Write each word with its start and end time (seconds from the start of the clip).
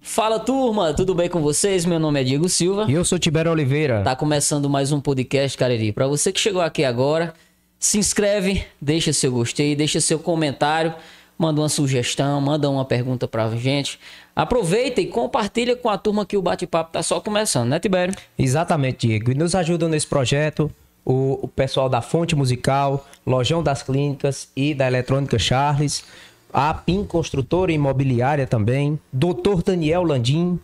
Fala 0.00 0.38
turma, 0.38 0.92
tudo 0.94 1.14
bem 1.14 1.28
com 1.28 1.40
vocês? 1.40 1.84
Meu 1.84 1.98
nome 1.98 2.20
é 2.20 2.24
Diego 2.24 2.48
Silva. 2.48 2.86
E 2.88 2.94
eu 2.94 3.04
sou 3.04 3.18
Tibério 3.18 3.50
Oliveira. 3.50 4.02
Tá 4.02 4.16
começando 4.16 4.68
mais 4.68 4.92
um 4.92 5.00
podcast 5.00 5.56
Cariri. 5.56 5.92
Para 5.92 6.06
você 6.06 6.32
que 6.32 6.40
chegou 6.40 6.60
aqui 6.62 6.84
agora, 6.84 7.34
se 7.78 7.98
inscreve, 7.98 8.64
deixa 8.80 9.12
seu 9.12 9.30
gostei, 9.30 9.76
deixa 9.76 10.00
seu 10.00 10.18
comentário, 10.18 10.94
manda 11.38 11.60
uma 11.60 11.68
sugestão, 11.68 12.40
manda 12.40 12.68
uma 12.68 12.84
pergunta 12.84 13.28
pra 13.28 13.48
gente. 13.50 14.00
Aproveita 14.34 15.00
e 15.00 15.06
compartilha 15.06 15.76
com 15.76 15.88
a 15.88 15.98
turma 15.98 16.26
que 16.26 16.36
o 16.36 16.42
bate-papo 16.42 16.92
tá 16.92 17.02
só 17.02 17.20
começando, 17.20 17.68
né, 17.68 17.78
Tibério? 17.78 18.14
Exatamente, 18.38 19.06
Diego. 19.06 19.30
E 19.30 19.34
nos 19.34 19.54
ajudam 19.54 19.88
nesse 19.88 20.06
projeto 20.06 20.70
o, 21.04 21.38
o 21.42 21.48
pessoal 21.48 21.88
da 21.88 22.02
Fonte 22.02 22.36
Musical, 22.36 23.06
Lojão 23.26 23.62
das 23.62 23.82
Clínicas 23.82 24.48
e 24.54 24.74
da 24.74 24.86
Eletrônica 24.86 25.38
Charles, 25.38 26.04
a 26.52 26.72
PIN 26.74 27.04
Construtora 27.04 27.72
Imobiliária 27.72 28.46
também, 28.46 28.98
Dr. 29.12 29.62
Daniel 29.64 30.02
Landim, 30.02 30.58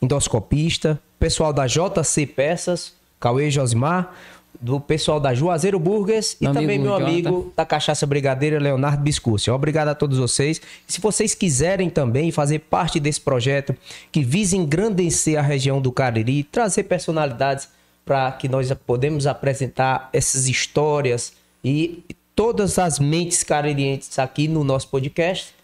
endoscopista, 0.00 1.00
pessoal 1.18 1.52
da 1.52 1.66
JC 1.66 2.26
Peças, 2.26 2.94
Cauê 3.18 3.50
Josimar, 3.50 4.14
do 4.60 4.78
pessoal 4.78 5.18
da 5.18 5.34
Juazeiro 5.34 5.78
Burgers 5.78 6.36
e 6.40 6.44
também 6.44 6.78
meu 6.78 6.92
Jonathan. 6.92 7.04
amigo 7.04 7.52
da 7.56 7.64
Cachaça 7.64 8.06
Brigadeira, 8.06 8.58
Leonardo 8.58 9.02
Biscúcio. 9.02 9.54
Obrigado 9.54 9.88
a 9.88 9.94
todos 9.94 10.18
vocês. 10.18 10.60
Se 10.86 11.00
vocês 11.00 11.34
quiserem 11.34 11.88
também 11.88 12.30
fazer 12.30 12.58
parte 12.60 13.00
desse 13.00 13.20
projeto 13.20 13.74
que 14.12 14.22
visa 14.22 14.56
engrandecer 14.56 15.38
a 15.38 15.42
região 15.42 15.80
do 15.80 15.90
Cariri, 15.90 16.42
trazer 16.42 16.84
personalidades 16.84 17.68
para 18.04 18.32
que 18.32 18.48
nós 18.48 18.70
podemos 18.86 19.26
apresentar 19.26 20.10
essas 20.12 20.48
histórias 20.48 21.32
e 21.64 22.02
todas 22.34 22.78
as 22.78 22.98
mentes 22.98 23.42
caririenses 23.42 24.18
aqui 24.18 24.48
no 24.48 24.64
nosso 24.64 24.88
podcast, 24.88 25.54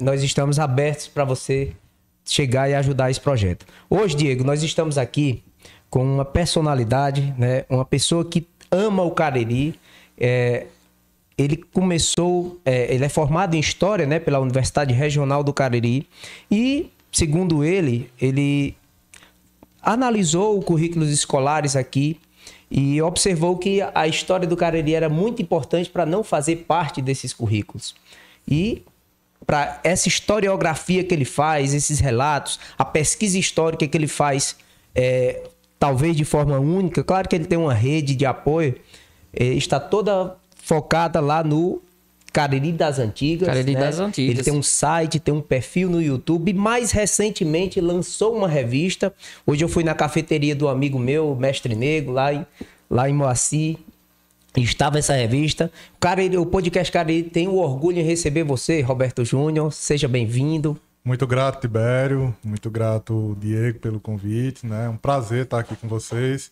nós 0.00 0.22
estamos 0.22 0.58
abertos 0.58 1.06
para 1.06 1.24
você 1.24 1.72
chegar 2.24 2.68
e 2.68 2.74
ajudar 2.74 3.10
esse 3.10 3.20
projeto. 3.20 3.66
Hoje, 3.88 4.16
Diego, 4.16 4.44
nós 4.44 4.62
estamos 4.62 4.98
aqui 4.98 5.42
com 5.90 6.04
uma 6.04 6.24
personalidade, 6.24 7.34
né? 7.38 7.64
Uma 7.68 7.84
pessoa 7.84 8.24
que 8.24 8.46
ama 8.70 9.02
o 9.02 9.12
Cariri. 9.12 9.78
É, 10.18 10.66
ele 11.36 11.56
começou, 11.56 12.58
é, 12.64 12.92
ele 12.92 13.04
é 13.04 13.08
formado 13.08 13.54
em 13.54 13.60
História, 13.60 14.06
né? 14.06 14.18
Pela 14.18 14.40
Universidade 14.40 14.92
Regional 14.92 15.44
do 15.44 15.52
Cariri. 15.52 16.08
E, 16.50 16.90
segundo 17.12 17.62
ele, 17.62 18.10
ele 18.20 18.76
analisou 19.82 20.58
os 20.58 20.64
currículos 20.64 21.10
escolares 21.10 21.76
aqui 21.76 22.18
e 22.76 23.00
observou 23.00 23.56
que 23.56 23.80
a 23.94 24.08
história 24.08 24.48
do 24.48 24.56
Cariri 24.56 24.96
era 24.96 25.08
muito 25.08 25.40
importante 25.40 25.88
para 25.88 26.04
não 26.04 26.24
fazer 26.24 26.64
parte 26.66 27.00
desses 27.00 27.32
currículos. 27.32 27.94
E 28.48 28.82
para 29.46 29.78
essa 29.84 30.08
historiografia 30.08 31.04
que 31.04 31.14
ele 31.14 31.24
faz, 31.24 31.72
esses 31.72 32.00
relatos, 32.00 32.58
a 32.76 32.84
pesquisa 32.84 33.38
histórica 33.38 33.86
que 33.86 33.96
ele 33.96 34.08
faz, 34.08 34.56
é, 34.92 35.44
talvez 35.78 36.16
de 36.16 36.24
forma 36.24 36.58
única, 36.58 37.04
claro 37.04 37.28
que 37.28 37.36
ele 37.36 37.44
tem 37.44 37.56
uma 37.56 37.72
rede 37.72 38.16
de 38.16 38.26
apoio, 38.26 38.74
é, 39.32 39.44
está 39.44 39.78
toda 39.78 40.36
focada 40.56 41.20
lá 41.20 41.44
no 41.44 41.80
Cariri 42.34 42.72
das 42.72 42.98
Antigas. 42.98 43.46
Cariri 43.46 43.74
né? 43.74 43.80
das 43.80 44.00
Antigas. 44.00 44.34
Ele 44.34 44.42
tem 44.42 44.52
um 44.52 44.62
site, 44.62 45.20
tem 45.20 45.32
um 45.32 45.40
perfil 45.40 45.88
no 45.88 46.02
YouTube. 46.02 46.50
E 46.50 46.52
mais 46.52 46.90
recentemente 46.90 47.80
lançou 47.80 48.36
uma 48.36 48.48
revista. 48.48 49.14
Hoje 49.46 49.64
eu 49.64 49.68
fui 49.68 49.84
na 49.84 49.94
cafeteria 49.94 50.52
do 50.52 50.66
amigo 50.66 50.98
meu, 50.98 51.36
Mestre 51.36 51.76
Negro, 51.76 52.12
lá 52.12 52.34
em, 52.34 52.44
lá 52.90 53.08
em 53.08 53.12
Moacir. 53.12 53.76
Estava 54.56 54.98
essa 54.98 55.14
revista. 55.14 55.70
O, 55.94 56.00
Cariri, 56.00 56.36
o 56.36 56.44
podcast 56.44 56.92
Cariri 56.92 57.22
tem 57.22 57.46
o 57.46 57.54
orgulho 57.54 58.00
em 58.00 58.04
receber 58.04 58.42
você, 58.42 58.80
Roberto 58.80 59.24
Júnior. 59.24 59.72
Seja 59.72 60.08
bem-vindo. 60.08 60.76
Muito 61.04 61.28
grato, 61.28 61.60
Tibério. 61.60 62.34
Muito 62.42 62.68
grato, 62.68 63.36
Diego, 63.40 63.78
pelo 63.78 64.00
convite. 64.00 64.66
Né? 64.66 64.86
É 64.86 64.88
um 64.88 64.96
prazer 64.96 65.44
estar 65.44 65.60
aqui 65.60 65.76
com 65.76 65.86
vocês. 65.86 66.50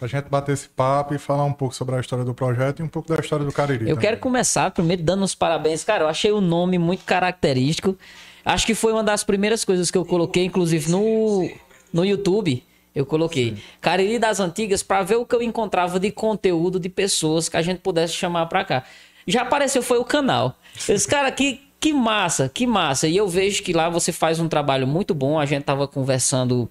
Pra 0.00 0.08
gente 0.08 0.30
bater 0.30 0.52
esse 0.52 0.66
papo 0.66 1.14
e 1.14 1.18
falar 1.18 1.44
um 1.44 1.52
pouco 1.52 1.74
sobre 1.74 1.94
a 1.94 2.00
história 2.00 2.24
do 2.24 2.32
projeto 2.32 2.80
e 2.80 2.82
um 2.82 2.88
pouco 2.88 3.06
da 3.06 3.20
história 3.20 3.44
do 3.44 3.52
Cariri. 3.52 3.82
Eu 3.82 3.96
também. 3.96 4.00
quero 4.00 4.16
começar 4.16 4.70
primeiro 4.70 5.02
dando 5.02 5.22
os 5.22 5.34
parabéns. 5.34 5.84
Cara, 5.84 6.04
eu 6.04 6.08
achei 6.08 6.32
o 6.32 6.40
nome 6.40 6.78
muito 6.78 7.04
característico. 7.04 7.94
Acho 8.42 8.64
que 8.64 8.74
foi 8.74 8.94
uma 8.94 9.04
das 9.04 9.22
primeiras 9.22 9.62
coisas 9.62 9.90
que 9.90 9.98
eu 9.98 10.06
coloquei, 10.06 10.46
inclusive 10.46 10.90
no, 10.90 11.50
no 11.92 12.02
YouTube. 12.02 12.64
Eu 12.94 13.04
coloquei 13.04 13.58
Cariri 13.78 14.18
das 14.18 14.40
Antigas 14.40 14.82
para 14.82 15.02
ver 15.02 15.16
o 15.16 15.26
que 15.26 15.34
eu 15.34 15.42
encontrava 15.42 16.00
de 16.00 16.10
conteúdo 16.10 16.80
de 16.80 16.88
pessoas 16.88 17.50
que 17.50 17.58
a 17.58 17.62
gente 17.62 17.80
pudesse 17.80 18.14
chamar 18.14 18.46
pra 18.46 18.64
cá. 18.64 18.84
Já 19.26 19.42
apareceu, 19.42 19.82
foi 19.82 19.98
o 19.98 20.04
canal. 20.04 20.56
Esse 20.88 21.06
cara 21.06 21.28
aqui, 21.28 21.60
que 21.80 21.94
massa, 21.94 22.50
que 22.52 22.66
massa. 22.66 23.08
E 23.08 23.16
eu 23.16 23.26
vejo 23.26 23.62
que 23.62 23.72
lá 23.72 23.88
você 23.88 24.12
faz 24.12 24.38
um 24.38 24.48
trabalho 24.48 24.86
muito 24.86 25.14
bom. 25.14 25.38
A 25.40 25.46
gente 25.46 25.64
tava 25.64 25.88
conversando 25.88 26.68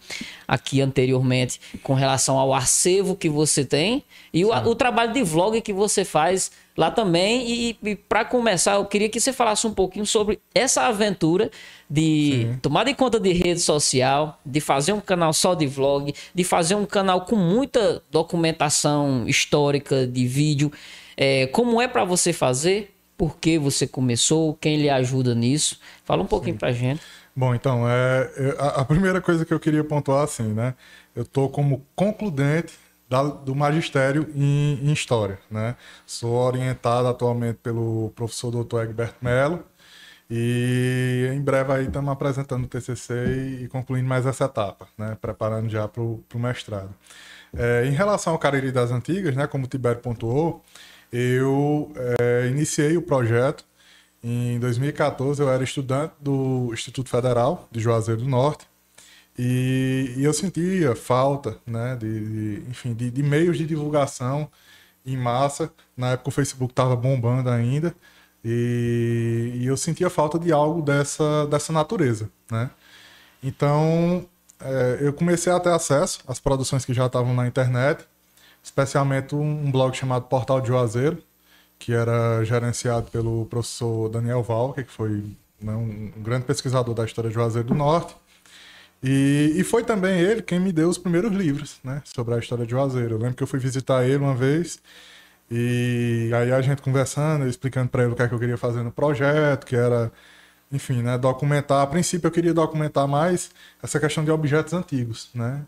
aqui 0.47 0.81
anteriormente 0.81 1.59
com 1.81 1.95
relação 1.95 2.37
ao 2.37 2.53
acervo 2.53 3.15
que 3.15 3.27
você 3.27 3.65
tem 3.65 4.03
e 4.31 4.45
o, 4.45 4.49
o 4.49 4.75
trabalho 4.75 5.11
de 5.11 5.23
vlog 5.23 5.59
que 5.61 5.73
você 5.73 6.05
faz 6.05 6.51
lá 6.77 6.91
também. 6.91 7.49
E, 7.49 7.77
e 7.81 7.95
para 7.95 8.23
começar, 8.23 8.75
eu 8.75 8.85
queria 8.85 9.09
que 9.09 9.19
você 9.19 9.33
falasse 9.33 9.65
um 9.65 9.73
pouquinho 9.73 10.05
sobre 10.05 10.39
essa 10.53 10.83
aventura 10.83 11.49
de 11.89 12.55
tomar 12.61 12.83
de 12.83 12.93
conta 12.93 13.19
de 13.19 13.33
rede 13.33 13.61
social, 13.61 14.39
de 14.45 14.61
fazer 14.61 14.93
um 14.93 15.01
canal 15.01 15.33
só 15.33 15.55
de 15.55 15.65
vlog, 15.65 16.13
de 16.35 16.43
fazer 16.43 16.75
um 16.75 16.85
canal 16.85 17.21
com 17.21 17.35
muita 17.35 18.03
documentação 18.11 19.27
histórica 19.27 20.05
de 20.05 20.27
vídeo. 20.27 20.71
É, 21.17 21.47
como 21.47 21.81
é 21.81 21.87
para 21.87 22.05
você 22.05 22.31
fazer? 22.31 22.93
Por 23.19 23.37
que 23.37 23.59
você 23.59 23.85
começou? 23.85 24.55
Quem 24.55 24.77
lhe 24.81 24.89
ajuda 24.89 25.35
nisso? 25.35 25.77
Fala 26.05 26.23
um 26.23 26.25
pouquinho 26.25 26.57
pra 26.57 26.71
gente. 26.71 27.01
Bom, 27.35 27.53
então, 27.53 27.85
é, 27.87 28.31
eu- 28.37 28.61
a, 28.61 28.67
a 28.81 28.85
primeira 28.85 29.19
coisa 29.21 29.45
que 29.45 29.53
eu 29.53 29.59
queria 29.59 29.83
pontuar, 29.83 30.23
assim, 30.23 30.53
né? 30.53 30.73
Eu 31.13 31.25
tô 31.25 31.49
como 31.49 31.85
concludente 31.95 32.73
da- 33.09 33.23
do 33.23 33.53
magistério 33.53 34.29
em, 34.33 34.79
em 34.81 34.93
História, 34.93 35.37
né? 35.51 35.75
Sou 36.05 36.31
orientado 36.31 37.09
atualmente 37.09 37.57
pelo 37.61 38.11
professor 38.15 38.51
Dr. 38.51 38.83
Egberto 38.85 39.17
Mello 39.21 39.65
e 40.29 41.29
em 41.33 41.41
breve 41.41 41.73
aí 41.73 41.85
estamos 41.87 42.11
apresentando 42.11 42.65
o 42.65 42.67
TCC 42.67 43.13
e, 43.61 43.63
e 43.65 43.67
concluindo 43.67 44.07
mais 44.07 44.25
essa 44.25 44.45
etapa, 44.45 44.87
né? 44.97 45.17
Preparando 45.21 45.69
já 45.69 45.87
para 45.89 46.01
o 46.03 46.23
mestrado. 46.35 46.93
É, 47.57 47.85
em 47.87 47.91
relação 47.91 48.33
ao 48.33 48.39
Cariri 48.39 48.71
das 48.71 48.91
Antigas, 48.91 49.35
né? 49.35 49.47
Como 49.47 49.65
o 49.65 49.67
Tibério 49.67 50.01
pontuou, 50.01 50.63
eu 51.11 51.91
é, 52.19 52.47
iniciei 52.47 52.97
o 52.97 53.01
projeto 53.01 53.65
em 54.23 54.59
2014 54.59 55.41
eu 55.41 55.49
era 55.49 55.63
estudante 55.63 56.13
do 56.21 56.71
Instituto 56.73 57.09
Federal 57.09 57.67
de 57.71 57.79
Juazeiro 57.81 58.21
do 58.21 58.27
Norte 58.29 58.67
e, 59.37 60.13
e 60.17 60.23
eu 60.25 60.33
sentia 60.33 60.95
falta, 60.95 61.57
né, 61.65 61.95
de, 61.95 62.59
de- 62.61 62.69
enfim, 62.69 62.93
de, 62.93 63.09
de 63.11 63.23
meios 63.23 63.57
de 63.57 63.65
divulgação 63.65 64.49
em 65.05 65.17
massa. 65.17 65.71
Na 65.97 66.11
época 66.11 66.29
o 66.29 66.31
Facebook 66.31 66.71
estava 66.73 66.95
bombando 66.95 67.49
ainda 67.49 67.95
e, 68.45 69.53
e 69.55 69.65
eu 69.67 69.77
sentia 69.77 70.09
falta 70.09 70.39
de 70.39 70.51
algo 70.51 70.81
dessa, 70.81 71.47
dessa 71.47 71.73
natureza, 71.73 72.29
né? 72.51 72.69
Então 73.43 74.25
é, 74.59 74.99
eu 75.01 75.13
comecei 75.13 75.51
a 75.51 75.59
ter 75.59 75.69
acesso 75.71 76.19
às 76.27 76.39
produções 76.39 76.85
que 76.85 76.93
já 76.93 77.05
estavam 77.07 77.33
na 77.33 77.47
internet, 77.47 78.05
especialmente 78.63 79.35
um, 79.35 79.71
blog 79.71 79.95
chamado 79.95 80.25
Portal 80.25 80.61
de 80.61 80.67
Juazeiro, 80.67 81.21
que 81.77 81.93
era 81.93 82.43
gerenciado 82.43 83.09
pelo 83.11 83.45
professor 83.45 84.09
Daniel 84.09 84.43
Valker, 84.43 84.85
que 84.85 84.91
foi 84.91 85.23
né, 85.61 85.73
um, 85.73 86.11
grande 86.21 86.45
pesquisador 86.45 86.93
da 86.93 87.05
história 87.05 87.29
de 87.29 87.35
Juazeiro 87.35 87.67
do 87.69 87.75
Norte. 87.75 88.15
E, 89.01 89.53
e 89.55 89.63
foi 89.63 89.83
também 89.83 90.19
ele 90.19 90.41
quem 90.41 90.59
me 90.59 90.73
deu 90.73 90.89
os 90.89 90.97
primeiros 90.97 91.31
livros 91.31 91.79
né, 91.83 92.01
sobre 92.05 92.35
a 92.35 92.39
história 92.39 92.65
de 92.65 92.71
Juazeiro. 92.71 93.15
Eu 93.15 93.19
lembro 93.19 93.35
que 93.35 93.43
eu 93.43 93.47
fui 93.47 93.59
visitar 93.59 94.05
ele 94.05 94.17
uma 94.17 94.35
vez 94.35 94.79
e 95.51 96.29
aí 96.33 96.51
a 96.51 96.61
gente 96.61 96.81
conversando, 96.81 97.47
explicando 97.47 97.89
para 97.89 98.03
ele 98.03 98.13
o 98.13 98.15
que, 98.15 98.21
é 98.21 98.27
que 98.27 98.33
eu 98.33 98.39
queria 98.39 98.57
fazer 98.57 98.83
no 98.83 98.91
projeto, 98.91 99.65
que 99.65 99.75
era, 99.75 100.11
enfim, 100.71 101.01
né, 101.01 101.17
documentar. 101.17 101.81
A 101.81 101.87
princípio 101.87 102.27
eu 102.27 102.31
queria 102.31 102.53
documentar 102.53 103.07
mais 103.07 103.51
essa 103.81 103.99
questão 103.99 104.23
de 104.23 104.31
objetos 104.31 104.73
antigos, 104.73 105.29
né? 105.33 105.65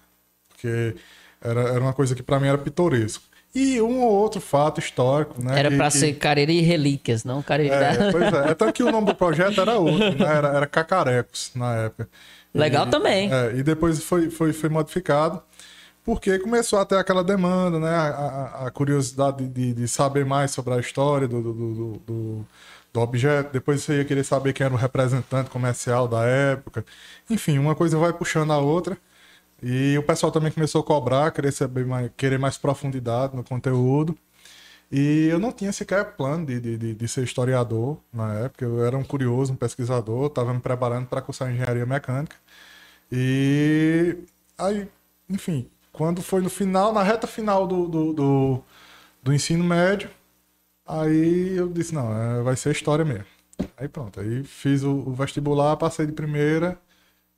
Porque 0.50 0.96
era, 1.42 1.62
era 1.62 1.80
uma 1.80 1.94
coisa 1.94 2.14
que 2.16 2.24
para 2.24 2.40
mim 2.40 2.48
era 2.48 2.58
pitoresco. 2.58 3.24
E 3.54 3.82
um 3.82 4.00
ou 4.02 4.12
outro 4.14 4.40
fato 4.40 4.80
histórico, 4.80 5.44
né? 5.44 5.60
Era 5.60 5.70
pra 5.72 5.92
que- 5.92 5.98
ser 5.98 6.14
Cariri 6.14 6.62
Relíquias, 6.62 7.26
não 7.26 7.42
Cariri 7.42 7.70
é, 7.70 8.12
pois 8.12 8.32
é. 8.34 8.52
É 8.52 8.54
tanto 8.56 8.72
que 8.72 8.82
o 8.84 8.90
nome 8.92 9.08
do 9.08 9.16
projeto 9.16 9.60
era 9.60 9.78
outro, 9.78 10.18
né? 10.18 10.26
Era, 10.38 10.48
era 10.50 10.66
Cacarecos 10.68 11.52
na 11.54 11.76
época. 11.76 12.08
Legal 12.54 12.88
E- 12.88 12.90
também. 12.90 13.34
é, 13.34 13.54
e 13.58 13.64
depois 13.64 14.02
foi, 14.04 14.30
foi, 14.30 14.54
foi 14.54 14.70
modificado, 14.70 15.42
porque 16.04 16.40
começou 16.40 16.80
a 16.80 16.86
ter 16.86 16.96
aquela 16.98 17.24
demanda, 17.26 17.78
né? 17.78 17.90
A, 17.94 18.08
a- 18.64 18.68
a 18.68 18.72
curiosidade 18.72 19.46
de, 19.48 19.74
de 19.74 19.88
saber 19.88 20.26
mais 20.26 20.52
sobre 20.52 20.74
a 20.74 20.80
história 20.80 21.28
do, 21.28 21.42
do, 21.42 21.54
do, 21.54 22.02
do- 22.08 22.46
do 22.94 23.00
objeto. 23.02 23.52
Depois 23.54 23.84
você 23.84 23.98
ia 23.98 24.06
querer 24.06 24.24
saber 24.24 24.54
quem 24.54 24.66
era 24.66 24.74
o 24.74 24.78
representante 24.78 25.50
comercial 25.50 26.08
da 26.08 26.24
época. 26.26 26.86
Enfim, 27.30 27.58
uma 27.58 27.76
coisa 27.76 27.98
vai 27.98 28.14
puxando 28.14 28.52
a 28.52 28.58
outra. 28.60 28.98
E 29.62 29.98
o 29.98 30.04
pessoal 30.04 30.32
também 30.32 30.52
começou 30.52 30.82
a 30.82 30.84
cobrar, 30.84 31.32
querer 31.32 31.52
saber 31.52 31.86
mais, 31.86 32.12
querer 32.18 32.40
mais 32.40 32.58
profundidade 32.58 33.36
no 33.36 33.44
conteúdo. 33.44 34.18
E 34.92 35.28
eu 35.30 35.40
não 35.40 35.52
tinha 35.52 35.72
sequer 35.72 36.16
plano 36.18 36.46
de, 36.46 36.60
de, 36.60 36.96
de, 36.96 37.08
ser 37.08 37.24
historiador 37.24 37.98
na 38.14 38.34
época. 38.40 38.66
Eu 38.66 38.86
era 38.86 38.98
um 38.98 39.04
curioso, 39.04 39.54
um 39.54 39.56
pesquisador, 39.56 40.28
estava 40.28 40.54
me 40.54 40.60
preparando 40.60 41.08
para 41.08 41.22
cursar 41.22 41.52
engenharia 41.52 41.86
mecânica. 41.86 42.36
E 43.12 44.18
aí, 44.58 44.88
enfim, 45.30 45.70
quando 45.92 46.22
foi 46.22 46.42
no 46.42 46.50
final, 46.50 46.94
na 46.94 47.04
reta 47.04 47.28
final 47.28 47.68
do, 47.68 47.88
do, 47.88 48.14
do, 48.14 48.64
do 49.24 49.34
ensino 49.34 49.64
médio, 49.64 50.10
aí 50.86 51.56
eu 51.58 51.70
disse, 51.70 51.94
não, 51.94 52.40
é, 52.40 52.44
vai 52.44 52.56
ser 52.56 52.72
história 52.72 53.06
mesmo. 53.06 53.26
Aí 53.78 53.88
pronto, 53.88 54.20
aí 54.20 54.44
fiz 54.44 54.84
o, 54.84 54.92
o 54.92 55.14
vestibular, 55.14 55.78
passei 55.78 56.06
de 56.06 56.14
primeira 56.14 56.80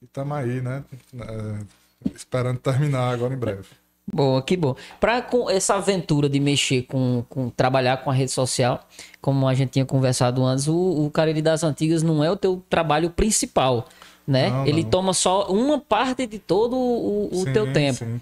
e 0.02 0.06
estamos 0.06 0.38
aí, 0.38 0.62
né? 0.62 0.84
É, 1.20 1.83
esperando 2.16 2.60
terminar 2.60 3.14
agora 3.14 3.34
em 3.34 3.38
breve. 3.38 3.84
Boa, 4.12 4.42
que 4.42 4.58
bom. 4.58 4.76
Para 5.00 5.26
essa 5.50 5.76
aventura 5.76 6.28
de 6.28 6.40
mexer 6.40 6.84
com, 6.84 7.24
com 7.30 7.50
trabalhar 7.50 7.98
com 8.04 8.12
a 8.12 8.14
rede 8.14 8.32
social, 8.32 8.86
como 9.22 9.48
a 9.48 9.54
gente 9.54 9.72
tinha 9.72 9.86
conversado 9.86 10.44
antes, 10.44 10.68
o, 10.68 10.76
o 10.76 11.10
Cariri 11.10 11.42
das 11.42 11.64
Antigas 11.64 12.04
não 12.04 12.24
é 12.24 12.30
o 12.30 12.36
teu 12.36 12.62
trabalho 12.70 13.10
principal, 13.10 13.88
né? 14.28 14.50
Não, 14.50 14.66
Ele 14.66 14.84
não. 14.84 14.90
toma 14.90 15.14
só 15.14 15.48
uma 15.48 15.80
parte 15.80 16.28
de 16.28 16.38
todo 16.38 16.76
o, 16.76 17.30
o 17.32 17.44
sim, 17.46 17.54
teu 17.54 17.72
tempo. 17.72 18.00
Sim. 18.00 18.22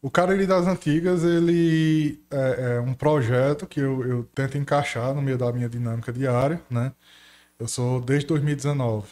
O 0.00 0.10
Cariri 0.10 0.46
das 0.46 0.66
Antigas, 0.66 1.22
ele 1.24 2.18
é, 2.30 2.76
é, 2.76 2.80
um 2.80 2.94
projeto 2.94 3.66
que 3.66 3.80
eu, 3.80 4.04
eu 4.04 4.28
tento 4.34 4.58
encaixar 4.58 5.14
no 5.14 5.22
meio 5.22 5.38
da 5.38 5.52
minha 5.52 5.68
dinâmica 5.68 6.12
diária, 6.12 6.60
né? 6.68 6.92
Eu 7.58 7.68
sou, 7.68 8.00
desde 8.00 8.26
2019, 8.26 9.06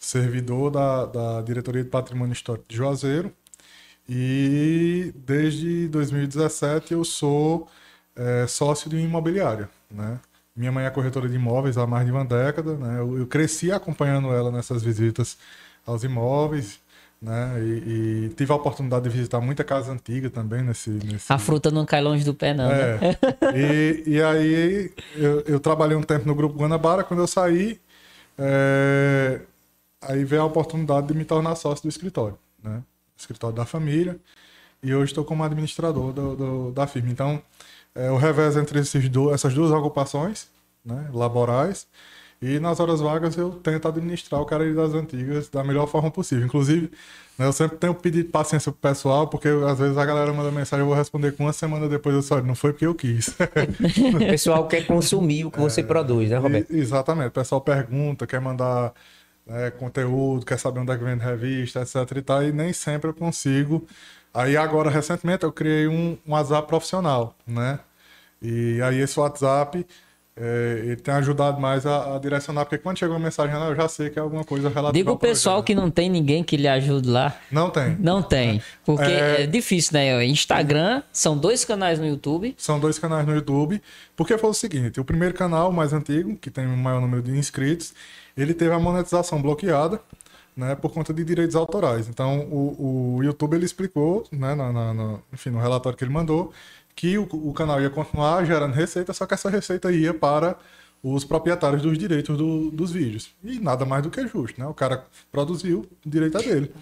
servidor 0.00 0.70
da, 0.70 1.04
da 1.04 1.42
Diretoria 1.42 1.84
de 1.84 1.90
Patrimônio 1.90 2.32
Histórico 2.32 2.64
de 2.66 2.76
Juazeiro, 2.76 3.30
e 4.08 5.12
desde 5.14 5.86
2017 5.88 6.94
eu 6.94 7.04
sou 7.04 7.68
é, 8.16 8.46
sócio 8.48 8.88
de 8.90 8.96
uma 8.96 9.04
imobiliária, 9.04 9.68
né? 9.90 10.18
Minha 10.56 10.72
mãe 10.72 10.84
é 10.84 10.90
corretora 10.90 11.28
de 11.28 11.36
imóveis 11.36 11.78
há 11.78 11.86
mais 11.86 12.04
de 12.04 12.10
uma 12.10 12.24
década, 12.24 12.76
né? 12.76 12.98
Eu, 12.98 13.18
eu 13.18 13.26
cresci 13.26 13.70
acompanhando 13.70 14.32
ela 14.32 14.50
nessas 14.50 14.82
visitas 14.82 15.38
aos 15.86 16.02
imóveis, 16.02 16.80
né? 17.22 17.54
E, 17.60 18.26
e, 18.26 18.34
tive 18.34 18.52
a 18.52 18.56
oportunidade 18.56 19.04
de 19.04 19.10
visitar 19.10 19.40
muita 19.40 19.62
casa 19.62 19.92
antiga 19.92 20.28
também 20.28 20.62
nesse, 20.62 20.90
nesse... 20.90 21.32
A 21.32 21.38
fruta 21.38 21.70
não 21.70 21.84
cai 21.84 22.00
longe 22.00 22.24
do 22.24 22.34
pé, 22.34 22.52
não. 22.52 22.70
É. 22.70 22.98
Né? 22.98 23.16
e, 23.54 24.02
e 24.06 24.22
aí 24.22 24.90
eu, 25.14 25.40
eu, 25.42 25.60
trabalhei 25.60 25.96
um 25.96 26.02
tempo 26.02 26.26
no 26.26 26.34
Grupo 26.34 26.58
Guanabara, 26.58 27.04
quando 27.04 27.20
eu 27.20 27.26
saí, 27.26 27.78
é... 28.36 29.40
aí 30.00 30.24
veio 30.24 30.42
a 30.42 30.46
oportunidade 30.46 31.08
de 31.08 31.14
me 31.14 31.24
tornar 31.24 31.54
sócio 31.54 31.82
do 31.82 31.88
escritório, 31.88 32.38
né? 32.62 32.82
escritório 33.16 33.54
da 33.54 33.66
família, 33.66 34.18
e 34.82 34.94
hoje 34.94 35.12
estou 35.12 35.24
como 35.24 35.44
administrador 35.44 36.12
do, 36.12 36.36
do, 36.36 36.72
da 36.72 36.86
firma. 36.86 37.10
Então, 37.10 37.42
é, 37.94 38.10
o 38.10 38.16
revés 38.16 38.56
entre 38.56 38.78
esses 38.80 39.08
do, 39.08 39.32
essas 39.32 39.52
duas 39.52 39.70
ocupações 39.70 40.48
né, 40.84 41.10
laborais, 41.12 41.86
e 42.42 42.58
nas 42.58 42.80
horas 42.80 43.00
vagas 43.00 43.36
eu 43.36 43.50
tento 43.50 43.86
administrar 43.86 44.40
o 44.40 44.46
Cariri 44.46 44.74
das 44.74 44.94
Antigas 44.94 45.50
da 45.50 45.62
melhor 45.62 45.86
forma 45.86 46.10
possível. 46.10 46.46
Inclusive, 46.46 46.90
né, 47.38 47.44
eu 47.44 47.52
sempre 47.52 47.76
tenho 47.76 47.94
pedido 47.94 48.30
paciência 48.30 48.72
pro 48.72 48.80
pessoal, 48.80 49.28
porque 49.28 49.48
às 49.48 49.78
vezes 49.78 49.98
a 49.98 50.04
galera 50.06 50.32
manda 50.32 50.50
mensagem, 50.50 50.82
eu 50.82 50.86
vou 50.86 50.96
responder 50.96 51.32
com 51.32 51.44
uma 51.44 51.52
semana 51.52 51.86
depois, 51.86 52.14
eu 52.14 52.22
só, 52.22 52.40
não 52.40 52.54
foi 52.54 52.72
porque 52.72 52.86
eu 52.86 52.94
quis. 52.94 53.28
o 54.14 54.18
pessoal 54.18 54.66
quer 54.66 54.86
consumir 54.86 55.44
o 55.44 55.50
que 55.50 55.58
é, 55.58 55.62
você 55.62 55.82
produz, 55.82 56.30
né, 56.30 56.38
Roberto? 56.38 56.70
exatamente. 56.70 57.28
O 57.28 57.32
pessoal 57.32 57.60
pergunta, 57.60 58.26
quer 58.26 58.40
mandar 58.40 58.94
né, 59.46 59.70
conteúdo, 59.70 60.44
quer 60.44 60.58
saber 60.58 60.80
onde 60.80 60.92
é 60.92 60.98
que 60.98 61.04
vende 61.04 61.24
revista, 61.24 61.80
etc 61.80 62.16
e 62.16 62.22
tal, 62.22 62.42
e 62.42 62.52
nem 62.52 62.72
sempre 62.72 63.10
eu 63.10 63.14
consigo. 63.14 63.86
Aí 64.32 64.56
agora, 64.56 64.90
recentemente, 64.90 65.44
eu 65.44 65.52
criei 65.52 65.88
um, 65.88 66.16
um 66.26 66.32
WhatsApp 66.32 66.68
profissional, 66.68 67.34
né? 67.46 67.80
E 68.40 68.80
aí 68.82 69.00
esse 69.00 69.18
WhatsApp 69.18 69.84
é, 70.36 70.80
ele 70.84 70.96
tem 70.96 71.12
ajudado 71.12 71.60
mais 71.60 71.84
a, 71.84 72.14
a, 72.14 72.18
direcionar, 72.18 72.64
porque 72.64 72.78
quando 72.78 72.98
chega 72.98 73.12
uma 73.12 73.18
mensagem 73.18 73.54
eu 73.54 73.76
já 73.76 73.86
sei 73.88 74.08
que 74.08 74.18
é 74.18 74.22
alguma 74.22 74.42
coisa 74.42 74.68
relacionada. 74.68 74.94
Diga 74.94 75.12
o 75.12 75.18
pessoal 75.18 75.62
que 75.62 75.74
não 75.74 75.90
tem 75.90 76.08
ninguém 76.08 76.42
que 76.42 76.56
lhe 76.56 76.66
ajude 76.66 77.08
lá. 77.10 77.36
Não 77.50 77.68
tem. 77.68 77.96
Não 78.00 78.22
tem. 78.22 78.62
Porque 78.82 79.04
é, 79.04 79.42
é 79.42 79.46
difícil, 79.46 79.92
né? 79.92 80.24
Instagram, 80.24 81.02
são 81.12 81.36
dois 81.36 81.62
canais 81.62 81.98
no 81.98 82.06
YouTube. 82.06 82.54
São 82.56 82.80
dois 82.80 82.98
canais 82.98 83.26
no 83.26 83.34
YouTube. 83.34 83.82
Porque 84.16 84.38
foi 84.38 84.48
o 84.48 84.54
seguinte: 84.54 84.98
o 84.98 85.04
primeiro 85.04 85.34
canal, 85.34 85.68
o 85.68 85.72
mais 85.74 85.92
antigo, 85.92 86.34
que 86.36 86.50
tem 86.50 86.66
o 86.66 86.76
maior 86.76 87.02
número 87.02 87.22
de 87.22 87.32
inscritos, 87.32 87.92
ele 88.36 88.54
teve 88.54 88.72
a 88.72 88.78
monetização 88.78 89.40
bloqueada. 89.40 90.00
Né, 90.56 90.74
por 90.74 90.92
conta 90.92 91.14
de 91.14 91.24
direitos 91.24 91.54
autorais. 91.56 92.08
Então, 92.08 92.40
o, 92.50 93.16
o 93.16 93.22
YouTube 93.22 93.54
ele 93.54 93.64
explicou, 93.64 94.26
né, 94.32 94.54
na, 94.54 94.70
na, 94.70 94.92
na, 94.92 95.18
enfim, 95.32 95.48
no 95.48 95.60
relatório 95.60 95.96
que 95.96 96.04
ele 96.04 96.12
mandou, 96.12 96.52
que 96.94 97.16
o, 97.16 97.22
o, 97.22 97.52
canal 97.54 97.80
ia 97.80 97.88
continuar 97.88 98.44
gerando 98.44 98.74
receita, 98.74 99.12
só 99.14 99.24
que 99.24 99.32
essa 99.32 99.48
receita 99.48 99.90
ia 99.90 100.12
para 100.12 100.58
os 101.02 101.24
proprietários 101.24 101.82
dos 101.82 101.96
direitos 101.96 102.36
do, 102.36 102.70
dos 102.70 102.92
vídeos. 102.92 103.30
E 103.42 103.58
nada 103.58 103.86
mais 103.86 104.02
do 104.02 104.10
que 104.10 104.26
justo, 104.26 104.60
né? 104.60 104.66
O 104.66 104.74
cara 104.74 105.06
produziu, 105.32 105.88
o 106.04 106.08
direito 106.08 106.36
é 106.38 106.42
dele. 106.42 106.74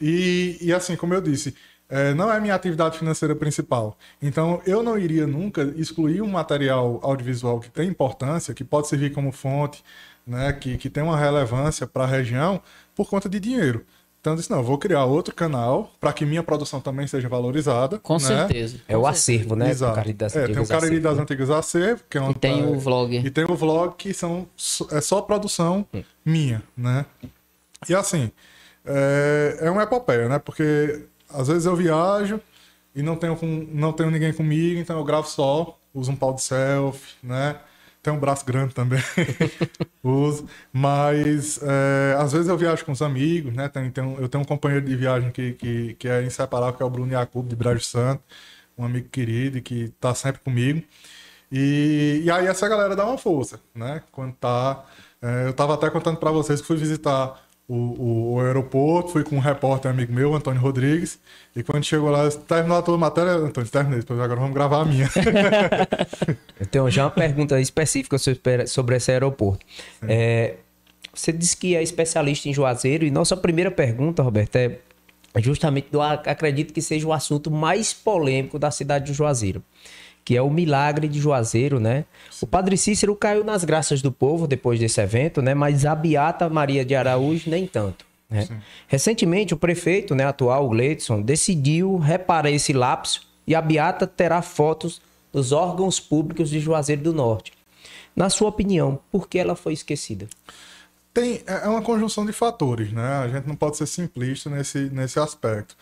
E, 0.00 0.58
e 0.60 0.72
assim, 0.72 0.96
como 0.96 1.12
eu 1.12 1.20
disse, 1.20 1.56
é, 1.88 2.14
não 2.14 2.32
é 2.32 2.40
minha 2.40 2.54
atividade 2.54 2.98
financeira 2.98 3.34
principal. 3.34 3.98
Então, 4.22 4.62
eu 4.64 4.82
não 4.82 4.98
iria 4.98 5.26
nunca 5.26 5.62
excluir 5.76 6.22
um 6.22 6.28
material 6.28 7.00
audiovisual 7.02 7.60
que 7.60 7.70
tem 7.70 7.88
importância, 7.88 8.54
que 8.54 8.64
pode 8.64 8.88
servir 8.88 9.12
como 9.12 9.32
fonte, 9.32 9.84
né, 10.26 10.52
que, 10.52 10.76
que 10.76 10.90
tem 10.90 11.02
uma 11.02 11.16
relevância 11.16 11.86
para 11.86 12.04
a 12.04 12.06
região 12.06 12.60
por 12.94 13.08
conta 13.08 13.28
de 13.28 13.38
dinheiro. 13.38 13.84
Então 14.24 14.32
eu 14.32 14.36
disse, 14.38 14.50
não, 14.50 14.58
eu 14.58 14.64
vou 14.64 14.78
criar 14.78 15.04
outro 15.04 15.34
canal 15.34 15.92
para 16.00 16.10
que 16.10 16.24
minha 16.24 16.42
produção 16.42 16.80
também 16.80 17.06
seja 17.06 17.28
valorizada. 17.28 17.98
Com 17.98 18.14
né? 18.14 18.20
certeza. 18.20 18.80
É 18.88 18.96
o 18.96 19.06
acervo, 19.06 19.54
né? 19.54 19.68
Exato. 19.68 20.08
O 20.08 20.14
das 20.14 20.34
é, 20.34 20.46
tem 20.46 20.58
o 20.58 20.66
Cariri 20.66 20.98
das 20.98 21.18
Antigas 21.18 21.50
Acervo, 21.50 22.02
que 22.08 22.16
é 22.16 22.22
uma, 22.22 22.30
E 22.30 22.34
tem 22.34 22.66
o 22.66 22.78
vlog. 22.78 23.18
E 23.18 23.30
tem 23.30 23.44
o 23.44 23.54
vlog, 23.54 23.94
que 23.98 24.14
são, 24.14 24.48
é 24.92 25.00
só 25.02 25.20
produção 25.20 25.86
hum. 25.92 26.02
minha, 26.24 26.62
né? 26.74 27.04
E 27.86 27.94
assim, 27.94 28.30
é, 28.86 29.58
é 29.60 29.70
uma 29.70 29.82
epopeia, 29.82 30.26
né? 30.26 30.38
Porque 30.38 31.04
às 31.28 31.48
vezes 31.48 31.66
eu 31.66 31.76
viajo 31.76 32.40
e 32.94 33.02
não 33.02 33.16
tenho, 33.16 33.36
com, 33.36 33.46
não 33.72 33.92
tenho 33.92 34.10
ninguém 34.10 34.32
comigo, 34.32 34.80
então 34.80 34.96
eu 34.98 35.04
gravo 35.04 35.28
só, 35.28 35.76
uso 35.92 36.10
um 36.10 36.16
pau 36.16 36.32
de 36.32 36.42
selfie, 36.42 37.14
né? 37.22 37.56
Tem 38.04 38.12
um 38.12 38.20
braço 38.20 38.44
grande 38.44 38.74
também, 38.74 39.00
uso. 40.04 40.46
Mas 40.72 41.58
é, 41.62 42.14
às 42.18 42.32
vezes 42.32 42.48
eu 42.48 42.56
viajo 42.58 42.84
com 42.84 42.92
os 42.92 43.00
amigos, 43.02 43.54
né? 43.54 43.68
Tem, 43.68 43.90
tem 43.90 44.04
um, 44.04 44.18
eu 44.20 44.28
tenho 44.28 44.42
um 44.42 44.46
companheiro 44.46 44.84
de 44.84 44.94
viagem 44.94 45.30
que, 45.32 45.52
que, 45.54 45.94
que 45.94 46.08
é 46.08 46.22
inseparável, 46.22 46.74
que 46.74 46.82
é 46.82 46.86
o 46.86 46.90
Bruno 46.90 47.10
Jacob, 47.10 47.48
de 47.48 47.56
Brejo 47.56 47.82
Santo, 47.84 48.22
um 48.76 48.84
amigo 48.84 49.08
querido 49.08 49.60
que 49.62 49.88
tá 50.00 50.14
sempre 50.14 50.42
comigo. 50.42 50.82
E, 51.50 52.22
e 52.24 52.30
aí 52.30 52.46
essa 52.46 52.68
galera 52.68 52.96
dá 52.96 53.06
uma 53.06 53.18
força, 53.18 53.60
né? 53.74 54.02
Quando 54.12 54.34
tá. 54.34 54.84
É, 55.22 55.46
eu 55.48 55.54
tava 55.54 55.74
até 55.74 55.88
contando 55.90 56.18
para 56.18 56.30
vocês 56.30 56.60
que 56.60 56.66
fui 56.66 56.76
visitar 56.76 57.43
o, 57.68 58.34
o, 58.34 58.40
aeroporto, 58.40 59.10
fui 59.10 59.24
com 59.24 59.36
um 59.36 59.40
repórter 59.40 59.90
amigo 59.90 60.12
meu, 60.12 60.34
Antônio 60.34 60.60
Rodrigues, 60.60 61.18
e 61.56 61.62
quando 61.62 61.84
chegou 61.84 62.10
lá, 62.10 62.30
terminou 62.30 62.76
a 62.76 62.82
tua 62.82 62.98
matéria, 62.98 63.32
Antônio, 63.32 63.70
terminei, 63.70 64.00
depois 64.00 64.20
agora 64.20 64.38
vamos 64.38 64.54
gravar 64.54 64.82
a 64.82 64.84
minha. 64.84 65.08
eu 66.60 66.66
tenho 66.68 66.90
já 66.90 67.04
uma 67.04 67.10
pergunta 67.10 67.58
específica 67.60 68.16
sobre 68.66 68.96
esse 68.96 69.10
aeroporto. 69.10 69.64
É, 70.06 70.56
você 71.12 71.32
disse 71.32 71.56
que 71.56 71.74
é 71.74 71.82
especialista 71.82 72.48
em 72.48 72.52
Juazeiro, 72.52 73.04
e 73.04 73.10
nossa 73.10 73.36
primeira 73.36 73.70
pergunta, 73.70 74.22
Roberto, 74.22 74.56
é 74.56 74.78
justamente, 75.38 75.88
do, 75.90 76.02
acredito 76.02 76.72
que 76.72 76.82
seja 76.82 77.06
o 77.06 77.12
assunto 77.12 77.50
mais 77.50 77.94
polêmico 77.94 78.58
da 78.58 78.70
cidade 78.70 79.06
de 79.06 79.14
Juazeiro 79.14 79.62
que 80.24 80.36
é 80.36 80.42
o 80.42 80.50
milagre 80.50 81.06
de 81.06 81.20
Juazeiro, 81.20 81.78
né? 81.78 82.04
O 82.40 82.46
Padre 82.46 82.76
Cícero 82.76 83.14
caiu 83.14 83.44
nas 83.44 83.64
graças 83.64 84.00
do 84.00 84.10
povo 84.10 84.46
depois 84.46 84.80
desse 84.80 85.00
evento, 85.00 85.42
né? 85.42 85.54
Mas 85.54 85.84
a 85.84 85.94
Beata 85.94 86.48
Maria 86.48 86.84
de 86.84 86.94
Araújo 86.94 87.50
nem 87.50 87.66
tanto. 87.66 88.06
Né? 88.30 88.48
Recentemente, 88.88 89.54
o 89.54 89.56
prefeito 89.56 90.14
né, 90.14 90.24
atual, 90.24 90.68
Gleidson, 90.68 91.20
decidiu 91.20 91.98
reparar 91.98 92.50
esse 92.50 92.72
lapso 92.72 93.28
e 93.46 93.54
a 93.54 93.60
Beata 93.60 94.06
terá 94.06 94.40
fotos 94.40 95.00
dos 95.32 95.52
órgãos 95.52 96.00
públicos 96.00 96.48
de 96.48 96.58
Juazeiro 96.58 97.02
do 97.02 97.12
Norte. 97.12 97.52
Na 98.16 98.30
sua 98.30 98.48
opinião, 98.48 98.98
por 99.10 99.28
que 99.28 99.38
ela 99.38 99.54
foi 99.54 99.72
esquecida? 99.72 100.28
Tem, 101.12 101.42
é, 101.46 101.64
é 101.64 101.68
uma 101.68 101.82
conjunção 101.82 102.24
de 102.24 102.32
fatores, 102.32 102.92
né? 102.92 103.06
A 103.18 103.28
gente 103.28 103.46
não 103.46 103.56
pode 103.56 103.76
ser 103.76 103.86
simplista 103.86 104.48
nesse, 104.48 104.90
nesse 104.90 105.18
aspecto. 105.18 105.76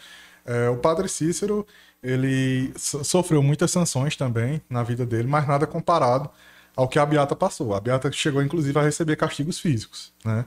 É, 0.44 0.68
o 0.68 0.76
Padre 0.76 1.08
Cícero 1.08 1.66
ele 2.02 2.72
sofreu 2.76 3.42
muitas 3.42 3.70
sanções 3.70 4.16
também 4.16 4.60
na 4.68 4.82
vida 4.82 5.06
dele, 5.06 5.28
mas 5.28 5.46
nada 5.46 5.66
comparado 5.66 6.28
ao 6.74 6.88
que 6.88 6.98
a 6.98 7.06
Beata 7.06 7.36
passou. 7.36 7.74
A 7.74 7.80
Beata 7.80 8.10
chegou, 8.10 8.42
inclusive, 8.42 8.78
a 8.78 8.82
receber 8.82 9.16
castigos 9.16 9.60
físicos, 9.60 10.12
né? 10.24 10.44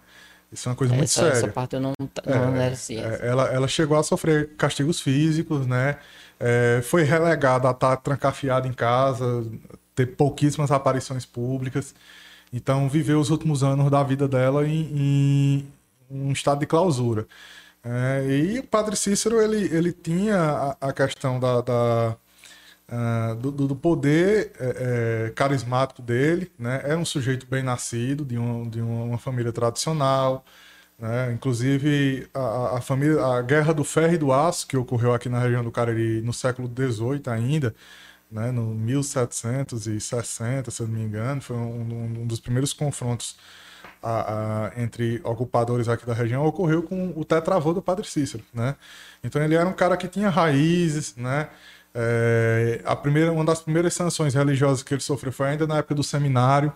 Isso 0.51 0.67
é 0.67 0.71
uma 0.71 0.75
coisa 0.75 0.93
muito 0.93 1.05
essa, 1.05 1.21
séria. 1.21 1.37
Essa 1.37 1.47
parte 1.47 1.75
eu 1.75 1.81
não, 1.81 1.93
não 1.99 2.55
é, 2.55 2.65
era 2.65 2.73
assim. 2.73 2.97
É, 2.97 3.19
ela, 3.23 3.45
ela 3.47 3.67
chegou 3.67 3.97
a 3.97 4.03
sofrer 4.03 4.51
castigos 4.57 5.01
físicos, 5.01 5.65
né? 5.65 5.97
É, 6.39 6.81
foi 6.83 7.03
relegada 7.03 7.67
a 7.67 7.71
estar 7.71 7.97
trancafiada 7.97 8.67
em 8.67 8.73
casa, 8.73 9.45
ter 9.95 10.07
pouquíssimas 10.07 10.71
aparições 10.71 11.25
públicas. 11.25 11.95
Então, 12.53 12.87
viveu 12.87 13.19
os 13.19 13.29
últimos 13.29 13.63
anos 13.63 13.89
da 13.89 14.03
vida 14.03 14.27
dela 14.27 14.67
em, 14.67 14.89
em 14.95 15.67
um 16.09 16.31
estado 16.31 16.59
de 16.59 16.65
clausura. 16.65 17.27
É, 17.87 18.25
e 18.27 18.59
o 18.59 18.63
Padre 18.63 18.95
Cícero 18.95 19.39
ele, 19.39 19.65
ele 19.75 19.93
tinha 19.93 20.37
a, 20.81 20.89
a 20.89 20.93
questão 20.93 21.39
da, 21.39 21.61
da 21.61 22.17
uh, 22.89 23.35
do, 23.35 23.51
do, 23.51 23.75
poder 23.75 24.51
é, 24.59 25.27
é, 25.27 25.31
carismático 25.31 26.01
dele, 26.01 26.51
né? 26.57 26.81
Era 26.83 26.97
um 26.97 27.05
sujeito 27.05 27.45
bem 27.47 27.63
nascido, 27.63 28.25
de, 28.25 28.37
um, 28.37 28.67
de 28.69 28.81
uma 28.81 29.17
família 29.17 29.51
tradicional, 29.51 30.45
Né? 30.99 31.33
Inclusive, 31.33 32.29
a, 32.33 32.77
a, 32.77 32.81
família, 32.81 33.23
a 33.25 33.41
Guerra 33.41 33.73
do 33.73 33.83
Ferro 33.83 34.13
e 34.15 34.17
do 34.17 34.31
Aço, 34.33 34.67
que 34.67 34.77
ocorreu 34.77 35.13
aqui 35.13 35.29
na 35.29 35.39
região 35.39 35.63
do 35.63 35.71
Cariri 35.71 36.21
no 36.21 36.33
século 36.33 36.69
XVIII 36.69 37.23
ainda, 37.27 37.75
né? 38.31 38.51
no 38.51 38.73
1760, 38.75 40.71
se 40.71 40.81
não 40.83 40.89
me 40.89 41.01
engano, 41.03 41.41
foi 41.41 41.57
um, 41.57 42.21
um 42.21 42.27
dos 42.27 42.39
primeiros 42.39 42.73
confrontos 42.73 43.37
a, 44.05 44.67
a, 44.67 44.81
entre 44.81 45.19
ocupadores 45.23 45.89
aqui 45.89 46.05
da 46.05 46.13
região, 46.13 46.45
ocorreu 46.45 46.83
com 46.83 47.11
o 47.15 47.25
tetravô 47.25 47.73
do 47.73 47.81
Padre 47.81 48.07
Cícero. 48.07 48.43
Né? 48.53 48.75
Então, 49.23 49.41
ele 49.41 49.55
era 49.55 49.67
um 49.67 49.73
cara 49.73 49.97
que 49.97 50.07
tinha 50.07 50.29
raízes, 50.29 51.15
né? 51.15 51.49
É, 51.97 52.81
a 52.83 52.95
primeira, 52.95 53.31
uma 53.31 53.45
das 53.45 53.61
primeiras 53.61 53.93
sanções 53.93 54.33
religiosas 54.33 54.83
que 54.83 54.93
ele 54.93 55.01
sofreu 55.01 55.31
foi 55.31 55.47
ainda 55.47 55.65
na 55.65 55.77
época 55.77 55.95
do 55.95 56.03
seminário. 56.03 56.71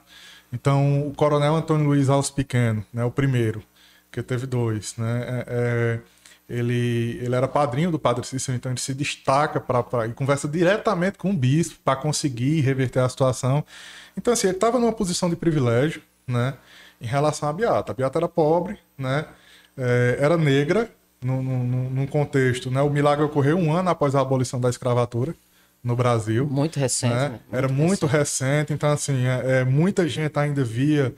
Então, 0.51 1.07
o 1.07 1.13
coronel 1.13 1.55
Antônio 1.55 1.86
Luiz 1.86 2.09
Alves 2.09 2.31
Pequeno, 2.31 2.83
né, 2.91 3.03
o 3.03 3.12
primeiro, 3.12 3.62
que 4.12 4.24
teve 4.24 4.48
dois, 4.48 4.95
né, 4.98 5.25
é, 5.27 5.45
é, 5.48 6.00
ele, 6.50 7.19
ele 7.21 7.36
era 7.36 7.48
padrinho 7.48 7.91
do 7.91 8.00
Padre 8.00 8.25
Cícero, 8.25 8.57
então 8.57 8.71
ele 8.71 8.79
se 8.79 8.93
destaca 8.93 9.59
para 9.59 10.07
e 10.07 10.13
conversa 10.13 10.48
diretamente 10.48 11.17
com 11.17 11.29
o 11.29 11.33
bispo 11.33 11.79
para 11.83 11.98
conseguir 11.98 12.62
reverter 12.62 13.01
a 13.01 13.09
situação. 13.09 13.63
Então, 14.17 14.33
assim, 14.33 14.48
ele 14.48 14.55
estava 14.55 14.79
numa 14.79 14.93
posição 14.93 15.29
de 15.29 15.36
privilégio, 15.36 16.01
né, 16.25 16.55
em 16.99 17.05
relação 17.05 17.49
à 17.49 17.53
Beata. 17.53 17.91
A 17.91 17.95
Beata 17.95 18.19
era 18.19 18.27
pobre, 18.27 18.77
né, 18.97 19.25
é, 19.77 20.17
era 20.19 20.37
negra, 20.37 20.89
num, 21.21 21.41
num, 21.41 21.89
num 21.89 22.07
contexto, 22.07 22.71
né, 22.71 22.81
o 22.81 22.89
milagre 22.89 23.25
ocorreu 23.25 23.57
um 23.57 23.73
ano 23.73 23.89
após 23.89 24.15
a 24.15 24.21
abolição 24.21 24.59
da 24.59 24.69
escravatura 24.69 25.35
no 25.83 25.95
Brasil. 25.95 26.45
Muito 26.45 26.79
recente. 26.79 27.13
Né? 27.13 27.29
Muito 27.29 27.43
Era 27.51 27.67
muito 27.67 28.05
recente. 28.05 28.49
recente. 28.49 28.73
então 28.73 28.89
assim, 28.91 29.25
é, 29.25 29.59
é, 29.59 29.63
muita 29.63 30.07
gente 30.07 30.37
ainda 30.37 30.63
via 30.63 31.13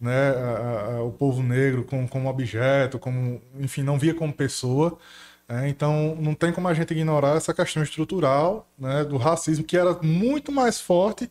né, 0.00 0.30
a, 0.30 0.96
a, 0.96 1.02
o 1.02 1.12
povo 1.12 1.42
negro 1.42 1.84
como, 1.84 2.08
como 2.08 2.28
objeto, 2.28 2.98
como, 2.98 3.40
enfim, 3.58 3.82
não 3.82 3.98
via 3.98 4.14
como 4.14 4.32
pessoa. 4.32 4.98
É, 5.48 5.68
então 5.68 6.16
não 6.20 6.34
tem 6.34 6.52
como 6.52 6.68
a 6.68 6.74
gente 6.74 6.92
ignorar 6.92 7.36
essa 7.36 7.52
questão 7.52 7.82
estrutural 7.82 8.66
né, 8.78 9.04
do 9.04 9.18
racismo 9.18 9.64
que 9.64 9.76
era 9.76 9.92
muito 10.02 10.50
mais 10.50 10.80
forte 10.80 11.30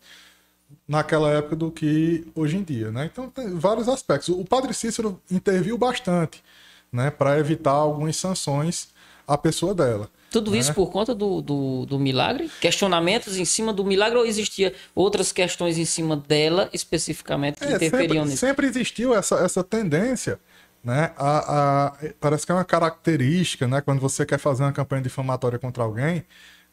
naquela 0.87 1.29
época 1.29 1.55
do 1.55 1.71
que 1.71 2.25
hoje 2.35 2.57
em 2.57 2.63
dia. 2.63 2.91
Né? 2.91 3.09
Então 3.11 3.29
tem 3.29 3.49
vários 3.57 3.87
aspectos. 3.87 4.29
O 4.29 4.45
padre 4.45 4.73
Cícero 4.73 5.21
interviu 5.29 5.77
bastante 5.77 6.43
né, 6.91 7.09
para 7.09 7.39
evitar 7.39 7.71
algumas 7.71 8.15
sanções 8.15 8.89
à 9.27 9.37
pessoa 9.37 9.73
dela. 9.73 10.09
Tudo 10.29 10.51
né? 10.51 10.57
isso 10.57 10.73
por 10.73 10.91
conta 10.91 11.13
do, 11.13 11.41
do, 11.41 11.85
do, 11.85 11.99
milagre? 11.99 12.49
Questionamentos 12.59 13.37
em 13.37 13.45
cima 13.45 13.71
do 13.71 13.85
milagre 13.85 14.17
ou 14.17 14.25
existia 14.25 14.73
outras 14.95 15.31
questões 15.31 15.77
em 15.77 15.85
cima 15.85 16.15
dela 16.15 16.69
especificamente 16.73 17.59
que 17.59 17.65
é, 17.65 17.75
interferiam 17.75 18.07
sempre, 18.07 18.23
nisso? 18.23 18.37
Sempre 18.37 18.67
existiu 18.67 19.13
essa, 19.15 19.35
essa 19.35 19.63
tendência, 19.63 20.39
né? 20.83 21.11
A, 21.15 21.87
a, 21.87 21.97
parece 22.19 22.47
que 22.47 22.51
é 22.51 22.55
uma 22.55 22.65
característica, 22.65 23.67
né? 23.67 23.79
Quando 23.79 23.99
você 23.99 24.25
quer 24.25 24.39
fazer 24.39 24.63
uma 24.63 24.73
campanha 24.73 25.03
difamatória 25.03 25.59
contra 25.59 25.83
alguém, 25.83 26.25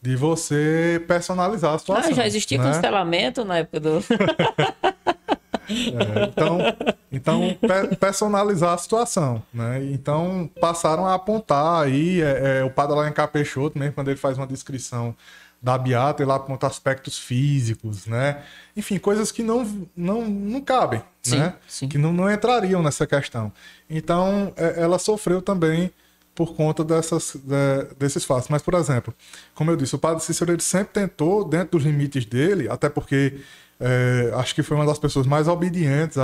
de 0.02 0.16
você 0.16 1.02
personalizar 1.06 1.74
a 1.74 1.78
situação. 1.78 2.10
Ah, 2.10 2.14
já 2.14 2.26
existia 2.26 2.58
né? 2.58 2.72
cancelamento 2.72 3.44
na 3.44 3.58
época 3.58 3.80
do. 3.80 4.04
É, 5.70 6.24
então, 6.24 6.58
então 7.12 7.58
personalizar 8.00 8.74
a 8.74 8.78
situação, 8.78 9.40
né? 9.54 9.80
Então 9.92 10.50
passaram 10.60 11.06
a 11.06 11.14
apontar 11.14 11.84
aí 11.84 12.20
é, 12.20 12.58
é, 12.58 12.64
o 12.64 12.70
padre 12.70 12.96
lá 12.96 13.08
em 13.08 13.12
Capeixoto, 13.12 13.78
mesmo 13.78 13.94
quando 13.94 14.08
ele 14.08 14.18
faz 14.18 14.36
uma 14.36 14.48
descrição 14.48 15.14
da 15.62 15.76
Beata, 15.76 16.22
ele 16.22 16.32
aponta 16.32 16.66
aspectos 16.66 17.18
físicos, 17.18 18.06
né? 18.06 18.42
Enfim, 18.76 18.98
coisas 18.98 19.30
que 19.30 19.42
não, 19.42 19.86
não, 19.94 20.22
não 20.26 20.60
cabem, 20.60 21.02
sim, 21.22 21.38
né? 21.38 21.54
Sim. 21.68 21.86
Que 21.86 21.98
não, 21.98 22.12
não 22.12 22.30
entrariam 22.30 22.82
nessa 22.82 23.06
questão. 23.06 23.52
Então, 23.88 24.52
é, 24.56 24.82
ela 24.82 24.98
sofreu 24.98 25.42
também 25.42 25.92
por 26.34 26.54
conta 26.54 26.84
dessas, 26.84 27.36
de, 27.36 27.94
desses 27.98 28.24
fatos. 28.24 28.48
Mas, 28.48 28.62
por 28.62 28.74
exemplo, 28.74 29.14
como 29.54 29.70
eu 29.70 29.76
disse, 29.76 29.94
o 29.94 29.98
padre 29.98 30.22
Cícero 30.22 30.52
ele 30.52 30.62
sempre 30.62 30.92
tentou, 30.94 31.44
dentro 31.44 31.78
dos 31.78 31.84
limites 31.84 32.24
dele, 32.24 32.68
até 32.68 32.88
porque 32.88 33.40
é, 33.78 34.30
acho 34.34 34.54
que 34.54 34.62
foi 34.62 34.76
uma 34.76 34.86
das 34.86 34.98
pessoas 34.98 35.26
mais 35.26 35.48
obedientes 35.48 36.18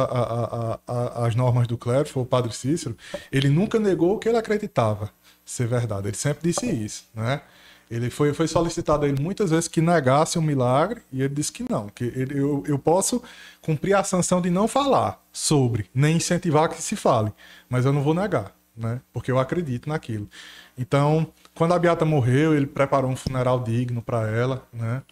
às 1.16 1.34
normas 1.34 1.66
do 1.66 1.78
clero, 1.78 2.08
foi 2.08 2.22
o 2.22 2.26
padre 2.26 2.54
Cícero. 2.54 2.96
Ele 3.32 3.48
nunca 3.48 3.78
negou 3.78 4.14
o 4.14 4.18
que 4.18 4.28
ele 4.28 4.38
acreditava 4.38 5.10
ser 5.44 5.66
verdade. 5.66 6.08
Ele 6.08 6.16
sempre 6.16 6.50
disse 6.50 6.66
isso, 6.66 7.04
né? 7.14 7.40
Ele 7.88 8.10
foi, 8.10 8.34
foi 8.34 8.48
solicitado 8.48 9.06
ele 9.06 9.22
muitas 9.22 9.50
vezes 9.50 9.68
que 9.68 9.80
negasse 9.80 10.38
um 10.38 10.42
milagre 10.42 11.02
e 11.12 11.22
ele 11.22 11.34
disse 11.34 11.52
que 11.52 11.64
não, 11.70 11.88
que 11.88 12.04
ele, 12.04 12.36
eu, 12.36 12.64
eu 12.66 12.78
posso 12.78 13.22
cumprir 13.62 13.94
a 13.94 14.02
sanção 14.02 14.40
de 14.40 14.50
não 14.50 14.66
falar 14.66 15.22
sobre, 15.32 15.88
nem 15.94 16.16
incentivar 16.16 16.68
que 16.68 16.82
se 16.82 16.96
fale, 16.96 17.32
mas 17.68 17.84
eu 17.84 17.92
não 17.92 18.02
vou 18.02 18.12
negar, 18.12 18.52
né? 18.76 19.00
Porque 19.12 19.30
eu 19.30 19.38
acredito 19.38 19.88
naquilo. 19.88 20.28
Então, 20.76 21.32
quando 21.54 21.74
a 21.74 21.78
Beata 21.78 22.04
morreu, 22.04 22.54
ele 22.54 22.66
preparou 22.66 23.10
um 23.10 23.16
funeral 23.16 23.62
digno 23.62 24.02
para 24.02 24.28
ela, 24.28 24.66
né? 24.72 25.02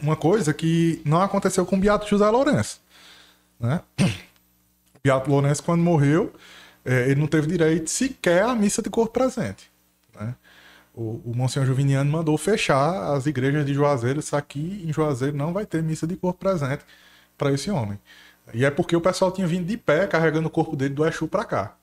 Uma 0.00 0.16
coisa 0.16 0.52
que 0.52 1.00
não 1.04 1.22
aconteceu 1.22 1.64
com 1.64 1.76
o 1.76 1.78
Beato 1.78 2.06
José 2.06 2.28
Lourenço. 2.28 2.80
Né? 3.58 3.80
O 3.98 4.98
Beato 5.02 5.30
Lourenço, 5.30 5.62
quando 5.62 5.82
morreu, 5.82 6.34
é, 6.84 7.10
ele 7.10 7.20
não 7.20 7.26
teve 7.26 7.46
direito 7.46 7.88
sequer 7.88 8.42
à 8.42 8.54
missa 8.54 8.82
de 8.82 8.90
corpo 8.90 9.12
presente. 9.12 9.70
Né? 10.14 10.34
O, 10.94 11.22
o 11.24 11.32
Monsenhor 11.34 11.66
Juviniano 11.66 12.10
mandou 12.10 12.36
fechar 12.36 13.14
as 13.14 13.26
igrejas 13.26 13.64
de 13.64 13.72
Juazeiro. 13.72 14.20
Isso 14.20 14.36
aqui 14.36 14.84
em 14.86 14.92
Juazeiro 14.92 15.36
não 15.36 15.52
vai 15.52 15.64
ter 15.64 15.82
missa 15.82 16.06
de 16.06 16.16
corpo 16.16 16.40
presente 16.40 16.84
para 17.38 17.52
esse 17.52 17.70
homem. 17.70 17.98
E 18.52 18.64
é 18.64 18.70
porque 18.70 18.94
o 18.94 19.00
pessoal 19.00 19.32
tinha 19.32 19.46
vindo 19.46 19.66
de 19.66 19.76
pé 19.76 20.06
carregando 20.06 20.48
o 20.48 20.50
corpo 20.50 20.76
dele 20.76 20.94
do 20.94 21.06
Exu 21.06 21.26
para 21.26 21.44
cá. 21.44 21.76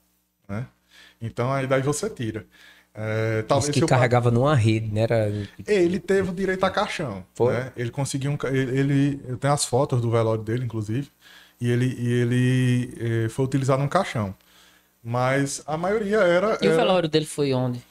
Então 1.23 1.51
aí 1.51 1.65
daí 1.65 1.81
você 1.81 2.09
tira. 2.09 2.45
É, 2.93 3.41
talvez 3.43 3.73
que 3.73 3.83
carregava 3.87 4.29
numa 4.29 4.53
rede, 4.53 4.93
né? 4.93 5.01
Era... 5.01 5.47
Ele 5.65 5.99
teve 5.99 6.29
o 6.29 6.33
direito 6.33 6.63
a 6.63 6.69
caixão. 6.69 7.25
Foi? 7.33 7.53
Né? 7.53 7.71
Ele 7.75 7.89
conseguiu 7.89 8.31
um, 8.31 8.37
ele, 8.47 9.19
Eu 9.27 9.37
tenho 9.37 9.53
as 9.53 9.65
fotos 9.65 9.99
do 9.99 10.11
velório 10.11 10.43
dele, 10.43 10.65
inclusive. 10.65 11.09
E 11.59 11.71
ele, 11.71 11.95
e 11.97 12.11
ele 12.11 12.93
eh, 12.99 13.29
foi 13.29 13.45
utilizado 13.45 13.81
um 13.81 13.87
caixão. 13.87 14.35
Mas 15.01 15.63
a 15.65 15.77
maioria 15.77 16.17
era. 16.17 16.57
E 16.61 16.67
era... 16.67 16.75
o 16.75 16.77
velório 16.77 17.09
dele 17.09 17.25
foi 17.25 17.53
onde? 17.53 17.81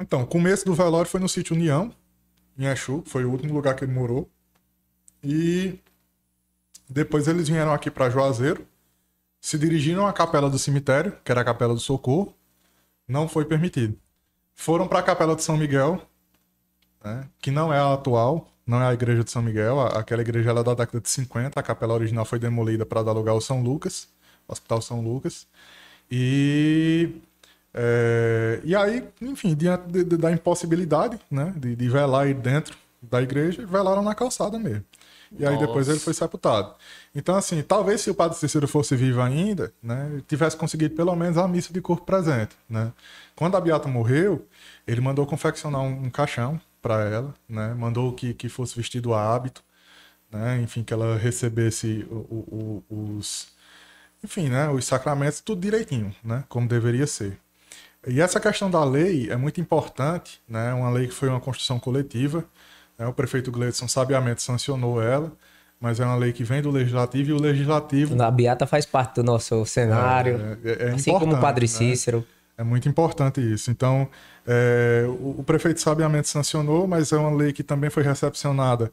Então, 0.00 0.22
o 0.22 0.26
começo 0.26 0.64
do 0.64 0.74
velório 0.74 1.10
foi 1.10 1.20
no 1.20 1.28
sítio 1.28 1.56
União, 1.56 1.92
em 2.58 2.66
Exu, 2.66 3.02
foi 3.06 3.24
o 3.24 3.30
último 3.30 3.54
lugar 3.54 3.74
que 3.74 3.84
ele 3.84 3.92
morou. 3.92 4.28
E 5.22 5.78
depois 6.88 7.26
eles 7.26 7.48
vieram 7.48 7.72
aqui 7.72 7.90
para 7.90 8.10
Juazeiro, 8.10 8.66
se 9.40 9.58
dirigiram 9.58 10.06
à 10.06 10.12
capela 10.12 10.50
do 10.50 10.58
cemitério, 10.58 11.16
que 11.24 11.30
era 11.30 11.40
a 11.40 11.44
capela 11.44 11.74
do 11.74 11.80
Socorro, 11.80 12.34
não 13.06 13.28
foi 13.28 13.44
permitido. 13.44 13.98
Foram 14.54 14.88
para 14.88 14.98
a 14.98 15.02
Capela 15.02 15.36
de 15.36 15.42
São 15.42 15.56
Miguel, 15.56 16.02
né, 17.02 17.28
que 17.40 17.50
não 17.50 17.72
é 17.72 17.78
a 17.78 17.94
atual, 17.94 18.48
não 18.66 18.82
é 18.82 18.86
a 18.86 18.92
igreja 18.92 19.24
de 19.24 19.30
São 19.30 19.40
Miguel, 19.40 19.80
aquela 19.80 20.20
igreja 20.20 20.50
é 20.50 20.54
da 20.54 20.74
década 20.74 21.00
de 21.00 21.08
50, 21.08 21.58
a 21.58 21.62
capela 21.62 21.94
original 21.94 22.24
foi 22.24 22.38
demolida 22.38 22.84
para 22.84 23.02
dar 23.02 23.12
lugar 23.12 23.32
ao 23.32 23.40
São 23.40 23.62
Lucas, 23.62 24.08
Hospital 24.46 24.82
São 24.82 25.00
Lucas. 25.00 25.46
E, 26.10 27.20
é, 27.72 28.60
e 28.64 28.74
aí, 28.74 29.08
enfim, 29.22 29.54
diante 29.54 30.04
da 30.04 30.32
impossibilidade 30.32 31.18
né, 31.30 31.54
de, 31.56 31.76
de 31.76 31.88
velar 31.88 32.26
aí 32.26 32.34
dentro 32.34 32.76
da 33.00 33.22
igreja, 33.22 33.64
velaram 33.64 34.02
na 34.02 34.14
calçada 34.14 34.58
mesmo. 34.58 34.84
E 35.36 35.46
aí 35.46 35.58
depois 35.58 35.88
ele 35.88 35.98
foi 35.98 36.14
sepultado. 36.14 36.74
Então, 37.14 37.36
assim, 37.36 37.62
talvez 37.62 38.00
se 38.00 38.10
o 38.10 38.14
padre 38.14 38.38
Cícero 38.38 38.66
fosse 38.66 38.96
vivo 38.96 39.20
ainda, 39.20 39.72
né, 39.82 40.22
tivesse 40.26 40.56
conseguido 40.56 40.94
pelo 40.94 41.14
menos 41.14 41.36
a 41.36 41.46
missa 41.46 41.72
de 41.72 41.80
corpo 41.80 42.04
presente, 42.04 42.56
né? 42.68 42.92
Quando 43.36 43.56
a 43.56 43.60
Beata 43.60 43.88
morreu, 43.88 44.46
ele 44.86 45.00
mandou 45.00 45.26
confeccionar 45.26 45.80
um, 45.82 46.06
um 46.06 46.10
caixão 46.10 46.60
para 46.80 47.04
ela, 47.04 47.34
né? 47.48 47.74
Mandou 47.74 48.12
que, 48.12 48.34
que 48.34 48.48
fosse 48.48 48.74
vestido 48.76 49.12
a 49.14 49.34
hábito, 49.34 49.62
né? 50.30 50.60
Enfim, 50.62 50.82
que 50.82 50.92
ela 50.92 51.16
recebesse 51.16 52.06
o, 52.10 52.82
o, 52.90 53.16
os, 53.18 53.48
enfim, 54.22 54.48
né? 54.48 54.68
Os 54.70 54.86
sacramentos 54.86 55.40
tudo 55.40 55.60
direitinho, 55.60 56.14
né? 56.24 56.44
Como 56.48 56.68
deveria 56.68 57.06
ser. 57.06 57.38
E 58.06 58.20
essa 58.20 58.40
questão 58.40 58.70
da 58.70 58.84
lei 58.84 59.30
é 59.30 59.36
muito 59.36 59.60
importante, 59.60 60.40
né? 60.48 60.72
Uma 60.72 60.90
lei 60.90 61.08
que 61.08 61.14
foi 61.14 61.28
uma 61.28 61.40
construção 61.40 61.78
coletiva? 61.80 62.44
O 63.06 63.12
prefeito 63.12 63.50
Gleidson 63.52 63.86
sabiamente 63.86 64.42
sancionou 64.42 65.00
ela, 65.00 65.32
mas 65.80 66.00
é 66.00 66.04
uma 66.04 66.16
lei 66.16 66.32
que 66.32 66.42
vem 66.42 66.60
do 66.60 66.70
legislativo 66.70 67.30
e 67.30 67.32
o 67.32 67.40
legislativo. 67.40 68.20
A 68.20 68.30
Beata 68.30 68.66
faz 68.66 68.84
parte 68.84 69.16
do 69.16 69.22
nosso 69.22 69.64
cenário, 69.64 70.58
é, 70.64 70.70
é, 70.70 70.88
é 70.88 70.90
assim 70.90 71.12
como 71.12 71.36
o 71.36 71.40
Padre 71.40 71.66
né? 71.66 71.68
Cícero. 71.68 72.26
É 72.56 72.64
muito 72.64 72.88
importante 72.88 73.40
isso. 73.40 73.70
Então, 73.70 74.08
é, 74.44 75.04
o, 75.06 75.36
o, 75.38 75.44
prefeito 75.44 75.80
sabiamente 75.80 76.28
sancionou, 76.28 76.88
mas 76.88 77.12
é 77.12 77.16
uma 77.16 77.30
lei 77.30 77.52
que 77.52 77.62
também 77.62 77.88
foi 77.88 78.02
recepcionada 78.02 78.90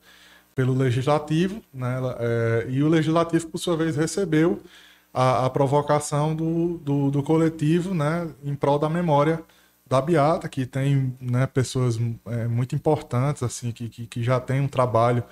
pelo 0.53 0.75
legislativo, 0.75 1.61
né? 1.73 1.99
É, 2.19 2.65
e 2.69 2.83
o 2.83 2.87
legislativo, 2.87 3.47
por 3.47 3.57
sua 3.57 3.75
vez, 3.75 3.95
recebeu 3.95 4.61
a, 5.15 5.45
a 5.45 5.49
provocação 5.49 6.35
do, 6.35 6.77
do, 6.77 7.09
do, 7.09 7.23
coletivo 7.23 7.93
né? 7.93 8.27
em 8.43 8.53
prol 8.53 8.77
da 8.77 8.89
memória 8.89 9.41
da 9.87 10.01
Beata, 10.01 10.49
que 10.49 10.65
tem 10.65 11.15
né, 11.21 11.45
pessoas 11.45 11.99
é, 12.25 12.47
muito 12.47 12.75
importantes, 12.75 13.43
assim, 13.43 13.71
que, 13.71 13.87
que, 13.87 14.07
que, 14.07 14.23
já 14.23 14.39
tem 14.39 14.59
um 14.59 14.67
trabalho 14.67 15.23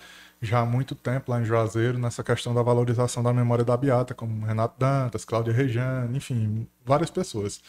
já 0.41 0.59
há 0.59 0.65
muito 0.65 0.93
tempo 0.93 1.31
lá 1.31 1.41
em 1.41 1.45
Juazeiro 1.45 1.97
nessa 1.97 2.23
questão 2.23 2.53
da 2.53 2.61
valorização 2.61 3.23
da 3.23 3.33
memória 3.33 3.63
da 3.63 3.75
Beata, 3.75 4.13
como 4.13 4.45
Renato 4.45 4.77
Dantas, 4.77 5.25
Cláudia 5.25 5.53
Rejane, 5.53 6.15
enfim, 6.17 6.67
várias 6.85 7.09
pessoas 7.09 7.61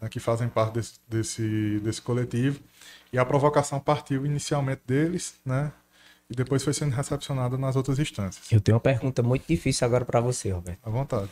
né, 0.00 0.08
que 0.08 0.18
fazem 0.18 0.48
parte 0.48 0.74
desse, 0.74 1.00
desse, 1.08 1.80
desse 1.80 2.02
coletivo. 2.02 2.60
E 3.12 3.18
a 3.18 3.24
provocação 3.24 3.78
partiu 3.78 4.26
inicialmente 4.26 4.82
deles, 4.86 5.34
né? 5.44 5.70
E 6.28 6.34
depois 6.34 6.64
foi 6.64 6.72
sendo 6.72 6.94
recepcionada 6.94 7.56
nas 7.58 7.76
outras 7.76 7.98
instâncias. 7.98 8.50
Eu 8.50 8.60
tenho 8.60 8.76
uma 8.76 8.80
pergunta 8.80 9.22
muito 9.22 9.44
difícil 9.46 9.86
agora 9.86 10.04
para 10.04 10.20
você, 10.20 10.50
Roberto. 10.50 10.80
À 10.82 10.90
vontade. 10.90 11.30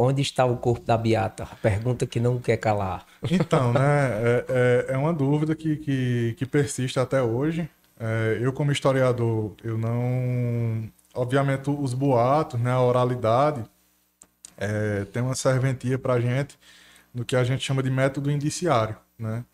Onde 0.00 0.22
está 0.22 0.44
o 0.44 0.56
corpo 0.56 0.86
da 0.86 0.96
Beata? 0.96 1.44
Pergunta 1.60 2.06
que 2.06 2.20
não 2.20 2.38
quer 2.38 2.56
calar. 2.56 3.04
Então, 3.28 3.72
né, 3.72 3.80
é, 3.80 4.44
é, 4.48 4.94
é 4.94 4.96
uma 4.96 5.12
dúvida 5.12 5.56
que, 5.56 5.76
que, 5.76 6.36
que, 6.38 6.46
persiste 6.46 7.00
até 7.00 7.20
hoje. 7.20 7.68
É, 7.98 8.38
eu, 8.40 8.52
como 8.52 8.70
historiador, 8.70 9.54
eu 9.64 9.76
não... 9.76 10.88
Obviamente, 11.12 11.68
os 11.68 11.94
boatos, 11.94 12.60
né, 12.60 12.70
a 12.70 12.80
oralidade, 12.80 13.64
é, 14.56 15.04
tem 15.06 15.20
uma 15.20 15.34
serventia 15.34 15.98
para 15.98 16.14
a 16.14 16.20
gente 16.20 16.56
no 17.12 17.24
que 17.24 17.34
a 17.34 17.42
gente 17.42 17.64
chama 17.64 17.82
de 17.82 17.90
método 17.90 18.30
indiciário, 18.30 18.96
né? 19.18 19.44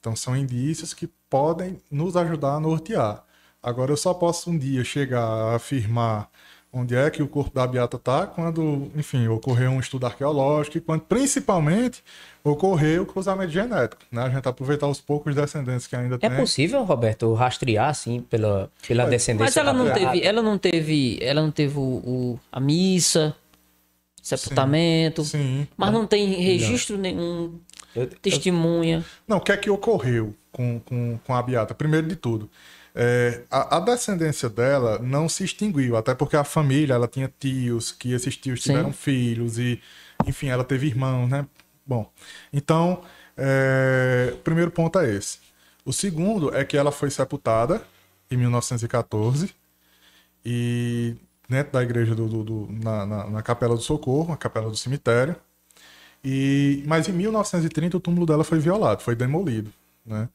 Então, 0.00 0.16
são 0.16 0.36
indícios 0.36 0.92
que 0.92 1.06
podem 1.30 1.78
nos 1.88 2.16
ajudar 2.16 2.54
a 2.54 2.60
nortear. 2.60 3.24
Agora, 3.62 3.92
eu 3.92 3.96
só 3.96 4.12
posso 4.12 4.50
um 4.50 4.58
dia 4.58 4.82
chegar 4.82 5.22
a 5.22 5.54
afirmar 5.54 6.28
onde 6.72 6.96
é 6.96 7.10
que 7.10 7.22
o 7.22 7.28
corpo 7.28 7.54
da 7.54 7.66
Beata 7.66 7.96
está 7.96 8.26
quando, 8.26 8.90
enfim, 8.96 9.28
ocorreu 9.28 9.70
um 9.70 9.78
estudo 9.78 10.06
arqueológico 10.06 10.78
e 10.78 10.80
quando, 10.80 11.02
principalmente, 11.02 12.02
ocorreu 12.42 13.02
o 13.02 13.06
cruzamento 13.06 13.52
genético, 13.52 14.02
né? 14.10 14.22
A 14.22 14.30
gente 14.30 14.48
aproveitar 14.48 14.88
os 14.88 14.98
poucos 14.98 15.34
descendentes 15.34 15.86
que 15.86 15.94
ainda 15.94 16.14
é 16.14 16.18
tem. 16.18 16.32
É 16.32 16.36
possível, 16.36 16.82
Roberto, 16.82 17.32
rastrear, 17.34 17.90
assim, 17.90 18.20
pela, 18.22 18.70
pela 18.86 19.04
descendência 19.04 19.44
Mas 19.44 19.56
ela 19.56 19.72
não 19.74 19.92
teve, 19.92 20.24
ela 20.24 20.42
não 20.42 20.56
teve, 20.56 21.18
ela 21.20 21.42
não 21.42 21.50
teve 21.50 21.78
o, 21.78 21.82
o 21.82 22.40
a 22.50 22.58
missa, 22.58 23.36
sepultamento, 24.22 25.24
sim, 25.24 25.38
sim. 25.38 25.68
mas 25.76 25.92
não 25.92 26.06
tem 26.06 26.26
registro 26.34 26.96
não. 26.96 27.02
nenhum, 27.02 27.60
eu, 27.94 28.06
testemunha. 28.06 28.98
Eu... 28.98 29.04
Não, 29.28 29.36
o 29.36 29.40
que 29.40 29.52
é 29.52 29.56
que 29.58 29.68
ocorreu 29.68 30.34
com, 30.50 30.80
com, 30.80 31.18
com 31.22 31.34
a 31.34 31.42
Beata? 31.42 31.74
Primeiro 31.74 32.06
de 32.06 32.16
tudo, 32.16 32.48
é, 32.94 33.42
a, 33.50 33.76
a, 33.76 33.80
descendência 33.80 34.48
dela 34.50 34.98
não 34.98 35.28
se 35.28 35.44
extinguiu, 35.44 35.96
até 35.96 36.14
porque 36.14 36.36
a 36.36 36.44
família 36.44 36.94
ela 36.94 37.08
tinha 37.08 37.32
tios, 37.38 37.90
que 37.90 38.12
esses 38.12 38.36
tios 38.36 38.60
tiveram 38.60 38.92
Sim. 38.92 38.98
filhos, 38.98 39.58
e 39.58 39.80
enfim, 40.26 40.48
ela 40.48 40.64
teve 40.64 40.86
irmãos, 40.86 41.28
né? 41.28 41.46
Bom, 41.86 42.10
então, 42.52 43.02
é, 43.36 44.32
o 44.34 44.38
primeiro 44.38 44.70
ponto 44.70 44.98
é 44.98 45.10
esse. 45.10 45.38
O 45.84 45.92
segundo 45.92 46.54
é 46.54 46.64
que 46.64 46.76
ela 46.76 46.92
foi 46.92 47.10
sepultada 47.10 47.82
em 48.30 48.36
1914 48.36 49.54
e 50.44 51.16
dentro 51.48 51.72
da 51.72 51.82
igreja 51.82 52.14
do, 52.14 52.28
do, 52.28 52.44
do 52.44 52.68
na, 52.72 53.06
na, 53.06 53.30
na, 53.30 53.42
Capela 53.42 53.74
do 53.74 53.82
Socorro, 53.82 54.32
a 54.32 54.36
Capela 54.36 54.70
do 54.70 54.76
Cemitério. 54.76 55.36
E, 56.24 56.84
mas 56.86 57.08
em 57.08 57.12
1930 57.12 57.96
o 57.96 58.00
túmulo 58.00 58.26
dela 58.26 58.44
foi 58.44 58.58
violado, 58.58 59.02
foi 59.02 59.16
demolido, 59.16 59.72
né? 60.06 60.28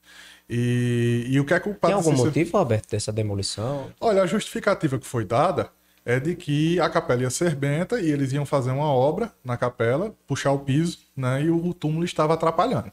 E, 0.50 1.26
e 1.28 1.40
o 1.40 1.46
que 1.46 1.54
é 1.54 1.60
que 1.60 1.70
o 1.70 1.74
Tem 1.74 1.94
algum 1.94 2.14
motivo, 2.14 2.58
Roberto, 2.58 2.90
dessa 2.90 3.12
demolição? 3.12 3.92
Olha, 4.00 4.24
a 4.24 4.26
justificativa 4.26 4.98
que 4.98 5.06
foi 5.06 5.26
dada 5.26 5.70
é 6.06 6.22
de 6.22 6.36
que 6.36 6.80
a 6.80 6.90
capela 6.90 7.24
ia 7.24 7.30
ser 7.30 7.54
benta 7.54 8.00
e 8.00 8.10
eles 8.10 8.32
iam 8.32 8.46
fazer 8.46 8.72
uma 8.72 8.86
obra 8.86 9.32
na 9.44 9.58
capela, 9.58 10.16
puxar 10.26 10.54
o 10.54 10.60
piso, 10.60 11.00
né? 11.16 11.44
E 11.44 11.50
o 11.50 11.74
túmulo 11.74 12.06
estava 12.06 12.34
atrapalhando. 12.34 12.92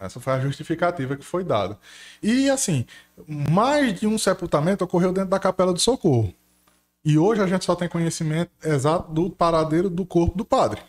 Essa 0.00 0.18
foi 0.18 0.32
a 0.32 0.40
justificativa 0.40 1.16
que 1.16 1.24
foi 1.24 1.44
dada. 1.44 1.78
E 2.20 2.50
assim, 2.50 2.84
mais 3.28 4.00
de 4.00 4.06
um 4.06 4.18
sepultamento 4.18 4.82
ocorreu 4.82 5.12
dentro 5.12 5.30
da 5.30 5.38
capela 5.38 5.72
do 5.72 5.78
Socorro. 5.78 6.34
E 7.04 7.18
hoje 7.18 7.40
a 7.40 7.46
gente 7.46 7.64
só 7.64 7.76
tem 7.76 7.88
conhecimento 7.88 8.50
exato 8.64 9.12
do 9.12 9.30
paradeiro 9.30 9.88
do 9.88 10.04
corpo 10.04 10.36
do 10.36 10.44
padre. 10.44 10.80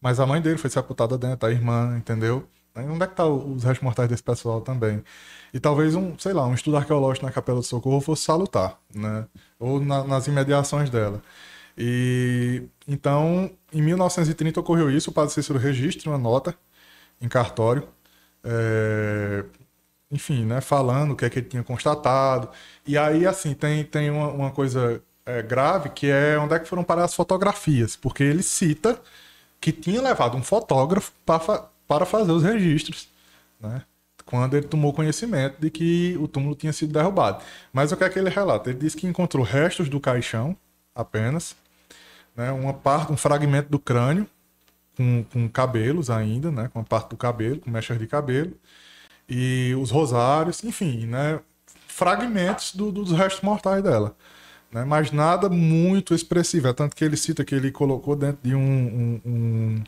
Mas 0.00 0.20
a 0.20 0.26
mãe 0.26 0.40
dele 0.40 0.58
foi 0.58 0.70
sepultada 0.70 1.16
dentro, 1.16 1.48
a 1.48 1.50
irmã, 1.50 1.96
entendeu? 1.96 2.46
Onde 2.74 3.04
é 3.04 3.06
que 3.06 3.14
tá 3.14 3.26
os 3.26 3.64
restos 3.64 3.82
mortais 3.82 4.08
desse 4.08 4.22
pessoal 4.22 4.60
também? 4.60 5.04
E 5.52 5.60
talvez 5.60 5.94
um, 5.94 6.18
sei 6.18 6.32
lá, 6.32 6.46
um 6.46 6.54
estudo 6.54 6.76
arqueológico 6.78 7.26
na 7.26 7.32
Capela 7.32 7.60
do 7.60 7.64
Socorro 7.64 8.00
fosse 8.00 8.22
salutar, 8.24 8.78
né? 8.94 9.26
Ou 9.58 9.80
na, 9.80 10.04
nas 10.04 10.26
imediações 10.26 10.88
dela. 10.90 11.22
E 11.76 12.62
então, 12.86 13.50
em 13.72 13.82
1930 13.82 14.60
ocorreu 14.60 14.90
isso, 14.90 15.10
o 15.10 15.12
padre 15.12 15.32
Cícero 15.34 15.58
registra 15.58 16.10
uma 16.10 16.18
nota 16.18 16.54
em 17.20 17.28
cartório, 17.28 17.88
é, 18.44 19.44
enfim, 20.10 20.44
né, 20.44 20.60
falando 20.60 21.12
o 21.12 21.16
que 21.16 21.24
é 21.24 21.30
que 21.30 21.38
ele 21.40 21.48
tinha 21.48 21.64
constatado. 21.64 22.48
E 22.86 22.98
aí, 22.98 23.26
assim, 23.26 23.54
tem, 23.54 23.84
tem 23.84 24.10
uma, 24.10 24.28
uma 24.28 24.50
coisa 24.50 25.02
é, 25.24 25.42
grave 25.42 25.90
que 25.90 26.08
é 26.10 26.38
onde 26.38 26.54
é 26.54 26.58
que 26.58 26.68
foram 26.68 26.84
parar 26.84 27.04
as 27.04 27.14
fotografias, 27.14 27.96
porque 27.96 28.22
ele 28.22 28.42
cita 28.42 29.00
que 29.60 29.72
tinha 29.72 30.02
levado 30.02 30.36
um 30.36 30.42
fotógrafo 30.42 31.12
para 31.26 31.68
para 31.92 32.06
fazer 32.06 32.32
os 32.32 32.42
registros, 32.42 33.06
né? 33.60 33.82
Quando 34.24 34.56
ele 34.56 34.66
tomou 34.66 34.94
conhecimento 34.94 35.60
de 35.60 35.68
que 35.68 36.16
o 36.18 36.26
túmulo 36.26 36.54
tinha 36.54 36.72
sido 36.72 36.90
derrubado. 36.90 37.44
Mas 37.70 37.92
o 37.92 37.96
que 37.98 38.04
é 38.04 38.08
que 38.08 38.18
ele 38.18 38.30
relata? 38.30 38.70
Ele 38.70 38.78
diz 38.78 38.94
que 38.94 39.06
encontrou 39.06 39.44
restos 39.44 39.90
do 39.90 40.00
caixão 40.00 40.56
apenas, 40.94 41.54
né? 42.34 42.50
Uma 42.50 42.72
parte, 42.72 43.12
um 43.12 43.16
fragmento 43.16 43.68
do 43.68 43.78
crânio 43.78 44.26
com, 44.96 45.22
com 45.30 45.46
cabelos 45.50 46.08
ainda, 46.08 46.50
né? 46.50 46.70
Com 46.72 46.80
a 46.80 46.82
parte 46.82 47.10
do 47.10 47.16
cabelo, 47.16 47.60
com 47.60 47.70
mechas 47.70 47.98
de 47.98 48.06
cabelo 48.06 48.52
e 49.28 49.74
os 49.78 49.90
rosários, 49.90 50.64
enfim, 50.64 51.04
né? 51.04 51.40
Fragmentos 51.86 52.74
do, 52.74 52.90
dos 52.90 53.12
restos 53.12 53.42
mortais 53.42 53.82
dela. 53.82 54.16
Né? 54.72 54.82
Mas 54.82 55.12
nada 55.12 55.50
muito 55.50 56.14
expressivo. 56.14 56.68
É 56.68 56.72
tanto 56.72 56.96
que 56.96 57.04
ele 57.04 57.18
cita 57.18 57.44
que 57.44 57.54
ele 57.54 57.70
colocou 57.70 58.16
dentro 58.16 58.38
de 58.42 58.54
um, 58.54 58.60
um, 58.62 59.20
um 59.26 59.84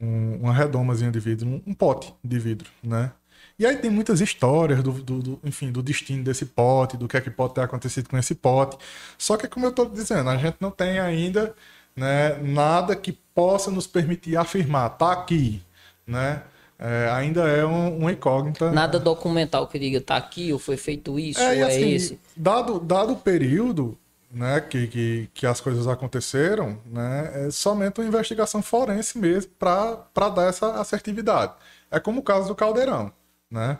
um, 0.00 0.36
uma 0.42 0.52
redomazinha 0.52 1.10
de 1.10 1.20
vidro, 1.20 1.48
um, 1.48 1.62
um, 1.66 1.74
pote 1.74 2.14
de 2.22 2.38
vidro, 2.38 2.68
né? 2.82 3.12
E 3.58 3.64
aí 3.64 3.76
tem 3.78 3.90
muitas 3.90 4.20
histórias 4.20 4.82
do, 4.82 4.92
do, 4.92 5.22
do, 5.22 5.40
enfim, 5.42 5.72
do 5.72 5.82
destino 5.82 6.22
desse 6.22 6.44
pote, 6.44 6.96
do 6.96 7.08
que 7.08 7.16
é 7.16 7.20
que 7.20 7.30
pode 7.30 7.54
ter 7.54 7.62
acontecido 7.62 8.08
com 8.08 8.18
esse 8.18 8.34
pote. 8.34 8.76
Só 9.16 9.36
que, 9.36 9.48
como 9.48 9.64
eu 9.64 9.70
estou 9.70 9.88
dizendo, 9.88 10.28
a 10.28 10.36
gente 10.36 10.56
não 10.60 10.70
tem 10.70 10.98
ainda 10.98 11.54
né, 11.96 12.36
nada 12.42 12.94
que 12.94 13.12
possa 13.12 13.70
nos 13.70 13.86
permitir 13.86 14.36
afirmar, 14.36 14.90
tá 14.90 15.12
aqui, 15.12 15.62
né? 16.06 16.42
É, 16.78 17.08
ainda 17.10 17.48
é 17.48 17.64
um, 17.64 18.04
um 18.04 18.10
incógnita. 18.10 18.70
Nada 18.70 19.00
documental 19.00 19.66
que 19.66 19.78
diga 19.78 19.98
tá 19.98 20.16
aqui, 20.16 20.52
ou 20.52 20.58
foi 20.58 20.76
feito 20.76 21.18
isso, 21.18 21.40
é, 21.40 21.48
ou 21.48 21.52
é 21.54 21.62
assim, 21.62 21.90
esse. 21.92 22.20
Dado, 22.36 22.78
dado 22.78 23.14
o 23.14 23.16
período, 23.16 23.96
né, 24.30 24.60
que, 24.60 24.86
que, 24.86 25.30
que 25.32 25.46
as 25.46 25.60
coisas 25.60 25.86
aconteceram, 25.86 26.78
né, 26.86 27.46
é 27.46 27.50
somente 27.50 28.00
uma 28.00 28.06
investigação 28.06 28.62
forense 28.62 29.18
mesmo 29.18 29.50
para 29.58 30.28
dar 30.28 30.48
essa 30.48 30.80
assertividade. 30.80 31.52
É 31.90 32.00
como 32.00 32.20
o 32.20 32.22
caso 32.22 32.48
do 32.48 32.54
Caldeirão, 32.54 33.12
né? 33.50 33.78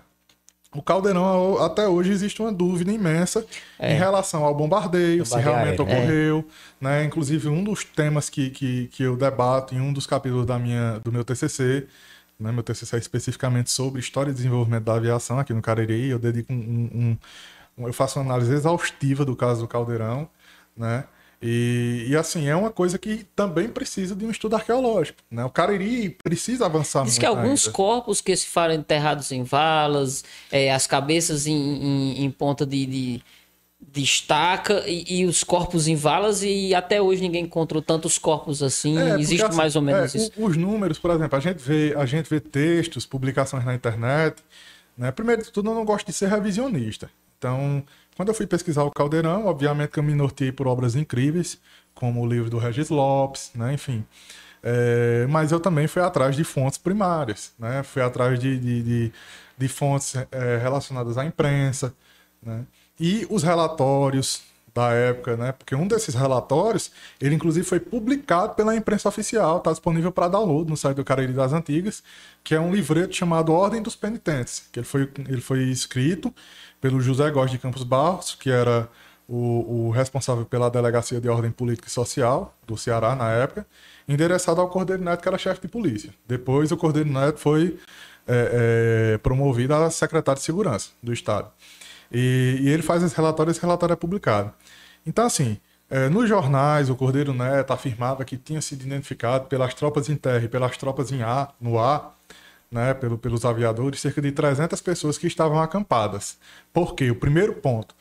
O 0.76 0.82
Caldeirão, 0.82 1.58
até 1.62 1.88
hoje, 1.88 2.10
existe 2.10 2.42
uma 2.42 2.52
dúvida 2.52 2.92
imensa 2.92 3.46
é. 3.78 3.94
em 3.94 3.96
relação 3.96 4.44
ao 4.44 4.54
bombardeio, 4.54 5.24
se 5.24 5.38
realmente 5.38 5.80
ocorreu. 5.80 6.44
É. 6.80 6.84
Né? 6.84 7.04
Inclusive, 7.04 7.48
um 7.48 7.64
dos 7.64 7.82
temas 7.82 8.28
que, 8.28 8.50
que, 8.50 8.88
que 8.88 9.02
eu 9.02 9.16
debato 9.16 9.74
em 9.74 9.80
um 9.80 9.92
dos 9.92 10.06
capítulos 10.06 10.44
da 10.44 10.58
minha, 10.58 11.00
do 11.02 11.10
meu 11.10 11.24
TCC, 11.24 11.86
né? 12.38 12.52
meu 12.52 12.62
TCC 12.62 12.96
é 12.96 12.98
especificamente 12.98 13.70
sobre 13.70 14.00
história 14.00 14.30
e 14.30 14.34
desenvolvimento 14.34 14.84
da 14.84 14.94
aviação 14.94 15.38
aqui 15.38 15.54
no 15.54 15.62
Cariri, 15.62 16.08
eu 16.08 16.18
dedico 16.18 16.52
um, 16.52 16.56
um, 16.56 17.00
um 17.00 17.16
eu 17.78 17.92
faço 17.92 18.18
uma 18.18 18.24
análise 18.24 18.52
exaustiva 18.52 19.24
do 19.24 19.36
caso 19.36 19.62
do 19.62 19.68
Caldeirão 19.68 20.28
né? 20.76 21.04
E, 21.40 22.06
e, 22.08 22.16
assim, 22.16 22.48
é 22.48 22.56
uma 22.56 22.70
coisa 22.70 22.98
que 22.98 23.26
também 23.36 23.68
precisa 23.68 24.14
de 24.14 24.24
um 24.24 24.30
estudo 24.30 24.56
arqueológico. 24.56 25.18
Né? 25.30 25.44
O 25.44 25.50
Cariri 25.50 26.10
precisa 26.22 26.64
avançar 26.64 27.04
Diz 27.04 27.12
muito. 27.12 27.20
que 27.20 27.26
alguns 27.26 27.66
ainda. 27.66 27.76
corpos 27.76 28.20
que 28.22 28.34
se 28.34 28.46
foram 28.46 28.74
enterrados 28.74 29.30
em 29.30 29.42
valas, 29.42 30.24
é, 30.50 30.72
as 30.72 30.86
cabeças 30.86 31.46
em, 31.46 31.54
em, 31.54 32.24
em 32.24 32.30
ponta 32.30 32.64
de, 32.64 32.86
de, 32.86 33.22
de 33.78 34.02
estaca 34.02 34.82
e, 34.86 35.20
e, 35.20 35.26
os 35.26 35.44
corpos 35.44 35.86
em 35.86 35.94
valas, 35.94 36.42
e 36.42 36.74
até 36.74 37.02
hoje 37.02 37.20
ninguém 37.20 37.44
encontrou 37.44 37.82
tantos 37.82 38.16
corpos 38.16 38.62
assim. 38.62 38.98
É, 38.98 39.20
Existe 39.20 39.44
assim, 39.44 39.56
mais 39.56 39.76
ou 39.76 39.82
menos 39.82 40.14
é, 40.14 40.18
isso. 40.18 40.32
Os 40.38 40.56
números, 40.56 40.98
por 40.98 41.10
exemplo, 41.10 41.36
a 41.36 41.40
gente, 41.40 41.58
vê, 41.58 41.94
a 41.98 42.06
gente 42.06 42.30
vê 42.30 42.40
textos, 42.40 43.04
publicações 43.04 43.64
na 43.64 43.74
internet. 43.74 44.42
Né? 44.96 45.12
Primeiro 45.12 45.42
de 45.42 45.52
tudo, 45.52 45.68
eu 45.68 45.74
não 45.74 45.84
gosto 45.84 46.06
de 46.06 46.14
ser 46.14 46.30
revisionista. 46.30 47.10
Então, 47.38 47.84
quando 48.16 48.28
eu 48.28 48.34
fui 48.34 48.46
pesquisar 48.46 48.84
o 48.84 48.90
Caldeirão, 48.90 49.46
obviamente 49.46 49.90
que 49.90 49.98
eu 49.98 50.02
me 50.02 50.14
norteei 50.14 50.50
por 50.50 50.66
obras 50.66 50.94
incríveis, 50.96 51.60
como 51.94 52.22
o 52.22 52.26
livro 52.26 52.50
do 52.50 52.58
Regis 52.58 52.88
Lopes, 52.90 53.50
né? 53.54 53.72
enfim. 53.72 54.04
É, 54.62 55.26
mas 55.28 55.52
eu 55.52 55.60
também 55.60 55.86
fui 55.86 56.02
atrás 56.02 56.34
de 56.34 56.44
fontes 56.44 56.78
primárias, 56.78 57.52
né? 57.58 57.82
fui 57.82 58.02
atrás 58.02 58.38
de, 58.38 58.58
de, 58.58 58.82
de, 58.82 59.12
de 59.56 59.68
fontes 59.68 60.14
é, 60.30 60.58
relacionadas 60.58 61.18
à 61.18 61.24
imprensa, 61.24 61.94
né? 62.42 62.64
e 62.98 63.26
os 63.30 63.42
relatórios 63.42 64.42
da 64.76 64.90
época, 64.92 65.38
né? 65.38 65.52
Porque 65.52 65.74
um 65.74 65.88
desses 65.88 66.14
relatórios, 66.14 66.92
ele 67.18 67.34
inclusive 67.34 67.66
foi 67.66 67.80
publicado 67.80 68.54
pela 68.54 68.76
imprensa 68.76 69.08
oficial, 69.08 69.56
está 69.56 69.70
disponível 69.70 70.12
para 70.12 70.28
download 70.28 70.68
no 70.68 70.76
site 70.76 70.96
do 70.96 71.04
Cariri 71.04 71.32
das 71.32 71.54
Antigas, 71.54 72.02
que 72.44 72.54
é 72.54 72.60
um 72.60 72.74
livreto 72.74 73.16
chamado 73.16 73.52
Ordem 73.54 73.80
dos 73.80 73.96
Penitentes, 73.96 74.68
que 74.70 74.80
ele 74.80 74.86
foi, 74.86 75.10
ele 75.26 75.40
foi 75.40 75.62
escrito 75.64 76.32
pelo 76.80 77.00
José 77.00 77.30
Góes 77.30 77.50
de 77.50 77.58
Campos 77.58 77.82
Barros, 77.82 78.34
que 78.34 78.50
era 78.50 78.88
o, 79.28 79.86
o 79.86 79.90
responsável 79.90 80.44
pela 80.44 80.70
Delegacia 80.70 81.20
de 81.20 81.28
Ordem 81.28 81.50
Política 81.50 81.88
e 81.88 81.90
Social 81.90 82.54
do 82.66 82.76
Ceará, 82.76 83.14
na 83.14 83.30
época, 83.30 83.66
endereçado 84.08 84.60
ao 84.60 84.68
Cordeiro 84.68 85.02
Neto, 85.02 85.22
que 85.22 85.28
era 85.28 85.38
chefe 85.38 85.62
de 85.62 85.68
polícia. 85.68 86.10
Depois, 86.26 86.70
o 86.70 86.76
Cordeiro 86.76 87.10
Neto 87.10 87.38
foi 87.38 87.78
é, 88.26 89.14
é, 89.14 89.18
promovido 89.18 89.74
a 89.74 89.90
secretário 89.90 90.38
de 90.38 90.44
Segurança 90.44 90.90
do 91.02 91.12
Estado. 91.12 91.50
E, 92.10 92.58
e, 92.60 92.68
ele 92.68 92.82
faz 92.82 93.02
esse 93.02 93.16
relatório, 93.16 93.50
esse 93.50 93.60
relatório 93.60 93.92
é 93.92 93.96
publicado. 93.96 94.52
Então, 95.04 95.26
assim, 95.26 95.58
é, 95.90 96.08
nos 96.08 96.28
jornais, 96.28 96.88
o 96.88 96.96
Cordeiro 96.96 97.32
Neto 97.32 97.72
afirmava 97.72 98.24
que 98.24 98.36
tinha 98.36 98.60
sido 98.60 98.84
identificado 98.84 99.46
pelas 99.46 99.74
tropas 99.74 100.08
em 100.08 100.16
terra 100.16 100.44
e 100.44 100.48
pelas 100.48 100.76
tropas 100.76 101.10
em 101.10 101.22
ar, 101.22 101.54
no 101.60 101.78
ar, 101.78 102.16
né, 102.70 102.94
pelo, 102.94 103.16
pelos 103.16 103.44
aviadores, 103.44 104.00
cerca 104.00 104.20
de 104.20 104.32
300 104.32 104.80
pessoas 104.80 105.18
que 105.18 105.26
estavam 105.26 105.60
acampadas. 105.60 106.38
Por 106.72 106.94
quê? 106.94 107.10
O 107.10 107.16
primeiro 107.16 107.54
ponto, 107.54 107.94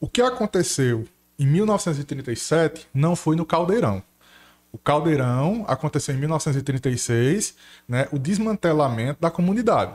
o 0.00 0.08
que 0.08 0.20
aconteceu 0.20 1.06
em 1.38 1.46
1937 1.46 2.88
não 2.92 3.16
foi 3.16 3.36
no 3.36 3.44
Caldeirão. 3.44 4.02
O 4.72 4.78
Caldeirão 4.78 5.64
aconteceu 5.68 6.14
em 6.14 6.18
1936, 6.18 7.54
né, 7.88 8.08
o 8.10 8.18
desmantelamento 8.18 9.20
da 9.20 9.30
comunidade. 9.30 9.94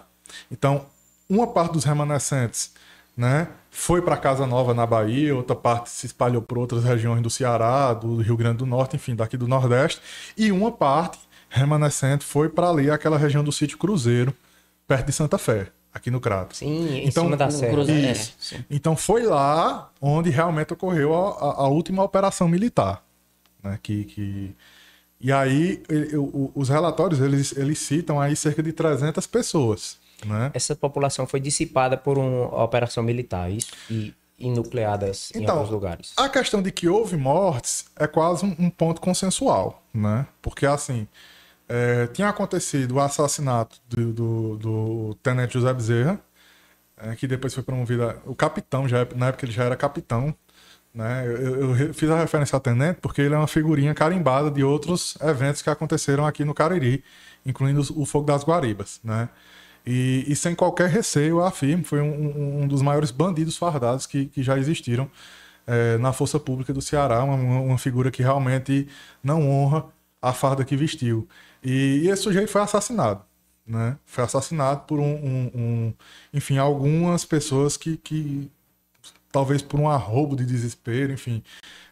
Então, 0.50 0.86
uma 1.30 1.48
parte 1.48 1.74
dos 1.74 1.84
remanescentes 1.84 2.72
né, 3.16 3.50
foi 3.70 4.02
para 4.02 4.16
Casa 4.16 4.48
Nova 4.48 4.74
na 4.74 4.86
Bahia, 4.86 5.36
outra 5.36 5.56
parte 5.56 5.90
se 5.90 6.06
espalhou 6.06 6.42
por 6.42 6.58
outras 6.58 6.86
regiões 6.86 7.22
do 7.22 7.30
Ceará, 7.30 7.94
do 7.94 8.22
Rio 8.22 8.38
Grande 8.38 8.60
do 8.60 8.66
Norte, 8.66 8.96
enfim, 8.96 9.16
daqui 9.16 9.36
do 9.36 9.48
Nordeste, 9.48 10.02
e 10.38 10.52
uma 10.52 10.72
parte 10.72 11.20
remanescente 11.50 12.24
foi 12.24 12.50
para 12.50 12.70
ali, 12.70 12.90
aquela 12.90 13.18
região 13.18 13.44
do 13.44 13.52
sítio 13.52 13.78
Cruzeiro, 13.78 14.34
perto 14.88 15.08
de 15.08 15.12
Santa 15.12 15.38
Fé 15.38 15.68
aqui 15.94 16.12
no 16.12 16.20
Crato. 16.20 16.56
Sim, 16.56 16.88
em 16.88 17.08
então, 17.08 17.26
cima 17.26 17.38
da 17.38 17.50
serra. 17.50 17.82
Isso. 17.82 18.56
É, 18.56 18.64
então 18.70 18.96
foi 18.96 19.24
lá 19.24 19.92
onde 20.00 20.30
realmente 20.30 20.74
ocorreu 20.74 21.14
a, 21.14 21.30
a, 21.30 21.54
a 21.64 21.68
última 21.68 22.04
operação 22.04 22.48
militar. 22.48 23.04
Né? 23.64 23.80
Que, 23.82 24.06
que... 24.06 24.56
E 25.20 25.32
aí 25.32 25.84
ele, 25.90 26.16
o, 26.16 26.52
os 26.56 26.70
relatórios 26.70 27.20
eles, 27.20 27.56
eles 27.58 27.80
citam 27.80 28.22
aí 28.22 28.36
cerca 28.36 28.64
de 28.64 28.72
300 28.72 29.26
pessoas. 29.28 29.98
Né? 30.26 30.52
Essa 30.54 30.76
população 30.76 31.26
foi 31.26 31.40
dissipada 31.40 31.98
por 31.98 32.18
uma 32.18 32.64
operação 32.64 33.04
militar, 33.04 33.52
isso? 33.52 33.72
E, 33.90 34.14
e 34.38 34.50
nucleadas 34.50 35.32
em 35.36 35.44
então, 35.44 35.56
alguns 35.56 35.70
lugares. 35.70 36.14
A 36.18 36.30
questão 36.30 36.62
de 36.62 36.72
que 36.72 36.88
houve 36.88 37.18
mortes 37.18 37.86
é 37.98 38.08
quase 38.08 38.46
um, 38.46 38.56
um 38.58 38.70
ponto 38.70 39.02
consensual, 39.02 39.84
né? 39.94 40.26
Porque 40.42 40.66
assim, 40.66 41.08
é, 41.70 42.08
tinha 42.08 42.28
acontecido 42.30 42.96
o 42.96 43.00
assassinato 43.00 43.80
do, 43.88 44.12
do, 44.12 44.58
do 44.58 45.16
tenente 45.22 45.54
José 45.54 45.72
Bezerra, 45.72 46.20
é, 46.98 47.16
que 47.16 47.28
depois 47.28 47.54
foi 47.54 47.64
promovido. 47.64 48.04
A, 48.04 48.18
o 48.26 48.36
capitão, 48.36 48.88
já, 48.88 49.08
na 49.16 49.28
época 49.28 49.46
ele 49.46 49.52
já 49.54 49.64
era 49.66 49.76
capitão. 49.76 50.36
Né? 50.94 51.26
Eu, 51.28 51.76
eu, 51.78 51.94
fiz 51.94 52.10
a 52.10 52.18
referência 52.18 52.56
ao 52.56 52.60
tenente 52.60 53.00
porque 53.00 53.22
ele 53.22 53.36
é 53.36 53.38
uma 53.38 53.48
figurinha 53.48 53.94
carimbada 53.94 54.50
de 54.50 54.64
outros 54.64 55.16
eventos 55.22 55.62
que 55.62 55.70
aconteceram 55.70 56.26
aqui 56.26 56.44
no 56.44 56.54
Cariri, 56.54 57.04
incluindo 57.46 57.82
o 57.96 58.06
Fogo 58.06 58.26
das 58.26 58.44
Guaribas. 58.44 59.00
Né? 59.04 59.30
E, 59.86 60.26
e 60.28 60.36
sem 60.36 60.56
qualquer 60.56 60.90
receio, 60.90 61.38
eu 61.38 61.46
afirmo, 61.46 61.84
foi 61.86 62.02
um, 62.02 62.64
um 62.64 62.68
dos 62.68 62.82
maiores 62.82 63.12
bandidos 63.12 63.58
fardados 63.58 64.08
que, 64.08 64.26
que 64.26 64.42
já 64.44 64.58
existiram 64.58 65.10
é, 65.68 65.98
na 66.00 66.12
Força 66.12 66.40
Pública 66.40 66.74
do 66.74 66.82
Ceará, 66.82 67.24
uma, 67.24 67.36
uma 67.36 67.78
figura 67.78 68.10
que 68.12 68.24
realmente 68.24 68.88
não 69.24 69.50
honra 69.50 69.86
a 70.22 70.34
farda 70.34 70.66
que 70.66 70.76
vestiu. 70.76 71.28
E, 71.64 72.02
e 72.04 72.10
esse 72.10 72.24
sujeito 72.24 72.50
foi 72.50 72.62
assassinado. 72.62 73.24
Né? 73.66 73.98
Foi 74.06 74.24
assassinado 74.24 74.82
por 74.88 75.00
um, 75.00 75.14
um, 75.14 75.52
um, 75.54 75.94
enfim, 76.34 76.58
algumas 76.58 77.24
pessoas 77.24 77.78
que, 77.78 77.98
que 77.98 78.50
talvez 79.32 79.62
por 79.62 79.80
um 79.80 79.88
arrobo 79.88 80.36
de 80.36 80.46
desespero, 80.46 81.14
enfim, 81.14 81.44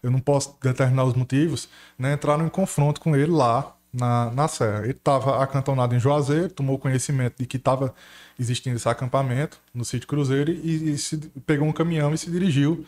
eu 0.02 0.10
não 0.10 0.20
posso 0.20 0.58
determinar 0.62 1.04
os 1.06 1.14
motivos, 1.14 1.70
né? 1.98 2.14
entraram 2.14 2.46
em 2.46 2.50
confronto 2.50 3.00
com 3.00 3.16
ele 3.16 3.32
lá 3.32 3.76
na, 3.94 4.32
na 4.32 4.48
serra. 4.48 4.84
Ele 4.84 4.92
estava 4.92 5.44
acantonado 5.44 5.96
em 5.96 6.00
Juazeiro, 6.00 6.50
tomou 6.50 6.80
conhecimento 6.80 7.36
de 7.40 7.46
que 7.46 7.58
estava 7.58 7.94
existindo 8.40 8.76
esse 8.76 8.90
acampamento 8.90 9.60
no 9.74 9.86
sítio 9.86 10.08
Cruzeiro 10.08 10.52
e, 10.52 10.94
e 10.94 10.98
se, 10.98 11.18
pegou 11.46 11.68
um 11.68 11.74
caminhão 11.74 12.14
e 12.14 12.18
se 12.18 12.30
dirigiu 12.30 12.86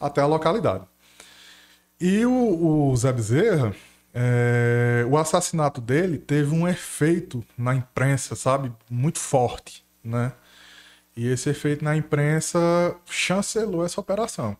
até 0.00 0.20
a 0.20 0.26
localidade. 0.26 0.84
E 2.00 2.24
o, 2.26 2.90
o 2.90 2.96
Zé 2.96 3.12
Bezerra, 3.12 3.74
é, 4.14 5.04
o 5.08 5.18
assassinato 5.18 5.80
dele 5.80 6.18
teve 6.18 6.54
um 6.54 6.68
efeito 6.68 7.44
na 7.58 7.74
imprensa, 7.74 8.36
sabe? 8.36 8.72
Muito 8.88 9.18
forte, 9.18 9.84
né? 10.04 10.32
E 11.16 11.26
esse 11.28 11.50
efeito 11.50 11.84
na 11.84 11.96
imprensa 11.96 12.58
chancelou 13.06 13.84
essa 13.84 14.00
operação. 14.00 14.56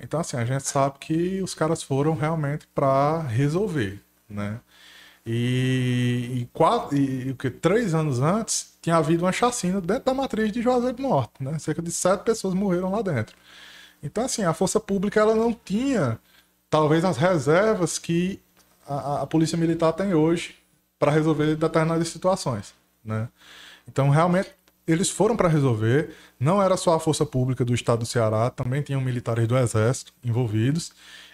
Então, 0.00 0.20
assim, 0.20 0.36
a 0.36 0.44
gente 0.44 0.64
sabe 0.66 0.98
que 1.00 1.42
os 1.42 1.54
caras 1.54 1.82
foram 1.82 2.14
realmente 2.14 2.66
para 2.74 3.22
resolver, 3.22 4.00
né? 4.28 4.60
E, 5.26 6.42
e, 6.42 6.50
quatro, 6.52 6.96
e, 6.96 7.30
e, 7.30 7.34
que, 7.34 7.50
três 7.50 7.94
anos 7.94 8.20
antes 8.20 8.76
tinha 8.82 8.96
havido 8.96 9.24
uma 9.24 9.32
chacina 9.32 9.80
dentro 9.80 10.04
da 10.04 10.14
matriz 10.14 10.50
de 10.52 10.62
Juazeiro 10.62 10.96
do 10.96 11.02
Norte, 11.02 11.42
né? 11.42 11.58
Cerca 11.58 11.82
de 11.82 11.92
sete 11.92 12.24
pessoas 12.24 12.54
morreram 12.54 12.90
lá 12.90 13.02
dentro. 13.02 13.36
Então, 14.02 14.24
assim, 14.24 14.44
a 14.44 14.54
força 14.54 14.80
pública 14.80 15.20
ela 15.20 15.34
não 15.34 15.52
tinha, 15.52 16.18
talvez, 16.70 17.04
as 17.04 17.16
reservas 17.16 17.98
que 17.98 18.40
a, 18.86 19.22
a 19.22 19.26
polícia 19.26 19.56
militar 19.56 19.92
tem 19.92 20.14
hoje 20.14 20.54
para 20.98 21.10
resolver 21.10 21.56
determinadas 21.56 22.08
situações, 22.08 22.74
né? 23.04 23.28
Então, 23.88 24.08
realmente, 24.08 24.50
eles 24.86 25.10
foram 25.10 25.36
para 25.36 25.48
resolver. 25.48 26.10
Não 26.38 26.62
era 26.62 26.76
só 26.76 26.94
a 26.94 27.00
força 27.00 27.26
pública 27.26 27.64
do 27.64 27.74
estado 27.74 28.00
do 28.00 28.06
Ceará, 28.06 28.50
também 28.50 28.82
tinham 28.82 29.00
militares 29.00 29.46
do 29.46 29.56
Exército 29.56 30.12
envolvidos 30.24 30.92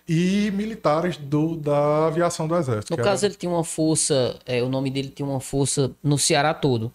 e 0.08 0.50
militares 0.52 1.18
do, 1.18 1.54
da 1.56 2.06
aviação 2.06 2.48
do 2.48 2.56
Exército. 2.56 2.96
No 2.96 3.02
caso, 3.02 3.24
era... 3.24 3.32
ele 3.32 3.38
tinha 3.38 3.50
uma 3.50 3.64
força, 3.64 4.38
é, 4.46 4.62
o 4.62 4.68
nome 4.68 4.90
dele 4.90 5.08
tinha 5.08 5.26
uma 5.26 5.40
força 5.40 5.90
no 6.02 6.18
Ceará 6.18 6.54
todo, 6.54 6.92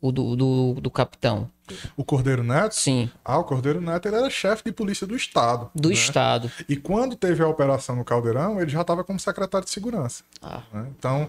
o 0.00 0.10
do, 0.10 0.36
do, 0.36 0.74
do 0.80 0.90
capitão. 0.90 1.50
O 1.96 2.04
Cordeiro 2.04 2.42
Neto? 2.42 2.74
Sim. 2.74 3.10
Ah, 3.24 3.38
o 3.38 3.44
Cordeiro 3.44 3.80
Neto 3.80 4.08
ele 4.08 4.16
era 4.16 4.30
chefe 4.30 4.64
de 4.64 4.72
polícia 4.72 5.06
do 5.06 5.14
Estado. 5.14 5.70
Do 5.74 5.88
né? 5.88 5.94
Estado. 5.94 6.50
E 6.68 6.76
quando 6.76 7.14
teve 7.16 7.42
a 7.42 7.48
operação 7.48 7.96
no 7.96 8.04
Caldeirão, 8.04 8.60
ele 8.60 8.70
já 8.70 8.80
estava 8.80 9.04
como 9.04 9.20
secretário 9.20 9.64
de 9.64 9.70
segurança. 9.70 10.24
Ah. 10.42 10.62
Né? 10.72 10.86
Então, 10.98 11.28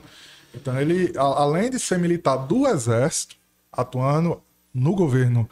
então, 0.53 0.79
ele, 0.79 1.13
a, 1.17 1.21
além 1.21 1.69
de 1.69 1.79
ser 1.79 1.99
militar 1.99 2.37
do 2.37 2.67
Exército, 2.67 3.35
atuando 3.71 4.41
no 4.73 4.95
governo, 4.95 5.49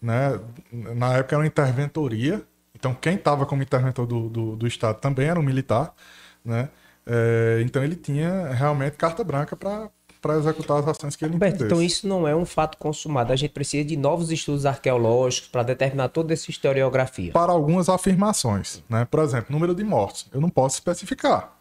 né? 0.00 0.38
na 0.72 1.14
época 1.14 1.34
era 1.34 1.42
uma 1.42 1.46
interventoria. 1.46 2.42
Então, 2.74 2.94
quem 2.94 3.14
estava 3.14 3.46
como 3.46 3.62
interventor 3.62 4.06
do, 4.06 4.28
do, 4.28 4.56
do, 4.56 4.66
Estado 4.66 4.98
também 4.98 5.28
era 5.28 5.38
um 5.38 5.42
militar. 5.42 5.94
Né? 6.44 6.68
É, 7.06 7.62
então, 7.64 7.82
ele 7.82 7.96
tinha 7.96 8.48
realmente 8.48 8.96
carta 8.96 9.24
branca 9.24 9.56
para 9.56 9.88
para 10.24 10.38
executar 10.38 10.78
as 10.78 10.88
ações 10.88 11.14
que 11.14 11.22
ele 11.22 11.34
Roberto, 11.34 11.64
Então 11.66 11.82
isso 11.82 12.08
não 12.08 12.26
é 12.26 12.34
um 12.34 12.46
fato 12.46 12.78
consumado. 12.78 13.30
A 13.30 13.36
gente 13.36 13.50
precisa 13.50 13.84
de 13.84 13.94
novos 13.94 14.30
estudos 14.30 14.64
arqueológicos 14.64 15.50
para 15.50 15.62
determinar 15.62 16.08
toda 16.08 16.32
essa 16.32 16.50
historiografia. 16.50 17.30
Para 17.30 17.52
algumas 17.52 17.90
afirmações, 17.90 18.82
né? 18.88 19.06
Por 19.10 19.20
exemplo, 19.20 19.52
número 19.52 19.74
de 19.74 19.84
mortos. 19.84 20.26
Eu 20.32 20.40
não 20.40 20.48
posso 20.48 20.76
especificar. 20.76 21.52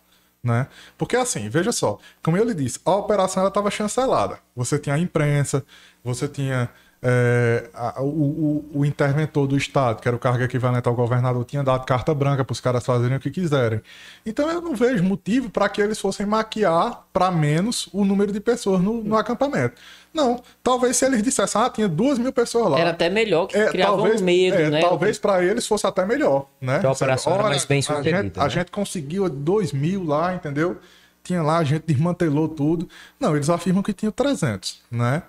Né? 0.41 0.67
Porque 0.97 1.17
assim, 1.17 1.49
veja 1.49 1.73
só, 1.73 1.97
como 2.21 2.37
eu 2.37 2.43
lhe 2.45 2.53
disse, 2.53 2.79
a 2.85 2.95
operação 2.95 3.45
estava 3.45 3.69
chancelada. 3.69 4.39
Você 4.55 4.79
tinha 4.79 4.95
a 4.95 4.99
imprensa, 4.99 5.65
você 6.01 6.27
tinha 6.27 6.69
é, 7.05 7.69
a, 7.73 8.01
o, 8.01 8.05
o, 8.05 8.79
o, 8.79 8.85
interventor 8.85 9.45
do 9.45 9.57
Estado, 9.57 10.01
que 10.01 10.07
era 10.07 10.15
o 10.15 10.19
cargo 10.19 10.41
equivalente 10.41 10.87
ao 10.87 10.95
governador, 10.95 11.43
tinha 11.43 11.61
dado 11.61 11.85
carta 11.85 12.15
branca 12.15 12.45
para 12.45 12.53
os 12.53 12.61
caras 12.61 12.85
fazerem 12.85 13.17
o 13.17 13.19
que 13.19 13.29
quiserem. 13.29 13.81
Então 14.25 14.49
eu 14.49 14.61
não 14.61 14.73
vejo 14.73 15.03
motivo 15.03 15.49
para 15.49 15.67
que 15.67 15.81
eles 15.81 15.99
fossem 15.99 16.25
maquiar 16.25 17.03
para 17.11 17.29
menos 17.29 17.89
o 17.91 18.05
número 18.05 18.31
de 18.31 18.39
pessoas 18.39 18.81
no, 18.81 19.03
no, 19.03 19.17
acampamento. 19.17 19.75
Não, 20.13 20.41
talvez 20.63 20.95
se 20.95 21.05
eles 21.05 21.21
dissessem, 21.21 21.61
ah, 21.61 21.69
tinha 21.69 21.89
duas 21.89 22.17
mil 22.17 22.31
pessoas 22.31 22.71
lá. 22.71 22.79
Era 22.79 22.91
até 22.91 23.09
melhor, 23.09 23.47
que 23.47 23.57
é, 23.57 23.67
criava 23.67 23.97
talvez, 23.97 24.21
um 24.21 24.23
medo, 24.23 24.55
é, 24.55 24.69
né? 24.69 24.79
Talvez 24.79 25.19
para 25.19 25.43
eles 25.43 25.67
fosse 25.67 25.85
até 25.85 26.05
melhor, 26.05 26.45
né? 26.61 26.79
Que 26.79 26.85
a 26.85 26.91
operação 26.91 27.33
era 27.33 27.43
mais 27.43 27.65
bem 27.65 27.81
sucedida. 27.81 28.17
A 28.17 28.21
gente, 28.21 28.37
né? 28.37 28.43
a 28.45 28.47
gente 28.47 28.71
conseguiu 28.71 29.27
dois 29.29 29.73
mil 29.73 30.05
lá, 30.05 30.33
entendeu? 30.33 30.77
Tinha 31.21 31.41
lá, 31.41 31.57
a 31.57 31.63
gente 31.65 31.83
desmantelou 31.85 32.47
tudo. 32.47 32.87
Não, 33.19 33.35
eles 33.35 33.49
afirmam 33.49 33.83
que 33.83 33.91
tinha 33.91 34.11
300, 34.11 34.81
né? 34.89 35.23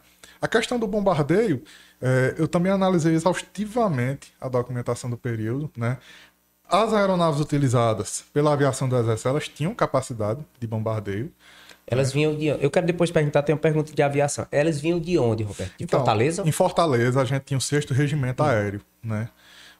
A 0.44 0.46
questão 0.46 0.78
do 0.78 0.86
bombardeio, 0.86 1.64
é, 2.02 2.34
eu 2.36 2.46
também 2.46 2.70
analisei 2.70 3.14
exaustivamente 3.14 4.30
a 4.38 4.46
documentação 4.46 5.08
do 5.08 5.16
período, 5.16 5.70
né? 5.74 5.96
As 6.68 6.92
aeronaves 6.92 7.40
utilizadas 7.40 8.26
pela 8.30 8.52
aviação 8.52 8.86
do 8.86 8.94
Exército, 8.94 9.26
elas 9.26 9.48
tinham 9.48 9.74
capacidade 9.74 10.44
de 10.60 10.66
bombardeio. 10.66 11.32
Elas 11.86 12.08
né? 12.08 12.12
vinham 12.12 12.36
de 12.36 12.48
Eu 12.48 12.70
quero 12.70 12.84
depois 12.84 13.10
perguntar, 13.10 13.42
tem 13.42 13.54
uma 13.54 13.60
pergunta 13.60 13.90
de 13.90 14.02
aviação. 14.02 14.46
Elas 14.52 14.78
vinham 14.78 15.00
de 15.00 15.18
onde, 15.18 15.44
Roberto? 15.44 15.78
De 15.78 15.84
então, 15.84 16.00
Fortaleza? 16.00 16.42
Em 16.44 16.52
Fortaleza, 16.52 17.22
a 17.22 17.24
gente 17.24 17.44
tinha 17.44 17.56
o 17.56 17.60
6 17.60 17.86
Regimento 17.86 18.42
hum. 18.42 18.46
Aéreo, 18.46 18.82
né? 19.02 19.30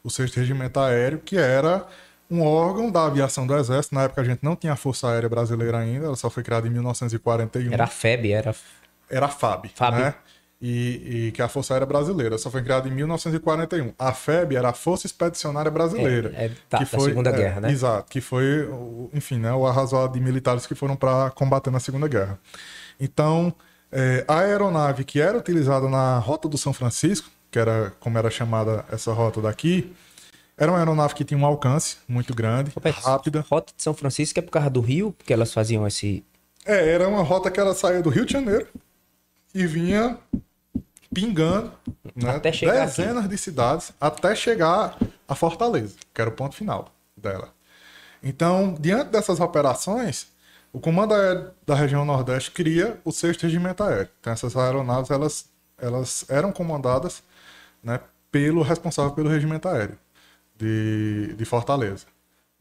O 0.03 0.09
6 0.09 0.33
Regimento 0.33 0.79
Aéreo, 0.79 1.19
que 1.19 1.37
era 1.37 1.85
um 2.27 2.41
órgão 2.41 2.89
da 2.89 3.05
aviação 3.05 3.45
do 3.45 3.55
Exército. 3.55 3.93
Na 3.93 4.05
época 4.05 4.21
a 4.21 4.25
gente 4.25 4.39
não 4.41 4.55
tinha 4.55 4.73
a 4.73 4.75
Força 4.75 5.11
Aérea 5.11 5.29
Brasileira 5.29 5.77
ainda, 5.77 6.07
ela 6.07 6.15
só 6.15 6.27
foi 6.27 6.41
criada 6.41 6.65
em 6.67 6.71
1941. 6.71 7.71
Era 7.71 7.83
a 7.83 7.87
FEB, 7.87 8.31
era. 8.31 8.55
Era 9.07 9.27
a 9.27 9.29
FAB. 9.29 9.69
FAB. 9.75 9.99
Né? 9.99 10.15
E, 10.61 11.27
e, 11.27 11.31
que 11.31 11.41
é 11.41 11.45
a 11.45 11.47
Força 11.47 11.73
Aérea 11.73 11.85
Brasileira. 11.85 12.37
Só 12.37 12.49
foi 12.49 12.63
criada 12.63 12.87
em 12.87 12.91
1941. 12.91 13.93
A 13.99 14.13
FEB 14.13 14.55
era 14.55 14.69
a 14.69 14.73
Força 14.73 15.05
Expedicionária 15.05 15.69
Brasileira. 15.69 16.31
É, 16.35 16.45
é 16.45 16.51
tá, 16.69 16.79
que 16.79 16.85
da 16.85 16.89
foi, 16.89 17.09
Segunda 17.09 17.29
é, 17.29 17.33
Guerra, 17.33 17.61
né? 17.61 17.71
Exato, 17.71 18.09
que 18.09 18.21
foi, 18.21 18.69
enfim, 19.13 19.37
né, 19.37 19.53
o 19.53 19.65
arrazoado 19.65 20.13
de 20.13 20.19
militares 20.19 20.65
que 20.65 20.75
foram 20.75 20.95
para 20.95 21.29
combater 21.31 21.71
na 21.71 21.79
Segunda 21.79 22.07
Guerra. 22.07 22.39
Então, 22.99 23.53
é, 23.91 24.23
a 24.27 24.39
aeronave 24.39 25.03
que 25.03 25.19
era 25.19 25.37
utilizada 25.37 25.87
na 25.89 26.17
Rota 26.19 26.47
do 26.47 26.57
São 26.57 26.73
Francisco, 26.73 27.29
que 27.51 27.59
era 27.59 27.93
como 27.99 28.17
era 28.17 28.29
chamada 28.29 28.85
essa 28.91 29.11
rota 29.13 29.41
daqui, 29.41 29.93
era 30.57 30.71
uma 30.71 30.79
aeronave 30.79 31.13
que 31.13 31.25
tinha 31.25 31.37
um 31.37 31.45
alcance 31.45 31.97
muito 32.07 32.33
grande, 32.33 32.71
Roberto, 32.73 33.01
rápida. 33.01 33.45
Rota 33.49 33.73
de 33.75 33.83
São 33.83 33.93
Francisco 33.93 34.39
é 34.39 34.41
por 34.41 34.51
causa 34.51 34.69
do 34.69 34.79
Rio, 34.79 35.11
porque 35.11 35.33
elas 35.33 35.53
faziam 35.53 35.85
esse. 35.85 36.23
É, 36.65 36.93
era 36.93 37.07
uma 37.07 37.21
rota 37.21 37.51
que 37.51 37.59
ela 37.59 37.75
saía 37.75 38.01
do 38.01 38.09
Rio 38.09 38.25
de 38.25 38.33
Janeiro 38.33 38.67
e 39.55 39.65
vinha 39.65 40.19
pingando 41.13 41.71
né, 42.13 42.39
dezenas 42.39 43.29
de 43.29 43.37
cidades 43.37 43.93
até 44.01 44.35
chegar 44.35 44.97
a 45.25 45.33
Fortaleza, 45.33 45.95
que 46.13 46.19
era 46.19 46.29
o 46.29 46.33
ponto 46.33 46.53
final 46.53 46.91
dela. 47.15 47.53
Então, 48.21 48.75
diante 48.77 49.11
dessas 49.11 49.39
operações, 49.39 50.27
o 50.73 50.79
Comando 50.79 51.13
Aéreo 51.13 51.51
da 51.65 51.73
região 51.73 52.03
Nordeste 52.03 52.51
cria 52.51 52.99
o 53.05 53.13
sexto 53.13 53.43
regimento 53.43 53.81
aéreo. 53.81 54.09
Então, 54.19 54.33
essas 54.33 54.57
aeronaves 54.57 55.09
elas, 55.09 55.45
elas 55.77 56.25
eram 56.27 56.51
comandadas 56.51 57.23
né, 57.81 58.01
pelo 58.29 58.61
responsável 58.61 59.13
pelo 59.13 59.29
regimento 59.29 59.69
aéreo 59.69 59.97
de, 60.57 61.33
de 61.33 61.45
Fortaleza, 61.45 62.07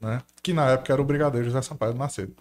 né, 0.00 0.22
que 0.40 0.52
na 0.52 0.70
época 0.70 0.92
era 0.92 1.02
o 1.02 1.04
brigadeiro 1.04 1.46
José 1.46 1.60
Sampaio 1.60 1.96
Macedo. 1.96 2.36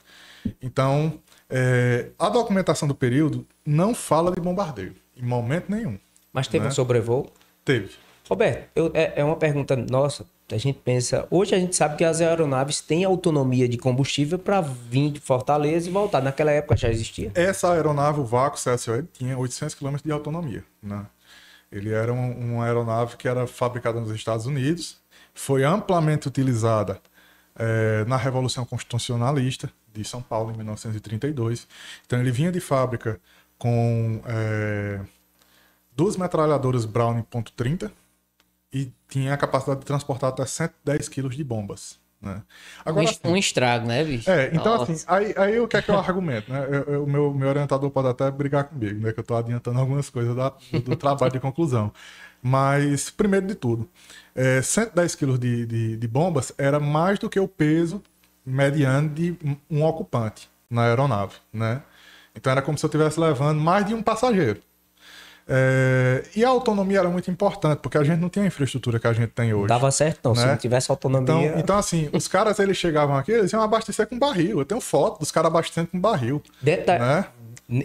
Então, 0.61 1.19
é, 1.49 2.08
a 2.17 2.29
documentação 2.29 2.88
do 2.88 2.95
período 2.95 3.45
não 3.65 3.93
fala 3.93 4.32
de 4.32 4.39
bombardeio, 4.41 4.95
em 5.15 5.23
momento 5.23 5.69
nenhum. 5.69 5.97
Mas 6.32 6.47
teve 6.47 6.63
Né? 6.65 6.69
um 6.69 6.73
sobrevoo. 6.73 7.32
Teve. 7.63 7.91
Roberto, 8.29 8.69
eu- 8.75 8.91
é, 8.93 9.13
é 9.17 9.23
uma 9.23 9.36
pergunta 9.36 9.75
nossa. 9.75 10.25
A 10.51 10.58
gente 10.58 10.79
pensa. 10.84 11.27
Hoje 11.32 11.56
a 11.56 11.60
gente 11.60 11.75
sabe 11.75 11.95
que 11.97 12.03
as 12.03 12.21
aeronaves 12.21 12.79
têm 12.82 13.03
autonomia 13.03 13.67
de 13.67 13.77
combustível 13.77 14.38
para 14.38 14.62
vir 14.62 15.12
de 15.12 15.19
Fortaleza 15.19 15.88
e 15.89 15.91
voltar. 15.91 16.21
Naquela 16.21 16.51
época 16.51 16.75
já 16.77 16.89
existia. 16.89 17.32
Essa 17.34 17.71
aeronave, 17.73 18.19
o 18.19 18.25
Vaco 18.25 18.58
CSO, 18.58 18.91
ele 18.93 19.08
tinha 19.12 19.38
800 19.38 19.73
km 19.75 19.95
de 20.03 20.12
autonomia. 20.12 20.63
Né? 20.82 21.06
Ele 21.71 21.91
era 21.91 22.13
um- 22.13 22.53
uma 22.56 22.65
aeronave 22.65 23.17
que 23.17 23.27
era 23.27 23.47
fabricada 23.47 23.99
nos 23.99 24.12
Estados 24.12 24.45
Unidos, 24.45 24.97
foi 25.34 25.63
amplamente 25.63 26.27
utilizada 26.27 26.99
eh, 27.57 28.05
na 28.07 28.17
Revolução 28.17 28.65
Constitucionalista 28.65 29.71
de 29.93 30.03
São 30.03 30.21
Paulo, 30.21 30.51
em 30.51 30.57
1932. 30.57 31.67
Então, 32.05 32.19
ele 32.19 32.31
vinha 32.31 32.51
de 32.51 32.59
fábrica 32.59 33.19
com 33.57 34.21
eh, 34.25 34.99
duas 35.95 36.17
metralhadoras 36.17 36.85
Browning 36.85 37.23
.30 37.55 37.91
e 38.73 38.91
tinha 39.07 39.33
a 39.33 39.37
capacidade 39.37 39.81
de 39.81 39.85
transportar 39.85 40.29
até 40.31 40.45
110 40.45 41.07
kg 41.09 41.35
de 41.37 41.43
bombas. 41.43 41.99
Né? 42.21 42.41
Um, 42.85 42.85
Agora, 42.85 43.05
es- 43.05 43.19
um 43.25 43.37
estrago, 43.37 43.87
né, 43.87 44.03
bicho? 44.03 44.29
é, 44.29 44.47
então 44.55 44.73
Nossa. 44.77 44.91
assim, 44.93 45.05
aí, 45.07 45.33
aí 45.37 45.59
o 45.59 45.67
que 45.67 45.77
é 45.77 45.81
que 45.81 45.91
eu 45.91 45.97
argumento, 45.97 46.51
né? 46.51 46.65
O 46.97 47.05
meu, 47.05 47.33
meu 47.33 47.49
orientador 47.49 47.91
pode 47.91 48.07
até 48.07 48.31
brigar 48.31 48.63
comigo, 48.65 48.99
né? 49.01 49.11
Que 49.11 49.19
eu 49.19 49.23
tô 49.23 49.35
adiantando 49.35 49.79
algumas 49.79 50.09
coisas 50.09 50.35
da- 50.35 50.49
do, 50.71 50.81
do 50.81 50.95
trabalho 50.95 51.31
de 51.33 51.39
conclusão. 51.39 51.91
Mas, 52.43 53.10
primeiro 53.10 53.47
de 53.47 53.56
tudo, 53.56 53.88
é, 54.36 54.62
110 54.62 55.15
quilos 55.15 55.39
de, 55.39 55.65
de, 55.65 55.95
de 55.97 56.08
bombas 56.08 56.51
era 56.58 56.77
mais 56.79 57.17
do 57.17 57.29
que 57.29 57.39
o 57.39 57.47
peso 57.47 58.03
mediano 58.45 59.08
de 59.10 59.34
um- 59.71 59.84
ocupante 59.84 60.49
na 60.69 60.84
aeronave, 60.84 61.36
né? 61.53 61.82
Então 62.36 62.51
era 62.51 62.62
como 62.62 62.77
se 62.77 62.84
eu 62.86 62.88
estivesse 62.89 63.17
levando 63.19 63.62
mais 63.62 63.86
de 63.86 63.93
um 63.93 64.01
passageiro. 64.03 64.60
É, 65.47 66.23
e 66.36 66.43
a 66.43 66.49
autonomia 66.49 66.99
era 66.99 67.10
muito 67.10 67.29
importante, 67.29 67.79
porque 67.79 67.97
a 67.97 68.03
gente 68.03 68.19
não 68.19 68.29
tinha 68.29 68.43
a 68.43 68.47
infraestrutura 68.47 68.97
que 68.99 69.08
a 69.08 69.13
gente 69.13 69.29
tem 69.32 69.53
hoje. 69.53 69.67
Dava 69.67 69.91
certo, 69.91 70.19
não. 70.29 70.36
Se 70.36 70.41
Né? 70.45 70.51
não 70.51 70.58
tivesse 70.58 70.89
autonomia. 70.89 71.47
Então, 71.47 71.60
então, 71.60 71.77
assim, 71.77 72.10
os 72.13 72.27
caras 72.27 72.60
eles 72.60 72.77
chegavam 72.77 73.15
aqui, 73.17 73.32
eles 73.32 73.51
iam 73.51 73.62
abastecer 73.62 74.08
com 74.08 74.17
barril. 74.17 74.60
Eu 74.60 74.65
tenho 74.65 74.79
foto 74.82 75.19
dos 75.19 75.32
caras 75.32 75.47
abastecendo 75.49 75.88
com 75.88 75.99
barril. 75.99 76.41
dentro 76.62 76.86
da- 76.88 76.99
Né? 76.99 77.25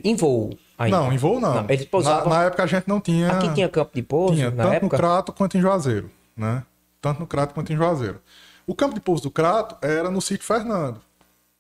Em 0.05 0.15
voo. 0.17 0.57
Ainda. 0.79 0.97
Não, 0.99 1.13
em 1.13 1.19
voo 1.19 1.41
não. 1.41 1.67
Eles 1.69 1.85
pousavam. 1.85 2.31
na, 2.31 2.37
na 2.37 2.45
época 2.45 2.63
a 2.63 2.67
gente 2.67 2.89
não 2.89 3.01
tinha. 3.01 3.31
Aqui 3.33 3.53
tinha 3.53 3.69
campo 3.69 3.91
de 3.95 4.03
pouso 4.03 4.35
tinha 4.37 4.51
tanto 4.51 4.73
época. 4.73 4.97
no 4.97 5.03
Crato 5.03 5.33
quanto 5.33 5.59
em 5.59 5.61
Juazeiro, 5.61 6.11
né? 6.37 6.63
Tanto 7.01 7.21
no 7.21 7.27
Crato 7.27 7.53
quanto 7.53 7.73
em 7.73 7.77
Juazeiro. 7.77 8.21
O 8.67 8.75
campo 8.75 8.95
de 8.95 9.01
pouso 9.01 9.25
do 9.25 9.31
Crato 9.31 9.77
era 9.85 10.11
no 10.11 10.21
sítio 10.21 10.47
Fernando, 10.47 11.01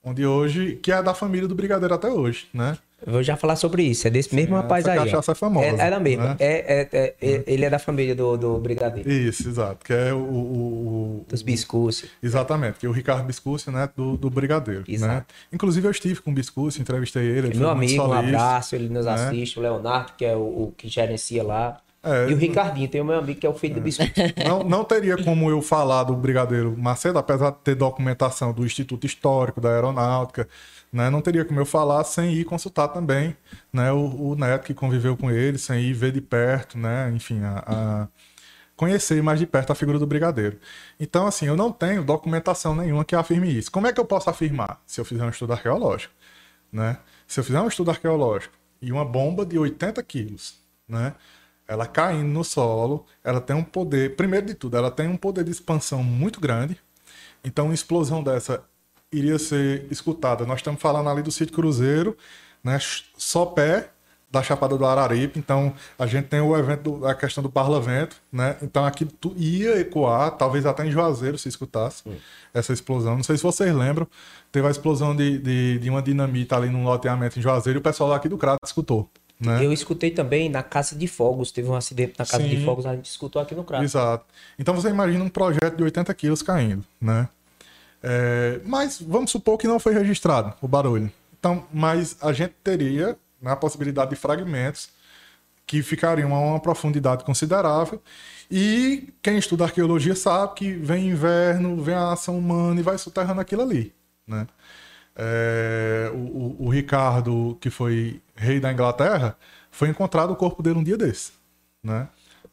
onde 0.04 0.24
hoje, 0.24 0.76
que 0.76 0.92
é 0.92 1.02
da 1.02 1.14
família 1.14 1.48
do 1.48 1.54
Brigadeiro 1.54 1.94
até 1.94 2.08
hoje, 2.08 2.48
né? 2.54 2.78
Eu 3.06 3.12
vou 3.12 3.22
já 3.22 3.36
falar 3.36 3.54
sobre 3.56 3.84
isso. 3.84 4.06
É 4.08 4.10
desse 4.10 4.34
mesmo 4.34 4.56
rapaz 4.56 4.86
aí. 4.86 4.98
cachaça 4.98 5.32
é 5.32 5.34
famosa, 5.34 5.66
É, 5.66 5.80
era 5.80 6.00
mesmo. 6.00 6.24
né? 6.24 6.36
É, 6.40 6.46
é- 6.82 6.88
é- 6.92 7.14
é- 7.22 7.44
ele 7.46 7.64
é 7.64 7.70
da 7.70 7.78
família 7.78 8.14
do, 8.14 8.36
do 8.36 8.58
Brigadeiro. 8.58 9.08
Isso, 9.10 9.48
exato. 9.48 9.84
Que 9.84 9.92
é 9.92 10.12
o. 10.12 10.18
o- 10.18 11.18
o- 11.22 11.24
Dos 11.28 11.42
biscuits. 11.42 12.04
Exatamente, 12.22 12.78
que 12.78 12.86
é 12.86 12.88
o 12.88 12.92
Ricardo 12.92 13.24
Biscucci, 13.24 13.70
né? 13.70 13.88
Do, 13.96 14.16
do 14.16 14.28
Brigadeiro. 14.28 14.80
Né? 14.80 14.94
Exato. 14.94 15.26
Inclusive 15.52 15.86
eu 15.86 15.90
estive 15.90 16.20
com 16.20 16.30
o 16.30 16.34
Biscucci, 16.34 16.80
entrevistei 16.80 17.24
ele. 17.24 17.48
ele 17.48 17.58
Meu 17.58 17.68
amigo, 17.70 18.02
um 18.02 18.12
abraço. 18.12 18.74
Ele 18.74 18.88
nos 18.88 19.06
né? 19.06 19.12
assiste. 19.12 19.58
O 19.58 19.62
Leonardo, 19.62 20.12
que 20.16 20.24
é 20.24 20.34
o, 20.34 20.40
o 20.40 20.74
que 20.76 20.88
gerencia 20.88 21.42
lá. 21.44 21.78
É, 22.02 22.30
e 22.30 22.32
o 22.34 22.36
Ricardinho, 22.36 22.88
tem 22.88 23.00
o 23.00 23.04
meu 23.04 23.18
amigo 23.18 23.40
que 23.40 23.46
é 23.46 23.50
o 23.50 23.54
filho 23.54 23.74
do 23.74 23.80
biscoito. 23.80 24.12
Não, 24.46 24.62
não 24.62 24.84
teria 24.84 25.16
como 25.22 25.50
eu 25.50 25.60
falar 25.60 26.04
do 26.04 26.14
Brigadeiro 26.14 26.74
Macedo, 26.78 27.18
apesar 27.18 27.50
de 27.50 27.56
ter 27.64 27.74
documentação 27.74 28.52
do 28.52 28.64
Instituto 28.64 29.04
Histórico 29.04 29.60
da 29.60 29.70
Aeronáutica, 29.70 30.48
né? 30.92 31.10
Não 31.10 31.20
teria 31.22 31.44
como 31.44 31.60
eu 31.60 31.66
falar 31.66 32.04
sem 32.04 32.32
ir 32.34 32.44
consultar 32.44 32.88
também, 32.88 33.36
né? 33.72 33.92
O, 33.92 34.30
o 34.32 34.34
Neto 34.36 34.64
que 34.66 34.74
conviveu 34.74 35.16
com 35.16 35.30
ele, 35.30 35.58
sem 35.58 35.80
ir 35.82 35.92
ver 35.94 36.12
de 36.12 36.20
perto, 36.20 36.78
né? 36.78 37.10
Enfim, 37.14 37.40
a, 37.42 37.64
a- 38.04 38.08
conhecer 38.76 39.22
mais 39.22 39.38
de 39.40 39.46
perto 39.46 39.72
a 39.72 39.74
figura 39.74 39.98
do 39.98 40.06
Brigadeiro. 40.06 40.58
Então, 41.00 41.26
assim, 41.26 41.46
eu 41.46 41.56
não 41.56 41.72
tenho 41.72 42.04
documentação 42.04 42.74
nenhuma 42.74 43.04
que 43.04 43.14
afirme 43.16 43.50
isso. 43.52 43.70
Como 43.70 43.86
é 43.86 43.92
que 43.92 44.00
eu 44.00 44.04
posso 44.04 44.30
afirmar? 44.30 44.80
Se 44.86 45.00
eu 45.00 45.04
fizer 45.04 45.24
um 45.24 45.30
estudo 45.30 45.52
arqueológico, 45.52 46.14
né? 46.72 46.98
Se 47.26 47.40
eu 47.40 47.44
fizer 47.44 47.60
um 47.60 47.68
estudo 47.68 47.90
arqueológico 47.90 48.54
e 48.80 48.92
uma 48.92 49.04
bomba 49.04 49.44
de 49.46 49.58
80 49.58 50.02
quilos, 50.02 50.56
né? 50.88 51.14
Ela 51.66 51.86
caindo 51.86 52.28
no 52.28 52.44
solo, 52.44 53.06
ela 53.22 53.40
tem 53.40 53.54
um 53.56 53.64
poder, 53.64 54.16
primeiro 54.16 54.46
de 54.46 54.54
tudo, 54.54 54.76
ela 54.76 54.90
tem 54.90 55.08
um 55.08 55.16
poder 55.16 55.44
de 55.44 55.50
expansão 55.50 56.02
muito 56.02 56.40
grande. 56.40 56.78
Então, 57.44 57.66
uma 57.66 57.74
explosão 57.74 58.22
dessa 58.22 58.64
iria 59.12 59.38
ser 59.38 59.86
escutada. 59.90 60.44
Nós 60.46 60.58
estamos 60.60 60.80
falando 60.80 61.08
ali 61.08 61.22
do 61.22 61.30
sítio 61.30 61.54
Cruzeiro, 61.54 62.16
né? 62.62 62.78
Só 63.16 63.46
pé 63.46 63.90
da 64.30 64.42
Chapada 64.42 64.76
do 64.76 64.84
Araripe. 64.84 65.38
Então, 65.38 65.72
a 65.98 66.06
gente 66.06 66.26
tem 66.26 66.40
o 66.40 66.54
evento, 66.54 66.82
do- 66.98 67.06
a 67.06 67.14
questão 67.14 67.42
do 67.42 67.48
parlamento, 67.50 68.16
né? 68.30 68.56
Então, 68.60 68.84
aqui 68.84 69.06
tu 69.06 69.32
ia 69.36 69.80
ecoar, 69.80 70.32
talvez 70.32 70.66
até 70.66 70.86
em 70.86 70.90
Juazeiro 70.90 71.38
se 71.38 71.48
escutasse 71.48 72.02
essa 72.52 72.72
explosão. 72.74 73.16
Não 73.16 73.22
sei 73.22 73.38
se 73.38 73.42
vocês 73.42 73.74
lembram, 73.74 74.06
teve 74.52 74.66
a 74.66 74.70
explosão 74.70 75.16
de, 75.16 75.38
de, 75.38 75.78
de 75.78 75.88
uma 75.88 76.02
dinamita 76.02 76.56
ali 76.56 76.68
num 76.68 76.84
loteamento 76.84 77.38
em 77.38 77.42
Juazeiro 77.42 77.78
e 77.78 77.80
o 77.80 77.82
pessoal 77.82 78.12
aqui 78.12 78.28
do 78.28 78.36
Crato 78.36 78.58
escutou. 78.64 79.08
Né? 79.40 79.64
Eu 79.64 79.72
escutei 79.72 80.10
também 80.10 80.48
na 80.50 80.62
Casa 80.64 80.94
de 80.96 81.06
Fogos. 81.06 81.50
Teve 81.52 81.68
um 81.70 81.74
acidente 81.76 82.14
na 82.18 82.26
Casa 82.26 82.42
de 82.42 82.56
Sim. 82.58 82.64
Fogos, 82.66 82.84
a 82.84 82.94
gente 82.96 83.06
escutou 83.06 83.40
aqui 83.40 83.54
no 83.54 83.64
Crato. 83.64 83.84
Exato. 83.84 84.26
Então 84.58 84.74
você 84.74 84.88
imagina 84.90 85.22
um 85.24 85.28
projeto 85.30 85.76
de 85.76 85.84
80 85.84 86.12
quilos 86.12 86.42
caindo, 86.42 86.84
né? 87.00 87.28
É, 88.02 88.60
mas 88.64 89.00
vamos 89.00 89.30
supor 89.30 89.58
que 89.58 89.66
não 89.66 89.80
foi 89.80 89.92
registrado 89.94 90.54
o 90.62 90.68
barulho. 90.68 91.10
Então, 91.38 91.66
mas 91.72 92.16
a 92.20 92.32
gente 92.32 92.54
teria 92.62 93.16
né, 93.40 93.50
a 93.52 93.56
possibilidade 93.56 94.10
de 94.10 94.16
fragmentos 94.16 94.90
que 95.66 95.82
ficariam 95.82 96.34
a 96.34 96.40
uma 96.40 96.60
profundidade 96.60 97.24
considerável. 97.24 98.02
E 98.50 99.12
quem 99.22 99.38
estuda 99.38 99.64
arqueologia 99.64 100.14
sabe 100.16 100.54
que 100.54 100.72
vem 100.74 101.08
inverno, 101.10 101.82
vem 101.82 101.94
a 101.94 102.12
ação 102.12 102.38
humana 102.38 102.80
e 102.80 102.82
vai 102.82 102.98
soterrando 102.98 103.40
aquilo 103.40 103.62
ali, 103.62 103.94
né? 104.26 104.46
É, 105.16 106.10
o, 106.14 106.56
o- 106.66 106.68
Ricardo, 106.70 107.56
que 107.60 107.70
foi 107.70 108.22
rei 108.36 108.60
da 108.60 108.72
Inglaterra, 108.72 109.36
foi 109.70 109.88
encontrado 109.88 110.32
o 110.32 110.36
corpo 110.36 110.62
dele 110.62 110.78
um 110.78 110.84
dia 110.84 110.96
desse, 110.96 111.32
né? 111.82 112.08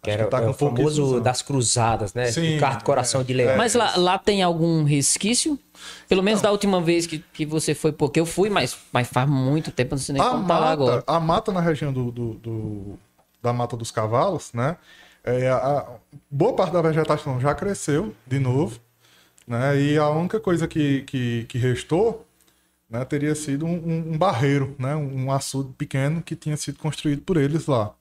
Que 0.05 0.11
era 0.11 0.25
tá 0.27 0.37
é 0.37 0.41
com 0.45 0.51
o 0.51 0.53
famoso 0.53 1.19
das 1.19 1.41
cruzadas, 1.41 2.13
né? 2.13 2.31
Sim, 2.31 2.41
Ricardo 2.53 2.83
Coração 2.83 3.21
é, 3.21 3.23
de 3.23 3.33
Leão. 3.33 3.57
Mas 3.57 3.73
lá, 3.73 3.95
lá 3.97 4.17
tem 4.17 4.41
algum 4.43 4.83
resquício? 4.83 5.59
Pelo 6.07 6.23
menos 6.23 6.41
da 6.41 6.51
última 6.51 6.81
vez 6.81 7.05
que, 7.05 7.19
que 7.33 7.45
você 7.45 7.75
foi, 7.75 7.91
porque 7.91 8.19
eu 8.19 8.25
fui, 8.25 8.49
mas, 8.49 8.77
mas 8.91 9.07
faz 9.07 9.29
muito 9.29 9.71
tempo, 9.71 9.95
não 9.95 10.01
sei 10.01 10.13
nem 10.13 10.21
a 10.21 10.25
como 10.29 10.47
tá 10.47 10.57
lá 10.59 10.71
agora. 10.71 10.95
mata, 10.97 11.11
a 11.11 11.19
mata 11.19 11.51
na 11.51 11.59
região 11.61 11.91
do, 11.91 12.11
do- 12.11 12.33
do- 12.35 12.99
da 13.41 13.53
Mata 13.53 13.77
dos 13.77 13.91
Cavalos, 13.91 14.51
né? 14.53 14.77
É, 15.23 15.49
a, 15.49 15.85
boa 16.31 16.53
parte 16.53 16.71
da 16.73 16.81
vegetação 16.81 17.39
já 17.39 17.53
cresceu 17.53 18.13
de 18.25 18.39
novo, 18.39 18.79
né? 19.47 19.79
E 19.79 19.97
a 19.97 20.09
única 20.09 20.39
coisa 20.39 20.67
que, 20.67 21.01
que, 21.03 21.45
que 21.49 21.57
restou 21.57 22.25
né, 22.89 23.03
teria 23.05 23.35
sido 23.35 23.65
um, 23.65 23.73
um- 23.73 24.13
um 24.13 24.17
barreiro, 24.17 24.75
né? 24.79 24.95
Um 24.95 25.31
açude 25.31 25.73
pequeno 25.77 26.21
que 26.21 26.35
tinha 26.35 26.57
sido 26.57 26.79
construído 26.79 27.21
por 27.21 27.37
eles 27.37 27.65
lá. 27.67 27.93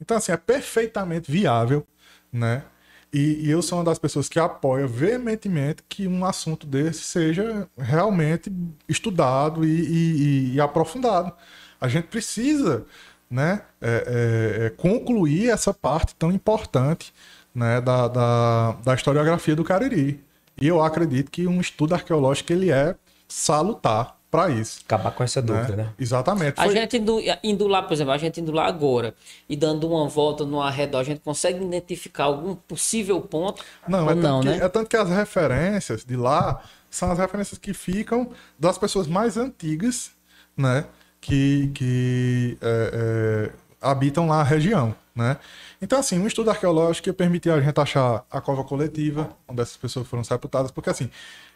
Então, 0.00 0.16
assim, 0.16 0.32
é 0.32 0.36
perfeitamente 0.36 1.30
viável, 1.30 1.86
né? 2.32 2.64
E, 3.12 3.46
e 3.46 3.50
eu 3.50 3.62
sou 3.62 3.78
uma 3.78 3.84
das 3.84 3.98
pessoas 3.98 4.28
que 4.28 4.38
apoia 4.38 4.86
veementemente 4.86 5.82
que 5.88 6.06
um 6.06 6.24
assunto 6.26 6.66
desse 6.66 7.00
seja 7.02 7.66
realmente 7.78 8.52
estudado 8.88 9.64
e, 9.64 10.50
e- 10.50 10.54
e- 10.56 10.60
aprofundado. 10.60 11.32
A 11.80 11.88
gente 11.88 12.06
precisa 12.08 12.84
né, 13.30 13.62
é, 13.80 14.60
é, 14.62 14.66
é 14.66 14.70
concluir 14.70 15.48
essa 15.50 15.72
parte 15.72 16.14
tão 16.16 16.30
importante 16.32 17.12
né, 17.54 17.80
da, 17.80 18.08
da, 18.08 18.72
da 18.84 18.94
historiografia 18.94 19.56
do 19.56 19.64
Cariri. 19.64 20.22
E 20.60 20.66
eu 20.66 20.82
acredito 20.82 21.30
que 21.30 21.46
um 21.46 21.60
estudo 21.60 21.94
arqueológico 21.94 22.52
ele 22.52 22.70
é 22.70 22.94
salutar 23.26 24.17
para 24.30 24.50
isso. 24.50 24.80
Acabar 24.84 25.10
com 25.10 25.24
essa 25.24 25.40
dúvida, 25.40 25.76
né? 25.76 25.84
né? 25.84 25.92
Exatamente. 25.98 26.56
Foi... 26.56 26.64
A 26.64 26.70
gente 26.70 26.96
indo, 26.98 27.18
indo, 27.42 27.66
lá, 27.66 27.82
por 27.82 27.94
exemplo, 27.94 28.12
a 28.12 28.18
gente 28.18 28.40
indo 28.40 28.52
lá 28.52 28.66
agora 28.66 29.14
e 29.48 29.56
dando 29.56 29.88
uma 29.88 30.06
volta 30.08 30.44
no 30.44 30.60
arredor, 30.60 31.00
a 31.00 31.04
gente 31.04 31.20
consegue 31.20 31.64
identificar 31.64 32.24
algum 32.24 32.54
possível 32.54 33.20
ponto? 33.20 33.64
Não, 33.86 34.10
é, 34.10 34.14
não 34.14 34.22
tanto 34.22 34.42
que, 34.42 34.58
né? 34.58 34.64
é 34.64 34.68
tanto 34.68 34.88
que 34.88 34.96
as 34.96 35.08
referências 35.08 36.04
de 36.04 36.16
lá 36.16 36.62
são 36.90 37.10
as 37.10 37.18
referências 37.18 37.58
que 37.58 37.72
ficam 37.72 38.30
das 38.58 38.76
pessoas 38.76 39.06
mais 39.06 39.36
antigas, 39.36 40.10
né? 40.56 40.84
Que, 41.20 41.70
que 41.74 42.58
é, 42.60 43.50
é, 43.50 43.52
habitam 43.80 44.28
lá 44.28 44.40
a 44.40 44.44
região, 44.44 44.94
né? 45.14 45.36
Então, 45.80 45.98
assim, 45.98 46.18
um 46.18 46.26
estudo 46.26 46.50
arqueológico 46.50 47.08
ia 47.08 47.14
permitir 47.14 47.50
a 47.50 47.60
gente 47.60 47.78
achar 47.80 48.24
a 48.30 48.40
cova 48.40 48.62
coletiva, 48.62 49.30
onde 49.48 49.62
essas 49.62 49.76
pessoas 49.76 50.06
foram 50.06 50.22
sepultadas, 50.22 50.70
porque 50.70 50.90
assim, 50.90 51.10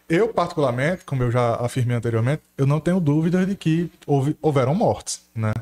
eu, 0.09 0.29
particularmente, 0.29 1.05
como 1.05 1.23
eu 1.23 1.31
já 1.31 1.55
afirmei 1.57 1.97
anteriormente, 1.97 2.43
eu 2.57 2.67
não 2.67 2.81
tenho 2.81 3.01
dúvidas 3.01 3.47
de 3.47 3.55
que 3.55 3.91
houve, 4.07 4.37
houveram 4.43 4.75
mortes, 4.75 5.23
né? 5.35 5.53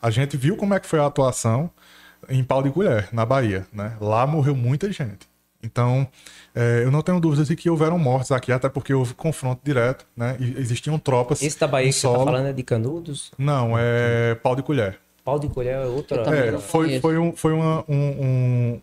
A 0.00 0.10
gente 0.10 0.36
viu 0.36 0.56
como 0.56 0.74
é 0.74 0.80
que 0.80 0.86
foi 0.86 1.00
a 1.00 1.06
atuação 1.06 1.70
em 2.28 2.42
Pau 2.44 2.62
de 2.62 2.70
Colher, 2.70 3.08
na 3.12 3.24
Bahia, 3.24 3.66
né? 3.72 3.96
Lá 4.00 4.26
morreu 4.26 4.54
muita 4.54 4.90
gente. 4.92 5.28
Então, 5.62 6.06
é, 6.54 6.82
eu 6.84 6.90
não 6.90 7.02
tenho 7.02 7.18
dúvidas 7.18 7.48
de 7.48 7.56
que 7.56 7.68
houveram 7.68 7.98
mortes 7.98 8.30
aqui, 8.30 8.52
até 8.52 8.68
porque 8.68 8.94
houve 8.94 9.14
confronto 9.14 9.60
direto, 9.64 10.06
né? 10.16 10.36
E 10.38 10.56
existiam 10.58 10.98
tropas. 10.98 11.42
Esse 11.42 11.58
da 11.58 11.66
Bahia 11.66 11.88
que 11.88 11.94
você 11.94 12.06
tá 12.06 12.14
falando 12.14 12.46
é 12.46 12.52
de 12.52 12.62
Canudos? 12.62 13.32
Não, 13.36 13.76
é 13.76 14.36
Pau 14.36 14.54
de 14.54 14.62
Colher. 14.62 14.98
Pau 15.24 15.38
de 15.38 15.48
Colher 15.48 15.74
é 15.74 15.86
outra. 15.86 16.22
É, 16.34 16.58
foi, 16.58 17.00
foi, 17.00 17.18
um, 17.18 17.32
foi 17.32 17.52
uma, 17.52 17.84
um, 17.88 18.80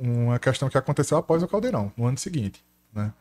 um, 0.00 0.26
uma 0.26 0.38
questão 0.38 0.68
que 0.68 0.76
aconteceu 0.76 1.16
após 1.16 1.42
o 1.42 1.48
Caldeirão, 1.48 1.92
no 1.96 2.06
ano 2.06 2.18
seguinte, 2.18 2.62
né? 2.92 3.12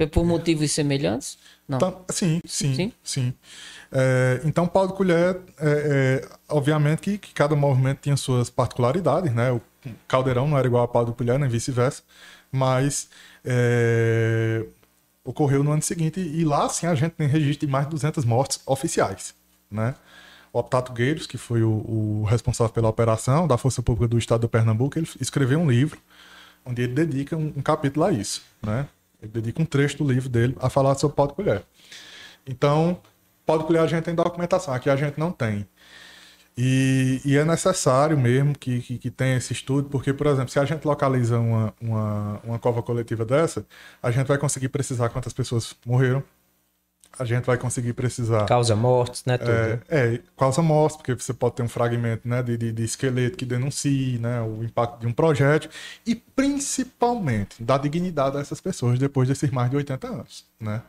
Foi 0.00 0.06
por 0.06 0.24
motivos 0.24 0.72
semelhantes? 0.72 1.36
Não. 1.68 1.76
Então, 1.76 2.06
sim, 2.08 2.40
sim, 2.46 2.74
sim. 2.74 2.92
sim. 3.04 3.34
É, 3.92 4.40
então, 4.46 4.66
pau 4.66 4.86
de 4.86 4.94
colher, 4.94 5.38
é, 5.58 6.22
é, 6.24 6.28
obviamente 6.48 7.00
que, 7.00 7.18
que, 7.18 7.34
cada 7.34 7.54
movimento 7.54 7.98
tinha 8.00 8.16
suas 8.16 8.48
particularidades, 8.48 9.30
né? 9.34 9.52
O 9.52 9.60
caldeirão 10.08 10.48
não 10.48 10.56
era 10.56 10.66
igual 10.66 10.82
a 10.82 10.88
pau 10.88 11.04
de 11.04 11.12
colher, 11.12 11.38
nem 11.38 11.50
vice-versa, 11.50 12.02
mas 12.50 13.10
é, 13.44 14.64
ocorreu 15.22 15.62
no 15.62 15.70
ano 15.70 15.82
seguinte 15.82 16.18
e 16.18 16.46
lá, 16.46 16.66
sim, 16.70 16.86
a 16.86 16.94
gente 16.94 17.12
tem 17.12 17.28
registro 17.28 17.66
de 17.66 17.70
mais 17.70 17.84
de 17.84 17.90
200 17.90 18.24
mortes 18.24 18.58
oficiais, 18.64 19.34
né? 19.70 19.94
O 20.50 20.60
Optato 20.60 20.94
Gueiros, 20.94 21.26
que 21.26 21.36
foi 21.36 21.62
o, 21.62 21.70
o 21.70 22.24
responsável 22.24 22.72
pela 22.72 22.88
operação 22.88 23.46
da 23.46 23.58
Força 23.58 23.82
Pública 23.82 24.08
do 24.08 24.16
Estado 24.16 24.40
do 24.40 24.48
Pernambuco, 24.48 24.98
ele 24.98 25.06
escreveu 25.20 25.58
um 25.58 25.70
livro 25.70 26.00
onde 26.64 26.80
ele 26.80 26.94
dedica 26.94 27.36
um, 27.36 27.52
um 27.54 27.60
capítulo 27.60 28.06
a 28.06 28.12
isso, 28.12 28.40
né? 28.62 28.88
Ele 29.22 29.30
dedica 29.30 29.60
um 29.62 29.64
trecho 29.66 29.98
do 29.98 30.04
livro 30.04 30.28
dele 30.28 30.56
a 30.60 30.70
falar 30.70 30.94
sobre 30.96 31.16
pau 31.16 31.26
de 31.26 31.34
colher. 31.34 31.62
Então, 32.46 33.00
pau 33.44 33.58
de 33.58 33.64
colher 33.64 33.82
a 33.82 33.86
gente 33.86 34.04
tem 34.04 34.14
documentação, 34.14 34.72
aqui 34.74 34.88
a 34.88 34.96
gente 34.96 35.18
não 35.18 35.30
tem. 35.30 35.66
E, 36.56 37.20
e 37.24 37.36
é 37.36 37.44
necessário 37.44 38.18
mesmo 38.18 38.58
que, 38.58 38.80
que, 38.80 38.98
que, 38.98 39.10
tenha 39.10 39.36
esse 39.36 39.52
estudo, 39.52 39.88
porque, 39.88 40.12
por 40.12 40.26
exemplo, 40.26 40.50
se 40.50 40.58
a 40.58 40.64
gente 40.64 40.84
localiza 40.84 41.38
uma, 41.38 41.74
uma, 41.80 42.40
uma 42.44 42.58
cova 42.58 42.82
coletiva 42.82 43.24
dessa, 43.24 43.64
a 44.02 44.10
gente 44.10 44.26
vai 44.26 44.36
conseguir 44.36 44.68
precisar 44.68 45.08
quantas 45.08 45.32
pessoas 45.32 45.74
morreram, 45.86 46.22
a 47.18 47.24
gente 47.24 47.44
vai 47.44 47.58
conseguir 47.58 47.92
precisar. 47.92 48.46
Causa 48.46 48.74
mortes, 48.74 49.24
né? 49.24 49.36
Tudo. 49.36 49.50
É, 49.50 49.80
é, 49.88 50.20
causa 50.36 50.62
mortes, 50.62 50.96
porque 50.96 51.14
você 51.14 51.34
pode 51.34 51.56
ter 51.56 51.62
um 51.62 51.68
fragmento 51.68 52.26
né, 52.26 52.42
de, 52.42 52.56
de, 52.56 52.72
de, 52.72 52.84
esqueleto 52.84 53.36
que 53.36 53.44
denuncie 53.44 54.18
né, 54.18 54.40
o 54.40 54.62
impacto 54.62 55.00
de 55.00 55.06
um 55.06 55.12
projétil 55.12 55.70
e 56.06 56.14
principalmente 56.14 57.62
da 57.62 57.76
dignidade 57.76 58.36
dessas 58.36 58.60
pessoas 58.60 58.98
depois 58.98 59.28
desses 59.28 59.50
mais 59.50 59.70
de 59.70 59.76
80 59.76 60.06
anos. 60.06 60.44
Né? 60.58 60.82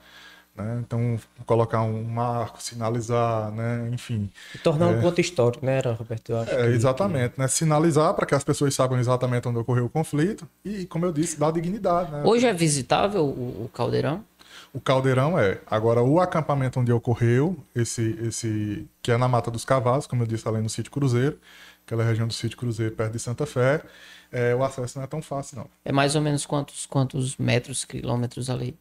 Né? 0.56 0.82
Então, 0.86 1.18
colocar 1.46 1.82
um 1.82 2.04
marco, 2.04 2.62
sinalizar, 2.62 3.52
né? 3.52 3.90
enfim. 3.92 4.30
E 4.54 4.58
tornar 4.58 4.92
é... 4.92 4.98
um 4.98 5.02
ponto 5.02 5.20
histórico, 5.22 5.66
né, 5.66 5.80
Roberto? 5.80 6.32
Eu 6.32 6.40
acho 6.40 6.52
é, 6.52 6.64
que... 6.64 6.74
exatamente, 6.74 7.34
né? 7.38 7.48
Sinalizar 7.48 8.14
para 8.14 8.26
que 8.26 8.36
as 8.36 8.44
pessoas 8.44 8.74
saibam 8.76 9.00
exatamente 9.00 9.48
onde 9.48 9.60
ocorreu 9.60 9.86
o 9.86 9.90
conflito 9.90 10.48
e, 10.64 10.86
como 10.86 11.06
eu 11.06 11.12
disse, 11.14 11.40
dar 11.40 11.52
dignidade. 11.52 12.12
Né? 12.12 12.24
Hoje 12.26 12.48
é 12.48 12.54
visitável 12.54 13.24
o, 13.24 13.66
o 13.66 13.70
Caldeirão? 13.74 14.24
O 14.74 14.80
caldeirão 14.80 15.38
é. 15.38 15.60
Agora, 15.68 16.02
o 16.02 16.20
acampamento 16.20 16.80
onde 16.80 16.92
ocorreu, 16.92 17.58
esse, 17.76 18.18
esse 18.22 18.88
que 19.02 19.12
é 19.12 19.18
na 19.18 19.28
Mata 19.28 19.52
dos 19.52 19.66
Cavalos, 19.66 20.08
como 20.08 20.24
eu 20.24 20.28
disse, 20.28 20.48
além 20.48 20.62
no 20.62 20.70
sítio 20.70 20.92
Cruzeiro, 20.92 21.38
aquela 21.86 22.04
região 22.04 22.28
do 22.28 22.34
sítio 22.34 22.58
Cruzeiro, 22.58 22.96
perto 22.96 23.12
de 23.12 23.20
Santa 23.20 23.46
Fé, 23.46 23.82
é, 24.32 24.56
o 24.56 24.64
acesso 24.64 24.98
não 24.98 25.04
é 25.04 25.08
tão 25.08 25.22
fácil, 25.22 25.58
não. 25.58 25.68
É 25.84 25.92
mais 25.92 26.16
ou 26.16 26.22
menos 26.22 26.46
quantos, 26.46 26.86
quantos 26.86 27.36
metros, 27.36 27.84
quilômetros 27.84 28.50
ali? 28.50 28.78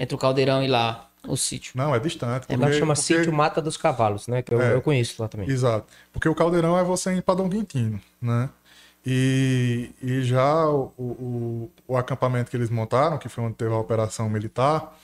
Entre 0.00 0.14
o 0.14 0.18
caldeirão 0.18 0.62
e 0.62 0.66
lá, 0.66 1.08
o 1.26 1.36
sítio. 1.36 1.72
Não, 1.76 1.94
é 1.94 2.00
distante. 2.00 2.46
É, 2.48 2.56
porque, 2.56 2.72
chama 2.72 2.94
porque... 2.94 3.06
sítio 3.06 3.32
Mata 3.32 3.62
dos 3.62 3.76
Cavalos, 3.76 4.26
né? 4.26 4.42
Que 4.42 4.54
eu, 4.54 4.60
é, 4.60 4.74
eu 4.74 4.82
conheço 4.82 5.20
lá 5.22 5.28
também. 5.28 5.48
Exato. 5.48 5.86
Porque 6.12 6.28
o 6.28 6.34
caldeirão 6.34 6.76
é 6.76 6.82
você 6.82 7.12
em 7.12 7.20
Padrão 7.20 7.48
Quintino, 7.48 8.00
né? 8.20 8.50
E, 9.06 9.90
e 10.02 10.22
já 10.22 10.66
o, 10.68 10.92
o, 10.98 11.70
o, 11.86 11.96
acampamento 11.96 12.50
que 12.50 12.56
eles 12.56 12.68
montaram, 12.68 13.16
que 13.16 13.28
foi 13.28 13.44
onde 13.44 13.54
teve 13.54 13.72
a 13.72 13.78
operação 13.78 14.28
militar, 14.28 14.94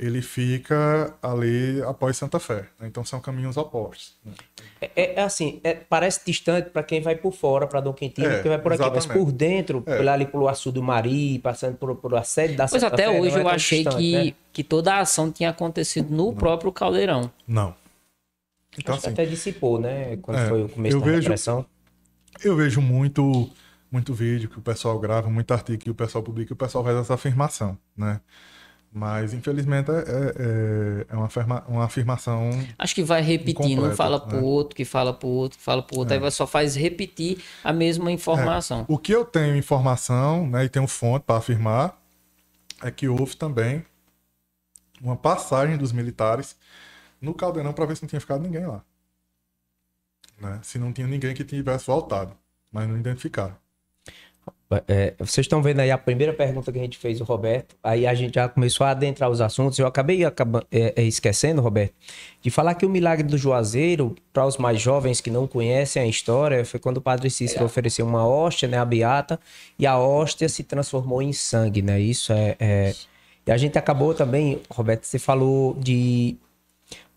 ele 0.00 0.22
fica 0.22 1.14
ali 1.22 1.82
após 1.82 2.16
Santa 2.16 2.40
Fé. 2.40 2.64
Né? 2.80 2.88
Então 2.88 3.04
são 3.04 3.20
caminhos 3.20 3.58
opostos. 3.58 4.14
Né? 4.24 4.32
É, 4.80 4.90
é, 4.96 5.14
é, 5.16 5.22
assim, 5.22 5.60
é, 5.62 5.74
parece 5.74 6.22
distante 6.24 6.70
para 6.70 6.82
quem 6.82 7.02
vai 7.02 7.14
por 7.16 7.32
fora, 7.32 7.66
para 7.66 7.82
Dom 7.82 7.92
Quintino, 7.92 8.26
é, 8.26 8.40
que 8.42 8.48
vai 8.48 8.58
por 8.58 8.72
aqui, 8.72 8.82
exatamente. 8.82 9.08
mas 9.08 9.16
por 9.18 9.30
dentro, 9.30 9.84
é. 9.86 10.08
ali 10.08 10.24
pelo 10.24 10.48
Açu 10.48 10.72
do 10.72 10.82
Mari, 10.82 11.38
passando 11.40 11.76
por, 11.76 11.94
por 11.96 12.14
a 12.14 12.22
sede 12.22 12.54
da 12.54 12.66
Pois 12.66 12.82
até 12.82 13.08
Fé, 13.08 13.20
hoje 13.20 13.36
é 13.36 13.42
eu 13.42 13.48
achei 13.48 13.84
distante, 13.84 14.02
que, 14.02 14.24
né? 14.24 14.34
que 14.54 14.64
toda 14.64 14.94
a 14.94 15.00
ação 15.00 15.30
tinha 15.30 15.50
acontecido 15.50 16.08
no 16.10 16.28
não. 16.28 16.34
próprio 16.34 16.72
Caldeirão. 16.72 17.30
Não. 17.46 17.74
Então, 18.78 18.94
Acho 18.94 19.06
assim, 19.06 19.12
até 19.12 19.26
dissipou, 19.26 19.78
né? 19.78 20.16
Quando 20.22 20.48
foi 20.48 20.62
o 20.62 20.68
começo 20.70 20.98
da 20.98 21.04
vejo, 21.04 21.20
repressão. 21.20 21.66
Eu 22.42 22.56
vejo 22.56 22.80
muito, 22.80 23.50
muito 23.92 24.14
vídeo 24.14 24.48
que 24.48 24.58
o 24.58 24.62
pessoal 24.62 24.98
grava, 24.98 25.28
muito 25.28 25.52
artigo 25.52 25.82
que 25.82 25.90
o 25.90 25.94
pessoal 25.94 26.24
publica 26.24 26.52
e 26.52 26.54
o 26.54 26.56
pessoal 26.56 26.82
faz 26.82 26.96
essa 26.96 27.12
afirmação, 27.12 27.76
né? 27.94 28.20
Mas, 28.92 29.32
infelizmente, 29.32 29.88
é, 29.88 29.94
é, 29.94 31.06
é 31.10 31.16
uma, 31.16 31.26
afirma, 31.26 31.64
uma 31.68 31.84
afirmação. 31.84 32.50
Acho 32.76 32.94
que 32.94 33.04
vai 33.04 33.22
repetindo, 33.22 33.84
um 33.84 33.94
fala 33.94 34.18
pro 34.18 34.38
né? 34.38 34.42
outro, 34.42 34.74
que 34.74 34.84
fala 34.84 35.12
pro 35.12 35.28
outro, 35.28 35.58
que 35.58 35.64
fala 35.64 35.80
pro 35.80 35.98
outro, 35.98 36.14
é. 36.14 36.18
aí 36.18 36.30
só 36.32 36.44
faz 36.44 36.74
repetir 36.74 37.40
a 37.62 37.72
mesma 37.72 38.10
informação. 38.10 38.80
É. 38.80 38.84
O 38.88 38.98
que 38.98 39.12
eu 39.12 39.24
tenho 39.24 39.54
informação, 39.54 40.44
né, 40.48 40.64
e 40.64 40.68
tenho 40.68 40.88
fonte 40.88 41.22
para 41.24 41.36
afirmar, 41.36 41.96
é 42.82 42.90
que 42.90 43.06
houve 43.06 43.36
também 43.36 43.84
uma 45.00 45.16
passagem 45.16 45.76
dos 45.76 45.92
militares 45.92 46.56
no 47.20 47.32
Caldeirão 47.32 47.72
para 47.72 47.86
ver 47.86 47.96
se 47.96 48.02
não 48.02 48.08
tinha 48.08 48.20
ficado 48.20 48.42
ninguém 48.42 48.66
lá. 48.66 48.82
Né? 50.40 50.58
Se 50.64 50.78
não 50.78 50.92
tinha 50.92 51.06
ninguém 51.06 51.32
que 51.32 51.44
tivesse 51.44 51.86
voltado, 51.86 52.36
mas 52.72 52.88
não 52.88 52.96
identificaram. 52.96 53.56
É, 54.86 55.14
vocês 55.18 55.46
estão 55.46 55.60
vendo 55.60 55.80
aí 55.80 55.90
a 55.90 55.98
primeira 55.98 56.32
pergunta 56.32 56.70
que 56.70 56.78
a 56.78 56.82
gente 56.82 56.96
fez, 56.96 57.20
o 57.20 57.24
Roberto. 57.24 57.74
Aí 57.82 58.06
a 58.06 58.14
gente 58.14 58.34
já 58.34 58.48
começou 58.48 58.86
a 58.86 58.90
adentrar 58.90 59.28
os 59.28 59.40
assuntos. 59.40 59.78
Eu 59.78 59.86
acabei 59.86 60.24
acaba, 60.24 60.64
é, 60.70 60.94
é, 60.96 61.02
esquecendo, 61.02 61.60
Roberto, 61.60 61.92
de 62.40 62.50
falar 62.50 62.74
que 62.74 62.86
o 62.86 62.88
milagre 62.88 63.26
do 63.26 63.36
Juazeiro, 63.36 64.14
para 64.32 64.46
os 64.46 64.56
mais 64.56 64.80
jovens 64.80 65.20
que 65.20 65.30
não 65.30 65.46
conhecem 65.46 66.02
a 66.02 66.06
história, 66.06 66.64
foi 66.64 66.78
quando 66.78 66.98
o 66.98 67.00
Padre 67.00 67.28
Cícero 67.30 67.62
é. 67.62 67.66
ofereceu 67.66 68.06
uma 68.06 68.26
hóstia, 68.26 68.68
né, 68.68 68.78
a 68.78 68.84
beata, 68.84 69.40
e 69.78 69.86
a 69.86 69.98
hóstia 69.98 70.48
se 70.48 70.62
transformou 70.62 71.20
em 71.20 71.32
sangue, 71.32 71.82
né? 71.82 72.00
Isso 72.00 72.32
é, 72.32 72.56
é... 72.60 72.94
E 73.46 73.50
a 73.50 73.56
gente 73.56 73.76
acabou 73.76 74.14
também, 74.14 74.60
Roberto, 74.70 75.04
você 75.04 75.18
falou 75.18 75.74
de 75.74 76.36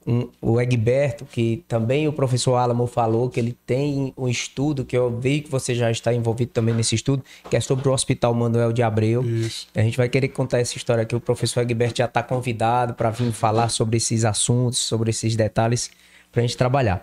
um, 0.05 0.29
o 0.41 0.59
Egberto, 0.59 1.25
que 1.25 1.63
também 1.67 2.07
o 2.07 2.13
professor 2.13 2.55
Alamo 2.55 2.87
falou 2.87 3.29
que 3.29 3.39
ele 3.39 3.57
tem 3.65 4.13
um 4.17 4.27
estudo, 4.27 4.85
que 4.85 4.97
eu 4.97 5.09
vi 5.19 5.41
que 5.41 5.49
você 5.49 5.73
já 5.73 5.89
está 5.89 6.13
envolvido 6.13 6.51
também 6.51 6.73
nesse 6.73 6.95
estudo, 6.95 7.23
que 7.49 7.55
é 7.55 7.59
sobre 7.59 7.87
o 7.87 7.91
Hospital 7.91 8.33
Manuel 8.33 8.71
de 8.71 8.83
Abreu. 8.83 9.23
Isso. 9.23 9.67
A 9.75 9.81
gente 9.81 9.97
vai 9.97 10.09
querer 10.09 10.29
contar 10.29 10.59
essa 10.59 10.77
história 10.77 11.03
aqui. 11.03 11.15
O 11.15 11.19
professor 11.19 11.61
Egberto 11.61 11.97
já 11.97 12.05
está 12.05 12.21
convidado 12.21 12.93
para 12.93 13.09
vir 13.09 13.31
falar 13.31 13.69
sobre 13.69 13.97
esses 13.97 14.25
assuntos, 14.25 14.79
sobre 14.79 15.09
esses 15.09 15.35
detalhes, 15.35 15.91
para 16.31 16.41
a 16.41 16.45
gente 16.45 16.57
trabalhar. 16.57 17.01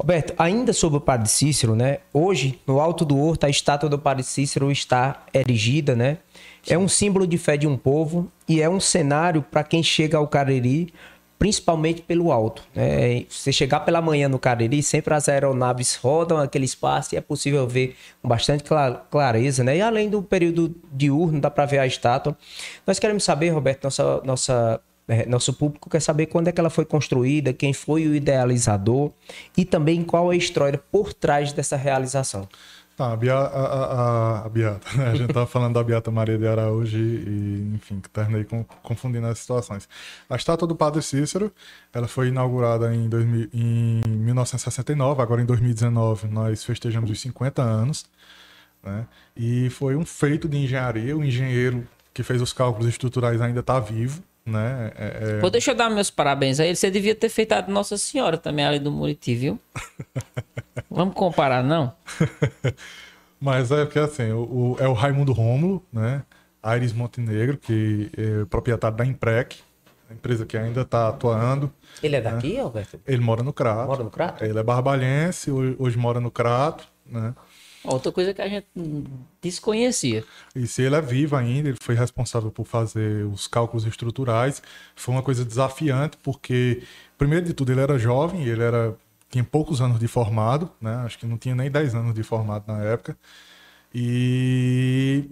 Roberto, 0.00 0.32
ainda 0.38 0.72
sobre 0.72 0.96
o 0.96 1.00
Padre 1.00 1.28
Cícero, 1.28 1.76
né? 1.76 1.98
Hoje, 2.10 2.58
no 2.66 2.80
alto 2.80 3.04
do 3.04 3.18
horto, 3.18 3.44
a 3.44 3.50
estátua 3.50 3.86
do 3.86 3.98
Padre 3.98 4.24
Cícero 4.24 4.72
está 4.72 5.24
erigida, 5.34 5.94
né? 5.94 6.16
É 6.66 6.78
um 6.78 6.88
símbolo 6.88 7.26
de 7.26 7.36
fé 7.36 7.56
de 7.56 7.66
um 7.66 7.76
povo 7.76 8.30
e 8.48 8.62
é 8.62 8.68
um 8.68 8.80
cenário 8.80 9.42
para 9.42 9.62
quem 9.62 9.82
chega 9.82 10.16
ao 10.16 10.26
Cariri 10.26 10.92
principalmente 11.40 12.02
pelo 12.02 12.30
alto. 12.30 12.62
Né? 12.74 13.24
Você 13.28 13.50
chegar 13.50 13.80
pela 13.80 14.00
manhã 14.00 14.28
no 14.28 14.38
Cariri, 14.38 14.82
sempre 14.82 15.14
as 15.14 15.28
aeronaves 15.28 15.96
rodam 15.96 16.38
aquele 16.38 16.66
espaço 16.66 17.14
e 17.14 17.18
é 17.18 17.20
possível 17.20 17.66
ver 17.66 17.96
com 18.22 18.28
bastante 18.28 18.62
clareza, 19.10 19.64
né? 19.64 19.78
E 19.78 19.80
além 19.80 20.08
do 20.08 20.22
período 20.22 20.72
diurno, 20.92 21.40
dá 21.40 21.50
para 21.50 21.64
ver 21.64 21.78
a 21.78 21.86
estátua. 21.86 22.36
Nós 22.86 22.98
queremos 22.98 23.24
saber, 23.24 23.48
Roberto, 23.48 23.84
nossa, 23.84 24.20
nossa 24.22 24.80
É, 25.08 25.26
nosso 25.26 25.52
público 25.52 25.90
quer 25.90 26.00
saber 26.00 26.26
quando 26.26 26.46
é 26.46 26.52
que 26.52 26.60
ela 26.60 26.70
foi 26.70 26.84
construída, 26.84 27.52
quem 27.52 27.72
foi 27.72 28.06
o 28.06 28.14
idealizador 28.14 29.10
e 29.56 29.64
também 29.64 30.04
qual 30.04 30.30
é 30.30 30.36
a 30.36 30.38
história 30.38 30.78
por 30.92 31.12
trás 31.12 31.52
dessa 31.52 31.76
realização. 31.76 32.46
Tá, 33.00 33.12
a, 33.12 33.16
Bia, 33.16 33.34
a, 33.34 33.40
a, 33.40 34.44
a 34.44 34.48
Beata, 34.50 34.86
né? 34.94 35.08
A 35.08 35.14
gente 35.14 35.32
tava 35.32 35.46
falando 35.46 35.72
da 35.72 35.82
Beata 35.82 36.10
Maria 36.10 36.36
de 36.36 36.46
Araújo 36.46 36.98
e, 36.98 37.72
enfim, 37.74 37.98
que 37.98 38.10
terminei 38.10 38.44
com, 38.44 38.62
confundindo 38.82 39.26
as 39.26 39.38
situações. 39.38 39.88
A 40.28 40.36
estátua 40.36 40.68
do 40.68 40.76
Padre 40.76 41.00
Cícero, 41.00 41.50
ela 41.94 42.06
foi 42.06 42.28
inaugurada 42.28 42.94
em, 42.94 43.08
2000, 43.08 43.48
em 43.54 44.02
1969, 44.06 45.22
agora 45.22 45.40
em 45.40 45.46
2019 45.46 46.28
nós 46.28 46.62
festejamos 46.62 47.10
os 47.10 47.18
50 47.22 47.62
anos, 47.62 48.04
né? 48.82 49.06
E 49.34 49.70
foi 49.70 49.96
um 49.96 50.04
feito 50.04 50.46
de 50.46 50.58
engenharia, 50.58 51.16
o 51.16 51.24
engenheiro 51.24 51.88
que 52.12 52.22
fez 52.22 52.42
os 52.42 52.52
cálculos 52.52 52.86
estruturais 52.86 53.40
ainda 53.40 53.60
está 53.60 53.80
vivo, 53.80 54.22
né? 54.44 54.92
É, 54.96 55.36
é... 55.36 55.40
Pô, 55.40 55.50
deixa 55.50 55.72
eu 55.72 55.74
dar 55.74 55.90
meus 55.90 56.10
parabéns 56.10 56.60
a 56.60 56.66
ele. 56.66 56.76
Você 56.76 56.90
devia 56.90 57.14
ter 57.14 57.28
feito 57.28 57.52
a 57.52 57.60
de 57.60 57.70
Nossa 57.70 57.96
Senhora 57.96 58.36
também 58.36 58.64
ali 58.64 58.78
do 58.78 58.90
Muriti, 58.90 59.34
viu? 59.34 59.58
Vamos 60.90 61.14
comparar, 61.14 61.62
não? 61.62 61.92
Mas 63.40 63.70
é 63.70 63.84
porque 63.84 63.98
assim, 63.98 64.32
o, 64.32 64.42
o, 64.42 64.76
é 64.78 64.86
o 64.86 64.92
Raimundo 64.92 65.32
Rômulo, 65.32 65.84
né? 65.92 66.22
Aires 66.62 66.92
Montenegro, 66.92 67.56
que 67.56 68.10
é 68.16 68.44
proprietário 68.44 68.96
da 68.96 69.06
Imprec, 69.06 69.56
a 70.10 70.12
empresa 70.12 70.44
que 70.44 70.58
ainda 70.58 70.82
está 70.82 71.08
atuando. 71.08 71.72
Ele 72.02 72.16
é 72.16 72.20
daqui, 72.20 72.54
né? 72.54 72.60
Alberto? 72.60 73.00
Ele 73.06 73.22
mora 73.22 73.42
no 73.42 73.52
Crato. 73.52 73.86
Mora 73.86 74.04
no 74.04 74.10
Crato? 74.10 74.44
Ele 74.44 74.58
é 74.58 74.62
barbalhense, 74.62 75.50
hoje, 75.50 75.76
hoje 75.78 75.96
mora 75.96 76.20
no 76.20 76.30
Crato, 76.30 76.86
né? 77.06 77.34
Outra 77.82 78.12
coisa 78.12 78.34
que 78.34 78.42
a 78.42 78.48
gente 78.48 78.66
desconhecia. 79.40 80.24
E 80.54 80.66
se 80.66 80.82
ele 80.82 80.94
é 80.94 81.00
vivo 81.00 81.34
ainda, 81.34 81.70
ele 81.70 81.78
foi 81.82 81.94
responsável 81.94 82.50
por 82.50 82.66
fazer 82.66 83.24
os 83.26 83.46
cálculos 83.46 83.86
estruturais. 83.86 84.62
Foi 84.94 85.14
uma 85.14 85.22
coisa 85.22 85.44
desafiante, 85.44 86.18
porque, 86.22 86.82
primeiro 87.16 87.46
de 87.46 87.54
tudo, 87.54 87.72
ele 87.72 87.80
era 87.80 87.98
jovem, 87.98 88.44
ele 88.44 88.62
era 88.62 88.94
tinha 89.30 89.44
poucos 89.44 89.80
anos 89.80 89.98
de 89.98 90.08
formado, 90.08 90.68
né? 90.80 90.96
Acho 90.96 91.18
que 91.18 91.24
não 91.24 91.38
tinha 91.38 91.54
nem 91.54 91.70
10 91.70 91.94
anos 91.94 92.14
de 92.14 92.22
formado 92.22 92.64
na 92.66 92.82
época. 92.82 93.16
E 93.94 95.30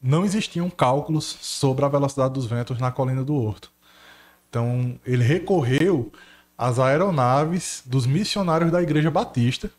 não 0.00 0.24
existiam 0.24 0.68
cálculos 0.68 1.24
sobre 1.24 1.84
a 1.84 1.88
velocidade 1.88 2.34
dos 2.34 2.46
ventos 2.46 2.78
na 2.78 2.92
colina 2.92 3.24
do 3.24 3.34
Horto. 3.34 3.72
Então, 4.48 5.00
ele 5.04 5.24
recorreu 5.24 6.12
às 6.56 6.78
aeronaves 6.78 7.82
dos 7.86 8.06
missionários 8.06 8.70
da 8.70 8.82
Igreja 8.82 9.10
Batista, 9.10 9.70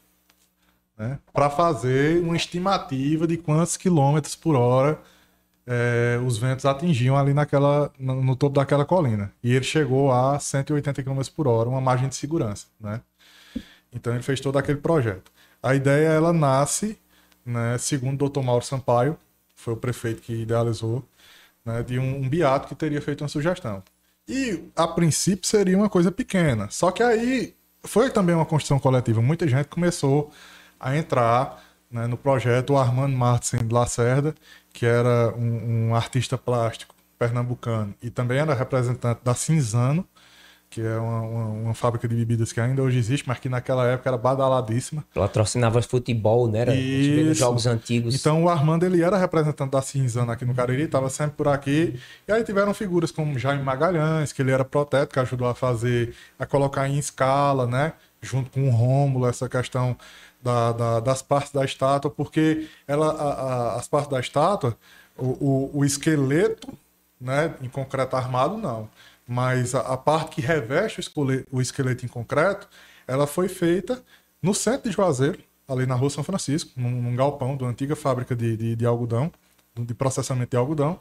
né, 0.97 1.19
para 1.33 1.49
fazer 1.49 2.21
uma 2.21 2.35
estimativa 2.35 3.27
de 3.27 3.37
quantos 3.37 3.77
quilômetros 3.77 4.35
por 4.35 4.55
hora 4.55 4.99
é, 5.67 6.19
os 6.25 6.37
ventos 6.37 6.65
atingiam 6.65 7.17
ali 7.17 7.33
naquela, 7.33 7.91
no, 7.97 8.21
no, 8.23 8.35
topo 8.35 8.55
daquela 8.55 8.85
colina. 8.85 9.31
E 9.43 9.53
ele 9.53 9.65
chegou 9.65 10.11
a 10.11 10.39
180 10.39 11.03
km 11.03 11.21
por 11.35 11.47
hora, 11.47 11.67
uma 11.67 11.81
margem 11.81 12.07
de 12.07 12.15
segurança. 12.15 12.67
Né? 12.79 13.01
Então 13.91 14.13
ele 14.13 14.23
fez 14.23 14.39
todo 14.39 14.57
aquele 14.57 14.77
projeto. 14.79 15.31
A 15.61 15.73
ideia 15.73 16.09
ela 16.09 16.31
nasce, 16.31 16.97
né, 17.45 17.77
segundo 17.77 18.25
o 18.25 18.29
Dr. 18.29 18.41
Mauro 18.41 18.63
Sampaio, 18.63 19.17
foi 19.55 19.73
o 19.73 19.77
prefeito 19.77 20.21
que 20.21 20.33
idealizou, 20.33 21.03
né, 21.63 21.81
de 21.81 21.97
um, 21.97 22.23
um 22.23 22.29
que 22.29 22.75
teria 22.75 23.01
feito 23.01 23.21
uma 23.21 23.27
sugestão. 23.27 23.81
E 24.27 24.63
a 24.75 24.87
princípio 24.87 25.47
seria 25.47 25.77
uma 25.77 25.89
coisa 25.89 26.11
pequena. 26.11 26.69
Só 26.69 26.91
que 26.91 27.01
aí 27.01 27.55
foi 27.83 28.09
também 28.09 28.35
uma 28.35 28.45
construção 28.45 28.79
coletiva. 28.79 29.21
Muita 29.21 29.47
gente 29.47 29.67
começou 29.67 30.31
a 30.85 30.95
entrar 30.95 31.63
né, 31.89 32.05
no 32.05 32.15
projeto 32.15 32.73
o 32.73 32.77
Armando 32.77 33.17
Martin 33.17 33.67
Lacerda, 33.71 34.35
que 34.71 34.85
era 34.85 35.33
um, 35.35 35.87
um, 35.89 35.95
artista 35.95 36.37
plástico 36.37 36.93
pernambucano 37.17 37.95
e 38.03 38.11
também 38.11 38.37
era 38.37 38.53
representante 38.53 39.21
da 39.23 39.33
Cinzano, 39.33 40.07
que 40.69 40.81
é 40.81 40.97
uma, 40.97 41.21
uma, 41.21 41.45
uma, 41.45 41.73
fábrica 41.73 42.07
de 42.07 42.13
bebidas 42.13 42.51
que 42.51 42.59
ainda 42.59 42.83
hoje 42.83 42.99
existe, 42.99 43.27
mas 43.27 43.39
que 43.39 43.49
naquela 43.49 43.87
época 43.87 44.09
era 44.09 44.17
badaladíssima. 44.17 45.03
Patrocinava 45.13 45.81
futebol, 45.81 46.47
né? 46.47 46.59
Era 46.59 46.75
Isso. 46.75 47.35
jogos 47.35 47.65
antigos. 47.65 48.13
Então 48.13 48.43
o 48.43 48.49
Armando 48.49 48.85
ele 48.85 49.01
era 49.01 49.17
representante 49.17 49.71
da 49.71 49.81
Cinzano 49.81 50.31
aqui 50.31 50.45
no 50.45 50.53
Cariri, 50.53 50.83
estava 50.83 51.09
sempre 51.09 51.35
por 51.37 51.47
aqui. 51.47 51.99
E 52.27 52.31
aí 52.31 52.43
tiveram 52.43 52.73
figuras 52.75 53.09
como 53.09 53.39
Jaime 53.39 53.63
Magalhães, 53.63 54.31
que 54.33 54.41
ele 54.41 54.51
era 54.51 54.65
proteto, 54.65 55.13
que 55.13 55.19
ajudou 55.19 55.47
a 55.47 55.55
fazer, 55.55 56.13
a 56.37 56.45
colocar 56.45 56.87
em 56.87 56.99
escala, 56.99 57.65
né? 57.65 57.93
Junto 58.21 58.51
com 58.51 58.67
o 58.67 58.71
Rômulo, 58.71 59.27
essa 59.27 59.47
questão 59.47 59.95
da, 60.45 60.71
da, 60.71 60.99
das 60.99 61.23
partes 61.23 61.51
da 61.51 61.65
estátua, 61.65 62.11
porque 62.11 62.69
ela, 62.87 63.11
a, 63.11 63.29
a, 63.31 63.75
as 63.77 63.87
partes 63.87 64.11
da 64.11 64.19
estátua, 64.19 64.77
o, 65.17 65.25
o, 65.25 65.79
o, 65.79 65.85
esqueleto, 65.85 66.71
né, 67.19 67.55
em 67.61 67.67
concreto 67.67 68.15
armado, 68.15 68.55
não. 68.55 68.87
Mas 69.27 69.73
a, 69.73 69.79
a 69.79 69.97
parte 69.97 70.35
que 70.35 70.41
reveste 70.41 70.99
o 70.99 71.01
esqueleto, 71.01 71.47
o 71.51 71.59
esqueleto 71.59 72.05
em 72.05 72.07
concreto, 72.07 72.69
ela 73.07 73.25
foi 73.25 73.47
feita 73.47 74.03
no 74.39 74.53
centro 74.53 74.87
de 74.87 74.95
Juazeiro, 74.95 75.39
ali 75.67 75.87
na 75.87 75.95
rua 75.95 76.11
São 76.11 76.23
Francisco, 76.23 76.71
num, 76.75 76.91
num 77.01 77.15
galpão 77.15 77.57
da 77.57 77.65
antiga 77.65 77.95
fábrica 77.95 78.35
de, 78.35 78.55
de, 78.55 78.75
de 78.75 78.85
algodão, 78.85 79.31
de 79.75 79.95
processamento 79.95 80.51
de 80.51 80.57
algodão, 80.57 80.99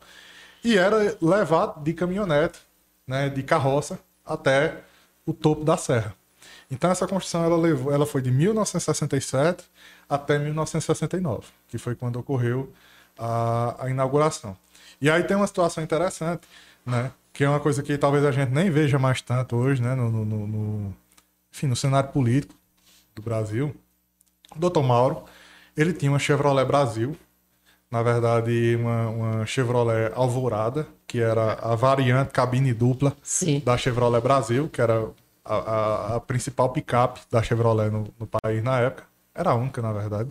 e 0.65 0.79
era 0.79 1.19
levado 1.21 1.85
de 1.85 1.93
caminhonete, 1.93 2.59
né, 3.07 3.29
de 3.29 3.43
carroça, 3.43 3.99
até 4.25 4.81
o 5.27 5.35
topo 5.35 5.65
da 5.65 5.77
serra. 5.77 6.15
Então 6.71 6.91
essa 6.91 7.07
construção 7.07 7.45
ela 7.45 7.57
levou, 7.57 7.93
ela 7.93 8.07
foi 8.07 8.23
de 8.23 8.31
1967 8.31 9.65
até 10.09 10.39
1969, 10.39 11.47
que 11.69 11.79
foi 11.79 11.95
quando 11.95 12.19
ocorreu 12.19 12.73
a, 13.19 13.85
a 13.85 13.91
inauguração. 13.91 14.57
E 15.01 15.11
aí 15.11 15.23
tem 15.25 15.37
uma 15.37 15.47
situação 15.47 15.83
interessante, 15.83 16.43
né? 16.85 17.13
Que 17.33 17.45
é 17.45 17.49
uma 17.49 17.61
coisa 17.61 17.83
que 17.83 17.99
talvez 17.99 18.25
a 18.25 18.31
gente 18.31 18.51
nem 18.51 18.71
veja 18.71 18.99
mais 18.99 19.21
tanto 19.21 19.57
hoje, 19.57 19.83
né? 19.83 19.95
No, 19.95 20.11
no, 20.11 20.47
no 20.47 20.97
enfim, 21.53 21.67
no 21.67 21.77
cenário 21.77 22.11
político 22.11 22.55
do 23.15 23.23
Brasil. 23.23 23.75
O 24.55 24.59
doutor 24.59 24.83
Mauro, 24.83 25.25
ele 25.77 25.93
tinha 25.93 26.11
uma 26.11 26.19
Chevrolet 26.19 26.65
Brasil, 26.65 27.17
na 27.91 28.03
verdade, 28.03 28.77
uma, 28.77 29.09
uma, 29.09 29.47
Chevrolet 29.47 30.13
Alvorada, 30.15 30.87
que 31.07 31.21
era 31.21 31.55
a 31.55 31.77
variante 31.77 32.31
cabine 32.33 32.75
dupla 32.75 33.17
Sim. 33.23 33.63
da 33.65 33.77
Chevrolet 33.77 34.21
Brasil, 34.21 34.69
que 34.69 34.81
era 34.81 35.09
a, 35.45 35.55
a, 35.55 36.17
a 36.17 36.21
principal 36.21 36.71
picape 36.71 37.21
da 37.31 37.43
Chevrolet 37.43 37.91
no, 37.91 38.07
no, 38.19 38.27
país 38.27 38.63
na 38.63 38.81
época. 38.81 39.05
Era 39.35 39.51
a 39.51 39.55
única, 39.55 39.83
na 39.83 39.93
verdade. 39.93 40.31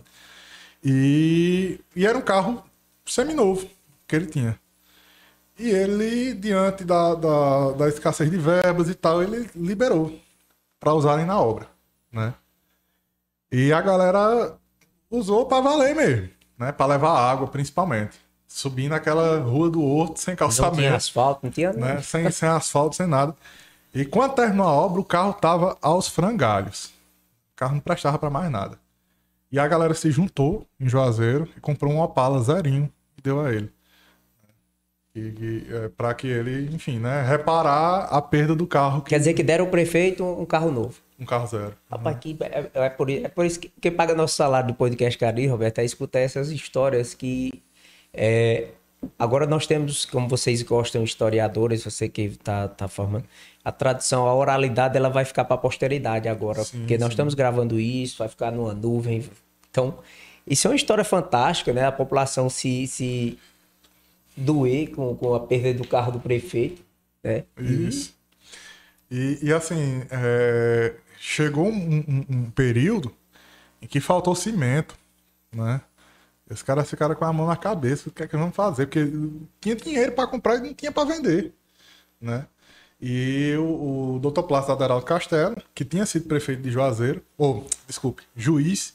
E, 0.82 1.80
e 1.94 2.06
era 2.06 2.18
um 2.18 2.22
carro 2.22 2.62
seminovo 3.06 3.68
que 4.06 4.16
ele 4.16 4.26
tinha. 4.26 4.58
E 5.58 5.70
ele, 5.70 6.34
diante 6.34 6.84
da, 6.84 7.14
da, 7.14 7.70
da 7.72 7.88
escassez 7.88 8.30
de 8.30 8.36
verbas 8.36 8.88
e 8.88 8.94
tal, 8.94 9.22
ele 9.22 9.48
liberou 9.54 10.18
para 10.80 10.92
usarem 10.92 11.24
na 11.24 11.40
obra, 11.40 11.68
né? 12.10 12.34
E 13.52 13.72
a 13.72 13.80
galera 13.80 14.56
usou 15.08 15.46
para 15.46 15.62
valer 15.62 15.94
mesmo, 15.94 16.28
né? 16.58 16.72
Para 16.72 16.86
levar 16.86 17.16
água, 17.16 17.46
principalmente. 17.46 18.18
Subindo 18.48 18.92
aquela 18.92 19.38
rua 19.38 19.70
do 19.70 19.82
Horto 19.82 20.18
sem 20.18 20.34
calçamento. 20.34 20.76
Não 20.76 20.82
tinha 20.82 20.96
asfalto, 20.96 21.40
não 21.44 21.50
tinha 21.52 21.72
né? 21.72 22.02
Sem, 22.02 22.30
sem 22.30 22.48
asfalto, 22.48 22.96
sem 22.96 23.06
nada. 23.06 23.34
E 23.94 24.04
quando 24.04 24.34
terminou 24.34 24.66
a 24.66 24.72
obra, 24.72 25.00
o 25.00 25.04
carro 25.04 25.32
tava 25.34 25.78
aos 25.80 26.08
frangalhos. 26.08 26.86
O 27.52 27.56
carro 27.56 27.74
não 27.74 27.80
prestava 27.80 28.18
para 28.18 28.28
mais 28.28 28.50
nada. 28.50 28.76
E 29.52 29.58
a 29.58 29.68
galera 29.68 29.94
se 29.94 30.10
juntou 30.10 30.66
em 30.80 30.88
Juazeiro 30.88 31.48
e 31.56 31.60
comprou 31.60 31.92
um 31.92 32.00
Opala 32.00 32.42
zerinho 32.42 32.90
e 33.16 33.22
deu 33.22 33.40
a 33.40 33.52
ele. 33.54 33.70
E, 35.14 35.64
é, 35.70 35.88
para 35.90 36.12
que 36.12 36.26
ele, 36.26 36.74
enfim, 36.74 36.98
né, 36.98 37.22
reparar 37.22 38.06
a 38.06 38.20
perda 38.20 38.56
do 38.56 38.66
carro. 38.66 39.02
Que... 39.02 39.10
Quer 39.10 39.18
dizer 39.20 39.34
que 39.34 39.44
deram 39.44 39.66
ao 39.66 39.70
prefeito 39.70 40.24
um 40.24 40.44
carro 40.44 40.72
novo. 40.72 41.00
Um 41.20 41.24
carro 41.24 41.46
zero. 41.46 41.74
Rapaz, 41.88 42.16
uhum. 42.16 42.20
que, 42.20 42.36
é, 42.40 42.70
é, 42.74 42.90
por, 42.90 43.08
é 43.08 43.28
por 43.28 43.46
isso 43.46 43.60
que 43.60 43.70
quem 43.80 43.92
paga 43.92 44.12
nosso 44.12 44.34
salário 44.34 44.66
do 44.66 44.74
podcast 44.74 45.16
Cari, 45.16 45.46
Roberto, 45.46 45.78
é 45.78 45.84
escutar 45.84 46.18
essas 46.18 46.50
histórias 46.50 47.14
que 47.14 47.62
é, 48.12 48.70
Agora 49.18 49.46
nós 49.46 49.66
temos, 49.66 50.04
como 50.04 50.28
vocês 50.28 50.62
gostam, 50.62 51.02
historiadores, 51.04 51.84
você 51.84 52.08
que 52.08 52.22
está 52.22 52.68
tá 52.68 52.88
formando, 52.88 53.24
a 53.64 53.72
tradição, 53.72 54.26
a 54.26 54.34
oralidade, 54.34 54.96
ela 54.96 55.08
vai 55.08 55.24
ficar 55.24 55.44
para 55.44 55.54
a 55.54 55.58
posteridade 55.58 56.28
agora, 56.28 56.64
sim, 56.64 56.78
porque 56.78 56.98
nós 56.98 57.10
estamos 57.10 57.34
gravando 57.34 57.80
isso, 57.80 58.18
vai 58.18 58.28
ficar 58.28 58.50
numa 58.50 58.74
nuvem. 58.74 59.24
Então, 59.70 59.98
isso 60.46 60.66
é 60.66 60.70
uma 60.70 60.76
história 60.76 61.04
fantástica, 61.04 61.72
né? 61.72 61.86
A 61.86 61.92
população 61.92 62.50
se, 62.50 62.86
se 62.86 63.38
doer 64.36 64.90
com, 64.90 65.14
com 65.16 65.34
a 65.34 65.40
perda 65.40 65.74
do 65.74 65.88
carro 65.88 66.12
do 66.12 66.20
prefeito, 66.20 66.82
né? 67.22 67.44
Isso. 67.58 68.14
E, 69.10 69.38
e 69.42 69.52
assim, 69.52 70.02
é... 70.10 70.94
chegou 71.18 71.66
um, 71.66 72.04
um, 72.06 72.24
um 72.28 72.50
período 72.50 73.14
em 73.80 73.86
que 73.86 74.00
faltou 74.00 74.34
cimento, 74.34 74.96
né? 75.54 75.80
Os 76.50 76.62
caras 76.62 76.88
ficaram 76.88 77.14
com 77.14 77.24
a 77.24 77.32
mão 77.32 77.46
na 77.46 77.56
cabeça, 77.56 78.08
o 78.08 78.12
que 78.12 78.22
é 78.22 78.28
que 78.28 78.36
vamos 78.36 78.54
fazer? 78.54 78.86
Porque 78.86 79.10
tinha 79.60 79.76
dinheiro 79.76 80.12
para 80.12 80.26
comprar 80.26 80.56
e 80.56 80.60
não 80.60 80.74
tinha 80.74 80.92
para 80.92 81.04
vender, 81.04 81.54
né? 82.20 82.46
E 83.00 83.54
o, 83.58 84.16
o 84.16 84.20
Dr. 84.20 84.42
Plácido 84.42 84.72
Aderaldo 84.72 85.04
Castelo, 85.04 85.56
que 85.74 85.84
tinha 85.84 86.06
sido 86.06 86.28
prefeito 86.28 86.62
de 86.62 86.70
Juazeiro, 86.70 87.22
ou, 87.36 87.66
desculpe, 87.86 88.22
juiz 88.36 88.94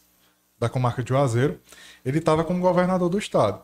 da 0.59 0.69
comarca 0.69 1.03
de 1.03 1.09
Juazeiro, 1.09 1.59
ele 2.05 2.19
estava 2.19 2.43
como 2.43 2.59
governador 2.59 3.09
do 3.09 3.17
estado. 3.17 3.63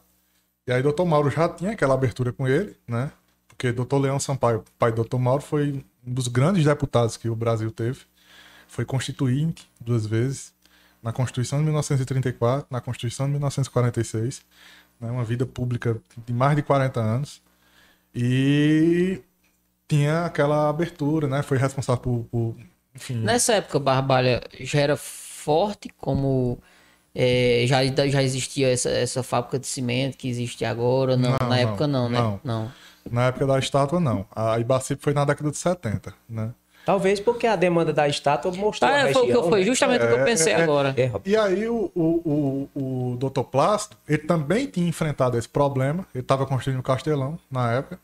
E 0.67 0.71
aí 0.71 0.81
Dr. 0.81 1.03
Mauro 1.03 1.29
já 1.29 1.47
tinha 1.47 1.71
aquela 1.71 1.93
abertura 1.93 2.33
com 2.33 2.47
ele, 2.47 2.75
né? 2.88 3.11
porque 3.55 3.71
Dr. 3.71 3.97
Leão 3.97 4.19
Sampaio, 4.19 4.63
pai 4.77 4.91
do 4.91 5.03
Dr. 5.03 5.17
Mauro, 5.17 5.41
foi 5.41 5.83
um 6.05 6.13
dos 6.13 6.27
grandes 6.27 6.65
deputados 6.65 7.17
que 7.17 7.29
o 7.29 7.36
Brasil 7.36 7.71
teve. 7.71 8.01
Foi 8.67 8.83
constituinte 8.83 9.69
duas 9.79 10.05
vezes, 10.05 10.53
na 11.05 11.13
Constituição 11.13 11.59
de 11.59 11.65
1934, 11.65 12.65
na 12.67 12.81
Constituição 12.81 13.27
de 13.27 13.33
1946. 13.33 14.41
Né, 14.99 15.11
uma 15.11 15.23
vida 15.23 15.45
pública 15.45 16.01
de 16.25 16.33
mais 16.33 16.55
de 16.55 16.63
40 16.63 16.99
anos. 16.99 17.43
E 18.13 19.21
tinha 19.87 20.25
aquela 20.25 20.67
abertura, 20.67 21.27
né? 21.27 21.43
Foi 21.43 21.59
responsável 21.59 22.01
por, 22.01 22.23
por 22.31 22.55
enfim. 22.95 23.17
Nessa 23.17 23.53
época, 23.53 23.77
Barbalha 23.77 24.41
já 24.59 24.79
era 24.79 24.97
forte 24.97 25.89
como 25.97 26.57
é, 27.13 27.65
já, 27.67 27.85
já 28.07 28.23
existia 28.23 28.71
essa, 28.71 28.89
essa 28.89 29.21
fábrica 29.21 29.59
de 29.59 29.67
cimento 29.67 30.17
que 30.17 30.27
existe 30.27 30.65
agora? 30.65 31.15
Não, 31.15 31.35
não 31.39 31.49
na 31.49 31.59
época 31.59 31.85
não, 31.85 32.09
né? 32.09 32.19
Não. 32.19 32.39
não. 32.43 32.71
Na 33.11 33.27
época 33.27 33.45
da 33.45 33.59
estátua, 33.59 33.99
não. 33.99 34.25
A 34.35 34.57
Ibacip 34.59 34.99
foi 35.03 35.13
na 35.13 35.23
década 35.23 35.51
de 35.51 35.57
70, 35.57 36.15
né? 36.27 36.51
Talvez 36.86 37.19
porque 37.19 37.47
a 37.47 37.55
demanda 37.55 37.91
da 37.91 38.07
estátua 38.07 38.51
mostrou 38.51 38.91
ah, 38.91 38.93
a 38.93 39.03
região, 39.03 39.25
foi, 39.25 39.49
foi 39.49 39.63
justamente 39.63 40.03
o 40.03 40.07
que 40.07 40.13
eu 40.13 40.19
é, 40.19 40.23
pensei 40.23 40.53
é, 40.53 40.59
é, 40.59 40.63
agora. 40.63 40.93
É, 40.95 41.11
e 41.25 41.36
aí 41.36 41.67
o, 41.67 41.91
o, 41.95 42.69
o, 42.75 43.13
o 43.13 43.17
Dr. 43.17 43.41
Plácido, 43.41 43.97
ele 44.07 44.19
também 44.19 44.67
tinha 44.67 44.88
enfrentado 44.88 45.38
esse 45.38 45.49
problema. 45.49 46.05
Ele 46.13 46.21
estava 46.21 46.45
construindo 46.45 46.79
o 46.79 46.83
Castelão 46.83 47.39
na 47.49 47.73
época 47.73 47.99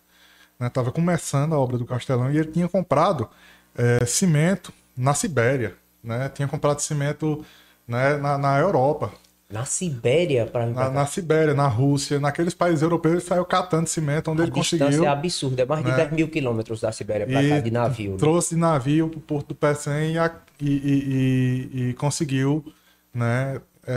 estava 0.67 0.87
né, 0.87 0.93
começando 0.93 1.53
a 1.53 1.59
obra 1.59 1.77
do 1.77 1.85
Castelão 1.85 2.31
e 2.31 2.37
ele 2.37 2.51
tinha 2.51 2.67
comprado 2.67 3.29
é, 3.75 4.05
cimento 4.05 4.73
na 4.95 5.13
Sibéria, 5.13 5.75
né? 6.03 6.29
Tinha 6.29 6.47
comprado 6.47 6.79
cimento 6.79 7.45
né, 7.87 8.17
na, 8.17 8.37
na 8.37 8.59
Europa. 8.59 9.11
Na 9.51 9.65
Sibéria, 9.65 10.45
para 10.45 10.65
na, 10.67 10.89
na 10.89 11.05
Sibéria, 11.05 11.53
na 11.53 11.67
Rússia, 11.67 12.19
naqueles 12.19 12.53
países 12.53 12.81
europeus, 12.81 13.15
ele 13.15 13.21
saiu 13.21 13.45
catando 13.45 13.87
cimento 13.87 14.31
onde 14.31 14.41
a 14.41 14.45
ele 14.45 14.51
conseguiu. 14.51 15.03
é 15.03 15.07
absurda, 15.07 15.63
é 15.63 15.65
mais 15.65 15.83
de 15.83 15.91
né? 15.91 15.97
10 15.97 16.11
mil 16.11 16.27
quilômetros 16.29 16.81
da 16.81 16.91
Sibéria 16.91 17.27
para 17.27 17.47
cá, 17.47 17.59
de 17.59 17.71
navio. 17.71 18.11
Né? 18.11 18.17
Trouxe 18.17 18.55
de 18.55 18.61
navio 18.61 19.09
para 19.09 19.17
o 19.17 19.21
Porto 19.21 19.47
do 19.49 19.55
Pecém 19.55 20.15
e, 20.15 20.65
e, 20.65 21.69
e, 21.73 21.89
e, 21.89 21.93
conseguiu 21.93 22.65
né, 23.13 23.61
é, 23.85 23.93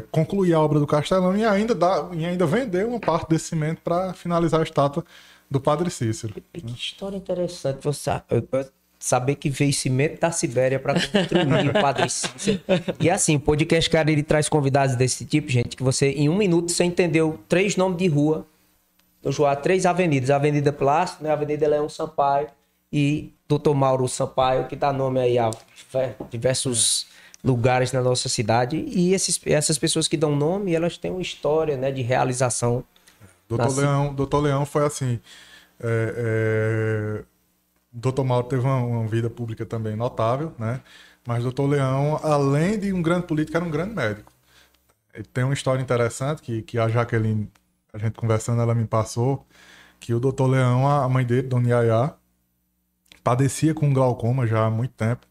é, 0.00 0.04
concluir 0.10 0.52
a 0.54 0.60
obra 0.60 0.78
do 0.78 0.86
Castelão 0.86 1.36
e 1.36 1.44
ainda, 1.44 1.74
dá, 1.74 2.08
e 2.12 2.24
ainda 2.24 2.46
vender 2.46 2.86
uma 2.86 3.00
parte 3.00 3.30
desse 3.30 3.46
cimento 3.46 3.80
para 3.82 4.12
finalizar 4.12 4.60
a 4.60 4.64
estátua 4.64 5.04
do 5.50 5.60
Padre 5.60 5.90
Cícero. 5.90 6.34
Que 6.52 6.64
né? 6.64 6.72
história 6.76 7.16
interessante. 7.16 7.78
Você 7.82 8.10
saber 9.04 9.34
que 9.34 9.50
veio 9.50 9.70
cimento 9.70 10.18
da 10.18 10.32
Sibéria 10.32 10.80
para 10.80 10.94
construir 10.94 11.68
o 11.68 11.72
Padre 11.74 12.08
Cícero. 12.08 12.60
E 12.98 13.10
assim, 13.10 13.36
o 13.36 13.40
podcast, 13.40 13.90
cara, 13.90 14.10
ele 14.10 14.22
traz 14.22 14.48
convidados 14.48 14.96
desse 14.96 15.26
tipo, 15.26 15.50
gente, 15.50 15.76
que 15.76 15.82
você, 15.82 16.10
em 16.12 16.28
um 16.30 16.36
minuto, 16.36 16.72
você 16.72 16.84
entendeu 16.84 17.38
três 17.46 17.76
nomes 17.76 17.98
de 17.98 18.08
rua. 18.08 18.46
No 19.22 19.30
Joá, 19.30 19.54
três 19.56 19.84
avenidas. 19.84 20.30
Avenida 20.30 20.72
Plástico, 20.72 21.22
né? 21.22 21.30
Avenida 21.30 21.68
Leão 21.68 21.86
Sampaio 21.86 22.48
e 22.90 23.34
Doutor 23.46 23.74
Mauro 23.74 24.08
Sampaio, 24.08 24.66
que 24.68 24.76
dá 24.76 24.90
nome 24.90 25.20
aí 25.20 25.38
a 25.38 25.50
diversos 26.30 27.06
lugares 27.44 27.92
na 27.92 28.00
nossa 28.00 28.30
cidade. 28.30 28.84
E 28.88 29.12
esses, 29.12 29.38
essas 29.44 29.76
pessoas 29.76 30.08
que 30.08 30.16
dão 30.16 30.34
nome, 30.34 30.74
elas 30.74 30.96
têm 30.96 31.10
uma 31.10 31.20
história 31.20 31.76
né, 31.76 31.92
de 31.92 32.00
realização 32.00 32.82
Doutor 33.46 33.76
Leão, 33.76 34.14
Doutor 34.14 34.40
Leão 34.40 34.64
foi 34.64 34.86
assim. 34.86 35.20
É, 35.78 36.14
é... 37.20 37.24
Doutor 37.94 38.24
Mauro 38.24 38.48
teve 38.48 38.64
uma, 38.64 38.78
uma, 38.78 39.06
vida 39.06 39.30
pública 39.30 39.64
também 39.64 39.94
notável, 39.94 40.52
né? 40.58 40.80
Mas 41.26 41.44
Doutor 41.44 41.66
Leão, 41.68 42.20
além 42.22 42.78
de 42.78 42.92
um 42.92 43.00
grande 43.00 43.26
político, 43.26 43.56
era 43.56 43.64
um 43.64 43.70
grande 43.70 43.94
médico. 43.94 44.32
Tem 45.32 45.44
uma 45.44 45.54
história 45.54 45.80
interessante 45.80 46.42
que, 46.42 46.62
que 46.62 46.78
a 46.78 46.88
Jaqueline, 46.88 47.50
a 47.92 47.98
gente 47.98 48.14
conversando, 48.14 48.60
ela 48.60 48.74
me 48.74 48.84
passou, 48.84 49.46
que 50.00 50.12
o 50.12 50.18
Doutor 50.20 50.48
Leão, 50.48 50.88
a 50.88 51.08
mãe 51.08 51.24
dele, 51.24 51.42
Dona 51.42 51.68
Yaya, 51.68 52.14
padecia 53.22 53.72
com 53.72 53.92
glaucoma 53.92 54.46
já 54.46 54.66
há 54.66 54.70
muito 54.70 54.92
tempo. 54.94 55.26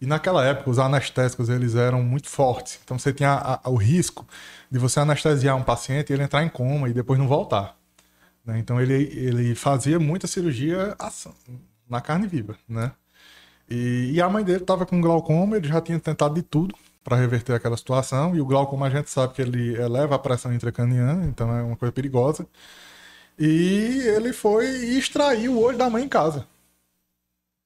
E 0.00 0.06
naquela 0.06 0.44
época, 0.44 0.68
os 0.68 0.78
anestésicos 0.78 1.48
eles 1.48 1.74
eram 1.76 2.02
muito 2.02 2.28
fortes. 2.28 2.78
Então 2.84 2.98
você 2.98 3.12
tinha 3.12 3.30
a, 3.32 3.60
a, 3.64 3.70
o 3.70 3.76
risco 3.76 4.26
de 4.70 4.78
você 4.78 5.00
anestesiar 5.00 5.56
um 5.56 5.62
paciente 5.62 6.10
e 6.10 6.12
ele 6.12 6.24
entrar 6.24 6.42
em 6.44 6.48
coma 6.48 6.88
e 6.88 6.92
depois 6.92 7.18
não 7.18 7.28
voltar. 7.28 7.76
Né? 8.44 8.58
Então 8.58 8.80
ele, 8.80 8.94
ele 8.94 9.54
fazia 9.54 9.98
muita 9.98 10.26
cirurgia 10.26 10.94
na 11.92 12.00
carne 12.00 12.26
viva, 12.26 12.56
né? 12.66 12.92
E, 13.68 14.12
e 14.14 14.20
a 14.20 14.28
mãe 14.28 14.42
dele 14.42 14.62
estava 14.62 14.86
com 14.86 15.00
glaucoma, 15.00 15.56
ele 15.56 15.68
já 15.68 15.80
tinha 15.80 16.00
tentado 16.00 16.34
de 16.34 16.42
tudo 16.42 16.74
para 17.04 17.16
reverter 17.16 17.52
aquela 17.54 17.76
situação. 17.76 18.34
E 18.34 18.40
o 18.40 18.46
glaucoma 18.46 18.86
a 18.86 18.90
gente 18.90 19.10
sabe 19.10 19.34
que 19.34 19.42
ele 19.42 19.74
eleva 19.76 20.14
a 20.14 20.18
pressão 20.18 20.52
intracraniana, 20.52 21.26
então 21.26 21.54
é 21.54 21.62
uma 21.62 21.76
coisa 21.76 21.92
perigosa. 21.92 22.46
E 23.38 24.02
ele 24.06 24.32
foi 24.32 24.66
e 24.66 24.98
extraiu 24.98 25.52
o 25.52 25.60
olho 25.62 25.78
da 25.78 25.90
mãe 25.90 26.04
em 26.04 26.08
casa. 26.08 26.46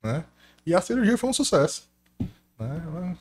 Né? 0.02 0.24
E 0.64 0.74
a 0.74 0.80
cirurgia 0.80 1.16
foi 1.16 1.30
um 1.30 1.32
sucesso. 1.32 1.88
Né? 2.58 3.16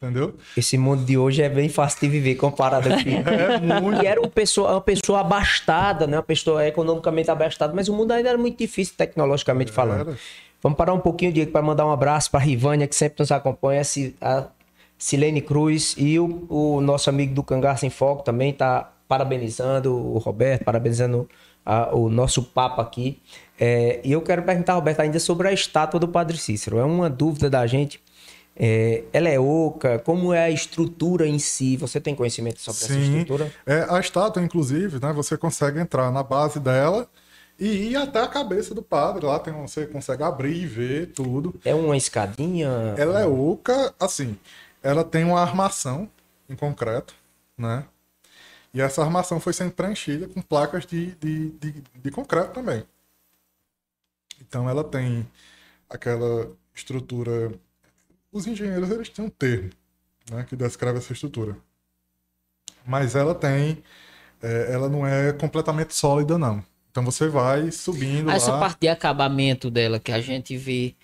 Entendeu? 0.00 0.34
Esse 0.56 0.78
mundo 0.78 1.04
de 1.04 1.18
hoje 1.18 1.42
é 1.42 1.48
bem 1.48 1.68
fácil 1.68 2.00
de 2.00 2.08
viver 2.08 2.36
comparado 2.36 2.92
aqui. 2.92 3.10
é 3.18 3.80
muito. 3.80 4.02
E 4.02 4.06
era 4.06 4.20
uma 4.20 4.28
pessoa, 4.28 4.72
uma 4.72 4.80
pessoa 4.80 5.20
abastada, 5.20 6.06
né? 6.06 6.16
Uma 6.16 6.22
pessoa 6.22 6.64
economicamente 6.64 7.28
abastada, 7.30 7.74
mas 7.74 7.88
o 7.88 7.92
mundo 7.92 8.12
ainda 8.12 8.28
era 8.28 8.38
muito 8.38 8.56
difícil 8.56 8.94
tecnologicamente 8.96 9.72
falando. 9.72 10.10
Era. 10.10 10.18
Vamos 10.62 10.78
parar 10.78 10.92
um 10.92 11.00
pouquinho, 11.00 11.32
Diego, 11.32 11.50
para 11.50 11.62
mandar 11.62 11.84
um 11.84 11.90
abraço 11.90 12.30
para 12.30 12.40
a 12.40 12.42
Rivânia, 12.42 12.86
que 12.86 12.94
sempre 12.94 13.16
nos 13.18 13.32
acompanha, 13.32 13.82
a 14.20 14.46
Silene 14.96 15.40
Cruz 15.40 15.94
e 15.96 16.18
o, 16.18 16.46
o 16.48 16.80
nosso 16.80 17.10
amigo 17.10 17.34
do 17.34 17.42
Cangaço 17.42 17.86
em 17.86 17.90
Foco 17.90 18.22
também 18.22 18.50
está 18.50 18.92
parabenizando 19.06 19.94
o 19.94 20.18
Roberto, 20.18 20.64
parabenizando 20.64 21.28
a, 21.64 21.94
o 21.94 22.08
nosso 22.08 22.42
papo 22.42 22.80
aqui. 22.80 23.20
É, 23.58 24.00
e 24.04 24.12
eu 24.12 24.20
quero 24.20 24.42
perguntar, 24.42 24.74
Roberto, 24.74 25.00
ainda 25.00 25.18
sobre 25.18 25.48
a 25.48 25.52
estátua 25.52 25.98
do 25.98 26.08
Padre 26.08 26.36
Cícero. 26.36 26.78
É 26.78 26.84
uma 26.84 27.10
dúvida 27.10 27.48
da 27.50 27.66
gente 27.66 28.00
é, 28.58 29.04
ela 29.12 29.28
é 29.28 29.38
oca? 29.38 30.00
Como 30.00 30.34
é 30.34 30.44
a 30.44 30.50
estrutura 30.50 31.28
em 31.28 31.38
si? 31.38 31.76
Você 31.76 32.00
tem 32.00 32.14
conhecimento 32.14 32.60
sobre 32.60 32.80
Sim, 32.80 32.86
essa 32.86 33.00
estrutura? 33.00 33.52
É, 33.64 33.86
a 33.88 34.00
estátua, 34.00 34.42
inclusive, 34.42 34.98
né, 35.00 35.12
você 35.12 35.36
consegue 35.36 35.78
entrar 35.78 36.10
na 36.10 36.24
base 36.24 36.58
dela 36.58 37.08
e 37.56 37.90
ir 37.90 37.96
até 37.96 38.20
a 38.20 38.26
cabeça 38.26 38.74
do 38.74 38.82
padre. 38.82 39.24
Lá 39.24 39.38
tem, 39.38 39.52
você 39.54 39.86
consegue 39.86 40.24
abrir 40.24 40.56
e 40.56 40.66
ver 40.66 41.12
tudo. 41.12 41.54
É 41.64 41.72
uma 41.72 41.96
escadinha? 41.96 42.68
Ela 42.96 43.20
é 43.20 43.26
oca, 43.26 43.94
assim, 43.98 44.36
ela 44.82 45.04
tem 45.04 45.22
uma 45.24 45.40
armação 45.40 46.10
em 46.48 46.56
concreto, 46.56 47.14
né? 47.56 47.84
E 48.74 48.80
essa 48.80 49.02
armação 49.02 49.38
foi 49.38 49.52
sendo 49.52 49.70
preenchida 49.70 50.26
com 50.26 50.42
placas 50.42 50.84
de, 50.84 51.12
de, 51.12 51.50
de, 51.50 51.82
de 51.94 52.10
concreto 52.10 52.52
também. 52.52 52.84
Então 54.40 54.68
ela 54.68 54.82
tem 54.82 55.26
aquela 55.88 56.50
estrutura 56.74 57.52
os 58.32 58.46
engenheiros 58.46 58.90
eles 58.90 59.08
têm 59.08 59.24
um 59.24 59.30
termo 59.30 59.70
né, 60.30 60.44
que 60.48 60.56
descreve 60.56 60.98
essa 60.98 61.12
estrutura. 61.12 61.56
Mas 62.86 63.14
ela 63.14 63.34
tem. 63.34 63.82
É, 64.42 64.72
ela 64.72 64.88
não 64.88 65.06
é 65.06 65.32
completamente 65.32 65.94
sólida, 65.94 66.38
não. 66.38 66.62
Então 66.90 67.04
você 67.04 67.28
vai 67.28 67.70
subindo. 67.70 68.30
Essa 68.30 68.52
lá. 68.52 68.60
parte 68.60 68.80
de 68.80 68.88
acabamento 68.88 69.70
dela 69.70 69.98
que 69.98 70.12
a 70.12 70.20
gente 70.20 70.56
vê. 70.56 70.94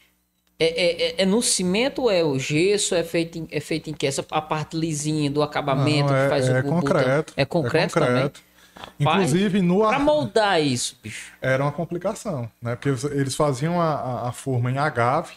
É, 0.59 0.66
é, 0.66 1.03
é, 1.03 1.22
é 1.22 1.27
no 1.27 1.43
cimento 1.43 2.03
ou 2.03 2.11
é 2.11 2.22
o 2.22 2.39
gesso? 2.39 2.95
É 2.95 3.03
feito 3.03 3.39
em, 3.39 3.49
é 3.51 3.61
feito 3.61 3.91
em 3.91 3.93
que? 3.93 4.07
Essa 4.07 4.25
a 4.31 4.41
parte 4.41 4.77
lisinha 4.77 5.31
do 5.31 5.43
acabamento 5.43 6.11
não, 6.11 6.16
é, 6.16 6.25
que 6.25 6.31
faz 6.31 6.49
é 6.49 6.61
o 6.61 6.64
concreto. 6.64 7.35
É 7.37 7.45
concreto, 7.45 7.99
é 7.99 8.01
concreto. 8.01 8.41
também? 8.41 8.55
Inclusive 8.99 9.62
no 9.62 9.81
Para 9.81 9.99
moldar 9.99 10.62
isso, 10.62 10.99
bicho. 11.03 11.33
Era 11.41 11.62
uma 11.62 11.72
complicação, 11.72 12.51
né? 12.62 12.77
Porque 12.77 12.89
eles 13.09 13.35
faziam 13.35 13.81
a, 13.81 13.95
a, 13.95 14.29
a 14.29 14.33
forma 14.33 14.70
em 14.70 14.79
agave 14.79 15.35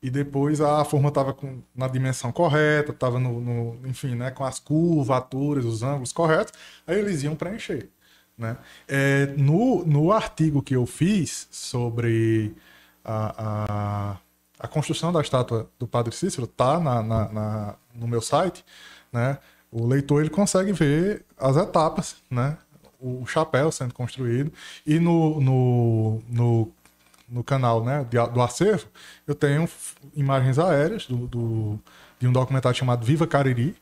e 0.00 0.10
depois 0.10 0.60
a 0.60 0.84
forma 0.84 1.08
estava 1.08 1.36
na 1.74 1.88
dimensão 1.88 2.30
correta, 2.30 2.92
estava 2.92 3.18
no, 3.18 3.40
no, 3.40 3.88
enfim, 3.88 4.14
né, 4.14 4.30
com 4.30 4.44
as 4.44 4.60
curvaturas, 4.60 5.64
os 5.64 5.82
ângulos 5.82 6.12
corretos, 6.12 6.52
aí 6.86 6.98
eles 6.98 7.22
iam 7.22 7.34
preencher. 7.34 7.90
Né? 8.36 8.56
É, 8.86 9.26
no, 9.36 9.84
no 9.84 10.12
artigo 10.12 10.62
que 10.62 10.76
eu 10.76 10.86
fiz 10.86 11.48
sobre 11.50 12.54
a, 13.04 14.12
a, 14.12 14.16
a 14.60 14.68
construção 14.68 15.12
da 15.12 15.20
estátua 15.20 15.68
do 15.78 15.88
Padre 15.88 16.14
Cícero, 16.14 16.46
tá 16.46 16.78
na, 16.78 17.02
na, 17.02 17.32
na, 17.32 17.74
no 17.92 18.06
meu 18.06 18.20
site, 18.20 18.64
né? 19.12 19.38
o 19.72 19.84
leitor 19.86 20.20
ele 20.20 20.30
consegue 20.30 20.72
ver 20.72 21.24
as 21.36 21.56
etapas, 21.56 22.16
né? 22.30 22.56
o 23.00 23.26
chapéu 23.26 23.70
sendo 23.72 23.94
construído, 23.94 24.52
e 24.86 24.98
no, 24.98 25.40
no, 25.40 26.22
no 26.28 26.72
no 27.28 27.44
canal 27.44 27.84
né, 27.84 28.04
do 28.04 28.42
acervo, 28.42 28.86
eu 29.26 29.34
tenho 29.34 29.68
imagens 30.14 30.58
aéreas 30.58 31.06
do, 31.06 31.26
do, 31.26 31.78
de 32.18 32.26
um 32.26 32.32
documentário 32.32 32.76
chamado 32.76 33.04
Viva 33.04 33.26
Cariri, 33.26 33.76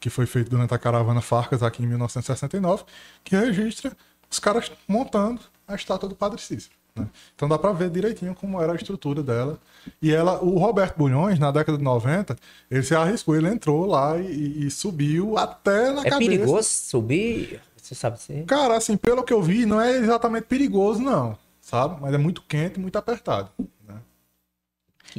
que 0.00 0.08
foi 0.08 0.26
feito 0.26 0.50
durante 0.50 0.72
a 0.72 0.78
caravana 0.78 1.20
Farcas 1.20 1.62
aqui 1.62 1.82
em 1.82 1.86
1969, 1.86 2.84
que 3.22 3.36
registra 3.36 3.92
os 4.30 4.38
caras 4.38 4.70
montando 4.88 5.40
a 5.66 5.74
estátua 5.74 6.08
do 6.08 6.14
Padre 6.14 6.40
Cícero. 6.40 6.74
Né? 6.94 7.06
Então 7.34 7.48
dá 7.48 7.58
para 7.58 7.72
ver 7.72 7.90
direitinho 7.90 8.34
como 8.34 8.60
era 8.60 8.72
a 8.72 8.76
estrutura 8.76 9.22
dela. 9.22 9.58
E 10.00 10.12
ela, 10.12 10.42
o 10.42 10.58
Roberto 10.58 10.96
Bulhões, 10.96 11.38
na 11.38 11.50
década 11.50 11.76
de 11.76 11.84
90, 11.84 12.36
ele 12.70 12.82
se 12.82 12.94
arriscou, 12.94 13.36
ele 13.36 13.48
entrou 13.48 13.86
lá 13.86 14.16
e, 14.18 14.66
e 14.66 14.70
subiu 14.70 15.36
até 15.36 15.92
na 15.92 16.00
é 16.00 16.10
cabeça. 16.10 16.32
É 16.32 16.38
perigoso 16.38 16.68
subir? 16.68 17.60
Você 17.76 17.94
sabe 17.94 18.20
se... 18.20 18.42
Cara, 18.44 18.76
assim, 18.76 18.96
pelo 18.96 19.22
que 19.22 19.32
eu 19.32 19.42
vi, 19.42 19.64
não 19.64 19.80
é 19.80 19.96
exatamente 19.96 20.44
perigoso, 20.44 21.00
não 21.00 21.38
sabe? 21.66 22.00
Mas 22.00 22.14
é 22.14 22.18
muito 22.18 22.42
quente 22.42 22.76
e 22.76 22.80
muito 22.80 22.96
apertado. 22.96 23.50
Né? 23.86 23.96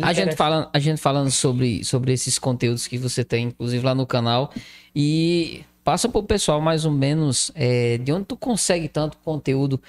A 0.01 0.13
gente, 0.13 0.33
falando, 0.33 0.69
a 0.71 0.79
gente 0.79 1.01
falando 1.01 1.29
sobre, 1.29 1.83
sobre 1.83 2.13
esses 2.13 2.39
conteúdos 2.39 2.87
que 2.87 2.97
você 2.97 3.21
tem, 3.21 3.47
inclusive 3.47 3.85
lá 3.85 3.93
no 3.93 4.07
canal, 4.07 4.53
e 4.95 5.65
passa 5.83 6.07
pro 6.07 6.23
pessoal 6.23 6.61
mais 6.61 6.85
ou 6.85 6.91
menos 6.91 7.51
é, 7.53 7.97
de 7.97 8.13
onde 8.13 8.27
tu 8.27 8.37
consegue 8.37 8.87
tanto 8.87 9.17
conteúdo. 9.17 9.81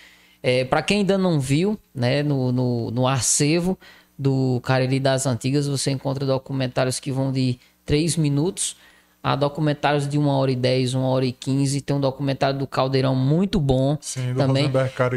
É, 0.42 0.64
para 0.64 0.82
quem 0.82 0.98
ainda 0.98 1.16
não 1.16 1.38
viu, 1.38 1.78
né, 1.94 2.24
no, 2.24 2.50
no, 2.50 2.90
no 2.90 3.06
arcevo 3.06 3.78
do 4.18 4.60
Cariri 4.64 4.98
das 4.98 5.26
Antigas, 5.26 5.68
você 5.68 5.92
encontra 5.92 6.26
documentários 6.26 6.98
que 6.98 7.12
vão 7.12 7.30
de 7.30 7.56
3 7.84 8.16
minutos 8.16 8.76
Há 9.20 9.34
documentários 9.34 10.08
de 10.08 10.16
1 10.16 10.28
hora 10.28 10.50
e 10.50 10.56
10, 10.56 10.94
1 10.94 11.02
hora 11.02 11.24
e 11.24 11.32
15. 11.32 11.80
Tem 11.80 11.96
um 11.96 12.00
documentário 12.00 12.58
do 12.58 12.66
Caldeirão 12.66 13.16
muito 13.16 13.58
bom. 13.58 13.98
Sim, 14.00 14.32
do 14.32 14.38
também. 14.38 14.70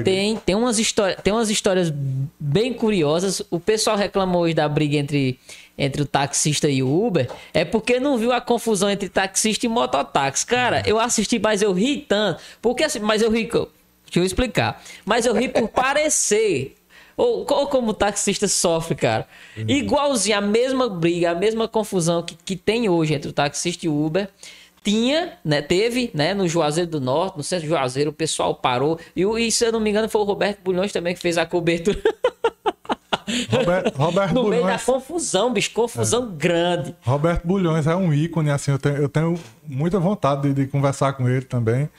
Tem, 0.04 0.36
tem, 0.38 0.56
umas 0.56 0.80
histórias, 0.80 1.22
tem 1.22 1.32
umas 1.32 1.50
histórias 1.52 1.94
bem 2.40 2.74
curiosas. 2.74 3.44
O 3.52 3.60
pessoal 3.60 3.96
reclamou 3.96 4.42
hoje 4.42 4.56
da 4.56 4.68
briga 4.68 4.98
entre, 4.98 5.40
entre 5.78 6.02
o 6.02 6.06
taxista 6.06 6.68
e 6.68 6.82
o 6.82 7.06
Uber. 7.06 7.30
É 7.54 7.64
porque 7.64 8.00
não 8.00 8.18
viu 8.18 8.32
a 8.32 8.42
confusão 8.42 8.90
entre 8.90 9.08
taxista 9.08 9.68
e 9.68 9.70
mototáxi. 9.70 10.48
Cara, 10.48 10.80
é. 10.80 10.84
eu 10.88 11.00
assisti, 11.00 11.38
mas 11.38 11.62
eu 11.62 11.72
ri 11.72 11.98
tanto. 11.98 12.42
Porque 12.60 12.84
assim, 12.84 13.00
mas 13.00 13.22
eu 13.22 13.30
ri. 13.30 13.44
Deixa 13.46 13.70
eu 14.16 14.24
explicar. 14.24 14.82
Mas 15.06 15.28
eu 15.28 15.34
ri 15.34 15.48
por 15.48 15.70
parecer 15.70 16.76
ou, 17.16 17.46
ou 17.50 17.68
como 17.68 17.92
o 17.92 17.94
taxista 17.94 18.48
sofre, 18.48 18.96
cara. 18.96 19.28
Uhum. 19.58 19.66
Igualzinho, 19.68 20.38
a 20.38 20.42
mesma 20.42 20.90
briga, 20.90 21.32
a 21.32 21.36
mesma 21.36 21.68
confusão 21.68 22.24
que, 22.24 22.36
que 22.44 22.56
tem 22.56 22.90
hoje 22.90 23.14
entre 23.14 23.30
o 23.30 23.34
taxista 23.34 23.86
e 23.86 23.90
o 23.90 24.06
Uber. 24.06 24.30
Tinha, 24.84 25.34
né? 25.46 25.62
Teve, 25.62 26.10
né? 26.12 26.34
No 26.34 26.48
Juazeiro 26.48 26.90
do 26.90 27.00
Norte, 27.00 27.38
no 27.38 27.44
centro 27.44 27.66
de 27.66 27.70
Juazeiro, 27.70 28.10
o 28.10 28.14
pessoal 28.14 28.56
parou. 28.56 29.00
E, 29.16 29.22
e 29.24 29.52
se 29.52 29.66
eu 29.66 29.72
não 29.72 29.80
me 29.80 29.92
engano, 29.92 30.10
foi 30.10 30.22
o 30.22 30.24
Roberto 30.24 30.62
Bulhões 30.64 30.92
também 30.92 31.14
que 31.14 31.22
fez 31.22 31.38
a 31.38 31.46
cobertura. 31.46 32.02
Roberto, 33.50 33.96
Roberto 33.96 34.34
no 34.34 34.44
Bulhões. 34.44 34.64
meio 34.64 34.78
da 34.78 34.84
confusão, 34.84 35.54
bicho, 35.54 35.72
confusão 35.72 36.24
é. 36.24 36.38
grande. 36.38 36.96
Roberto 37.02 37.46
Bulhões 37.46 37.88
é 37.88 37.96
um 37.96 38.14
ícone, 38.14 38.50
assim, 38.50 38.72
eu 38.72 38.80
tenho, 38.80 38.98
eu 38.98 39.10
tenho 39.10 39.40
muita 39.66 40.00
vontade 40.00 40.50
de, 40.50 40.54
de, 40.54 40.68
conversar 40.68 41.14
com 41.14 41.30
ele 41.30 41.46
também, 41.46 41.90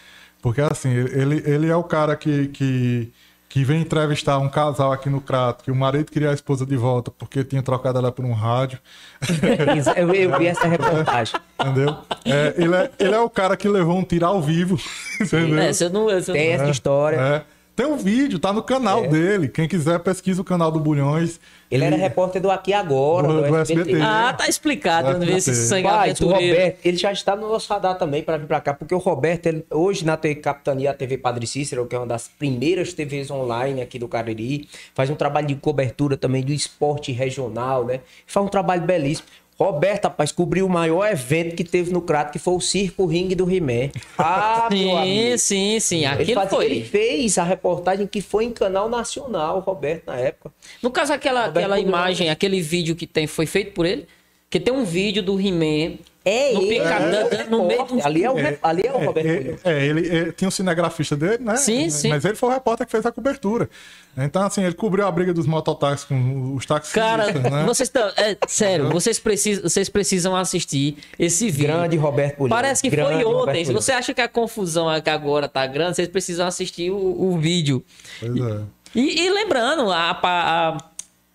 porque 0.41 0.61
assim, 0.61 0.91
ele, 0.91 1.43
ele 1.47 1.69
é 1.69 1.77
o 1.77 1.85
cara 1.85 2.17
que, 2.17 2.49
que 2.49 3.13
que 3.53 3.63
vem 3.65 3.83
entrevistar 3.83 4.39
um 4.39 4.49
casal 4.49 4.93
aqui 4.93 5.11
no 5.11 5.21
Crato, 5.21 5.63
que 5.63 5.71
o 5.71 5.75
marido 5.75 6.11
queria 6.11 6.31
a 6.31 6.33
esposa 6.33 6.65
de 6.65 6.75
volta 6.75 7.11
porque 7.11 7.45
tinha 7.45 7.63
trocado 7.63 7.99
ela 7.99 8.11
por 8.11 8.25
um 8.25 8.33
rádio. 8.33 8.79
eu, 9.95 10.15
eu 10.15 10.39
vi 10.39 10.47
essa 10.47 10.67
reportagem. 10.67 11.39
Entendeu? 11.61 11.95
É, 12.25 12.55
ele, 12.57 12.75
é, 12.75 12.91
ele 12.99 13.15
é 13.15 13.21
o 13.21 13.29
cara 13.29 13.55
que 13.55 13.69
levou 13.69 13.99
um 13.99 14.05
tiro 14.05 14.25
ao 14.25 14.41
vivo. 14.41 14.81
Entendeu? 15.21 15.59
É, 15.59 15.71
você 15.71 15.91
não, 15.91 16.05
você 16.05 16.33
Tem 16.33 16.53
essa 16.53 16.71
história. 16.71 17.45
Tem 17.75 17.87
um 17.87 17.97
vídeo, 17.97 18.39
tá 18.39 18.53
no 18.53 18.63
canal 18.63 19.05
é. 19.05 19.09
dele. 19.09 19.49
Quem 19.49 19.67
quiser, 19.67 19.99
pesquisa 20.01 20.43
o 20.43 20.45
canal 20.45 20.71
do 20.71 20.79
Bulhões. 20.79 21.41
Ele, 21.71 21.85
era 21.85 21.97
repórter 21.97 22.41
do 22.43 22.51
Aqui 22.51 22.75
Agora, 22.75 23.27
do, 23.27 23.43
do, 23.43 23.49
do 23.49 23.57
SBT. 23.57 23.81
SBT. 23.81 24.03
Ah, 24.03 24.35
tá 24.35 24.47
explicado. 24.47 25.09
Onde 25.09 25.33
esse 25.33 25.55
sangue 25.55 25.89
Pai, 25.89 26.13
o 26.21 26.27
Roberto, 26.27 26.79
ele 26.85 26.97
já 26.99 27.11
está 27.11 27.35
no 27.35 27.49
nosso 27.49 27.73
radar 27.73 27.97
também 27.97 28.23
para 28.23 28.37
vir 28.37 28.47
para 28.47 28.61
cá, 28.61 28.75
porque 28.75 28.95
o 28.95 28.99
Roberto, 28.99 29.47
ele, 29.47 29.65
hoje 29.71 30.05
na 30.05 30.19
TV 30.19 30.35
Capitania, 30.35 30.91
a 30.91 30.95
TV 30.95 31.17
Padre 31.17 31.47
Cícero, 31.47 31.87
que 31.87 31.97
é 31.97 31.99
uma 31.99 32.07
das 32.07 32.29
primeiras 32.29 32.93
TVs 32.93 33.31
online 33.31 33.81
aqui 33.81 33.99
do 33.99 34.07
Cariri, 34.07 34.69
faz 34.95 35.09
um 35.09 35.15
trabalho 35.15 35.47
de 35.47 35.55
cobertura 35.55 36.15
também 36.15 36.43
do 36.43 36.53
esporte 36.53 37.11
regional, 37.11 37.87
né? 37.87 38.01
Faz 38.27 38.45
um 38.45 38.51
trabalho 38.51 38.83
belíssimo. 38.83 39.27
Roberto, 39.63 40.05
rapaz, 40.05 40.33
cobriu 40.33 40.67
o 40.67 40.69
maior 40.69 41.07
evento 41.11 41.55
que 41.55 41.65
teve 41.65 41.93
no 41.93 42.03
Crato, 42.03 42.33
que 42.33 42.39
foi 42.39 42.55
o 42.55 42.61
Circo 42.61 43.07
Ring 43.07 43.29
do 43.35 43.45
Rimé. 43.45 43.91
Ah, 44.19 44.69
sim, 44.73 45.39
sim, 45.39 45.81
sim. 45.81 46.05
Aquilo 46.05 46.41
ele, 46.41 46.51
foi. 46.51 46.65
ele 46.67 46.85
fez 46.85 47.39
a 47.39 47.45
reportagem 47.45 48.07
que 48.07 48.21
foi 48.21 48.45
em 48.45 48.53
canal 48.53 48.89
nacional, 48.89 49.61
Roberto, 49.61 50.07
na 50.07 50.17
época. 50.17 50.53
No 50.83 50.91
caso, 50.91 51.13
aquela, 51.13 51.47
aquela 51.47 51.79
imagem, 51.79 52.31
aquele 52.31 52.61
vídeo 52.61 52.97
que 52.97 53.07
tem, 53.07 53.27
foi 53.27 53.47
feito 53.47 53.73
por 53.73 53.87
ele? 53.87 54.07
Que 54.51 54.61
tem 54.61 54.73
um 54.73 54.85
vídeo 54.85 55.23
do 55.23 55.35
Rimé 55.35 55.99
é 56.25 56.53
no 56.53 56.63
ele. 56.63 56.79
é, 56.79 57.45
no 57.49 57.67
meio 57.67 57.85
do... 57.85 58.07
ali, 58.07 58.25
é 58.25 58.31
o, 58.31 58.39
é, 58.39 58.59
ali 58.63 58.87
é 58.87 58.93
o 58.93 58.99
Roberto 58.99 59.27
é, 59.65 59.73
é, 59.73 59.85
ele 59.85 60.09
é, 60.09 60.33
tinha 60.33 60.49
um 60.49 60.51
cinegrafista 60.51 61.17
dele, 61.17 61.39
né? 61.41 61.57
Sim, 61.57 61.91
sim. 61.91 62.09
Mas 62.09 62.25
ele 62.25 62.37
foi 62.37 62.49
o 62.49 62.53
repórter 62.53 62.87
que 62.87 62.91
fez 62.91 63.05
a 63.05 63.13
cobertura. 63.13 63.69
Então, 64.17 64.43
assim, 64.43 64.63
ele 64.63 64.75
cobriu 64.75 65.07
a 65.07 65.11
briga 65.11 65.33
dos 65.33 65.47
mototáxis 65.47 66.05
com 66.05 66.55
os 66.55 66.67
taxistas, 66.67 67.03
Cara, 67.03 67.33
né? 67.33 67.65
vocês 67.65 67.89
estão... 67.89 68.07
É, 68.17 68.37
sério, 68.47 68.91
vocês 68.91 69.19
precisam, 69.19 69.63
vocês 69.63 69.89
precisam 69.89 70.37
assistir 70.37 70.99
esse 71.19 71.51
vídeo. 71.51 71.69
Grande 71.69 71.97
Roberto 71.97 72.39
Bolívar. 72.39 72.59
Parece 72.59 72.83
que 72.83 72.91
grande 72.91 73.23
foi 73.23 73.25
ontem. 73.25 73.65
Se 73.65 73.73
você 73.73 73.93
acha 73.93 74.13
que 74.13 74.21
a 74.21 74.29
confusão 74.29 74.89
agora 74.89 75.49
tá 75.49 75.67
grande, 75.67 75.97
vocês 75.97 76.09
precisam 76.09 76.47
assistir 76.47 76.91
o, 76.91 76.97
o 76.97 77.39
vídeo. 77.39 77.83
Pois 78.21 78.37
é. 78.37 78.61
E, 78.95 79.25
e 79.25 79.31
lembrando, 79.31 79.91
a, 79.91 80.11
a, 80.23 80.77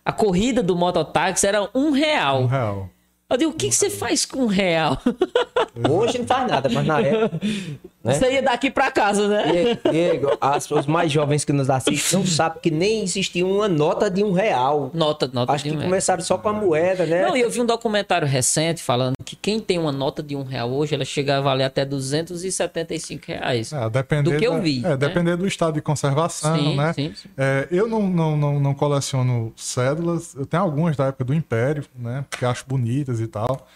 a 0.05 0.11
corrida 0.11 0.61
do 0.61 0.75
mototáxi 0.75 1.47
era 1.47 1.67
um 1.73 1.91
real. 1.91 2.43
Um 2.43 2.45
real. 2.45 2.89
Eu 3.29 3.37
digo, 3.37 3.51
o 3.51 3.53
que, 3.53 3.67
que 3.67 3.75
você 3.75 3.89
faz 3.89 4.25
com 4.25 4.43
um 4.43 4.47
real? 4.47 4.97
Hoje 5.89 6.17
não 6.19 6.25
faz 6.25 6.49
nada, 6.49 6.69
mas 6.69 6.85
na 6.87 7.01
época. 7.03 7.39
Né? 8.07 8.13
Você 8.13 8.31
ia 8.31 8.41
daqui 8.41 8.71
para 8.71 8.89
casa, 8.89 9.27
né? 9.27 9.77
Diego, 9.91 10.37
as 10.39 10.63
pessoas 10.63 10.85
mais 10.85 11.11
jovens 11.11 11.43
que 11.43 11.51
nos 11.51 11.69
assistem 11.69 12.19
não 12.19 12.25
sabem 12.25 12.61
que 12.61 12.71
nem 12.71 13.03
existia 13.03 13.45
uma 13.45 13.67
nota 13.67 14.09
de 14.09 14.23
um 14.23 14.31
real. 14.31 14.89
Nota, 14.93 15.29
nota 15.31 15.51
Acho 15.51 15.65
de 15.65 15.71
um 15.71 15.73
que 15.73 15.77
real. 15.79 15.89
começaram 15.89 16.23
só 16.23 16.37
com 16.37 16.47
a 16.47 16.53
moeda, 16.53 17.05
né? 17.05 17.23
Não, 17.23 17.35
e 17.35 17.41
eu 17.41 17.49
vi 17.49 17.59
um 17.59 17.65
documentário 17.65 18.25
recente 18.25 18.81
falando 18.81 19.15
que 19.25 19.35
quem 19.35 19.59
tem 19.59 19.77
uma 19.77 19.91
nota 19.91 20.23
de 20.23 20.37
um 20.37 20.43
real 20.43 20.71
hoje, 20.71 20.95
ela 20.95 21.03
chega 21.03 21.37
a 21.37 21.41
valer 21.41 21.65
até 21.65 21.83
275 21.83 23.25
reais. 23.27 23.73
É, 23.73 23.89
depender 23.89 24.31
do 24.31 24.39
que 24.39 24.47
eu 24.47 24.61
vi. 24.61 24.79
É, 24.85 24.89
né? 24.89 24.97
depender 24.97 25.35
do 25.35 25.45
estado 25.45 25.73
de 25.73 25.81
conservação, 25.81 26.57
sim, 26.57 26.77
né? 26.77 26.93
Sim, 26.93 27.13
sim. 27.13 27.29
É, 27.37 27.67
eu 27.69 27.89
não, 27.89 28.07
não, 28.07 28.37
não, 28.37 28.59
não 28.59 28.73
coleciono 28.73 29.51
cédulas, 29.57 30.33
eu 30.33 30.45
tenho 30.45 30.63
algumas 30.63 30.95
da 30.95 31.07
época 31.07 31.25
do 31.25 31.33
Império, 31.33 31.83
né? 31.93 32.23
Que 32.31 32.45
acho 32.45 32.63
bonitas 32.65 33.19
e 33.19 33.27
tal. 33.27 33.67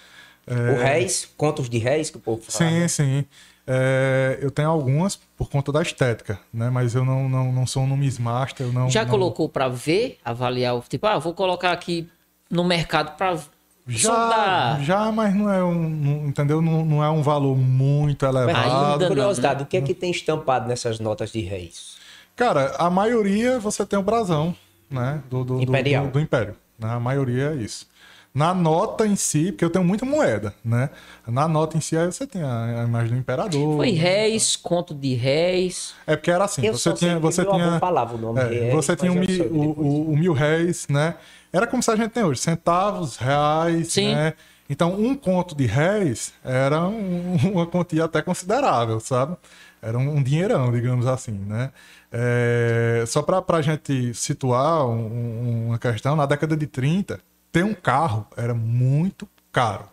É... 0.47 0.71
O 0.71 0.77
réis, 0.77 1.29
contos 1.38 1.69
de 1.69 1.77
réis 1.77 2.09
que 2.09 2.17
o 2.17 2.19
povo 2.19 2.41
fala. 2.41 2.69
Sim, 2.69 2.88
sim. 2.88 3.25
É, 3.74 4.38
eu 4.41 4.51
tenho 4.51 4.67
algumas 4.67 5.15
por 5.38 5.49
conta 5.49 5.72
da 5.72 5.82
estética, 5.82 6.38
né? 6.53 6.69
Mas 6.69 6.93
eu 6.93 7.05
não, 7.05 7.30
não, 7.30 7.53
não 7.53 7.65
sou 7.65 7.84
um 7.84 7.88
numismasta, 7.88 8.63
eu 8.63 8.74
não... 8.74 8.89
Já 8.89 9.03
não... 9.03 9.09
colocou 9.09 9.47
para 9.47 9.69
ver, 9.69 10.19
avaliar, 10.26 10.76
o 10.76 10.82
tipo, 10.82 11.07
ah, 11.07 11.17
vou 11.17 11.34
colocar 11.34 11.72
aqui 11.72 12.09
no 12.49 12.65
mercado 12.65 13.15
para 13.15 13.39
já, 13.88 14.78
já, 14.82 15.11
mas 15.11 15.34
não 15.34 15.49
é 15.49 15.63
um, 15.63 15.74
não, 15.74 16.28
entendeu? 16.28 16.61
Não, 16.61 16.86
não 16.86 17.03
é 17.03 17.09
um 17.09 17.22
valor 17.22 17.57
muito 17.57 18.26
elevado. 18.26 18.93
Ainda 18.93 19.07
curiosidade, 19.07 19.59
né? 19.59 19.63
o 19.63 19.65
que 19.65 19.78
é 19.78 19.82
que 19.82 19.93
tem 19.93 20.11
estampado 20.11 20.67
nessas 20.67 20.99
notas 20.99 21.32
de 21.32 21.39
reis? 21.39 21.95
Cara, 22.36 22.76
a 22.78 22.89
maioria 22.89 23.57
você 23.57 23.86
tem 23.86 23.97
o 23.97 24.03
brasão, 24.03 24.55
né? 24.89 25.22
Do, 25.30 25.43
do, 25.43 25.61
Imperial. 25.61 26.03
do, 26.03 26.09
do, 26.09 26.13
do 26.13 26.19
Império. 26.19 26.55
Né? 26.78 26.89
A 26.89 26.99
maioria 26.99 27.51
é 27.51 27.55
isso. 27.55 27.88
Na 28.34 28.53
nota 28.53 29.05
em 29.05 29.15
si, 29.17 29.51
porque 29.51 29.65
eu 29.65 29.69
tenho 29.69 29.84
muita 29.84 30.05
moeda, 30.05 30.55
né? 30.63 30.89
Na 31.27 31.49
nota 31.49 31.77
em 31.77 31.82
si, 31.82 31.97
aí 31.97 32.05
você 32.05 32.25
tem 32.25 32.41
a, 32.41 32.82
a 32.82 32.84
imagem 32.86 33.09
do 33.09 33.17
imperador. 33.17 33.75
Foi 33.75 33.89
réis, 33.91 34.55
conto 34.55 34.95
de 34.95 35.15
réis. 35.15 35.93
É 36.07 36.15
porque 36.15 36.32
era 36.32 36.45
assim, 36.45 36.65
eu 36.65 36.71
você 36.71 36.93
tinha. 36.93 37.19
Você 37.19 37.43
tinha 37.43 37.77
falava 37.77 38.15
o 38.15 38.17
nome 38.17 38.39
é, 38.39 38.47
réis, 38.47 38.73
Você 38.73 38.95
tinha 38.95 39.11
o, 39.11 39.15
o, 39.15 39.69
o, 39.79 40.11
o, 40.11 40.17
mil 40.17 40.32
réis, 40.32 40.88
né? 40.88 41.15
Era 41.51 41.67
como 41.67 41.84
se 41.84 41.91
a 41.91 41.95
gente 41.97 42.11
tem 42.11 42.23
hoje, 42.23 42.39
centavos, 42.39 43.17
reais, 43.17 43.91
Sim. 43.91 44.15
né? 44.15 44.34
Então, 44.69 44.93
um 44.97 45.13
conto 45.13 45.53
de 45.53 45.65
réis 45.65 46.34
era 46.41 46.88
um, 46.88 47.36
uma 47.51 47.67
quantia 47.67 48.05
até 48.05 48.21
considerável, 48.21 49.01
sabe? 49.01 49.36
Era 49.82 49.97
um, 49.97 50.15
um 50.15 50.23
dinheirão, 50.23 50.71
digamos 50.71 51.05
assim, 51.05 51.34
né? 51.34 51.71
É, 52.09 53.03
só 53.07 53.21
para 53.21 53.43
a 53.57 53.61
gente 53.61 54.13
situar 54.13 54.88
um, 54.88 55.67
uma 55.67 55.77
questão, 55.77 56.15
na 56.15 56.25
década 56.25 56.55
de 56.55 56.65
30, 56.65 57.19
ter 57.52 57.64
um 57.64 57.74
carro 57.74 58.28
era 58.36 58.54
muito 58.54 59.28
caro. 59.52 59.89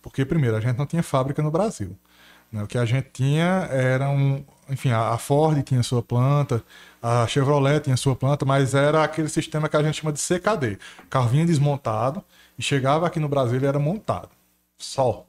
Porque, 0.00 0.24
primeiro, 0.24 0.56
a 0.56 0.60
gente 0.60 0.76
não 0.76 0.86
tinha 0.86 1.02
fábrica 1.02 1.42
no 1.42 1.50
Brasil. 1.50 1.96
Né? 2.50 2.62
O 2.62 2.66
que 2.66 2.76
a 2.76 2.84
gente 2.84 3.08
tinha 3.12 3.68
era 3.70 4.10
um. 4.10 4.44
Enfim, 4.68 4.90
a 4.90 5.16
Ford 5.18 5.62
tinha 5.62 5.82
sua 5.82 6.02
planta, 6.02 6.62
a 7.02 7.26
Chevrolet 7.26 7.80
tinha 7.80 7.96
sua 7.96 8.14
planta, 8.14 8.44
mas 8.44 8.74
era 8.74 9.02
aquele 9.02 9.28
sistema 9.28 9.68
que 9.68 9.76
a 9.76 9.82
gente 9.82 10.00
chama 10.00 10.12
de 10.12 10.20
CKD. 10.20 10.78
O 11.04 11.06
carro 11.08 11.28
vinha 11.28 11.44
desmontado 11.44 12.22
e 12.58 12.62
chegava 12.62 13.06
aqui 13.06 13.18
no 13.18 13.28
Brasil 13.28 13.60
e 13.60 13.66
era 13.66 13.78
montado. 13.78 14.30
Só. 14.78 15.26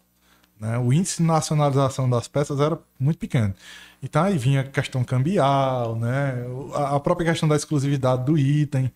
Né? 0.60 0.78
O 0.78 0.94
índice 0.94 1.18
de 1.18 1.24
nacionalização 1.24 2.10
das 2.10 2.28
peças 2.28 2.60
era 2.60 2.78
muito 3.00 3.18
pequeno. 3.18 3.54
Então 4.02 4.24
aí 4.24 4.38
vinha 4.38 4.64
questão 4.64 5.04
cambial, 5.04 5.96
né? 5.96 6.36
a 6.74 7.00
própria 7.00 7.32
questão 7.32 7.50
da 7.50 7.56
exclusividade 7.56 8.24
do 8.26 8.38
item. 8.38 8.92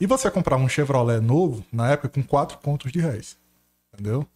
E 0.00 0.06
você 0.06 0.30
comprar 0.30 0.56
um 0.56 0.68
Chevrolet 0.68 1.20
novo, 1.20 1.64
na 1.72 1.90
época, 1.90 2.08
com 2.08 2.22
quatro 2.22 2.58
contos 2.58 2.92
de 2.92 3.00
réis. 3.00 3.36
Entendeu? 3.92 4.26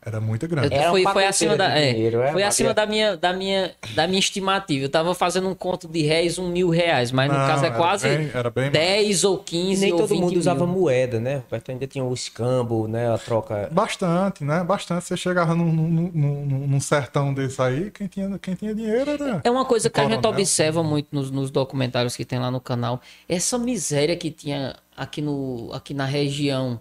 Era 0.00 0.20
muito 0.20 0.46
grande. 0.48 0.72
Era 0.74 0.90
foi, 0.90 1.02
foi 1.04 1.26
acima 1.26 1.56
da, 1.56 1.68
é, 1.76 1.92
dinheiro, 1.92 2.20
é, 2.22 2.32
foi 2.32 2.42
acima 2.42 2.72
da 2.72 2.86
minha, 2.86 3.16
da 3.16 3.32
minha, 3.32 3.72
da 3.94 4.06
minha 4.06 4.18
estimativa. 4.18 4.84
Eu 4.84 4.88
tava 4.88 5.14
fazendo 5.14 5.48
um 5.48 5.54
conto 5.54 5.86
de 5.88 6.02
réis, 6.02 6.38
um 6.38 6.48
mil 6.48 6.70
reais, 6.70 7.10
mas 7.12 7.30
no 7.30 7.36
Não, 7.38 7.46
caso 7.46 7.64
é 7.64 7.68
era 7.68 7.76
quase 7.76 8.08
bem- 8.08 8.30
era 8.32 8.50
bem 8.50 8.64
mais. 8.64 8.72
10 8.72 9.24
ou 9.24 9.36
E 9.36 9.44
15 9.44 9.80
nem 9.82 9.92
ou 9.92 9.98
todo 9.98 10.08
20 10.08 10.20
mundo 10.20 10.30
mil. 10.30 10.40
usava 10.40 10.66
moeda, 10.66 11.20
né? 11.20 11.36
Roberto 11.44 11.70
ainda 11.70 11.86
tinha 11.86 12.04
o 12.04 12.14
escambo, 12.14 12.86
né? 12.88 13.12
A 13.12 13.18
troca. 13.18 13.68
Bastante, 13.72 14.44
né? 14.44 14.62
Bastante. 14.64 15.04
Você 15.04 15.16
chegava 15.16 15.54
num, 15.54 15.70
num, 15.72 16.10
num- 16.14 16.66
num 16.68 16.80
sertão 16.80 17.34
desse 17.34 17.60
aí, 17.60 17.90
quem 17.90 18.06
tinha, 18.06 18.38
quem 18.38 18.54
tinha 18.54 18.74
dinheiro 18.74 19.10
era. 19.10 19.40
É 19.44 19.50
uma 19.50 19.64
coisa 19.64 19.90
que 19.90 20.00
a 20.00 20.08
gente 20.08 20.26
observa 20.26 20.82
muito 20.82 21.08
nos, 21.12 21.30
nos 21.30 21.50
documentários 21.50 22.16
que 22.16 22.24
tem 22.24 22.38
lá 22.38 22.50
no 22.50 22.60
canal. 22.60 23.00
Essa 23.28 23.58
miséria 23.58 24.16
que 24.16 24.30
tinha 24.30 24.76
aqui, 24.96 25.20
no, 25.20 25.70
aqui 25.72 25.92
na 25.92 26.04
região, 26.04 26.80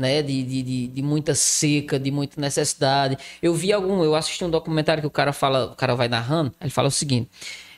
né? 0.00 0.22
De, 0.22 0.42
de, 0.42 0.62
de, 0.62 0.86
de 0.88 1.02
muita 1.02 1.34
seca, 1.34 1.98
de 1.98 2.10
muita 2.10 2.40
necessidade. 2.40 3.16
Eu 3.40 3.54
vi 3.54 3.72
algum, 3.72 4.02
eu 4.02 4.14
assisti 4.16 4.44
um 4.44 4.50
documentário 4.50 5.00
que 5.00 5.06
o 5.06 5.10
cara 5.10 5.32
fala, 5.32 5.66
o 5.66 5.76
cara 5.76 5.94
vai 5.94 6.08
narrando, 6.08 6.52
ele 6.60 6.70
fala 6.70 6.88
o 6.88 6.90
seguinte: 6.90 7.28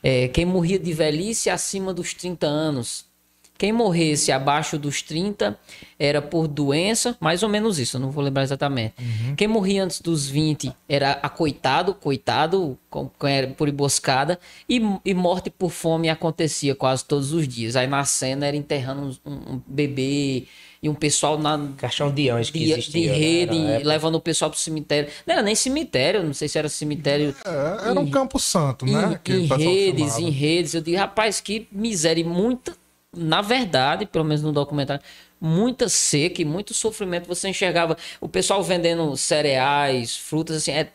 é, 0.03 0.29
quem 0.29 0.45
morria 0.47 0.79
de 0.79 0.93
velhice 0.93 1.51
acima 1.51 1.93
dos 1.93 2.15
30 2.15 2.47
anos. 2.47 3.11
Quem 3.59 3.71
morresse 3.73 4.33
abaixo 4.33 4.77
dos 4.77 5.03
30 5.03 5.57
era 5.97 6.21
por 6.21 6.49
doença, 6.49 7.17
mais 7.21 7.45
ou 7.45 7.49
menos 7.49 7.79
isso, 7.79 7.97
eu 7.97 8.01
não 8.01 8.11
vou 8.11 8.25
lembrar 8.25 8.43
exatamente. 8.43 8.95
Quem 9.37 9.47
morria 9.47 9.85
antes 9.85 10.01
dos 10.01 10.27
20 10.27 10.73
era 10.89 11.13
acoitado, 11.13 11.95
coitado, 11.95 12.77
com- 12.91 13.09
com- 13.17 13.27
era 13.29 13.47
por 13.49 13.69
emboscada, 13.69 14.37
e, 14.69 14.83
e 15.05 15.15
morte 15.15 15.49
por 15.49 15.71
fome 15.71 16.09
acontecia 16.09 16.75
quase 16.75 17.05
todos 17.05 17.33
os 17.33 17.47
dias. 17.47 17.77
Aí 17.77 17.87
na 17.87 18.05
cena 18.05 18.47
era 18.47 18.57
enterrando 18.57 19.17
um, 19.25 19.33
um 19.33 19.61
bebê 19.65 20.49
e 20.83 20.89
um 20.89 20.95
pessoal 20.95 21.39
na, 21.39 21.69
Caixão 21.77 22.13
de 22.13 22.29
anjo 22.29 22.53
que 22.53 22.59
de, 22.59 22.65
de 22.67 22.73
existia. 22.73 23.13
né? 23.13 23.17
rede, 23.17 23.85
levando 23.85 24.17
o 24.17 24.21
pessoal 24.21 24.51
pro 24.51 24.59
cemitério. 24.59 25.09
Não 25.25 25.35
era 25.35 25.43
nem 25.43 25.55
cemitério, 25.55 26.25
não 26.25 26.35
sei 26.35 26.49
se 26.49 26.59
era 26.59 26.69
cemitério. 26.69 27.35
É, 27.45 27.91
era 27.91 28.01
um 28.01 28.11
campo 28.11 28.39
santo, 28.41 28.85
né? 28.85 29.21
Em, 29.29 29.33
em 29.33 29.47
redes, 29.47 30.05
chamava. 30.07 30.21
em 30.23 30.31
redes. 30.31 30.75
Eu 30.75 30.81
digo, 30.81 30.99
rapaz, 30.99 31.41
que 31.41 31.69
miséria. 31.71 32.21
E 32.21 32.25
muita, 32.25 32.77
na 33.17 33.41
verdade, 33.41 34.07
pelo 34.07 34.25
menos 34.25 34.43
no 34.43 34.51
documentário, 34.51 35.03
muita 35.41 35.89
seca 35.89 36.43
e 36.43 36.45
muito 36.45 36.75
sofrimento. 36.75 37.29
Você 37.29 37.49
enxergava 37.49 37.97
o 38.21 38.29
pessoal 38.29 38.61
vendendo 38.61 39.17
cereais, 39.17 40.17
frutas, 40.17 40.57
assim, 40.57 40.73
é, 40.73 40.89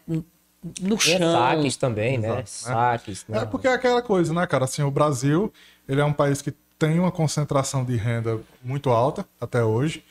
no 0.81 0.97
Tinha 0.97 1.17
chão. 1.17 1.31
saques 1.31 1.77
também, 1.77 2.17
né? 2.17 2.27
Exato, 2.27 2.49
Saques. 2.49 3.25
É 3.29 3.39
né? 3.39 3.45
porque 3.45 3.67
é 3.69 3.73
aquela 3.73 4.01
coisa, 4.01 4.33
né, 4.33 4.45
cara? 4.47 4.65
Assim, 4.65 4.81
o 4.83 4.91
Brasil, 4.91 5.51
ele 5.87 6.01
é 6.01 6.05
um 6.05 6.11
país 6.11 6.41
que 6.41 6.53
tem 6.77 6.99
uma 6.99 7.11
concentração 7.11 7.83
de 7.83 7.95
renda 7.95 8.39
muito 8.63 8.89
alta 8.89 9.25
até 9.39 9.63
hoje. 9.63 10.03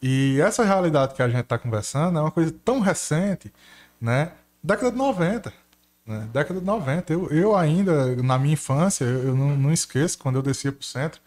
E 0.00 0.40
essa 0.40 0.64
realidade 0.64 1.14
que 1.14 1.22
a 1.22 1.28
gente 1.28 1.40
está 1.40 1.58
conversando 1.58 2.18
é 2.18 2.22
uma 2.22 2.30
coisa 2.30 2.54
tão 2.64 2.80
recente, 2.80 3.52
né? 4.00 4.32
Década 4.62 4.90
de 4.92 4.96
90. 4.96 5.52
Né? 6.06 6.28
Década 6.32 6.60
de 6.60 6.66
90. 6.66 7.12
Eu, 7.12 7.28
eu 7.30 7.56
ainda, 7.56 8.14
na 8.16 8.38
minha 8.38 8.54
infância, 8.54 9.04
eu, 9.04 9.28
eu 9.28 9.36
não, 9.36 9.56
não 9.56 9.72
esqueço 9.72 10.18
quando 10.18 10.36
eu 10.36 10.42
descia 10.42 10.72
para 10.72 10.80
o 10.80 10.84
centro, 10.84 11.20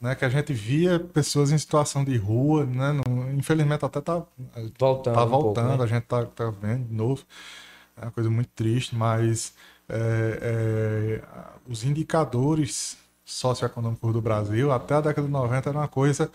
né? 0.00 0.14
Que 0.14 0.24
a 0.24 0.28
gente 0.28 0.52
via 0.52 0.98
pessoas 0.98 1.52
em 1.52 1.58
situação 1.58 2.04
de 2.04 2.16
rua, 2.16 2.66
né? 2.66 2.92
não- 2.92 3.32
infelizmente 3.32 3.84
até 3.84 4.00
tá 4.00 4.22
Voltando 4.78 5.14
tá 5.14 5.24
um 5.24 5.30
pouco, 5.30 5.44
voltando, 5.44 5.78
né? 5.78 5.84
a 5.84 5.86
gente 5.86 6.04
tá, 6.04 6.24
tá 6.26 6.50
vendo 6.50 6.86
de 6.88 6.94
novo. 6.94 7.22
É 7.96 8.02
uma 8.06 8.10
coisa 8.10 8.28
muito 8.28 8.50
triste, 8.54 8.94
mas 8.94 9.54
é, 9.88 10.38
é, 10.42 11.22
os 11.66 11.84
indicadores 11.84 12.98
socioeconômicos 13.26 14.12
do 14.12 14.22
Brasil 14.22 14.72
até 14.72 14.94
a 14.94 15.00
década 15.00 15.26
de 15.26 15.32
90 15.32 15.68
era 15.68 15.78
uma 15.78 15.88
coisa 15.88 16.30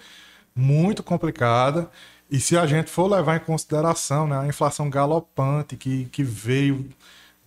muito 0.54 1.02
complicada. 1.02 1.90
E 2.30 2.40
se 2.40 2.58
a 2.58 2.68
gente 2.68 2.90
for 2.90 3.08
levar 3.08 3.38
em 3.38 3.40
consideração 3.40 4.28
né, 4.28 4.38
a 4.38 4.46
inflação 4.46 4.90
galopante 4.90 5.76
que, 5.76 6.06
que 6.06 6.24
veio 6.24 6.90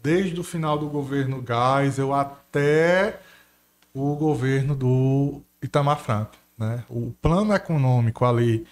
desde 0.02 0.38
o 0.40 0.44
final 0.44 0.78
do 0.78 0.88
governo 0.88 1.44
Geisel 1.46 2.12
até 2.12 3.20
o 3.94 4.16
governo 4.16 4.74
do 4.74 5.40
Itamar 5.62 5.98
Franco. 5.98 6.32
Né? 6.58 6.84
O 6.88 7.14
plano 7.22 7.54
econômico 7.54 8.24
ali, 8.24 8.66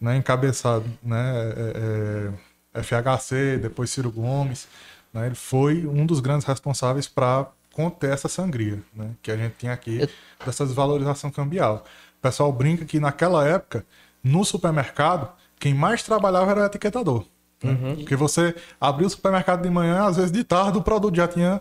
né, 0.00 0.16
encabeçado, 0.16 0.84
né, 1.02 1.32
é, 1.56 2.32
é, 2.74 2.82
FHC, 2.82 3.58
depois 3.58 3.90
Ciro 3.90 4.10
Gomes, 4.10 4.68
né, 5.12 5.26
ele 5.26 5.34
foi 5.34 5.86
um 5.86 6.04
dos 6.04 6.20
grandes 6.20 6.46
responsáveis 6.46 7.08
para 7.08 7.46
conter 7.74 8.12
essa 8.12 8.28
sangria 8.28 8.82
né, 8.94 9.10
que 9.20 9.30
a 9.30 9.36
gente 9.36 9.54
tinha 9.58 9.72
aqui, 9.72 10.08
dessa 10.44 10.64
desvalorização 10.64 11.30
cambial. 11.30 11.84
O 12.18 12.22
pessoal 12.22 12.52
brinca 12.52 12.84
que 12.84 13.00
naquela 13.00 13.46
época, 13.46 13.84
no 14.22 14.44
supermercado, 14.44 15.30
quem 15.58 15.74
mais 15.74 16.02
trabalhava 16.02 16.52
era 16.52 16.62
o 16.62 16.66
etiquetador. 16.66 17.24
né? 17.62 17.76
Porque 17.96 18.16
você 18.16 18.54
abriu 18.80 19.06
o 19.06 19.10
supermercado 19.10 19.62
de 19.62 19.70
manhã, 19.70 20.04
às 20.06 20.16
vezes 20.16 20.30
de 20.32 20.44
tarde 20.44 20.78
o 20.78 20.82
produto 20.82 21.16
já 21.16 21.26
tinha. 21.28 21.60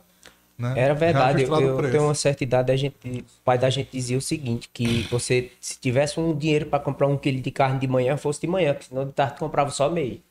Né, 0.55 0.71
Era 0.77 0.93
verdade, 0.93 1.43
eu, 1.43 1.55
eu 1.55 1.91
tenho 1.91 2.03
uma 2.03 2.13
certa 2.13 2.43
idade, 2.43 2.71
a 2.71 2.75
gente, 2.75 2.95
o 3.05 3.43
pai 3.43 3.57
da 3.57 3.71
gente 3.71 3.89
dizia 3.91 4.15
o 4.17 4.21
seguinte, 4.21 4.69
que 4.71 5.01
você, 5.09 5.51
se 5.59 5.79
tivesse 5.79 6.19
um 6.19 6.37
dinheiro 6.37 6.67
para 6.67 6.79
comprar 6.79 7.07
um 7.07 7.17
quilo 7.17 7.41
de 7.41 7.49
carne 7.49 7.79
de 7.79 7.87
manhã, 7.87 8.15
fosse 8.17 8.39
de 8.39 8.45
manhã, 8.47 8.73
porque 8.73 8.85
senão 8.87 9.03
de 9.03 9.13
tarde 9.13 9.35
tu 9.35 9.39
comprava 9.39 9.71
só 9.71 9.89
meio. 9.89 10.21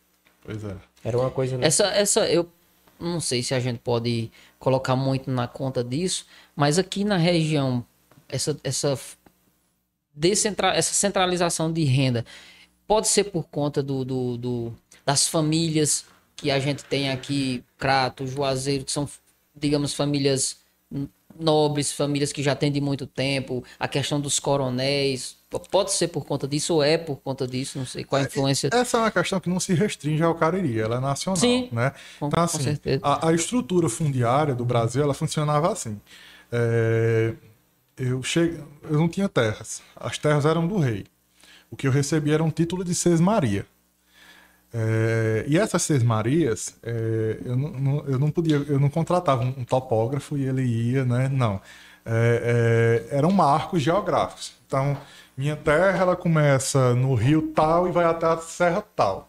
Pois 0.45 0.63
é. 0.63 0.77
Era 1.05 1.19
uma 1.19 1.31
coisa... 1.31 1.59
né? 1.59 1.67
Essa, 1.67 1.87
essa, 1.87 2.21
eu 2.29 2.49
não 3.03 3.21
sei 3.21 3.43
se 3.43 3.55
a 3.55 3.61
gente 3.61 3.79
pode 3.81 4.31
colocar 4.59 4.97
muito 4.97 5.31
na 5.31 5.49
conta 5.49 5.83
disso, 5.85 6.27
mas 6.57 6.79
aqui 6.79 7.05
na 7.05 7.17
região, 7.17 7.85
essa, 8.29 8.57
essa, 8.65 8.99
descentra, 10.15 10.69
essa 10.75 10.95
centralização 10.95 11.73
de 11.73 11.85
renda 11.85 12.25
pode 12.87 13.09
ser 13.09 13.25
por 13.25 13.45
conta 13.45 13.83
do, 13.83 14.05
do, 14.05 14.37
do- 14.37 14.75
das 15.05 15.27
famílias 15.27 16.05
que 16.37 16.51
a 16.51 16.59
gente 16.59 16.85
tem 16.85 17.11
aqui, 17.11 17.65
Crato, 17.79 18.27
Juazeiro, 18.27 18.85
que 18.85 18.93
são, 18.93 19.09
digamos, 19.55 19.95
famílias 19.95 20.59
nobres, 21.39 21.93
famílias 21.93 22.33
que 22.33 22.43
já 22.43 22.55
têm 22.55 22.71
de 22.71 22.81
muito 22.81 23.07
tempo, 23.07 23.65
a 23.79 23.87
questão 23.89 24.21
dos 24.21 24.39
coronéis, 24.39 25.37
pode 25.71 25.93
ser 25.93 26.09
por 26.09 26.25
conta 26.25 26.49
disso 26.49 26.75
ou 26.75 26.83
é 26.83 26.97
por 26.97 27.17
conta 27.17 27.47
disso, 27.47 27.79
não 27.79 27.87
sei 27.87 28.05
qual 28.05 28.23
a 28.23 28.25
influência. 28.25 28.71
Essa 28.73 28.97
é 28.97 29.01
uma 29.01 29.11
questão 29.11 29.39
que 29.41 29.49
não 29.51 29.61
se 29.61 29.75
restringe 29.75 30.23
ao 30.23 30.35
Cariri, 30.35 30.79
ela 30.81 30.97
é 30.97 31.01
nacional, 31.01 31.37
Sim, 31.37 31.69
né? 31.73 31.93
com- 32.19 32.27
então, 32.29 32.31
com 32.31 32.41
assim, 32.41 32.63
certeza. 32.63 33.01
a, 33.05 33.29
a 33.29 33.33
estrutura 33.35 33.89
fundiária 33.89 34.55
do 34.55 34.65
Brasil, 34.65 35.03
ela 35.03 35.15
funcionava 35.15 35.71
assim. 35.73 36.01
É, 36.51 37.35
eu, 37.97 38.23
cheguei, 38.23 38.59
eu 38.85 38.99
não 38.99 39.09
tinha 39.09 39.29
terras, 39.29 39.83
as 39.97 40.19
terras 40.19 40.45
eram 40.45 40.67
do 40.67 40.79
rei. 40.79 41.05
O 41.71 41.77
que 41.77 41.87
eu 41.87 41.91
recebia 41.91 42.35
era 42.35 42.45
um 42.45 42.51
título 42.51 42.85
de 42.85 42.95
sesmaria. 42.95 43.67
É, 44.75 45.45
e 45.49 45.59
essas 45.59 45.83
sesmarias, 45.83 46.77
é, 46.83 47.39
eu, 47.45 47.57
não, 47.57 47.71
não- 47.73 48.05
eu 48.07 48.19
não 48.19 48.31
podia, 48.31 48.57
eu 48.57 48.81
não 48.81 48.89
contratava 48.91 49.43
um, 49.45 49.65
topógrafo 49.65 50.37
e 50.37 50.45
ele 50.47 50.63
ia, 50.65 51.05
né? 51.05 51.29
Não. 51.29 51.61
É, 52.05 53.05
é, 53.11 53.17
eram 53.17 53.31
marcos 53.31 53.83
geográficos. 53.83 54.55
Então, 54.67 54.97
minha 55.37 55.57
terra 55.57 55.99
ela 55.99 56.17
começa 56.17 56.95
no 56.95 57.15
rio 57.15 57.53
tal 57.55 57.89
e 57.89 57.93
vai 57.93 58.05
até 58.05 58.27
a 58.27 58.39
serra 58.39 58.83
tal. 58.97 59.29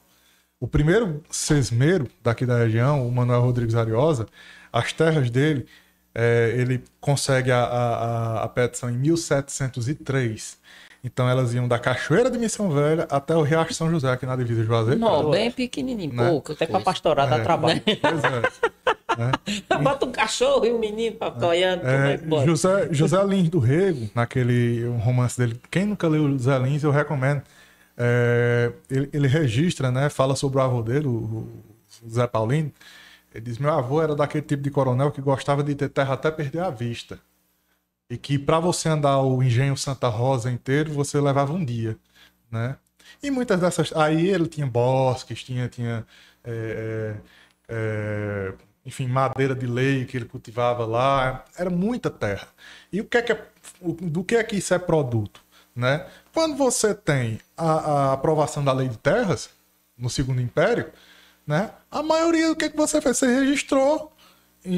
O 0.59 0.67
primeiro 0.67 1.23
sesmeiro 1.29 2.09
daqui 2.23 2.45
da 2.45 2.57
região, 2.59 3.07
o 3.07 3.11
Manuel 3.11 3.41
Rodrigues 3.41 3.75
Ariosa, 3.75 4.27
as 4.71 4.93
terras 4.93 5.29
dele, 5.29 5.67
é, 6.15 6.53
ele 6.57 6.83
consegue 7.01 7.51
a, 7.51 7.63
a- 7.63 8.43
a 8.43 8.47
petição 8.49 8.89
em 8.89 8.97
1703. 8.97 10.57
Então 11.03 11.27
elas 11.27 11.53
iam 11.53 11.67
da 11.67 11.77
Cachoeira 11.77 12.31
de 12.31 12.37
Missão 12.37 12.69
Velha 12.71 13.05
até 13.09 13.35
o 13.35 13.41
Riacho 13.41 13.73
São 13.73 13.89
José, 13.91 14.09
aqui 14.09 14.25
na 14.25 14.37
divisa 14.37 14.61
de 14.61 14.67
Juazeiro. 14.67 14.99
Não, 14.99 15.29
bem 15.29 15.51
pequenininho, 15.51 16.13
Né? 16.13 16.29
pouca 16.29 16.53
Até 16.53 16.65
pra 16.65 16.73
coisa. 16.75 16.85
pastorar 16.85 17.29
dá 17.29 17.39
trabalho. 17.39 17.81
Pois 17.85 18.23
é. 18.23 19.77
Bota 19.83 20.05
um 20.05 20.11
cachorro 20.11 20.65
e 20.65 20.71
um 20.71 20.79
menino 20.79 21.15
pra 21.17 21.27
é 21.53 22.13
É. 22.13 22.45
José, 22.45 22.87
José 22.91 23.21
Lins 23.25 23.49
do 23.49 23.59
Rego, 23.59 24.09
naquele 24.15 24.85
um 24.87 24.97
romance 24.97 25.37
dele, 25.37 25.59
quem 25.69 25.85
nunca 25.85 26.07
leu 26.07 26.31
José 26.31 26.57
Lins, 26.59 26.83
eu 26.83 26.91
recomendo. 26.91 27.41
É, 27.97 28.71
ele, 28.89 29.09
ele 29.13 29.27
registra, 29.27 29.91
né? 29.91 30.09
Fala 30.09 30.35
sobre 30.35 30.57
o 30.57 30.61
avô 30.61 30.81
dele, 30.81 31.05
o, 31.07 31.11
o 32.01 32.09
Zé 32.09 32.25
Paulino. 32.25 32.71
Ele 33.33 33.43
diz: 33.43 33.57
Meu 33.59 33.71
avô 33.71 34.01
era 34.01 34.15
daquele 34.15 34.43
tipo 34.43 34.63
de 34.63 34.71
coronel 34.71 35.11
que 35.11 35.21
gostava 35.21 35.63
de 35.63 35.75
ter 35.75 35.89
terra 35.89 36.13
até 36.13 36.31
perder 36.31 36.61
a 36.61 36.69
vista. 36.69 37.19
E 38.09 38.17
que 38.17 38.37
para 38.37 38.59
você 38.59 38.89
andar 38.89 39.19
o 39.21 39.41
engenho 39.43 39.77
Santa 39.77 40.07
Rosa 40.07 40.51
inteiro, 40.51 40.91
você 40.93 41.19
levava 41.19 41.53
um 41.53 41.63
dia, 41.65 41.97
né? 42.51 42.77
E 43.21 43.31
muitas 43.31 43.59
dessas. 43.61 43.93
Aí 43.95 44.27
ele 44.29 44.47
tinha 44.47 44.67
bosques, 44.67 45.43
tinha. 45.43 45.69
tinha 45.69 46.05
é, 46.43 47.15
é, 47.67 48.53
enfim, 48.85 49.07
madeira 49.07 49.55
de 49.55 49.65
lei 49.65 50.05
que 50.05 50.17
ele 50.17 50.25
cultivava 50.25 50.85
lá. 50.85 51.45
Era 51.57 51.69
muita 51.69 52.09
terra. 52.09 52.47
E 52.91 52.99
o 53.01 53.05
que 53.05 53.17
é 53.17 53.21
que 53.21 53.31
é, 53.31 53.47
do 53.81 54.23
que 54.23 54.35
é 54.35 54.43
que 54.43 54.57
isso 54.57 54.73
é 54.73 54.79
produto? 54.79 55.41
Né? 55.75 56.05
Quando 56.33 56.55
você 56.55 56.93
tem 56.93 57.39
a, 57.57 57.71
a 58.11 58.13
aprovação 58.13 58.63
da 58.63 58.73
lei 58.73 58.87
de 58.89 58.97
terras 58.97 59.49
no 59.97 60.09
Segundo 60.09 60.41
Império, 60.41 60.91
né? 61.47 61.71
a 61.89 62.03
maioria 62.03 62.49
do 62.49 62.55
que, 62.55 62.65
é 62.65 62.69
que 62.69 62.77
você 62.77 63.01
fez? 63.01 63.17
Você 63.17 63.27
registrou 63.27 64.11
em, 64.65 64.75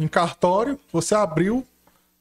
em- 0.00 0.04
em 0.04 0.08
cartório, 0.08 0.78
você 0.92 1.14
abriu 1.14 1.66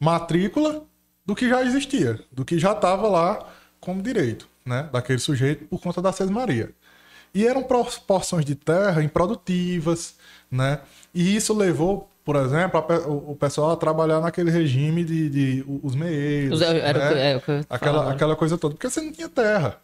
matrícula 0.01 0.83
do 1.23 1.35
que 1.35 1.47
já 1.47 1.61
existia, 1.61 2.19
do 2.31 2.43
que 2.43 2.57
já 2.57 2.71
estava 2.71 3.07
lá 3.07 3.47
como 3.79 4.01
direito, 4.01 4.49
né? 4.65 4.89
Daquele 4.91 5.19
sujeito 5.19 5.65
por 5.65 5.79
conta 5.79 6.01
da 6.01 6.11
sesmaria. 6.11 6.71
E 7.33 7.47
eram 7.47 7.63
porções 7.63 8.43
de 8.43 8.55
terra 8.55 9.03
improdutivas, 9.03 10.15
né? 10.49 10.79
E 11.13 11.35
isso 11.35 11.53
levou, 11.53 12.09
por 12.25 12.35
exemplo, 12.35 12.79
a, 12.79 13.07
o, 13.07 13.31
o, 13.31 13.35
pessoal 13.35 13.71
a 13.71 13.77
trabalhar 13.77 14.19
naquele 14.19 14.49
regime 14.49 15.03
de, 15.03 15.29
de 15.29 15.65
os 15.83 15.95
meeiros, 15.95 16.61
era, 16.61 17.13
né? 17.13 17.33
é, 17.33 17.41
aquela, 17.69 18.11
aquela 18.11 18.35
coisa 18.35 18.57
toda, 18.57 18.73
porque 18.73 18.89
você 18.89 19.01
não 19.01 19.11
tinha 19.11 19.29
terra, 19.29 19.77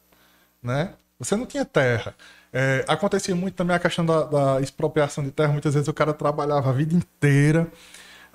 né? 0.61 0.93
Você 1.19 1.35
não 1.35 1.45
tinha 1.45 1.63
terra. 1.63 2.13
É, 2.51 2.85
acontecia 2.87 3.35
muito 3.35 3.55
também 3.55 3.75
a 3.75 3.79
questão 3.79 4.05
da, 4.05 4.23
da, 4.23 4.61
expropriação 4.61 5.23
de 5.23 5.31
terra. 5.31 5.51
Muitas 5.51 5.73
vezes 5.73 5.87
o 5.87 5.93
cara 5.93 6.13
trabalhava 6.13 6.69
a 6.69 6.73
vida 6.73 6.93
inteira, 6.93 7.67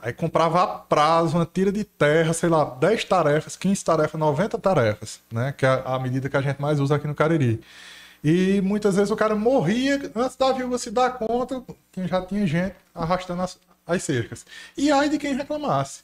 aí 0.02 0.12
comprava 0.12 0.62
a 0.62 0.66
prazo 0.66 1.36
uma 1.36 1.46
tira 1.46 1.70
de 1.70 1.84
terra, 1.84 2.32
sei 2.32 2.48
lá, 2.48 2.64
10 2.64 3.04
tarefas, 3.04 3.56
15 3.56 3.84
tarefas, 3.84 4.20
90 4.20 4.58
tarefas, 4.58 5.20
né? 5.30 5.54
Que 5.56 5.64
é 5.64 5.82
a 5.84 5.98
medida 6.00 6.28
que 6.28 6.36
a 6.36 6.42
gente 6.42 6.60
mais 6.60 6.80
usa 6.80 6.96
aqui 6.96 7.06
no 7.06 7.14
Cariri. 7.14 7.62
E 8.22 8.60
muitas 8.60 8.96
vezes 8.96 9.10
o 9.10 9.16
cara 9.16 9.34
morria 9.36 10.10
antes 10.14 10.36
da 10.36 10.52
viúva 10.52 10.76
se 10.76 10.90
dar 10.90 11.10
conta 11.12 11.62
que 11.92 12.06
já 12.06 12.20
tinha 12.20 12.46
gente 12.46 12.74
arrastando 12.94 13.42
as, 13.42 13.58
as 13.86 14.02
cercas. 14.02 14.44
E 14.76 14.90
aí 14.90 15.08
de 15.08 15.18
quem 15.18 15.34
reclamasse, 15.34 16.02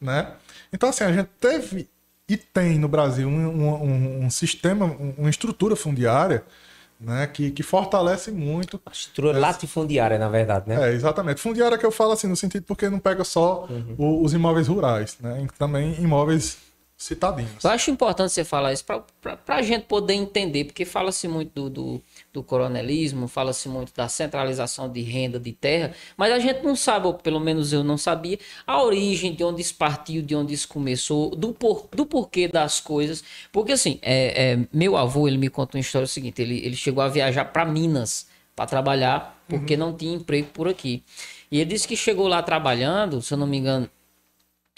né? 0.00 0.32
Então, 0.72 0.90
assim, 0.90 1.04
a 1.04 1.12
gente 1.12 1.30
teve 1.40 1.88
e 2.28 2.36
tem 2.36 2.78
no 2.78 2.88
Brasil 2.88 3.26
um, 3.28 3.64
um, 3.64 4.24
um 4.26 4.30
sistema, 4.30 4.84
uma 5.16 5.30
estrutura 5.30 5.74
fundiária 5.74 6.44
né, 7.00 7.26
que, 7.26 7.50
que 7.50 7.62
fortalece 7.62 8.30
muito. 8.30 8.80
A 8.84 8.90
estrutura 8.90 9.30
essa... 9.30 9.40
latifundiária, 9.40 10.18
na 10.18 10.28
verdade, 10.28 10.68
né? 10.68 10.90
É, 10.90 10.94
exatamente. 10.94 11.40
Fundiária 11.40 11.78
que 11.78 11.86
eu 11.86 11.92
falo 11.92 12.12
assim, 12.12 12.26
no 12.26 12.36
sentido 12.36 12.64
porque 12.64 12.88
não 12.88 12.98
pega 12.98 13.24
só 13.24 13.66
uhum. 13.70 13.94
o, 13.96 14.24
os 14.24 14.34
imóveis 14.34 14.68
rurais, 14.68 15.16
né? 15.20 15.46
Também 15.58 15.94
imóveis 16.00 16.58
citadinos. 16.96 17.62
Eu 17.62 17.70
acho 17.70 17.90
importante 17.90 18.32
você 18.32 18.44
falar 18.44 18.72
isso 18.72 18.84
para 18.84 19.38
a 19.46 19.62
gente 19.62 19.84
poder 19.84 20.14
entender, 20.14 20.64
porque 20.64 20.84
fala-se 20.84 21.28
muito 21.28 21.52
do, 21.54 21.70
do, 21.70 22.02
do 22.32 22.42
coronelismo, 22.42 23.26
fala-se 23.26 23.68
muito 23.68 23.92
da 23.94 24.08
centralização 24.08 24.90
de 24.90 25.00
renda 25.00 25.38
de 25.38 25.52
terra, 25.52 25.94
mas 26.16 26.32
a 26.32 26.38
gente 26.38 26.62
não 26.62 26.76
sabe, 26.76 27.06
ou 27.06 27.14
pelo 27.14 27.40
menos 27.40 27.72
eu 27.72 27.82
não 27.82 27.96
sabia, 27.96 28.38
a 28.66 28.82
origem 28.82 29.34
de 29.34 29.42
onde 29.42 29.62
isso 29.62 29.74
partiu, 29.74 30.22
de 30.22 30.34
onde 30.34 30.54
isso 30.54 30.68
começou, 30.68 31.34
do, 31.34 31.52
por, 31.52 31.88
do 31.92 32.06
porquê 32.06 32.48
das 32.48 32.80
coisas. 32.80 33.24
Porque 33.52 33.72
assim, 33.72 33.98
é, 34.02 34.52
é, 34.52 34.58
meu 34.72 34.96
avô, 34.96 35.26
ele 35.26 35.38
me 35.38 35.48
conta 35.48 35.76
uma 35.76 35.80
história 35.80 36.06
seguinte, 36.06 36.40
ele, 36.42 36.58
ele 36.64 36.76
chegou 36.76 37.02
a 37.02 37.08
viajar 37.08 37.46
para 37.46 37.64
Minas 37.64 38.28
para 38.54 38.66
trabalhar, 38.66 39.40
porque 39.48 39.74
uhum. 39.74 39.80
não 39.80 39.96
tinha 39.96 40.14
emprego 40.14 40.48
por 40.52 40.68
aqui. 40.68 41.04
E 41.50 41.60
ele 41.60 41.70
disse 41.70 41.86
que 41.86 41.96
chegou 41.96 42.26
lá 42.26 42.42
trabalhando, 42.42 43.22
se 43.22 43.32
eu 43.32 43.38
não 43.38 43.46
me 43.46 43.56
engano, 43.56 43.88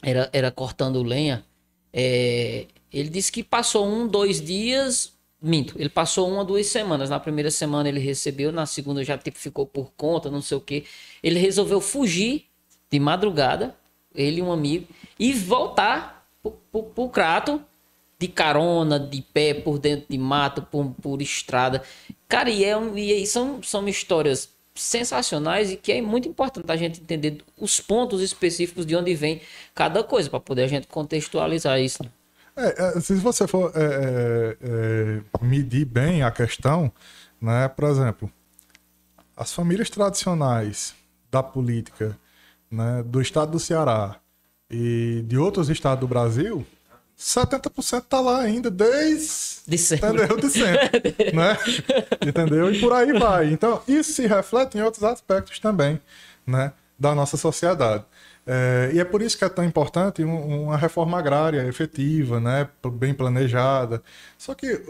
era, 0.03 0.28
era 0.32 0.51
cortando 0.51 1.03
lenha, 1.03 1.44
é, 1.92 2.66
ele 2.92 3.09
disse 3.09 3.30
que 3.30 3.42
passou 3.42 3.86
um, 3.86 4.07
dois 4.07 4.40
dias. 4.40 5.12
Minto, 5.43 5.74
ele 5.78 5.88
passou 5.88 6.28
uma, 6.28 6.45
duas 6.45 6.66
semanas. 6.66 7.09
Na 7.09 7.18
primeira 7.18 7.51
semana 7.51 7.88
ele 7.88 8.01
recebeu, 8.01 8.53
na 8.53 8.66
segunda 8.66 9.03
já 9.03 9.16
tipo, 9.16 9.38
ficou 9.38 9.66
por 9.66 9.91
conta, 9.97 10.30
não 10.30 10.43
sei 10.43 10.57
o 10.57 10.61
que. 10.61 10.84
Ele 11.22 11.38
resolveu 11.38 11.80
fugir 11.80 12.45
de 12.91 13.01
madrugada, 13.01 13.74
ele 14.14 14.41
e 14.41 14.43
um 14.43 14.53
amigo, 14.53 14.86
e 15.18 15.32
voltar 15.32 16.26
pro, 16.70 17.09
Crato 17.09 17.62
de 18.18 18.28
carona, 18.28 19.01
de 19.01 19.22
pé, 19.22 19.55
por 19.55 19.78
dentro 19.78 20.07
de 20.11 20.18
mato, 20.18 20.61
por, 20.62 20.95
por 21.01 21.22
estrada. 21.22 21.82
Cara, 22.28 22.51
e, 22.51 22.62
é, 22.62 22.76
e 22.99 23.26
são, 23.26 23.62
são 23.62 23.88
histórias 23.88 24.51
sensacionais 24.74 25.72
e 25.72 25.76
que 25.76 25.91
é 25.93 26.03
muito 26.03 26.28
importante 26.28 26.70
a 26.70 26.76
gente 26.76 27.01
entender 27.01 27.43
os 27.59 27.80
pontos 27.80 28.20
específicos 28.20 28.84
de 28.84 28.95
onde 28.95 29.14
vem 29.14 29.41
cada 29.74 30.05
coisa, 30.05 30.28
para 30.28 30.38
poder 30.38 30.64
a 30.64 30.68
gente 30.68 30.86
contextualizar 30.86 31.80
isso. 31.80 32.05
É, 32.61 32.99
é, 32.99 33.01
se 33.01 33.15
você 33.15 33.47
for 33.47 33.73
é, 33.75 33.81
é, 33.83 34.57
é, 34.63 35.45
medir 35.45 35.87
bem 35.87 36.23
a 36.23 36.31
questão, 36.31 36.93
né, 37.41 37.69
por 37.69 37.85
exemplo, 37.89 38.31
as 39.35 39.53
famílias 39.55 39.89
tradicionais 39.89 40.95
da 41.31 41.43
política 41.43 42.19
né, 42.71 43.03
do 43.03 43.23
estado 43.23 43.53
do 43.53 43.59
Ceará 43.59 44.17
e 44.71 45.25
de 45.27 45.39
outros 45.39 45.71
estados 45.71 46.01
do 46.01 46.07
Brasil, 46.07 46.67
70% 47.19 48.03
tá 48.09 48.21
lá 48.21 48.41
ainda 48.41 48.71
desde 48.71 49.61
de 49.67 49.79
sempre. 49.79 50.09
Entendeu? 50.09 50.37
De 50.37 50.51
sempre, 50.51 51.33
né? 51.33 51.59
Entendeu? 52.27 52.73
E 52.73 52.79
por 52.79 52.93
aí 52.93 53.13
vai. 53.19 53.51
Então, 53.51 53.83
isso 53.89 54.13
se 54.13 54.27
reflete 54.27 54.77
em 54.77 54.83
outros 54.83 55.03
aspectos 55.03 55.59
também, 55.59 55.99
né, 56.47 56.73
da 56.99 57.15
nossa 57.15 57.39
sociedade. 57.39 58.05
É, 58.47 58.91
e 58.95 58.99
é 58.99 59.05
por 59.05 59.22
isso 59.22 59.36
que 59.36 59.45
é 59.45 59.49
tão 59.49 59.64
importante 59.64 60.24
uma 60.24 60.76
reforma 60.76 61.18
agrária 61.18 61.66
efetiva, 61.66 62.41
né, 62.41 62.68
bem 62.95 63.12
planejada. 63.14 64.03
Só 64.38 64.55
que 64.55 64.80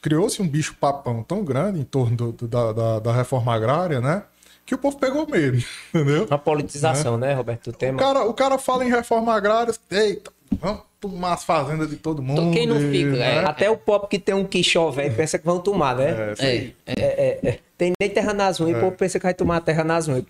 criou-se 0.00 0.40
um 0.40 0.48
bicho 0.48 0.74
papão 0.80 1.22
tão 1.22 1.44
grande 1.44 1.80
em 1.80 1.84
torno 1.84 2.16
do, 2.16 2.32
do, 2.32 2.48
da, 2.48 2.72
da, 2.72 2.98
da, 2.98 3.12
reforma 3.12 3.54
agrária, 3.54 4.00
né, 4.00 4.22
que 4.64 4.74
o 4.74 4.78
povo 4.78 4.98
pegou 4.98 5.28
medo, 5.28 5.62
entendeu? 5.94 6.24
Uma 6.24 6.38
politização, 6.38 7.16
né, 7.16 7.28
né 7.28 7.34
Roberto? 7.34 7.68
O, 7.68 7.72
tema... 7.72 7.96
o, 7.96 8.00
cara, 8.00 8.24
o 8.24 8.34
cara 8.34 8.58
fala 8.58 8.84
em 8.84 8.90
reforma 8.90 9.34
agrária, 9.34 9.72
eita, 9.90 10.32
vamos 10.60 10.91
tomar 11.02 11.32
as 11.32 11.42
fazendas 11.42 11.90
de 11.90 11.96
todo 11.96 12.22
mundo. 12.22 12.40
Então, 12.40 12.52
quem 12.52 12.64
não 12.64 12.78
fica, 12.78 13.10
né? 13.10 13.34
é. 13.34 13.44
Até 13.44 13.68
o 13.68 13.76
povo 13.76 14.06
que 14.06 14.20
tem 14.20 14.32
um 14.32 14.44
quixové 14.44 15.10
pensa 15.10 15.36
que 15.36 15.44
vão 15.44 15.58
tomar, 15.58 15.96
né? 15.96 16.32
É, 16.38 16.72
é, 16.86 16.92
é, 16.96 17.40
é, 17.42 17.58
Tem 17.76 17.92
nem 18.00 18.08
terra 18.08 18.32
nas 18.32 18.60
unhas, 18.60 18.76
e 18.76 18.78
o 18.78 18.80
povo 18.80 18.96
pensa 18.96 19.18
que 19.18 19.24
vai 19.24 19.34
tomar 19.34 19.56
a 19.56 19.60
terra 19.60 19.82
nas 19.82 20.06
unhas. 20.06 20.24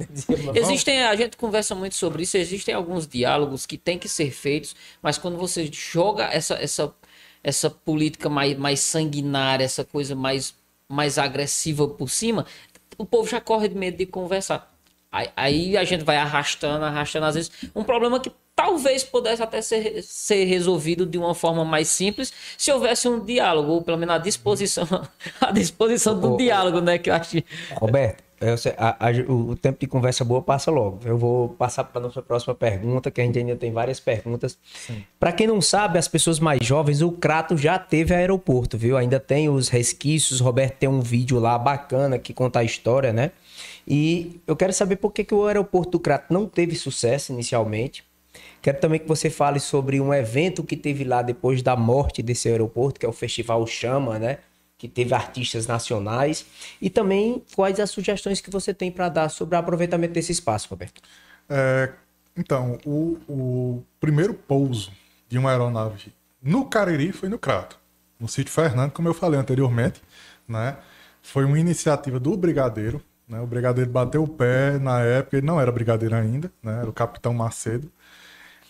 Existem, 0.54 1.02
a 1.02 1.14
gente 1.14 1.36
conversa 1.36 1.74
muito 1.74 1.94
sobre 1.94 2.22
isso, 2.22 2.38
existem 2.38 2.74
alguns 2.74 3.06
diálogos 3.06 3.66
que 3.66 3.76
têm 3.76 3.98
que 3.98 4.08
ser 4.08 4.30
feitos, 4.30 4.74
mas 5.02 5.18
quando 5.18 5.36
você 5.36 5.68
joga 5.70 6.24
essa, 6.24 6.54
essa, 6.54 6.90
essa 7.44 7.68
política 7.68 8.30
mais, 8.30 8.56
mais 8.56 8.80
sanguinária, 8.80 9.64
essa 9.64 9.84
coisa 9.84 10.14
mais, 10.16 10.54
mais 10.88 11.18
agressiva 11.18 11.86
por 11.86 12.08
cima, 12.08 12.46
o 12.96 13.04
povo 13.04 13.28
já 13.28 13.42
corre 13.42 13.68
de 13.68 13.74
medo 13.74 13.98
de 13.98 14.06
conversar. 14.06 14.72
Aí, 15.36 15.76
a 15.76 15.84
gente 15.84 16.02
vai 16.02 16.16
arrastando, 16.16 16.86
arrastando, 16.86 17.26
às 17.26 17.34
vezes, 17.34 17.50
um 17.74 17.84
problema 17.84 18.18
que 18.18 18.32
talvez 18.54 19.02
pudesse 19.02 19.42
até 19.42 19.60
ser, 19.62 20.02
ser 20.02 20.44
resolvido 20.44 21.06
de 21.06 21.18
uma 21.18 21.34
forma 21.34 21.64
mais 21.64 21.88
simples 21.88 22.32
se 22.56 22.70
houvesse 22.72 23.08
um 23.08 23.24
diálogo, 23.24 23.72
ou 23.72 23.82
pelo 23.82 23.98
menos 23.98 24.14
a 24.14 24.18
disposição, 24.18 24.86
a 25.40 25.50
disposição 25.50 26.18
do 26.18 26.34
Ô, 26.34 26.36
diálogo, 26.36 26.80
né? 26.80 26.98
Que 26.98 27.10
eu 27.10 27.14
acho. 27.14 27.42
Roberto, 27.74 28.22
eu 28.40 28.58
sei, 28.58 28.74
a, 28.76 29.08
a, 29.08 29.10
o 29.32 29.56
tempo 29.56 29.78
de 29.80 29.86
conversa 29.86 30.24
boa 30.24 30.42
passa 30.42 30.70
logo. 30.70 31.00
Eu 31.04 31.16
vou 31.16 31.50
passar 31.50 31.84
para 31.84 32.00
a 32.00 32.04
nossa 32.04 32.20
próxima 32.20 32.54
pergunta, 32.54 33.10
que 33.10 33.20
a 33.20 33.24
gente 33.24 33.38
ainda 33.38 33.56
tem 33.56 33.72
várias 33.72 34.00
perguntas. 34.00 34.58
Para 35.18 35.32
quem 35.32 35.46
não 35.46 35.60
sabe, 35.60 35.98
as 35.98 36.08
pessoas 36.08 36.38
mais 36.38 36.64
jovens, 36.64 37.02
o 37.02 37.12
Crato 37.12 37.56
já 37.56 37.78
teve 37.78 38.14
aeroporto, 38.14 38.76
viu? 38.76 38.96
Ainda 38.96 39.20
tem 39.20 39.48
os 39.48 39.68
resquícios. 39.68 40.40
Roberto 40.40 40.78
tem 40.78 40.88
um 40.88 41.00
vídeo 41.00 41.38
lá 41.38 41.56
bacana 41.56 42.18
que 42.18 42.34
conta 42.34 42.58
a 42.58 42.64
história, 42.64 43.12
né? 43.12 43.30
E 43.86 44.40
eu 44.46 44.54
quero 44.54 44.72
saber 44.72 44.96
por 44.96 45.12
que, 45.12 45.24
que 45.24 45.34
o 45.34 45.46
aeroporto 45.46 45.92
do 45.92 46.00
Crato 46.00 46.32
não 46.32 46.46
teve 46.46 46.76
sucesso 46.76 47.32
inicialmente 47.32 48.04
Quero 48.62 48.78
também 48.80 49.00
que 49.00 49.08
você 49.08 49.28
fale 49.28 49.58
sobre 49.58 50.00
um 50.00 50.14
evento 50.14 50.62
que 50.62 50.76
teve 50.76 51.02
lá 51.02 51.20
depois 51.20 51.62
da 51.62 51.74
morte 51.74 52.22
desse 52.22 52.48
aeroporto, 52.48 53.00
que 53.00 53.04
é 53.04 53.08
o 53.08 53.12
Festival 53.12 53.66
Chama, 53.66 54.20
né? 54.20 54.38
Que 54.78 54.86
teve 54.86 55.12
artistas 55.12 55.66
nacionais. 55.66 56.46
E 56.80 56.88
também 56.88 57.42
quais 57.56 57.80
as 57.80 57.90
sugestões 57.90 58.40
que 58.40 58.50
você 58.50 58.72
tem 58.72 58.92
para 58.92 59.08
dar 59.08 59.28
sobre 59.28 59.56
o 59.56 59.58
aproveitamento 59.58 60.14
desse 60.14 60.30
espaço, 60.30 60.68
Roberto. 60.70 61.02
É, 61.48 61.92
então, 62.36 62.78
o, 62.86 63.18
o, 63.28 63.84
primeiro 63.98 64.32
pouso 64.32 64.92
de 65.28 65.36
uma 65.38 65.50
aeronave 65.50 66.12
no 66.40 66.64
Cariri 66.64 67.10
foi 67.10 67.28
no 67.28 67.38
Crato, 67.38 67.78
no 68.18 68.28
sítio 68.28 68.52
Fernando, 68.52 68.92
como 68.92 69.08
eu 69.08 69.14
falei 69.14 69.40
anteriormente. 69.40 70.00
Né? 70.48 70.76
Foi 71.20 71.44
uma 71.44 71.58
iniciativa 71.58 72.20
do 72.20 72.36
Brigadeiro. 72.36 73.02
Né? 73.28 73.40
O 73.40 73.46
Brigadeiro 73.46 73.90
bateu 73.90 74.22
o 74.22 74.28
pé 74.28 74.78
na 74.78 75.00
época, 75.00 75.36
ele 75.36 75.46
não 75.46 75.60
era 75.60 75.72
brigadeiro 75.72 76.14
ainda, 76.14 76.52
né? 76.62 76.78
era 76.80 76.88
o 76.88 76.92
Capitão 76.92 77.34
Macedo. 77.34 77.90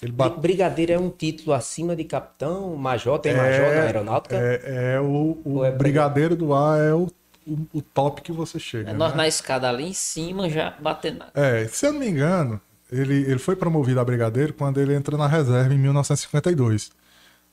Ele 0.03 0.11
bate... 0.11 0.41
Brigadeiro 0.41 0.93
é 0.93 0.99
um 0.99 1.09
título 1.09 1.55
acima 1.55 1.95
de 1.95 2.03
capitão, 2.03 2.75
major, 2.75 3.21
tem 3.21 3.33
é, 3.33 3.37
major 3.37 3.75
na 3.75 3.83
aeronáutica? 3.83 4.37
É, 4.37 4.95
é 4.95 5.01
o, 5.01 5.41
o 5.45 5.65
é 5.65 5.71
brigadeiro 5.71 6.35
do 6.35 6.53
ar 6.53 6.81
é 6.81 6.93
o, 6.93 7.09
o, 7.47 7.59
o, 7.73 7.81
top 7.81 8.21
que 8.21 8.33
você 8.33 8.59
chega. 8.59 8.91
É, 8.91 8.93
nós 8.93 9.13
né? 9.13 9.19
na 9.19 9.29
escada 9.29 9.69
ali 9.69 9.85
em 9.85 9.93
cima 9.93 10.51
já 10.51 10.75
batendo. 10.81 11.25
É, 11.33 11.69
se 11.69 11.87
eu 11.87 11.93
não 11.93 12.01
me 12.01 12.09
engano, 12.09 12.61
ele, 12.91 13.15
ele 13.15 13.39
foi 13.39 13.55
promovido 13.55 14.01
a 14.01 14.05
brigadeiro 14.05 14.53
quando 14.53 14.81
ele 14.81 14.93
entrou 14.93 15.17
na 15.17 15.29
reserva 15.29 15.73
em 15.73 15.79
1952. 15.79 16.91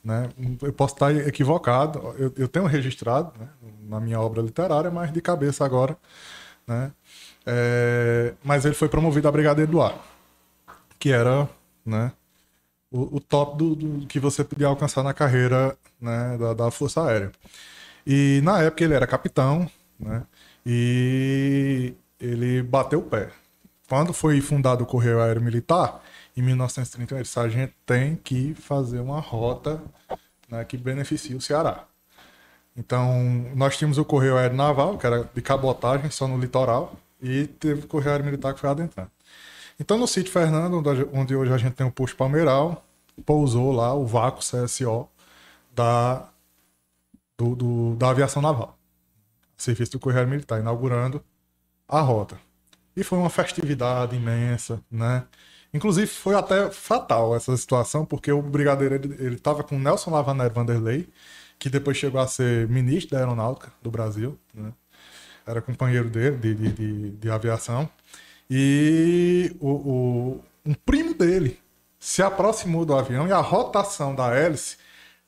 Né? 0.02 0.28
Eu 0.60 0.72
posso 0.72 0.94
estar 0.94 1.14
equivocado, 1.14 2.14
eu, 2.18 2.32
eu 2.36 2.48
tenho 2.48 2.66
registrado 2.66 3.32
né, 3.38 3.46
na 3.88 4.00
minha 4.00 4.20
obra 4.20 4.42
literária, 4.42 4.90
mas 4.90 5.12
de 5.12 5.20
cabeça 5.20 5.64
agora. 5.64 5.96
Né? 6.66 6.90
É, 7.46 8.34
mas 8.42 8.64
ele 8.64 8.74
foi 8.74 8.88
promovido 8.88 9.28
a 9.28 9.32
brigadeiro 9.32 9.70
do 9.70 9.80
ar, 9.80 9.98
que 10.98 11.12
era 11.12 11.48
né, 11.86 12.10
o, 12.90 13.16
o 13.16 13.20
top 13.20 13.56
do, 13.56 13.74
do, 13.74 14.06
que 14.06 14.18
você 14.18 14.42
podia 14.44 14.66
alcançar 14.66 15.02
na 15.02 15.14
carreira 15.14 15.76
né, 16.00 16.36
da, 16.38 16.54
da, 16.54 16.70
Força 16.70 17.04
Aérea. 17.04 17.32
E 18.06 18.40
na 18.42 18.62
época 18.62 18.84
ele 18.84 18.94
era 18.94 19.06
capitão, 19.06 19.70
né? 19.98 20.22
E 20.64 21.94
ele 22.20 22.62
bateu 22.62 23.00
o 23.00 23.02
pé. 23.02 23.30
Quando 23.88 24.12
foi 24.12 24.40
fundado 24.40 24.84
o 24.84 24.86
Correio 24.86 25.20
Aéreo 25.20 25.42
Militar, 25.42 26.02
em 26.36 26.42
1931, 26.42 27.16
ele 27.18 27.24
disse: 27.24 27.38
a 27.38 27.48
gente 27.48 27.72
tem 27.84 28.16
que 28.16 28.54
fazer 28.54 29.00
uma 29.00 29.20
rota 29.20 29.80
né, 30.48 30.64
que 30.64 30.76
beneficie 30.76 31.34
o 31.34 31.40
Ceará. 31.40 31.84
Então, 32.76 33.46
nós 33.54 33.76
tínhamos 33.76 33.98
o 33.98 34.04
Correio 34.04 34.36
Aéreo 34.36 34.56
Naval, 34.56 34.96
que 34.96 35.06
era 35.06 35.28
de 35.34 35.42
cabotagem, 35.42 36.10
só 36.10 36.28
no 36.28 36.38
litoral, 36.38 36.94
e 37.20 37.46
teve 37.46 37.84
o 37.84 37.88
Correio 37.88 38.12
Aéreo 38.12 38.26
Militar, 38.26 38.54
que 38.54 38.60
foi 38.60 38.70
adentrando. 38.70 39.10
Então, 39.80 39.96
no 39.96 40.06
sítio 40.06 40.30
Fernando, 40.30 40.82
onde, 41.10 41.34
hoje 41.34 41.52
a 41.54 41.56
gente 41.56 41.72
tem 41.72 41.86
o 41.86 41.90
posto 41.90 42.14
Palmeiral, 42.14 42.84
pousou 43.24 43.72
lá 43.72 43.94
o 43.94 44.06
vácuo 44.06 44.42
CSO 44.42 45.08
da, 45.74 46.28
do, 47.38 47.56
do, 47.56 47.96
da 47.96 48.10
aviação 48.10 48.42
naval. 48.42 48.78
Serviço 49.56 49.92
do 49.92 49.98
Correio 49.98 50.28
Militar, 50.28 50.60
inaugurando 50.60 51.24
a 51.88 52.00
rota. 52.02 52.38
E 52.94 53.02
foi 53.02 53.18
uma 53.18 53.30
festividade 53.30 54.14
imensa, 54.14 54.82
né? 54.90 55.24
Inclusive, 55.72 56.08
foi 56.08 56.34
até 56.34 56.70
fatal 56.70 57.34
essa 57.34 57.56
situação, 57.56 58.04
porque 58.04 58.30
o 58.30 58.42
brigadeiro 58.42 58.96
ele 58.96 59.36
estava 59.36 59.62
com 59.62 59.78
Nelson 59.78 60.10
Lavaner 60.10 60.52
Vanderlei, 60.52 61.08
que 61.58 61.70
depois 61.70 61.96
chegou 61.96 62.20
a 62.20 62.26
ser 62.26 62.68
ministro 62.68 63.12
da 63.12 63.18
Aeronáutica 63.18 63.72
do 63.80 63.90
Brasil, 63.90 64.38
né? 64.52 64.72
era 65.46 65.62
companheiro 65.62 66.10
dele 66.10 66.36
de, 66.36 66.54
de, 66.54 66.72
de, 66.72 67.10
de 67.12 67.30
aviação. 67.30 67.88
E 68.50 69.56
o, 69.60 69.68
o, 69.68 70.44
um 70.66 70.74
primo 70.74 71.14
dele 71.14 71.60
se 72.00 72.20
aproximou 72.22 72.84
do 72.84 72.96
avião 72.96 73.28
e 73.28 73.32
a 73.32 73.40
rotação 73.40 74.14
da 74.14 74.34
hélice 74.34 74.76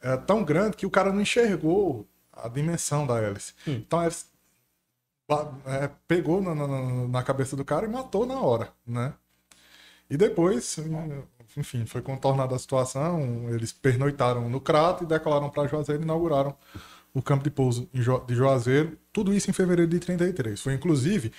é 0.00 0.16
tão 0.16 0.42
grande 0.42 0.76
que 0.76 0.86
o 0.86 0.90
cara 0.90 1.12
não 1.12 1.20
enxergou 1.20 2.04
a 2.32 2.48
dimensão 2.48 3.06
da 3.06 3.20
hélice. 3.20 3.54
Hum. 3.68 3.82
Então 3.86 4.00
a 4.00 4.04
hélice 4.04 4.24
é, 5.66 5.88
pegou 6.08 6.42
na, 6.42 6.54
na, 6.54 7.08
na, 7.08 7.22
cabeça 7.22 7.54
do 7.54 7.64
cara 7.64 7.86
e 7.86 7.88
matou 7.88 8.26
na 8.26 8.40
hora, 8.40 8.72
né? 8.84 9.14
E 10.10 10.16
depois, 10.16 10.76
enfim, 11.56 11.86
foi 11.86 12.02
contornada 12.02 12.54
a 12.54 12.58
situação, 12.58 13.48
eles 13.50 13.72
pernoitaram 13.72 14.48
no 14.50 14.60
crato 14.60 15.04
e 15.04 15.06
decolaram 15.06 15.48
para 15.48 15.68
Juazeiro 15.68 16.02
e 16.02 16.04
inauguraram 16.04 16.54
o 17.14 17.22
campo 17.22 17.44
de 17.44 17.50
pouso 17.50 17.88
de 17.92 18.34
Juazeiro, 18.34 18.98
tudo 19.12 19.32
isso 19.32 19.48
em 19.48 19.52
fevereiro 19.52 19.90
de 19.90 19.98
33. 19.98 20.60
Foi 20.60 20.74
inclusive 20.74 21.32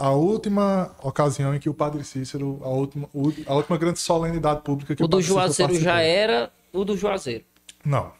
a 0.00 0.10
última 0.12 0.90
ocasião 1.02 1.54
em 1.54 1.58
que 1.58 1.68
o 1.68 1.74
Padre 1.74 2.02
Cícero, 2.04 2.58
a 2.62 2.68
última, 2.68 3.06
a 3.46 3.54
última 3.54 3.76
grande 3.76 3.98
solenidade 3.98 4.62
pública 4.62 4.96
que 4.96 5.02
o, 5.02 5.04
o 5.04 5.08
do 5.08 5.20
Juazeiro 5.20 5.78
já 5.78 6.00
era 6.00 6.50
o 6.72 6.86
do 6.86 6.96
Juazeiro. 6.96 7.44
Não. 7.84 8.10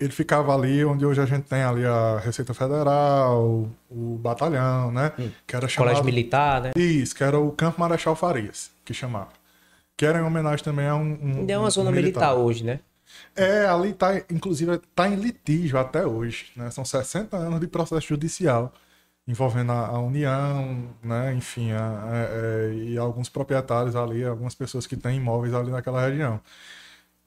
Ele 0.00 0.10
ficava 0.10 0.54
ali 0.54 0.82
onde 0.86 1.04
hoje 1.04 1.20
a 1.20 1.26
gente 1.26 1.44
tem 1.44 1.62
ali 1.62 1.84
a 1.84 2.18
Receita 2.18 2.54
Federal, 2.54 3.68
o 3.90 4.18
batalhão, 4.18 4.90
né? 4.90 5.12
Hum. 5.18 5.30
Que 5.46 5.54
era 5.54 5.68
chamado... 5.68 5.88
Colégio 5.88 6.04
Militar, 6.06 6.62
né? 6.62 6.72
Isso, 6.74 7.14
que 7.14 7.22
era 7.22 7.38
o 7.38 7.52
Campo 7.52 7.78
Marechal 7.78 8.16
Farias, 8.16 8.70
que 8.82 8.94
chamava. 8.94 9.28
Que 9.94 10.06
era 10.06 10.20
em 10.20 10.22
homenagem 10.22 10.64
também 10.64 10.86
a 10.86 10.94
um. 10.94 11.18
um 11.20 11.38
Ainda 11.40 11.52
é 11.52 11.58
uma 11.58 11.68
zona 11.68 11.90
um 11.90 11.92
militar. 11.92 12.28
militar 12.28 12.42
hoje, 12.42 12.64
né? 12.64 12.80
É, 13.36 13.66
ali 13.66 13.92
tá, 13.92 14.16
inclusive, 14.30 14.80
tá 14.94 15.06
em 15.08 15.16
litígio 15.16 15.78
até 15.78 16.06
hoje, 16.06 16.46
né? 16.56 16.70
São 16.70 16.86
60 16.86 17.36
anos 17.36 17.60
de 17.60 17.66
processo 17.66 18.06
judicial 18.06 18.72
envolvendo 19.28 19.72
a, 19.72 19.88
a 19.88 20.00
União, 20.00 20.88
né? 21.02 21.34
Enfim, 21.34 21.72
a, 21.72 21.78
a, 21.80 22.16
é, 22.16 22.72
e 22.74 22.98
alguns 22.98 23.28
proprietários 23.28 23.94
ali, 23.94 24.24
algumas 24.24 24.54
pessoas 24.54 24.86
que 24.86 24.96
têm 24.96 25.18
imóveis 25.18 25.54
ali 25.54 25.70
naquela 25.70 26.00
região. 26.06 26.40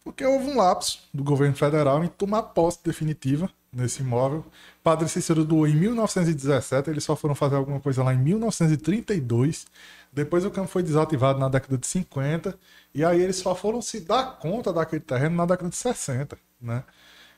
Porque 0.04 0.26
houve 0.26 0.49
um 0.49 0.58
lapso 0.58 0.99
do 1.14 1.24
governo 1.24 1.56
federal 1.56 2.04
em 2.04 2.08
tomar 2.08 2.43
posse 2.43 2.80
definitiva 2.84 3.49
nesse 3.72 4.02
imóvel. 4.02 4.43
Padre 4.84 5.08
Cícero 5.08 5.45
doou 5.45 5.68
em 5.68 5.76
1917, 5.76 6.89
eles 6.89 7.04
só 7.04 7.16
foram 7.16 7.36
fazer 7.36 7.56
alguma 7.56 7.80
coisa 7.80 8.04
lá 8.04 8.14
em 8.14 8.18
1932. 8.18 9.68
Depois 10.12 10.43
o 10.43 10.52
campo 10.52 10.68
foi 10.70 10.84
desativado 10.84 11.39
na 11.39 11.49
década 11.49 11.78
de 11.78 11.86
50 11.88 12.58
e 12.93 13.06
aí 13.06 13.22
eles 13.22 13.38
só 13.38 13.56
foram 13.56 13.82
se 13.82 14.02
dar 14.02 14.39
conta 14.39 14.74
daquele 14.74 15.02
terreno 15.02 15.36
na 15.36 15.45
década 15.45 15.70
de 15.70 15.76
60, 15.78 16.38
né? 16.60 16.84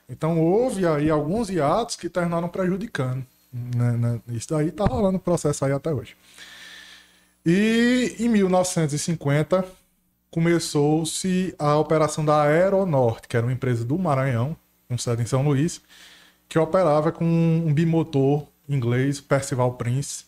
Então 0.08 0.40
houve 0.40 0.86
aí 0.86 1.10
alguns 1.10 1.50
hiatos 1.50 1.96
que 1.96 2.08
terminaram 2.08 2.48
prejudicando. 2.48 3.24
Né, 3.54 3.92
né? 3.92 4.20
Isso 4.28 4.48
daí 4.50 4.72
tá 4.72 4.84
rolando 4.84 5.18
o 5.18 5.20
processo 5.20 5.64
aí 5.64 5.70
até 5.72 5.92
hoje. 5.92 6.16
E 7.46 8.16
em 8.18 8.28
1950 8.28 9.64
começou-se 10.28 11.54
a 11.56 11.76
operação 11.76 12.24
da 12.24 12.42
Aeronorte, 12.42 13.28
que 13.28 13.36
era 13.36 13.46
uma 13.46 13.52
empresa 13.52 13.84
do 13.84 13.96
Maranhão, 13.96 14.56
com 14.88 14.98
sede 14.98 15.22
em 15.22 15.26
São 15.26 15.44
Luís, 15.44 15.80
que 16.48 16.58
operava 16.58 17.12
com 17.12 17.24
um 17.24 17.72
bimotor 17.72 18.44
inglês, 18.68 19.20
Percival 19.20 19.74
Prince, 19.74 20.24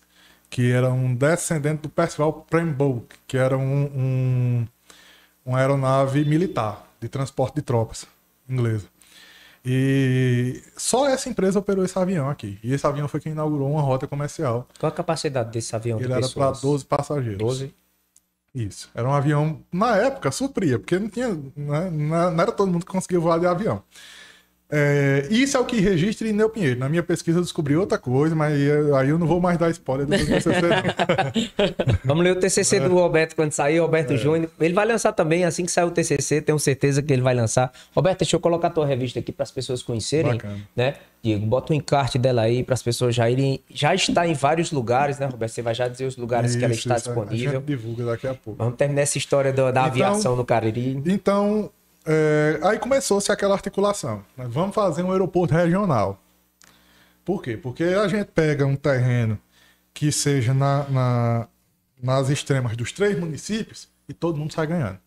que 0.49 0.71
era 0.71 0.93
um 0.93 1.13
descendente 1.13 1.83
do 1.83 1.89
Percival 1.89 2.47
Pembroke, 2.49 3.17
que 3.27 3.37
era 3.37 3.59
um, 3.59 3.85
um, 3.85 4.69
uma 5.45 5.59
aeronave 5.59 6.25
militar 6.25 6.87
de 7.01 7.09
transporte 7.09 7.57
de 7.57 7.63
tropas 7.63 8.07
inglesa. 8.49 8.87
E 9.69 10.63
só 10.77 11.09
essa 11.09 11.29
empresa 11.29 11.59
operou 11.59 11.85
esse 11.85 11.99
avião 11.99 12.31
aqui. 12.31 12.57
E 12.63 12.73
esse 12.73 12.87
avião 12.87 13.09
foi 13.09 13.19
quem 13.19 13.33
inaugurou 13.33 13.69
uma 13.69 13.83
rota 13.83 14.07
comercial. 14.07 14.69
Qual 14.79 14.93
a 14.93 14.95
capacidade 14.95 15.51
desse 15.51 15.75
avião? 15.75 15.99
Ele 15.99 16.07
de 16.07 16.13
era 16.13 16.29
para 16.29 16.53
12 16.53 16.85
passageiros. 16.85 17.39
12? 17.39 17.75
Isso. 18.55 18.89
Era 18.95 19.09
um 19.09 19.13
avião, 19.13 19.61
na 19.73 19.97
época, 19.97 20.31
supria, 20.31 20.79
porque 20.79 20.97
não 20.99 21.09
tinha. 21.09 21.29
Né, 21.57 21.91
não 21.91 22.41
era 22.41 22.53
todo 22.53 22.71
mundo 22.71 22.87
que 22.87 22.93
conseguia 22.93 23.19
voar 23.19 23.41
de 23.41 23.47
avião. 23.47 23.83
É, 24.69 25.29
isso 25.31 25.57
é 25.57 25.61
o 25.61 25.65
que 25.65 25.79
registra 25.79 26.27
Ineu 26.27 26.51
Pinheiro. 26.51 26.81
Na 26.81 26.89
minha 26.89 27.03
pesquisa 27.03 27.39
eu 27.39 27.43
descobri 27.43 27.77
outra 27.77 27.99
coisa, 27.99 28.35
mas 28.35 28.53
aí 28.99 29.09
eu 29.09 29.19
não 29.19 29.27
vou 29.27 29.41
mais 29.41 29.57
dar 29.57 29.71
spoiler 29.71 30.07
do 30.07 30.13
TCC. 30.13 30.51
Vamos 32.05 32.25
ler 32.25 32.37
o 32.37 32.41
TCC 32.41 32.81
do 32.81 32.93
Roberto 32.95 33.37
quando 33.37 33.53
sair, 33.53 33.79
Roberto 33.79 34.15
é. 34.15 34.17
Júnior. 34.17 34.51
Ele 34.61 34.75
vai 34.75 34.85
lançar 34.85 35.13
também, 35.13 35.45
assim 35.45 35.65
que 35.65 35.71
sair 35.71 35.85
o 35.85 35.91
TCC, 35.91 36.41
tenho 36.41 36.59
certeza 36.59 37.01
que 37.01 37.13
ele 37.13 37.23
vai 37.23 37.35
lançar. 37.35 37.73
Roberto, 37.95 38.21
deixa 38.21 38.35
eu 38.35 38.41
colocar 38.41 38.69
a 38.69 38.71
tua 38.71 38.87
revista 38.87 39.21
aqui 39.21 39.31
para 39.31 39.45
as 39.45 39.53
pessoas 39.53 39.83
conhecerem, 39.83 40.33
Bacana. 40.33 40.59
né? 40.75 40.95
Diego, 41.23 41.47
bota 41.47 41.73
o 41.73 41.75
um 41.75 41.79
encarte 41.79 42.19
dela 42.19 42.43
aí 42.43 42.63
para 42.63 42.75
as 42.75 42.83
pessoas 42.83 43.15
já 43.15 43.29
irem. 43.31 43.61
Já 43.71 43.95
está 43.95 44.27
em 44.27 44.35
vários 44.35 44.73
lugares, 44.73 45.19
né, 45.19 45.27
Roberto? 45.27 45.53
Você 45.53 45.63
vai 45.63 45.75
já 45.75 45.89
dizer 45.89 46.07
os 46.07 46.17
lugares 46.17 46.51
isso, 46.51 46.59
que 46.59 46.65
ela 46.65 46.75
está 46.75 46.97
isso, 46.97 47.05
disponível. 47.07 47.51
A 47.51 47.55
gente 47.55 47.65
divulga 47.65 48.05
daqui 48.05 48.27
a 48.27 48.35
pouco. 48.35 48.59
Vamos 48.59 48.77
terminar 48.77 49.03
essa 49.03 49.19
história 49.19 49.53
da, 49.53 49.71
da 49.71 49.81
então, 49.81 49.85
aviação 49.85 50.37
no 50.37 50.45
Cariri. 50.45 51.03
Então, 51.07 51.71
é, 52.07 52.61
aí 52.63 52.79
começou-se 52.79 53.31
aquela 53.33 53.55
articulação. 53.55 54.25
Né? 54.37 54.47
Vamos 54.49 54.75
fazer 54.75 55.03
um 55.03 55.11
aeroporto 55.11 55.53
regional. 55.53 56.21
Por 57.25 57.43
quê? 57.43 57.57
Porque 57.57 57.83
a 57.83 58.07
gente 58.07 58.27
pega 58.27 58.65
um 58.65 58.77
terreno 58.77 59.39
que 59.93 60.13
seja 60.13 60.55
na, 60.55 60.89
na, 60.89 61.49
nas 62.01 62.31
extremas 62.31 62.77
dos 62.77 62.93
três 62.93 63.19
municípios 63.19 63.89
e 64.09 64.15
todo 64.15 64.39
mundo 64.39 64.53
sai 64.53 64.69
ganhando. 64.69 64.99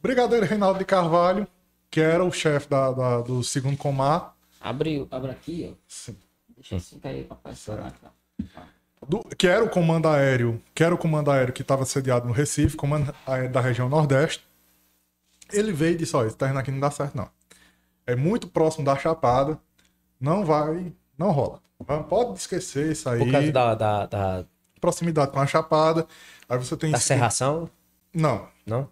Brigadeiro 0.00 0.46
Reinaldo 0.46 0.78
de 0.78 0.84
Carvalho, 0.84 1.48
que 1.90 2.00
era 2.00 2.22
o 2.22 2.30
chefe 2.30 2.68
da, 2.68 2.92
da, 2.92 3.20
do 3.22 3.42
segundo 3.42 3.76
comar. 3.76 4.36
Abre, 4.60 5.06
abre 5.10 5.32
aqui, 5.32 5.72
ó. 5.72 5.76
Sim. 5.88 6.16
Deixa 6.54 6.76
assim 6.76 6.98
cair 7.00 7.24
pra 7.24 7.36
passar. 7.36 7.92
Do, 9.08 9.22
que 9.36 9.46
era 9.46 9.64
o 9.64 9.68
comando 9.68 10.08
aéreo, 10.08 10.62
que 10.74 10.84
era 10.84 10.94
o 10.94 10.98
comando 10.98 11.30
aéreo 11.30 11.52
que 11.52 11.62
estava 11.62 11.84
sediado 11.84 12.26
no 12.26 12.32
Recife, 12.32 12.76
comando 12.76 13.14
aéreo 13.26 13.50
da 13.50 13.60
região 13.60 13.88
Nordeste. 13.88 14.45
Ele 15.52 15.72
veio 15.72 15.94
e 15.94 15.96
disse: 15.96 16.16
Ó, 16.16 16.24
esse 16.24 16.36
terreno 16.36 16.58
aqui 16.58 16.70
não 16.70 16.80
dá 16.80 16.90
certo, 16.90 17.16
não. 17.16 17.28
É 18.06 18.14
muito 18.14 18.48
próximo 18.48 18.84
da 18.84 18.96
Chapada, 18.96 19.58
não 20.20 20.44
vai, 20.44 20.92
não 21.18 21.30
rola. 21.30 21.60
Pode 22.08 22.38
esquecer 22.38 22.92
isso 22.92 23.08
aí. 23.08 23.18
Por 23.18 23.30
causa 23.30 23.52
da, 23.52 23.74
da, 23.74 24.06
da... 24.06 24.44
proximidade 24.80 25.30
com 25.32 25.40
a 25.40 25.46
Chapada. 25.46 26.06
Aí 26.48 26.58
você 26.58 26.76
tem. 26.76 26.90
Da 26.90 26.98
serração? 26.98 27.68
Não. 28.14 28.48
Não? 28.64 28.82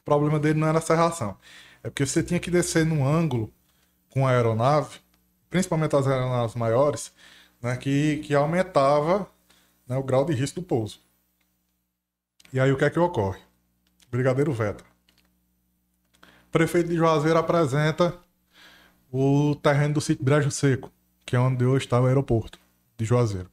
O 0.00 0.04
problema 0.04 0.38
dele 0.38 0.58
não 0.58 0.68
era 0.68 0.78
a 0.78 0.82
serração. 0.82 1.36
É 1.82 1.88
porque 1.88 2.06
você 2.06 2.22
tinha 2.22 2.38
que 2.38 2.50
descer 2.50 2.84
num 2.84 3.06
ângulo 3.06 3.52
com 4.10 4.26
a 4.26 4.30
aeronave, 4.30 5.00
principalmente 5.50 5.96
as 5.96 6.06
aeronaves 6.06 6.54
maiores, 6.54 7.12
né, 7.60 7.76
que, 7.76 8.18
que 8.18 8.34
aumentava 8.34 9.26
né, 9.86 9.96
o 9.96 10.02
grau 10.02 10.24
de 10.24 10.32
risco 10.32 10.60
do 10.60 10.66
pouso. 10.66 11.00
E 12.52 12.60
aí 12.60 12.70
o 12.70 12.78
que 12.78 12.84
é 12.84 12.90
que 12.90 12.98
ocorre? 12.98 13.40
Brigadeiro 14.10 14.52
Veta 14.52 14.93
prefeito 16.54 16.88
de 16.88 16.94
Juazeiro 16.94 17.36
apresenta 17.36 18.14
o 19.12 19.56
terreno 19.56 19.94
do 19.94 20.00
sítio 20.00 20.24
Brejo 20.24 20.52
Seco, 20.52 20.88
que 21.26 21.34
é 21.34 21.40
onde 21.40 21.64
hoje 21.64 21.84
está 21.84 22.00
o 22.00 22.06
aeroporto 22.06 22.60
de 22.96 23.04
Juazeiro. 23.04 23.50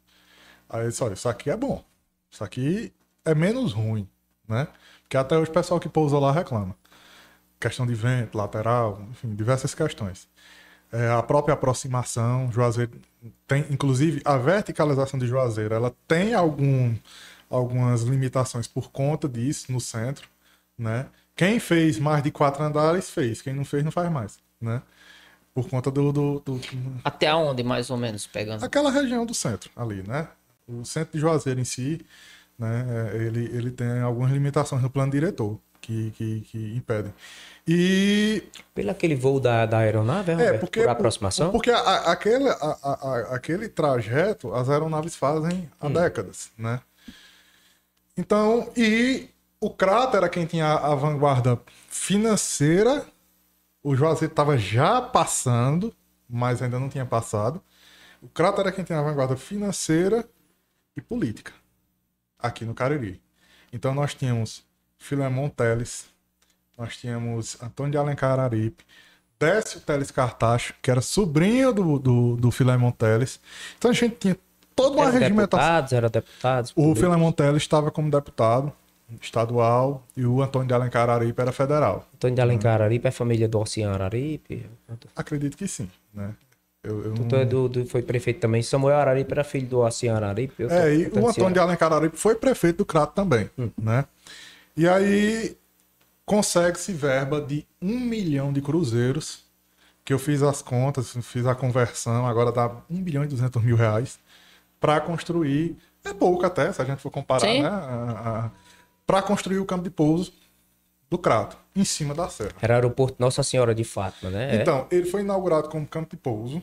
Aí 0.70 0.82
ele 0.82 0.90
disse, 0.90 1.04
olha, 1.04 1.16
isso 1.16 1.28
aqui 1.28 1.50
é 1.50 1.58
bom. 1.58 1.84
Isso 2.30 2.44
aqui 2.44 2.94
é 3.26 3.34
menos 3.34 3.74
ruim, 3.74 4.08
né? 4.48 4.68
Porque 5.02 5.18
até 5.18 5.36
hoje 5.36 5.50
o 5.50 5.54
pessoal 5.54 5.80
que 5.80 5.90
pousa 5.90 6.20
lá 6.20 6.32
reclama. 6.32 6.76
Questão 7.60 7.88
de 7.88 7.96
vento, 7.96 8.38
lateral, 8.38 9.02
enfim, 9.10 9.34
diversas 9.34 9.74
questões. 9.74 10.30
É, 10.92 11.10
a 11.10 11.24
própria 11.24 11.56
aproximação, 11.56 12.52
Juazeiro 12.52 12.92
tem, 13.48 13.66
inclusive, 13.72 14.22
a 14.24 14.38
verticalização 14.38 15.20
de 15.20 15.26
Juazeiro, 15.26 15.74
ela 15.74 15.92
tem 16.08 16.36
algum, 16.36 16.96
algumas 17.50 18.04
limitações 18.04 18.68
por 18.68 18.92
conta 18.92 19.28
disso 19.28 19.72
no 19.72 19.82
centro, 19.82 20.30
né? 20.78 21.08
Quem 21.36 21.60
fez 21.60 21.98
mais 22.00 22.22
de 22.24 22.32
quatro 22.32 22.64
andares 22.64 23.10
fez, 23.10 23.42
quem 23.42 23.54
não 23.54 23.66
fez 23.66 23.84
não 23.84 23.92
faz 23.92 24.12
mais, 24.12 24.40
né? 24.60 24.82
Por 25.54 25.68
conta 25.70 25.90
do, 25.92 26.12
do, 26.12 26.40
do... 26.40 26.62
Até 27.04 27.34
onde, 27.34 27.64
mais 27.64 27.90
ou 27.90 27.98
menos, 27.98 28.26
pegando? 28.28 28.64
Aquela 28.64 28.90
região 28.92 29.26
do 29.26 29.34
centro, 29.34 29.70
ali, 29.76 30.04
né? 30.08 30.28
O 30.68 30.86
centro 30.86 31.14
de 31.14 31.20
Juazeiro 31.20 31.60
em 31.60 31.66
si, 31.66 32.00
né? 32.58 32.86
É, 33.14 33.18
ele, 33.18 33.46
ele 33.56 33.72
tem 33.72 34.00
algumas 34.02 34.32
limitações 34.32 34.82
no 34.82 34.90
plano 34.90 35.12
diretor. 35.12 35.60
que, 35.82 36.12
que, 36.12 36.42
que 36.42 36.76
impedem. 36.76 37.12
E 37.68 38.44
Pelo 38.76 38.92
aquele 38.92 39.16
voo 39.16 39.40
da, 39.40 39.66
da 39.66 39.80
aeronave, 39.80 40.32
é, 40.32 40.36
Roberto? 40.36 40.60
porque 40.60 40.82
por 40.82 40.90
aproximação? 40.90 41.52
Porque 41.52 41.72
a- 41.72 41.80
a- 41.80 42.12
aquele, 42.12 42.48
a- 42.50 43.28
aquele 43.32 43.68
trajeto 43.68 44.54
as 44.54 44.70
aeronaves 44.70 45.16
fazem 45.16 45.68
há 45.82 45.88
Hum. 45.88 45.94
décadas, 45.94 46.52
né? 46.56 46.80
Então, 48.18 48.72
e 48.78 49.30
o 49.62 49.70
Crato 49.70 50.18
era 50.18 50.28
quem 50.28 50.46
tinha 50.48 50.74
a 50.74 50.96
vanguarda 50.96 51.62
financeira, 51.88 53.06
o 53.84 53.96
Juazeiro 53.96 54.32
estava 54.32 54.58
já 54.58 55.00
passando, 55.00 55.94
mas 56.28 56.64
ainda 56.64 56.80
não 56.80 56.90
tinha 56.90 57.06
passado. 57.06 57.62
O 58.22 58.28
Crato 58.28 58.60
era 58.60 58.72
quem 58.72 58.84
tinha 58.84 59.00
a 59.00 59.04
vanguarda 59.04 59.38
financeira 59.38 60.28
e 60.98 61.02
política 61.02 61.54
aqui 62.40 62.66
no 62.66 62.74
Cariri. 62.74 63.22
Então 63.72 63.94
nós 63.94 64.16
tínhamos 64.16 64.64
Filemon 64.98 65.48
Teles, 65.48 66.08
nós 66.76 66.98
tínhamos 66.98 67.62
Antônio 67.62 67.92
de 67.92 67.98
Alencar 68.00 68.32
Araripe, 68.40 68.84
Décio 69.40 69.80
Teles 69.82 70.10
Cartacho, 70.10 70.74
que 70.82 70.90
era 70.90 71.02
sobrinho 71.02 71.72
do, 71.72 72.00
do, 72.00 72.36
do 72.36 72.52
Filemon 72.52 72.92
Teles. 72.92 73.40
Então 73.78 73.92
a 73.92 73.94
gente 73.94 74.16
tinha 74.16 74.38
toda 74.76 74.96
uma 74.98 75.04
Eram 75.06 75.20
regimentação. 75.20 75.60
deputados, 75.60 75.94
eram 75.94 76.10
deputados. 76.10 76.74
O. 76.76 76.96
Filemon 76.96 77.32
Teles 77.32 77.62
estava 77.62 77.92
como 77.92 78.10
deputado 78.10 78.74
estadual 79.22 80.06
e 80.16 80.26
o 80.26 80.42
Antônio 80.42 80.68
de 80.68 80.74
Alencar 80.74 81.10
Araripe 81.10 81.42
era 81.42 81.52
federal. 81.52 82.08
Antônio 82.16 82.36
de 82.36 82.42
Alencar 82.42 82.74
Araripe 82.76 83.08
é 83.08 83.12
família 83.12 83.48
do 83.48 83.60
Oceano 83.60 83.94
Araripe. 83.96 84.66
Acredito 85.16 85.58
que 85.58 85.68
sim, 85.68 85.90
né? 86.14 86.34
Eu, 86.84 87.04
eu 87.04 87.10
não- 87.16 87.28
Tu 87.28 87.36
é 87.36 87.46
do, 87.46 87.70
do- 87.70 87.86
foi 87.86 88.02
prefeito 88.02 88.40
também. 88.40 88.64
Samuel 88.64 88.98
Araripe 88.98 89.32
era 89.32 89.44
filho 89.44 89.68
do 89.68 89.80
Oceano 89.80 90.18
Araripe. 90.18 90.66
tô- 90.66 90.74
É, 90.74 90.96
e 90.96 91.10
tô 91.10 91.20
o 91.20 91.28
Antônio 91.28 91.54
de. 91.54 91.60
Alencar 91.60 91.92
Araripe 91.92 92.18
foi 92.18 92.36
prefeito 92.36 92.78
do 92.78 92.86
Crato 92.86 93.14
também, 93.14 93.50
né? 93.78 94.06
E 94.76 94.88
aí 94.88 95.56
consegue-se 96.26 96.94
verba 96.94 97.42
de 97.42 97.66
um 97.82 98.00
milhão 98.00 98.54
de 98.54 98.62
cruzeiros, 98.62 99.44
que 100.04 100.14
eu 100.14 100.18
fiz 100.20 100.42
as 100.42 100.62
contas, 100.62 101.16
fiz 101.22 101.46
a 101.46 101.54
conversão, 101.54 102.26
agora 102.26 102.52
dá 102.52 102.68
um 102.90 102.98
milhão 102.98 103.24
e 103.24 103.28
duzentos 103.28 103.62
mil 103.62 103.76
reais, 103.76 104.18
para 104.80 105.00
construir, 105.02 105.78
é 106.04 106.12
pouco 106.14 106.44
até, 106.46 106.72
se 106.74 106.82
a 106.82 106.86
gente 106.86 107.00
for 107.00 107.12
comparar, 107.12 107.42
Sim. 107.42 107.62
né? 107.62 107.70
Para 109.06 109.22
construir 109.22 109.60
o 109.60 109.66
campo 109.66 109.84
de 109.84 109.90
pouso 109.90 110.34
do 111.10 111.18
Crato, 111.18 111.58
em 111.76 111.84
cima 111.84 112.14
da 112.14 112.30
serra. 112.30 112.54
Era 112.62 112.76
aeroporto 112.76 113.18
Nossa 113.20 113.44
Senhora 113.44 113.76
de 113.76 113.84
Fátima, 113.84 114.32
né? 114.32 114.56
É. 114.56 114.62
Então, 114.62 114.88
ele 114.90 115.06
foi 115.06 115.22
inaugurado 115.22 115.68
como 115.68 115.86
campo 115.86 116.10
de 116.10 116.18
pouso. 116.18 116.62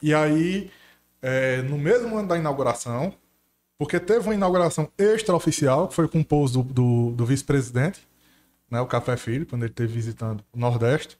E 0.00 0.14
aí, 0.14 0.70
é, 1.20 1.60
no 1.62 1.76
mesmo 1.76 2.16
ano 2.16 2.28
da 2.28 2.38
inauguração, 2.38 3.12
porque 3.76 3.98
teve 3.98 4.20
uma 4.20 4.34
inauguração 4.34 4.88
extraoficial, 4.96 5.88
que 5.88 5.94
foi 5.94 6.06
com 6.06 6.20
o 6.20 6.24
pouso 6.24 6.62
do, 6.62 6.72
do, 6.72 7.10
do 7.12 7.26
vice-presidente, 7.26 8.06
né, 8.70 8.80
o 8.80 8.86
Café 8.86 9.16
Filho, 9.16 9.46
quando 9.46 9.62
ele 9.62 9.72
esteve 9.72 9.92
visitando 9.92 10.44
o 10.52 10.58
Nordeste. 10.58 11.18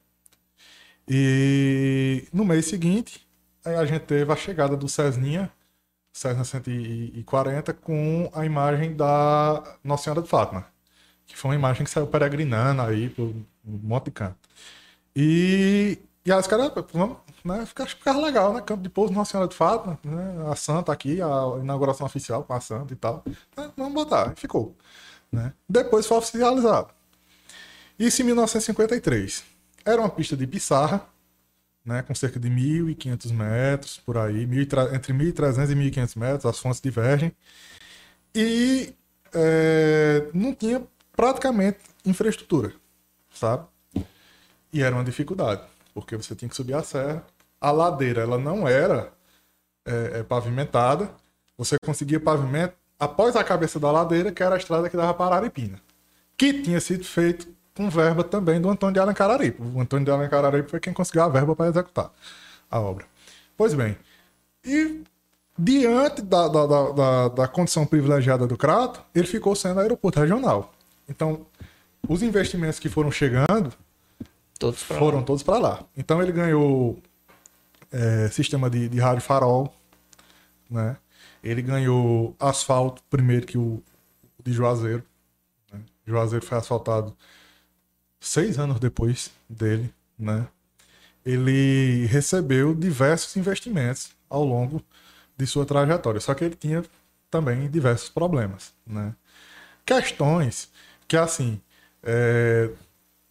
E 1.08 2.28
no 2.32 2.44
mês 2.44 2.66
seguinte, 2.66 3.26
a 3.64 3.84
gente 3.84 4.02
teve 4.02 4.32
a 4.32 4.36
chegada 4.36 4.76
do 4.76 4.88
Cesninha, 4.88 5.50
Cessna 6.12 6.44
140, 6.44 7.72
com 7.74 8.30
a 8.34 8.44
imagem 8.44 8.94
da 8.94 9.62
Nossa 9.82 10.04
Senhora 10.04 10.22
de 10.22 10.28
Fátima, 10.28 10.66
que 11.26 11.36
foi 11.36 11.50
uma 11.50 11.54
imagem 11.54 11.84
que 11.84 11.90
saiu 11.90 12.06
peregrinando 12.06 12.82
aí 12.82 13.08
por 13.08 13.24
um 13.24 13.44
monte 13.64 14.06
de 14.06 14.10
canto. 14.10 14.36
E, 15.14 15.98
e 16.24 16.32
aí 16.32 16.38
os 16.38 16.46
caras, 16.46 16.72
vamos, 16.92 17.16
né, 17.44 17.66
legal, 18.20 18.52
né? 18.52 18.60
Campo 18.60 18.82
de 18.82 18.88
pouso 18.88 19.12
Nossa 19.12 19.32
Senhora 19.32 19.48
de 19.48 19.56
Fátima, 19.56 19.98
né? 20.04 20.50
A 20.50 20.56
Santa 20.56 20.92
aqui, 20.92 21.20
a 21.22 21.58
inauguração 21.60 22.06
oficial 22.06 22.44
com 22.44 22.52
a 22.52 22.60
Santa 22.60 22.92
e 22.92 22.96
tal. 22.96 23.22
Né, 23.56 23.70
vamos 23.76 23.94
botar, 23.94 24.34
ficou. 24.36 24.76
Né? 25.30 25.52
Depois 25.68 26.06
foi 26.06 26.18
oficializado. 26.18 26.88
Isso 27.98 28.22
em 28.22 28.24
1953. 28.26 29.44
Era 29.84 30.00
uma 30.00 30.10
pista 30.10 30.36
de 30.36 30.46
pissarra, 30.46 31.06
né, 31.84 32.02
com 32.02 32.14
cerca 32.14 32.38
de 32.38 32.48
1.500 32.48 33.32
metros 33.32 33.98
por 33.98 34.18
aí, 34.18 34.46
1.300 34.46 34.94
entre 34.94 35.12
1.300 35.12 35.70
e 35.70 35.74
1.500 35.74 36.16
metros, 36.16 36.46
as 36.46 36.58
fontes 36.58 36.80
divergem. 36.80 37.32
E 38.34 38.94
é, 39.34 40.28
não 40.32 40.54
tinha 40.54 40.82
praticamente 41.16 41.78
infraestrutura, 42.04 42.72
sabe? 43.32 43.66
E 44.72 44.82
era 44.82 44.94
uma 44.94 45.04
dificuldade, 45.04 45.62
porque 45.92 46.16
você 46.16 46.34
tinha 46.34 46.48
que 46.48 46.56
subir 46.56 46.74
a 46.74 46.82
serra. 46.82 47.24
A 47.60 47.70
ladeira 47.70 48.22
ela 48.22 48.38
não 48.38 48.66
era 48.66 49.12
é, 49.84 50.20
é, 50.20 50.22
pavimentada, 50.22 51.10
você 51.58 51.76
conseguia 51.84 52.20
pavimento 52.20 52.74
após 52.98 53.36
a 53.36 53.44
cabeça 53.44 53.78
da 53.80 53.90
ladeira, 53.90 54.32
que 54.32 54.42
era 54.42 54.54
a 54.54 54.58
estrada 54.58 54.88
que 54.88 54.96
dava 54.96 55.12
para 55.14 55.36
Araripina, 55.36 55.80
que 56.36 56.62
tinha 56.62 56.80
sido 56.80 57.04
feito 57.04 57.48
com 57.74 57.88
verba 57.88 58.24
também 58.24 58.60
do 58.60 58.68
Antônio 58.68 58.94
de 58.94 59.00
Alencar 59.00 59.30
Araripe. 59.30 59.62
O 59.62 59.80
Antônio 59.80 60.04
de 60.04 60.10
Alencar 60.10 60.44
Araripe 60.44 60.70
foi 60.70 60.80
quem 60.80 60.92
conseguiu 60.92 61.22
a 61.22 61.28
verba 61.28 61.54
para 61.54 61.68
executar 61.70 62.10
a 62.70 62.80
obra. 62.80 63.04
Pois 63.56 63.74
bem, 63.74 63.96
e 64.64 65.02
diante 65.58 66.22
da, 66.22 66.48
da, 66.48 66.66
da, 66.66 67.28
da, 67.28 67.48
condição 67.48 67.84
privilegiada 67.84 68.46
do 68.46 68.56
Crato, 68.56 69.02
ele 69.14 69.26
ficou 69.26 69.54
sendo 69.54 69.80
aeroporto 69.80 70.20
regional. 70.20 70.72
Então, 71.08 71.46
os 72.08 72.22
investimentos 72.22 72.78
que 72.78 72.88
foram 72.88 73.10
chegando 73.10 73.72
Todos 74.58 74.82
pra 74.82 74.94
lá. 74.94 75.00
foram 75.00 75.22
todos 75.22 75.42
para 75.42 75.58
lá. 75.58 75.84
Então 75.96 76.22
ele 76.22 76.32
ganhou 76.32 76.98
é, 77.90 78.28
sistema 78.28 78.68
de, 78.70 78.88
de 78.88 78.98
rádio 79.00 79.22
farol, 79.22 79.74
né? 80.70 80.96
Ele 81.42 81.62
ganhou 81.62 82.34
asfalto 82.38 83.02
primeiro 83.08 83.46
que 83.46 83.56
o 83.56 83.82
de 84.42 84.52
Juazeiro. 84.52 85.02
Né? 85.72 85.80
Juazeiro 86.06 86.44
foi 86.44 86.58
asfaltado 86.58 87.16
seis 88.20 88.58
anos 88.58 88.78
depois 88.78 89.30
dele, 89.48 89.92
né? 90.18 90.46
Ele 91.24 92.06
recebeu 92.06 92.74
diversos 92.74 93.36
investimentos 93.36 94.10
ao 94.28 94.44
longo 94.44 94.82
de 95.36 95.46
sua 95.46 95.66
trajetória, 95.66 96.20
só 96.20 96.34
que 96.34 96.44
ele 96.44 96.54
tinha 96.54 96.84
também 97.30 97.68
diversos 97.70 98.08
problemas, 98.10 98.72
né? 98.86 99.14
Questões 99.84 100.70
que 101.08 101.16
assim 101.16 101.60
é, 102.02 102.70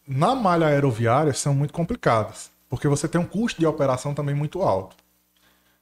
na 0.07 0.35
malha 0.35 0.67
aeroviária 0.67 1.33
são 1.33 1.53
muito 1.53 1.73
complicadas, 1.73 2.51
porque 2.69 2.87
você 2.87 3.07
tem 3.07 3.21
um 3.21 3.25
custo 3.25 3.59
de 3.59 3.67
operação 3.67 4.13
também 4.13 4.35
muito 4.35 4.61
alto. 4.61 4.95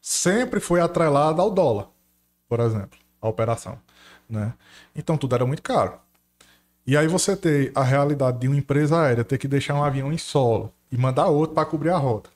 Sempre 0.01 0.59
foi 0.59 0.79
atrelada 0.79 1.41
ao 1.41 1.49
dólar, 1.49 1.87
por 2.47 2.59
exemplo, 2.59 2.97
a 3.21 3.27
operação. 3.27 3.79
Né? 4.29 4.53
Então 4.95 5.17
tudo 5.17 5.35
era 5.35 5.45
muito 5.45 5.61
caro. 5.61 5.99
E 6.87 6.95
aí 6.95 7.05
você 7.05 7.35
tem 7.35 7.69
a 7.75 7.83
realidade 7.83 8.39
de 8.39 8.47
uma 8.47 8.55
empresa 8.55 9.01
aérea 9.01 9.25
ter 9.25 9.37
que 9.37 9.47
deixar 9.47 9.75
um 9.75 9.83
avião 9.83 10.13
em 10.13 10.17
solo 10.17 10.73
e 10.89 10.97
mandar 10.97 11.27
outro 11.27 11.53
para 11.53 11.65
cobrir 11.65 11.89
a 11.89 11.97
rota. 11.97 12.29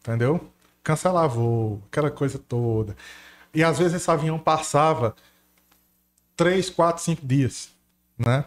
Entendeu? 0.00 0.50
Cancelar 0.82 1.28
voo, 1.28 1.80
aquela 1.86 2.10
coisa 2.10 2.38
toda. 2.40 2.96
E 3.54 3.62
às 3.62 3.78
vezes 3.78 3.94
esse 3.94 4.10
avião 4.10 4.36
passava 4.36 5.14
3, 6.36 6.70
4, 6.70 7.04
5 7.04 7.24
dias. 7.24 7.70
Né? 8.18 8.44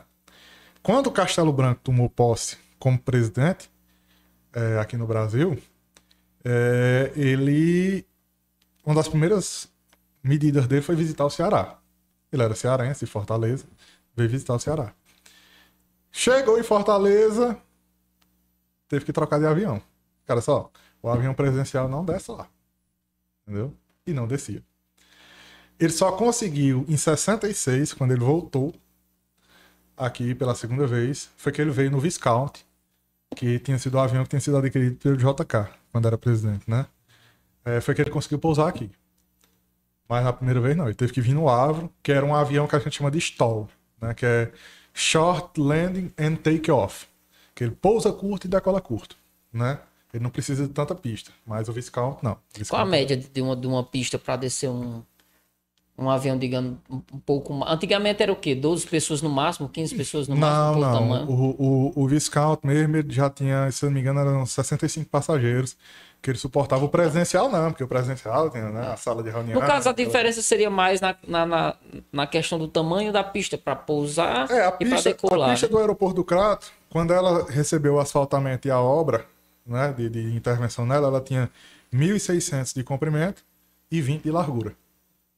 Quando 0.84 1.08
o 1.08 1.12
Castelo 1.12 1.54
Branco 1.54 1.80
tomou 1.82 2.10
posse 2.10 2.58
como 2.78 3.00
presidente 3.00 3.72
é, 4.54 4.80
aqui 4.80 4.98
no 4.98 5.08
Brasil, 5.08 5.58
é, 6.44 7.12
ele. 7.16 8.06
Uma 8.86 8.96
das 8.96 9.08
primeiras 9.08 9.70
medidas 10.22 10.68
dele 10.68 10.82
foi 10.82 10.96
visitar 10.96 11.24
o 11.24 11.30
Ceará. 11.30 11.78
Ele 12.34 12.44
era 12.44 12.56
cearense, 12.56 13.06
Fortaleza, 13.06 13.66
veio 14.16 14.30
visitar 14.30 14.56
o 14.56 14.60
Ceará. 14.60 14.94
Chegou 16.12 16.60
em 16.60 16.64
Fortaleza, 16.64 17.58
teve 18.88 19.06
que 19.06 19.14
trocar 19.14 19.40
de 19.40 19.46
avião. 19.46 19.82
Cara, 20.26 20.42
só, 20.42 20.70
o 21.02 21.10
avião 21.10 21.34
presidencial 21.34 21.88
não 21.88 22.04
desce 22.04 22.32
lá. 22.32 22.48
Entendeu? 23.48 23.74
E 24.06 24.14
não 24.14 24.28
descia. 24.28 24.64
Ele 25.80 25.92
só 25.92 26.12
conseguiu 26.12 26.86
em 26.88 26.98
66, 26.98 27.94
quando 27.94 28.12
ele 28.12 28.24
voltou 28.24 28.74
aqui 29.98 30.36
pela 30.36 30.54
segunda 30.54 30.86
vez, 30.86 31.30
foi 31.38 31.52
que 31.52 31.62
ele 31.62 31.72
veio 31.72 31.90
no 31.90 32.00
Viscount, 32.00 32.64
que 33.36 33.58
tinha 33.60 33.80
sido 33.80 33.96
o 33.96 34.00
avião 34.00 34.24
que 34.24 34.30
tinha 34.30 34.40
sido 34.40 34.58
adquirido 34.58 34.98
pelo 34.98 35.18
JK, 35.18 35.70
quando 35.92 36.08
era 36.08 36.18
presidente, 36.18 36.70
né? 36.70 36.86
É, 37.64 37.80
foi 37.80 37.96
que 37.96 38.02
ele 38.02 38.10
conseguiu 38.10 38.40
pousar 38.40 38.68
aqui. 38.68 38.92
Mas 40.08 40.24
na 40.24 40.34
primeira 40.34 40.60
vez 40.60 40.76
não, 40.76 40.86
ele 40.86 40.96
teve 40.96 41.14
que 41.14 41.22
vir 41.22 41.34
no 41.34 41.48
Avro, 41.48 41.92
que 42.04 42.12
era 42.12 42.26
um 42.26 42.36
avião 42.36 42.68
que 42.68 42.76
a 42.76 42.80
gente 42.80 42.98
chama 42.98 43.10
de 43.10 43.20
STOL, 43.22 43.70
né? 44.02 44.14
Que 44.14 44.26
é 44.26 44.52
Short 44.94 45.60
Landing 45.60 46.12
and 46.20 46.36
Take 46.36 46.70
Off. 46.72 47.08
Que 47.56 47.64
ele 47.66 47.72
pousa 47.80 48.12
curto 48.12 48.46
e 48.46 48.50
decola 48.50 48.80
curto, 48.82 49.16
né? 49.52 49.80
Ele 50.14 50.24
não 50.24 50.30
precisa 50.30 50.68
de 50.68 50.74
tanta 50.74 50.94
pista, 50.96 51.32
mas 51.46 51.70
o 51.70 51.74
Viscount 51.74 52.18
não. 52.22 52.34
O 52.34 52.36
Qual 52.36 52.82
a 52.82 52.84
Viscount- 52.86 52.90
média 52.90 53.16
de 53.18 53.42
uma, 53.42 53.56
de 53.56 53.68
uma 53.68 53.84
pista 53.84 54.18
para 54.20 54.36
descer 54.36 54.70
um, 54.70 55.02
um 55.98 56.10
avião, 56.10 56.38
digamos, 56.38 56.78
um 56.90 57.20
pouco 57.20 57.54
mais? 57.54 57.72
Antigamente 57.74 58.22
era 58.24 58.32
o 58.32 58.36
quê? 58.36 58.54
12 58.56 58.86
pessoas 58.88 59.22
no 59.22 59.30
máximo, 59.30 59.70
15 59.70 59.96
pessoas 59.96 60.28
no 60.28 60.36
Não, 60.36 60.42
máximo? 60.76 60.82
não. 60.82 60.94
tamanho? 60.94 61.30
O, 61.30 61.92
o, 61.96 62.04
o 62.04 62.08
Viscount 62.08 62.60
mesmo 62.64 63.10
já 63.10 63.30
tinha, 63.30 63.72
se 63.72 63.86
não 63.86 63.92
me 63.92 64.00
engano, 64.02 64.20
eram 64.20 64.46
65 64.46 65.10
passageiros. 65.10 65.78
Que 66.22 66.30
ele 66.30 66.38
suportava 66.38 66.86
o 66.86 66.90
presencial, 66.90 67.50
não, 67.50 67.72
porque 67.72 67.84
o 67.84 67.88
presencial 67.88 68.50
tem 68.50 68.62
né, 68.62 68.92
a 68.92 68.96
sala 68.96 69.24
de 69.24 69.30
reunião. 69.32 69.60
No 69.60 69.66
caso, 69.66 69.90
a 69.90 69.92
diferença 69.92 70.42
seria 70.42 70.70
mais 70.70 71.02
na, 71.02 71.16
na, 71.28 71.46
na, 71.46 71.76
na 72.12 72.28
questão 72.28 72.60
do 72.60 72.68
tamanho 72.68 73.12
da 73.12 73.24
pista 73.24 73.58
para 73.58 73.76
pousar 73.76 74.50
É, 74.52 74.68
a 74.68 74.78
e 74.80 74.86
para 74.88 75.02
decolar. 75.02 75.50
a 75.50 75.52
pista 75.54 75.66
né? 75.68 75.72
do 75.72 75.80
aeroporto 75.80 76.16
do 76.18 76.24
Crato, 76.24 76.68
quando 76.90 77.12
ela 77.12 77.50
recebeu 77.50 77.96
o 77.96 78.00
asfaltamento 78.00 78.68
e 78.68 78.72
a 78.72 78.80
obra 78.80 79.26
né, 79.66 79.94
de, 79.98 80.10
de 80.10 80.36
intervenção 80.36 80.86
nela, 80.86 81.08
ela 81.08 81.22
tinha 81.22 81.50
1.600 81.92 82.76
de 82.76 82.84
comprimento 82.84 83.44
e 83.90 84.00
20 84.00 84.22
de 84.24 84.32
largura. 84.32 84.76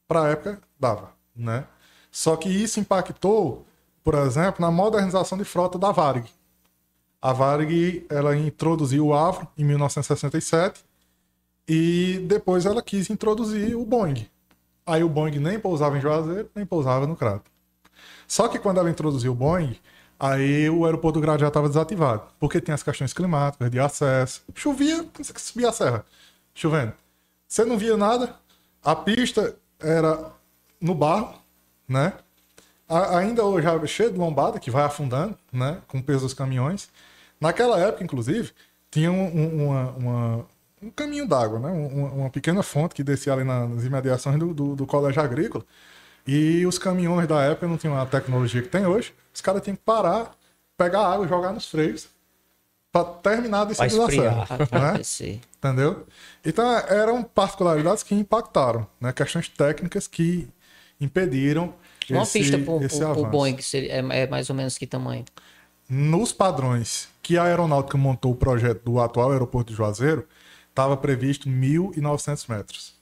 Para 0.06 0.24
a 0.24 0.28
época, 0.28 0.60
dava. 0.78 1.12
Né? 1.34 1.64
Só 2.10 2.36
que 2.36 2.50
isso 2.50 2.78
impactou, 2.78 3.64
por 4.04 4.14
exemplo, 4.14 4.60
na 4.60 4.70
modernização 4.70 5.38
de 5.38 5.44
frota 5.44 5.78
da 5.78 5.90
Varig. 5.92 6.28
A 7.24 7.32
Varig 7.32 8.04
ela 8.10 8.36
introduziu 8.36 9.06
o 9.06 9.14
Avro 9.14 9.48
em 9.56 9.64
1967 9.64 10.84
e 11.66 12.22
depois 12.26 12.66
ela 12.66 12.82
quis 12.82 13.08
introduzir 13.08 13.74
o 13.74 13.86
Boeing. 13.86 14.28
Aí 14.84 15.02
o 15.02 15.08
Boeing 15.08 15.38
nem 15.38 15.58
pousava 15.58 15.96
em 15.96 16.02
Juazeiro, 16.02 16.50
nem 16.54 16.66
pousava 16.66 17.06
no 17.06 17.16
Crato. 17.16 17.50
Só 18.28 18.46
que 18.46 18.58
quando 18.58 18.78
ela 18.78 18.90
introduziu 18.90 19.32
o 19.32 19.34
Boeing, 19.34 19.74
aí 20.20 20.68
o 20.68 20.84
aeroporto 20.84 21.18
do 21.18 21.22
Grado 21.22 21.40
já 21.40 21.48
estava 21.48 21.66
desativado, 21.66 22.24
porque 22.38 22.60
tem 22.60 22.74
as 22.74 22.82
questões 22.82 23.14
climáticas, 23.14 23.70
de 23.70 23.80
acesso. 23.80 24.42
Chovia, 24.54 25.06
subia 25.38 25.70
a 25.70 25.72
serra, 25.72 26.04
chovendo. 26.54 26.92
Você 27.48 27.64
não 27.64 27.78
via 27.78 27.96
nada, 27.96 28.36
a 28.84 28.94
pista 28.94 29.56
era 29.80 30.30
no 30.78 30.94
barro, 30.94 31.38
né? 31.88 32.12
Ainda 32.86 33.46
hoje 33.46 33.66
é 33.66 33.86
cheio 33.86 34.12
de 34.12 34.18
lombada, 34.18 34.60
que 34.60 34.70
vai 34.70 34.84
afundando, 34.84 35.38
né? 35.50 35.80
Com 35.88 36.00
o 36.00 36.02
peso 36.02 36.20
dos 36.20 36.34
caminhões. 36.34 36.90
Naquela 37.44 37.78
época, 37.78 38.02
inclusive, 38.02 38.52
tinha 38.90 39.12
um, 39.12 39.24
um- 39.26 39.64
uma- 39.66 39.90
uma- 39.92 40.46
um 40.82 40.90
caminho 40.90 41.26
d'água, 41.28 41.58
né? 41.58 41.68
Um- 41.68 41.86
uma, 41.86 42.08
uma 42.12 42.30
pequena 42.30 42.62
fonte 42.62 42.94
que 42.94 43.04
descia 43.04 43.32
ali 43.34 43.44
na- 43.44 43.66
nas 43.68 43.84
imediações 43.84 44.38
do, 44.38 44.54
do- 44.54 44.74
do 44.74 44.86
colégio 44.86 45.20
agrícola. 45.22 45.64
E 46.26 46.64
os 46.66 46.78
caminhões 46.78 47.28
da 47.28 47.42
época 47.42 47.66
não 47.68 47.76
tinham 47.76 47.98
a 48.00 48.06
tecnologia 48.06 48.62
que 48.62 48.68
tem 48.68 48.86
hoje. 48.86 49.12
Os 49.32 49.42
caras 49.42 49.62
tinham 49.62 49.76
que 49.76 49.82
parar, 49.82 50.34
pegar 50.76 51.06
água 51.06 51.26
e 51.26 51.28
jogar 51.28 51.52
nos 51.52 51.66
freios 51.68 52.08
para 52.90 53.04
terminar 53.04 53.62
a 53.62 53.64
descida 53.66 53.88
da 53.94 54.04
esfriar. 54.04 54.46
serra. 54.46 54.58
Né? 54.94 55.40
Entendeu? 55.58 56.06
Então 56.44 56.64
eram 56.88 57.22
particularidades 57.22 58.02
que 58.02 58.14
impactaram, 58.14 58.86
né? 59.00 59.12
Questões 59.12 59.48
técnicas 59.48 60.06
que 60.06 60.48
impediram 61.00 61.74
Uma 62.08 62.22
esse, 62.22 62.38
pista 62.38 62.58
pro, 62.58 62.82
esse 62.82 62.96
pro, 62.98 62.98
pro 62.98 63.10
avanço. 63.10 63.26
Boeing 63.30 63.60
seria, 63.60 63.92
é, 63.92 64.20
é 64.22 64.26
mais 64.26 64.48
ou 64.48 64.56
menos 64.56 64.78
que 64.78 64.86
tamanho? 64.86 65.24
Nos 65.88 66.32
padrões 66.32 67.08
que 67.24 67.38
a 67.38 67.44
aeronáutica 67.44 67.96
montou 67.96 68.32
o 68.32 68.36
projeto 68.36 68.84
do 68.84 69.00
atual 69.00 69.32
aeroporto 69.32 69.72
de 69.72 69.76
Juazeiro, 69.76 70.28
estava 70.68 70.94
previsto 70.94 71.48
1.900 71.48 72.48
metros. 72.50 72.94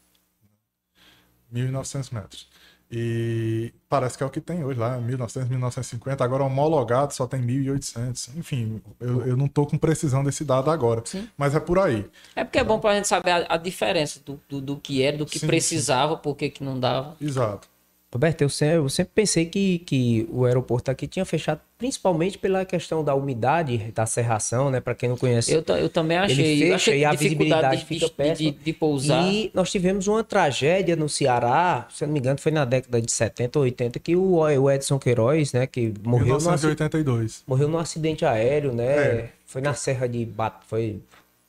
1.900 1.53 2.12
metros. 2.12 2.49
E 2.94 3.73
parece 3.89 4.16
que 4.16 4.23
é 4.23 4.27
o 4.27 4.31
que 4.31 4.40
tem 4.40 4.62
hoje 4.62 4.78
lá, 4.78 4.97
1900, 4.99 5.49
1950. 5.49 6.23
Agora 6.23 6.44
homologado 6.44 7.12
só 7.12 7.27
tem 7.27 7.40
1.800. 7.43 8.36
Enfim, 8.36 8.81
eu, 9.01 9.27
eu 9.27 9.36
não 9.36 9.47
estou 9.47 9.66
com 9.66 9.77
precisão 9.77 10.23
desse 10.23 10.44
dado 10.44 10.70
agora. 10.70 11.03
Sim. 11.05 11.28
Mas 11.36 11.55
é 11.57 11.61
por 11.61 11.78
aí. 11.81 12.07
É 12.36 12.44
porque 12.44 12.59
é 12.59 12.65
bom 12.65 12.78
pra 12.78 12.94
gente 12.94 13.09
saber 13.09 13.31
a, 13.31 13.47
a 13.49 13.57
diferença 13.57 14.20
do, 14.24 14.40
do, 14.49 14.61
do 14.61 14.77
que 14.77 15.03
era, 15.03 15.16
do 15.16 15.27
que 15.27 15.39
Sim, 15.39 15.47
precisava, 15.49 16.16
por 16.16 16.36
que 16.36 16.49
que 16.49 16.62
não 16.62 16.78
dava. 16.78 17.16
Exato. 17.20 17.72
Roberto, 18.12 18.43
eu 18.43 18.48
sempre, 18.51 18.76
eu 18.76 18.89
sempre 18.90 19.12
pensei 19.14 19.47
que, 19.47 19.78
que 19.80 20.28
o 20.30 20.44
aeroporto 20.44 20.90
aqui 20.90 21.06
tinha 21.06 21.24
fechado 21.24 21.60
principalmente 21.78 22.39
pela 22.39 22.64
questão 22.64 23.02
da 23.02 23.14
umidade, 23.14 23.90
da 23.94 24.05
serração, 24.06 24.70
né? 24.70 24.80
Para 24.80 24.94
quem 24.94 25.09
não 25.09 25.16
conhece. 25.16 25.52
Eu, 25.52 25.64
eu 25.76 25.89
também 25.89 26.16
Ele 26.18 26.26
achei. 26.32 26.55
eu 26.55 26.59
fecha 26.59 26.74
achei 26.74 26.98
e 27.01 27.05
a 27.05 27.10
dificuldade 27.12 27.76
visibilidade 27.76 27.76
de, 27.80 27.84
fica 27.86 28.06
de, 28.06 28.12
péssima. 28.12 28.52
de, 28.52 28.59
de 28.59 28.72
pousar. 28.72 29.32
E 29.32 29.51
nós 29.55 29.70
tivemos 29.70 30.06
uma 30.06 30.22
tragédia 30.22 30.94
no 30.94 31.09
Ceará, 31.09 31.89
se 31.90 32.05
eu 32.05 32.06
não 32.06 32.12
me 32.12 32.20
engano, 32.20 32.39
foi 32.39 32.52
na 32.52 32.64
década 32.64 33.01
de 33.01 33.10
70 33.10 33.59
ou 33.59 33.64
80, 33.64 33.98
que 33.98 34.14
o, 34.14 34.34
o 34.40 34.70
Edson 34.70 34.98
Queiroz, 34.98 35.52
né, 35.52 35.66
que 35.66 35.93
morreu 36.05 36.26
num, 36.28 36.34
aci- 36.36 36.66
1982. 36.66 37.43
morreu 37.47 37.68
num 37.68 37.78
acidente 37.78 38.24
aéreo, 38.24 38.72
né? 38.72 38.84
É. 38.84 39.28
Foi 39.47 39.60
na 39.60 39.74
Serra 39.74 40.06
de 40.09 40.24
Bat, 40.24 40.56
foi 40.68 41.01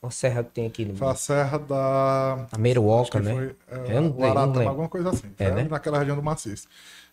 uma 0.04 0.10
serra 0.10 0.44
que 0.44 0.50
tem 0.50 0.66
aqui 0.66 0.84
no 0.84 0.96
Foi 0.96 1.08
a 1.08 1.14
serra 1.14 1.58
da. 1.58 2.46
a 2.52 2.58
Meruoca, 2.58 3.20
né? 3.20 3.32
Foi, 3.34 3.56
é, 3.68 3.96
Eu 3.96 4.02
não- 4.02 4.10
não 4.10 4.68
alguma 4.68 4.88
coisa 4.88 5.10
assim. 5.10 5.32
É, 5.38 5.50
né? 5.50 5.64
Naquela 5.64 5.98
região 5.98 6.16
do 6.16 6.22
maciço. 6.22 6.68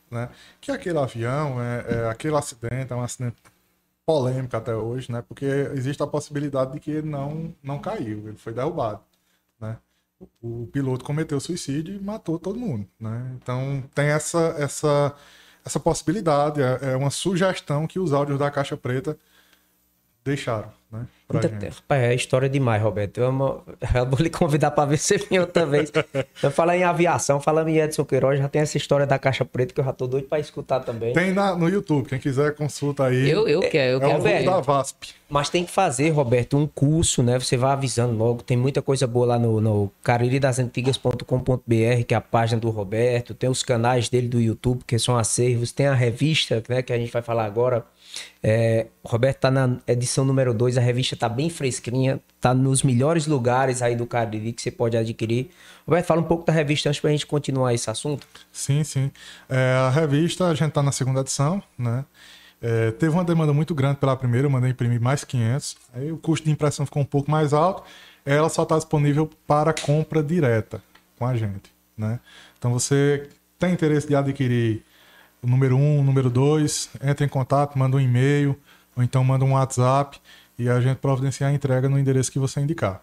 Né? 0.09 0.29
Que 0.59 0.71
aquele 0.71 0.97
avião, 0.99 1.61
é, 1.61 1.85
é, 1.87 2.09
aquele 2.09 2.35
acidente 2.35 2.91
é 2.91 2.95
um 2.95 3.01
acidente 3.01 3.37
polêmico 4.05 4.55
até 4.57 4.75
hoje, 4.75 5.11
né? 5.11 5.21
Porque 5.21 5.45
existe 5.45 6.03
a 6.03 6.07
possibilidade 6.07 6.73
de 6.73 6.79
que 6.79 6.91
ele 6.91 7.09
não, 7.09 7.55
não 7.63 7.79
caiu, 7.79 8.27
ele 8.27 8.37
foi 8.37 8.53
derrubado. 8.53 8.99
Né? 9.59 9.77
O, 10.19 10.63
o 10.63 10.67
piloto 10.67 11.05
cometeu 11.05 11.39
suicídio 11.39 11.95
e 11.95 11.99
matou 11.99 12.37
todo 12.37 12.59
mundo. 12.59 12.85
Né? 12.99 13.31
Então 13.41 13.83
tem 13.95 14.07
essa, 14.07 14.55
essa, 14.59 15.15
essa 15.65 15.79
possibilidade, 15.79 16.61
é, 16.61 16.91
é 16.93 16.97
uma 16.97 17.09
sugestão 17.09 17.87
que 17.87 17.99
os 17.99 18.11
áudios 18.11 18.37
da 18.37 18.51
Caixa 18.51 18.75
Preta 18.75 19.17
deixaram. 20.23 20.69
Né? 20.91 21.07
Pra 21.25 21.39
Muita 21.39 21.47
gente. 21.47 21.73
Rapaz, 21.73 22.03
é 22.03 22.13
história 22.13 22.49
demais, 22.49 22.83
Roberto. 22.83 23.17
Eu, 23.17 23.27
amo... 23.27 23.63
eu 23.95 24.05
vou 24.05 24.19
lhe 24.19 24.29
convidar 24.29 24.71
para 24.71 24.89
ver 24.89 24.97
você 24.97 25.17
vem 25.17 25.39
outra 25.39 25.65
vez. 25.65 25.89
Eu 26.43 26.51
falar 26.51 26.75
em 26.75 26.83
aviação, 26.83 27.39
falando 27.39 27.69
em 27.69 27.77
Edson 27.77 28.03
Queiroz, 28.03 28.39
já 28.39 28.49
tem 28.49 28.61
essa 28.61 28.75
história 28.75 29.05
da 29.05 29.17
Caixa 29.17 29.45
Preta 29.45 29.73
que 29.73 29.79
eu 29.79 29.85
já 29.85 29.93
tô 29.93 30.05
doido 30.07 30.27
para 30.27 30.39
escutar 30.39 30.81
também. 30.81 31.13
Tem 31.13 31.31
na, 31.31 31.55
no 31.55 31.69
YouTube, 31.69 32.09
quem 32.09 32.19
quiser 32.19 32.53
consulta 32.55 33.05
aí. 33.05 33.29
Eu, 33.29 33.47
eu 33.47 33.61
quero, 33.61 33.99
eu 33.99 34.03
é 34.03 34.07
quero 34.07 34.21
ver. 34.21 34.43
da 34.43 34.59
VASP. 34.59 35.13
Mas 35.29 35.49
tem 35.49 35.63
que 35.63 35.71
fazer, 35.71 36.09
Roberto, 36.09 36.57
um 36.57 36.67
curso, 36.67 37.23
né? 37.23 37.39
Você 37.39 37.55
vai 37.55 37.71
avisando 37.71 38.17
logo. 38.17 38.43
Tem 38.43 38.57
muita 38.57 38.81
coisa 38.81 39.07
boa 39.07 39.27
lá 39.27 39.39
no, 39.39 39.61
no 39.61 39.89
cariridasantigas.com.br, 40.03 42.03
que 42.05 42.13
é 42.13 42.17
a 42.17 42.21
página 42.21 42.59
do 42.59 42.69
Roberto. 42.69 43.33
Tem 43.33 43.49
os 43.49 43.63
canais 43.63 44.09
dele 44.09 44.27
do 44.27 44.41
YouTube, 44.41 44.83
que 44.85 44.99
são 44.99 45.17
acervos. 45.17 45.71
Tem 45.71 45.87
a 45.87 45.93
revista, 45.93 46.61
né? 46.67 46.81
Que 46.81 46.91
a 46.91 46.97
gente 46.97 47.13
vai 47.13 47.21
falar 47.21 47.45
agora. 47.45 47.85
É, 48.43 48.87
Roberto 49.03 49.39
tá 49.39 49.51
na 49.51 49.77
edição 49.87 50.25
número 50.25 50.53
2. 50.53 50.77
A 50.77 50.81
revista 50.81 51.15
tá 51.15 51.29
bem 51.29 51.49
fresquinha. 51.49 52.19
Tá 52.39 52.53
nos 52.53 52.83
melhores 52.83 53.27
lugares 53.27 53.81
aí 53.81 53.95
do 53.95 54.05
Cariri 54.05 54.53
que 54.53 54.61
você 54.61 54.71
pode 54.71 54.97
adquirir. 54.97 55.49
Roberto, 55.85 56.05
fala 56.05 56.21
um 56.21 56.25
pouco 56.25 56.45
da 56.45 56.53
revista 56.53 56.89
antes 56.89 56.99
pra 56.99 57.11
gente 57.11 57.25
continuar 57.25 57.73
esse 57.73 57.89
assunto. 57.89 58.27
Sim, 58.51 58.83
sim. 58.83 59.11
É, 59.49 59.73
a 59.73 59.89
revista, 59.89 60.47
a 60.47 60.53
gente 60.53 60.69
está 60.69 60.81
na 60.81 60.91
segunda 60.91 61.21
edição, 61.21 61.61
né? 61.77 62.05
É, 62.61 62.91
teve 62.91 63.11
uma 63.11 63.23
demanda 63.23 63.51
muito 63.51 63.73
grande 63.73 63.97
pela 63.97 64.15
primeira, 64.15 64.45
eu 64.45 64.51
mandei 64.51 64.69
imprimir 64.69 65.01
mais 65.01 65.23
500. 65.23 65.75
Aí 65.93 66.11
o 66.11 66.17
custo 66.17 66.45
de 66.45 66.51
impressão 66.51 66.85
ficou 66.85 67.01
um 67.01 67.05
pouco 67.05 67.29
mais 67.29 67.53
alto. 67.53 67.83
Ela 68.23 68.49
só 68.49 68.63
está 68.63 68.77
disponível 68.77 69.29
para 69.47 69.73
compra 69.73 70.21
direta 70.21 70.81
com 71.17 71.25
a 71.25 71.35
gente, 71.35 71.71
né? 71.97 72.19
Então 72.57 72.71
você 72.71 73.27
tem 73.57 73.73
interesse 73.73 74.07
de 74.07 74.15
adquirir 74.15 74.83
o 75.43 75.47
número 75.47 75.75
1, 75.75 75.79
um, 75.79 75.99
o 75.99 76.03
número 76.03 76.29
2, 76.29 76.89
entre 77.03 77.25
em 77.25 77.29
contato, 77.29 77.77
manda 77.77 77.97
um 77.97 77.99
e-mail, 77.99 78.55
ou 78.95 79.03
então 79.03 79.23
manda 79.23 79.43
um 79.43 79.53
WhatsApp 79.53 80.19
e 80.57 80.69
a 80.69 80.79
gente 80.79 80.97
providencia 80.97 81.47
a 81.47 81.53
entrega 81.53 81.89
no 81.89 81.97
endereço 81.97 82.31
que 82.31 82.37
você 82.37 82.59
indicar. 82.61 83.01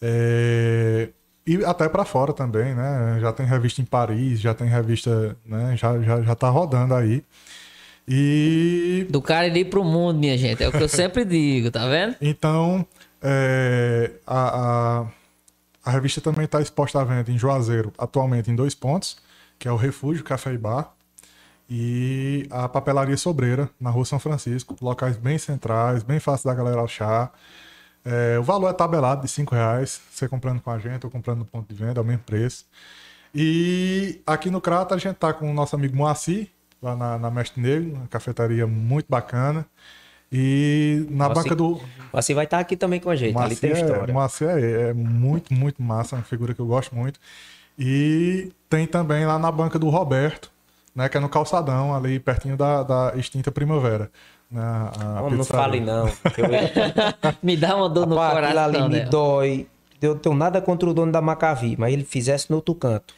É, 0.00 1.08
E 1.46 1.64
até 1.64 1.88
para 1.88 2.04
fora 2.04 2.32
também, 2.32 2.74
né? 2.74 3.18
Já 3.20 3.32
tem 3.32 3.46
revista 3.46 3.80
em 3.80 3.84
Paris, 3.84 4.40
já 4.40 4.52
tem 4.52 4.68
revista, 4.68 5.36
né? 5.46 5.76
Já, 5.76 6.00
já, 6.00 6.22
já 6.22 6.34
tá 6.34 6.48
rodando 6.50 6.94
aí. 6.94 7.24
E 8.06 9.06
Do 9.08 9.22
cara 9.22 9.46
ir 9.46 9.64
pro 9.66 9.84
mundo, 9.84 10.18
minha 10.18 10.36
gente. 10.36 10.62
É 10.62 10.68
o 10.68 10.72
que 10.72 10.82
eu 10.82 10.88
sempre 10.88 11.24
digo, 11.24 11.70
tá 11.70 11.88
vendo? 11.88 12.16
então 12.20 12.86
é, 13.22 14.10
a, 14.26 15.00
a, 15.00 15.06
a 15.84 15.90
revista 15.90 16.20
também 16.20 16.44
está 16.44 16.60
exposta 16.60 17.00
à 17.00 17.04
venda 17.04 17.30
em 17.30 17.38
Juazeiro, 17.38 17.92
atualmente 17.96 18.50
em 18.50 18.56
dois 18.56 18.74
pontos, 18.74 19.16
que 19.58 19.66
é 19.68 19.72
o 19.72 19.76
Refúgio 19.76 20.24
Café 20.24 20.52
e 20.52 20.58
Bar 20.58 20.92
e 21.74 22.46
a 22.50 22.68
Papelaria 22.68 23.16
Sobreira, 23.16 23.66
na 23.80 23.88
Rua 23.88 24.04
São 24.04 24.18
Francisco. 24.18 24.76
Locais 24.82 25.16
bem 25.16 25.38
centrais, 25.38 26.02
bem 26.02 26.20
fácil 26.20 26.50
da 26.50 26.54
galera 26.54 26.82
achar. 26.82 27.32
É, 28.04 28.38
o 28.38 28.42
valor 28.42 28.68
é 28.68 28.74
tabelado 28.74 29.22
de 29.22 29.28
5 29.28 29.54
reais, 29.54 29.98
você 30.10 30.28
comprando 30.28 30.60
com 30.60 30.70
a 30.70 30.78
gente 30.78 31.06
ou 31.06 31.10
comprando 31.10 31.38
no 31.38 31.44
ponto 31.46 31.72
de 31.72 31.74
venda, 31.74 31.98
é 31.98 32.02
o 32.02 32.04
mesmo 32.04 32.24
preço. 32.24 32.66
E 33.34 34.20
aqui 34.26 34.50
no 34.50 34.60
Crato 34.60 34.92
a 34.92 34.98
gente 34.98 35.14
tá 35.14 35.32
com 35.32 35.50
o 35.50 35.54
nosso 35.54 35.74
amigo 35.74 35.96
Moacir, 35.96 36.48
lá 36.82 36.94
na, 36.94 37.18
na 37.18 37.30
Mestre 37.30 37.62
Negro, 37.62 37.94
uma 37.94 38.06
cafetaria 38.06 38.66
muito 38.66 39.06
bacana. 39.08 39.64
E 40.30 41.06
na 41.08 41.24
Moacir- 41.24 41.42
banca 41.44 41.56
do. 41.56 41.80
Você 42.12 42.34
vai 42.34 42.44
estar 42.44 42.58
aqui 42.58 42.76
também 42.76 43.00
com 43.00 43.08
a 43.08 43.16
gente. 43.16 43.38
Ali 43.38 43.56
tem 43.56 43.70
Moacir, 43.70 43.86
é, 43.86 43.88
história. 43.90 44.12
Moacir 44.12 44.48
é, 44.48 44.90
é 44.90 44.92
muito, 44.92 45.54
muito 45.54 45.82
massa, 45.82 46.16
uma 46.16 46.22
figura 46.22 46.52
que 46.52 46.60
eu 46.60 46.66
gosto 46.66 46.94
muito. 46.94 47.18
E 47.78 48.52
tem 48.68 48.86
também 48.86 49.24
lá 49.24 49.38
na 49.38 49.50
banca 49.50 49.78
do 49.78 49.88
Roberto, 49.88 50.52
né, 50.94 51.08
que 51.08 51.16
é 51.16 51.20
no 51.20 51.28
calçadão, 51.28 51.94
ali 51.94 52.18
pertinho 52.20 52.56
da, 52.56 52.82
da 52.82 53.12
extinta 53.16 53.50
Primavera. 53.50 54.10
Né, 54.50 54.62
a 54.62 55.22
Não, 55.22 55.30
não 55.30 55.44
fale 55.44 55.80
não. 55.80 56.06
Eu... 56.06 56.12
Me 57.42 57.56
dá 57.56 57.76
uma 57.76 57.88
dor 57.88 58.06
no 58.06 58.16
Rapaz, 58.16 58.44
aquilo 58.44 58.60
ali 58.60 58.72
coração, 58.72 58.88
me 58.88 58.98
né? 58.98 59.04
dói. 59.06 59.66
Eu 60.00 60.16
tenho 60.16 60.34
nada 60.34 60.60
contra 60.60 60.88
o 60.90 60.92
dono 60.92 61.12
da 61.12 61.22
Macavi, 61.22 61.76
mas 61.78 61.92
ele 61.92 62.04
fizesse 62.04 62.50
no 62.50 62.56
outro 62.56 62.74
canto. 62.74 63.14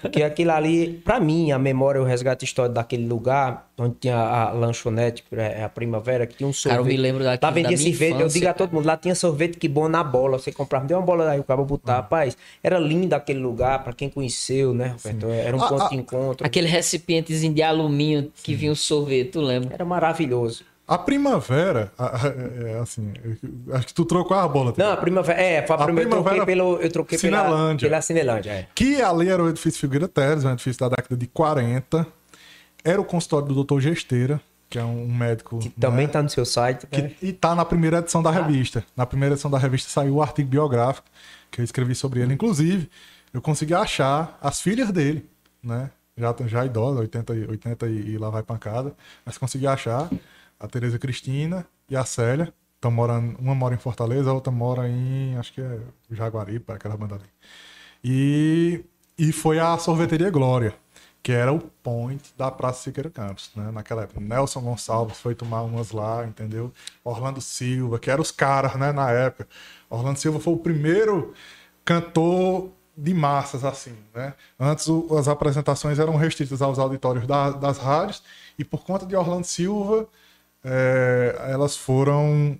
Porque 0.00 0.22
aquilo 0.22 0.50
ali, 0.52 1.00
pra 1.04 1.20
mim, 1.20 1.52
a 1.52 1.58
memória, 1.58 2.00
o 2.00 2.04
resgate 2.04 2.44
histórico 2.44 2.74
daquele 2.74 3.06
lugar, 3.06 3.70
onde 3.78 3.94
tinha 4.00 4.16
a 4.16 4.50
lanchonete, 4.52 5.24
é, 5.32 5.64
a 5.64 5.68
primavera, 5.68 6.26
que 6.26 6.34
tinha 6.36 6.48
um 6.48 6.52
sorvete. 6.52 6.78
Cara, 6.78 6.88
eu 6.88 6.96
me 6.96 6.96
lembro 7.00 7.24
daquilo 7.24 7.48
Lá 7.48 7.54
vendia 7.54 7.76
da 7.76 7.82
minha 7.82 7.92
sorvete, 7.92 8.10
eu 8.10 8.16
infância. 8.18 8.40
digo 8.40 8.50
a 8.50 8.54
todo 8.54 8.72
mundo, 8.72 8.86
lá 8.86 8.96
tinha 8.96 9.14
sorvete 9.14 9.56
que 9.58 9.68
bom 9.68 9.88
na 9.88 10.02
bola. 10.02 10.38
Você 10.38 10.52
comprava, 10.52 10.84
deu 10.86 10.98
uma 10.98 11.06
bola 11.06 11.24
daí, 11.24 11.40
o 11.40 11.44
cabo 11.44 11.64
botar. 11.64 11.96
Rapaz, 11.96 12.36
era 12.62 12.78
lindo 12.78 13.14
aquele 13.14 13.38
lugar, 13.40 13.82
pra 13.84 13.92
quem 13.92 14.08
conheceu, 14.08 14.74
né, 14.74 14.94
Roberto? 14.96 15.26
Era 15.30 15.56
um 15.56 15.62
Ah, 15.62 15.68
ponto 15.68 15.82
ah, 15.82 15.88
de 15.88 15.96
encontro. 15.96 16.46
Aquele 16.46 16.66
recipientezinho 16.68 17.54
de 17.54 17.62
alumínio 17.62 18.32
que 18.42 18.54
vinha 18.54 18.72
o 18.72 18.76
sorvete, 18.76 19.30
tu 19.32 19.40
lembra? 19.40 19.74
Era 19.74 19.84
maravilhoso. 19.84 20.64
A 20.94 20.98
primavera, 20.98 21.92
a- 21.98 22.16
a- 22.16 22.28
é, 22.28 22.78
assim, 22.80 23.12
acho 23.72 23.86
que 23.86 23.94
tu 23.94 24.04
trocou 24.04 24.36
a 24.36 24.46
bola. 24.46 24.74
Não, 24.76 24.92
a 24.92 24.96
primavera. 24.96 25.40
É, 25.40 25.66
foi 25.66 25.76
a 25.76 25.78
A 25.80 25.84
primeira, 25.84 26.08
eu 26.08 26.10
troquei 26.10 26.30
primavera 26.32 26.46
pelo. 26.46 26.80
Eu 26.80 26.90
troquei 26.90 27.18
pela, 27.18 27.38
Cinelândia. 27.42 27.88
pela 27.88 28.02
Cinelândia. 28.02 28.50
É. 28.50 28.66
Que 28.74 29.00
ali 29.00 29.28
era 29.28 29.42
o 29.42 29.48
edifício 29.48 29.80
Figueira 29.80 30.06
Teres, 30.08 30.44
um 30.44 30.52
edifício 30.52 30.80
da 30.80 30.88
década 30.94 31.16
de 31.16 31.26
40. 31.26 32.06
Era 32.84 33.00
o 33.00 33.04
consultório 33.04 33.46
do 33.48 33.64
Dr. 33.64 33.80
Gesteira, 33.80 34.40
que 34.68 34.78
é 34.78 34.84
um 34.84 35.06
médico. 35.06 35.58
Que 35.60 35.70
também 35.70 36.06
né, 36.06 36.12
tá 36.12 36.22
no 36.22 36.28
seu 36.28 36.44
site. 36.44 36.86
que- 36.86 37.00
né? 37.02 37.12
E 37.22 37.32
tá 37.32 37.54
na 37.54 37.64
primeira 37.64 37.98
edição 37.98 38.22
da 38.22 38.30
revista. 38.30 38.84
Na 38.96 39.06
primeira 39.06 39.34
edição 39.34 39.50
da 39.50 39.58
revista 39.58 39.88
saiu 39.88 40.16
o 40.16 40.22
artigo 40.22 40.48
biográfico 40.48 41.06
que 41.50 41.60
eu 41.60 41.64
escrevi 41.64 41.94
sobre 41.94 42.20
ele. 42.20 42.34
Inclusive, 42.34 42.90
eu 43.32 43.40
consegui 43.40 43.72
achar 43.74 44.36
as 44.42 44.60
filhas 44.60 44.90
dele, 44.90 45.24
né? 45.62 45.90
Já, 46.18 46.34
já 46.46 46.66
idosa, 46.66 47.00
80, 47.00 47.34
e- 47.34 47.46
80 47.48 47.86
e, 47.86 48.10
e 48.10 48.18
lá 48.18 48.28
vai 48.28 48.42
pancada. 48.42 48.92
Mas 49.24 49.38
consegui 49.38 49.66
achar 49.66 50.10
a 50.62 50.68
Tereza 50.68 50.98
Cristina 50.98 51.66
e 51.90 51.96
a 51.96 52.04
Célia. 52.04 52.52
Estão 52.76 52.90
morando, 52.90 53.38
uma 53.38 53.54
mora 53.54 53.74
em 53.74 53.78
Fortaleza, 53.78 54.30
a 54.30 54.32
outra 54.32 54.52
mora 54.52 54.88
em, 54.88 55.36
acho 55.36 55.52
que 55.52 55.60
é 55.60 55.78
Jaguaripe, 56.10 56.72
aquela 56.72 56.96
banda 56.96 57.14
ali. 57.16 57.24
E, 58.02 58.84
e 59.16 59.32
foi 59.32 59.58
a 59.60 59.76
sorveteria 59.78 60.30
Glória, 60.30 60.74
que 61.22 61.30
era 61.30 61.52
o 61.52 61.60
point 61.60 62.32
da 62.36 62.50
Praça 62.50 62.82
Siqueira 62.82 63.08
Campos, 63.08 63.50
né? 63.54 63.70
Naquela 63.70 64.02
época. 64.02 64.20
Nelson 64.20 64.60
Gonçalves 64.60 65.18
foi 65.18 65.34
tomar 65.34 65.62
umas 65.62 65.92
lá, 65.92 66.26
entendeu? 66.26 66.72
Orlando 67.04 67.40
Silva, 67.40 68.00
que 68.00 68.10
eram 68.10 68.22
os 68.22 68.32
caras, 68.32 68.74
né, 68.74 68.90
na 68.90 69.10
época. 69.10 69.46
Orlando 69.88 70.18
Silva 70.18 70.40
foi 70.40 70.52
o 70.52 70.58
primeiro 70.58 71.32
cantor 71.84 72.70
de 72.96 73.14
massas, 73.14 73.64
assim, 73.64 73.94
né? 74.14 74.34
Antes 74.58 74.88
o- 74.88 75.16
as 75.16 75.28
apresentações 75.28 75.98
eram 75.98 76.16
restritas 76.16 76.60
aos 76.60 76.78
auditórios 76.78 77.26
da- 77.26 77.50
das 77.50 77.78
rádios 77.78 78.22
e 78.58 78.64
por 78.64 78.84
conta 78.84 79.06
de 79.06 79.14
Orlando 79.16 79.44
Silva, 79.46 80.08
é, 80.64 81.36
elas 81.50 81.76
foram 81.76 82.58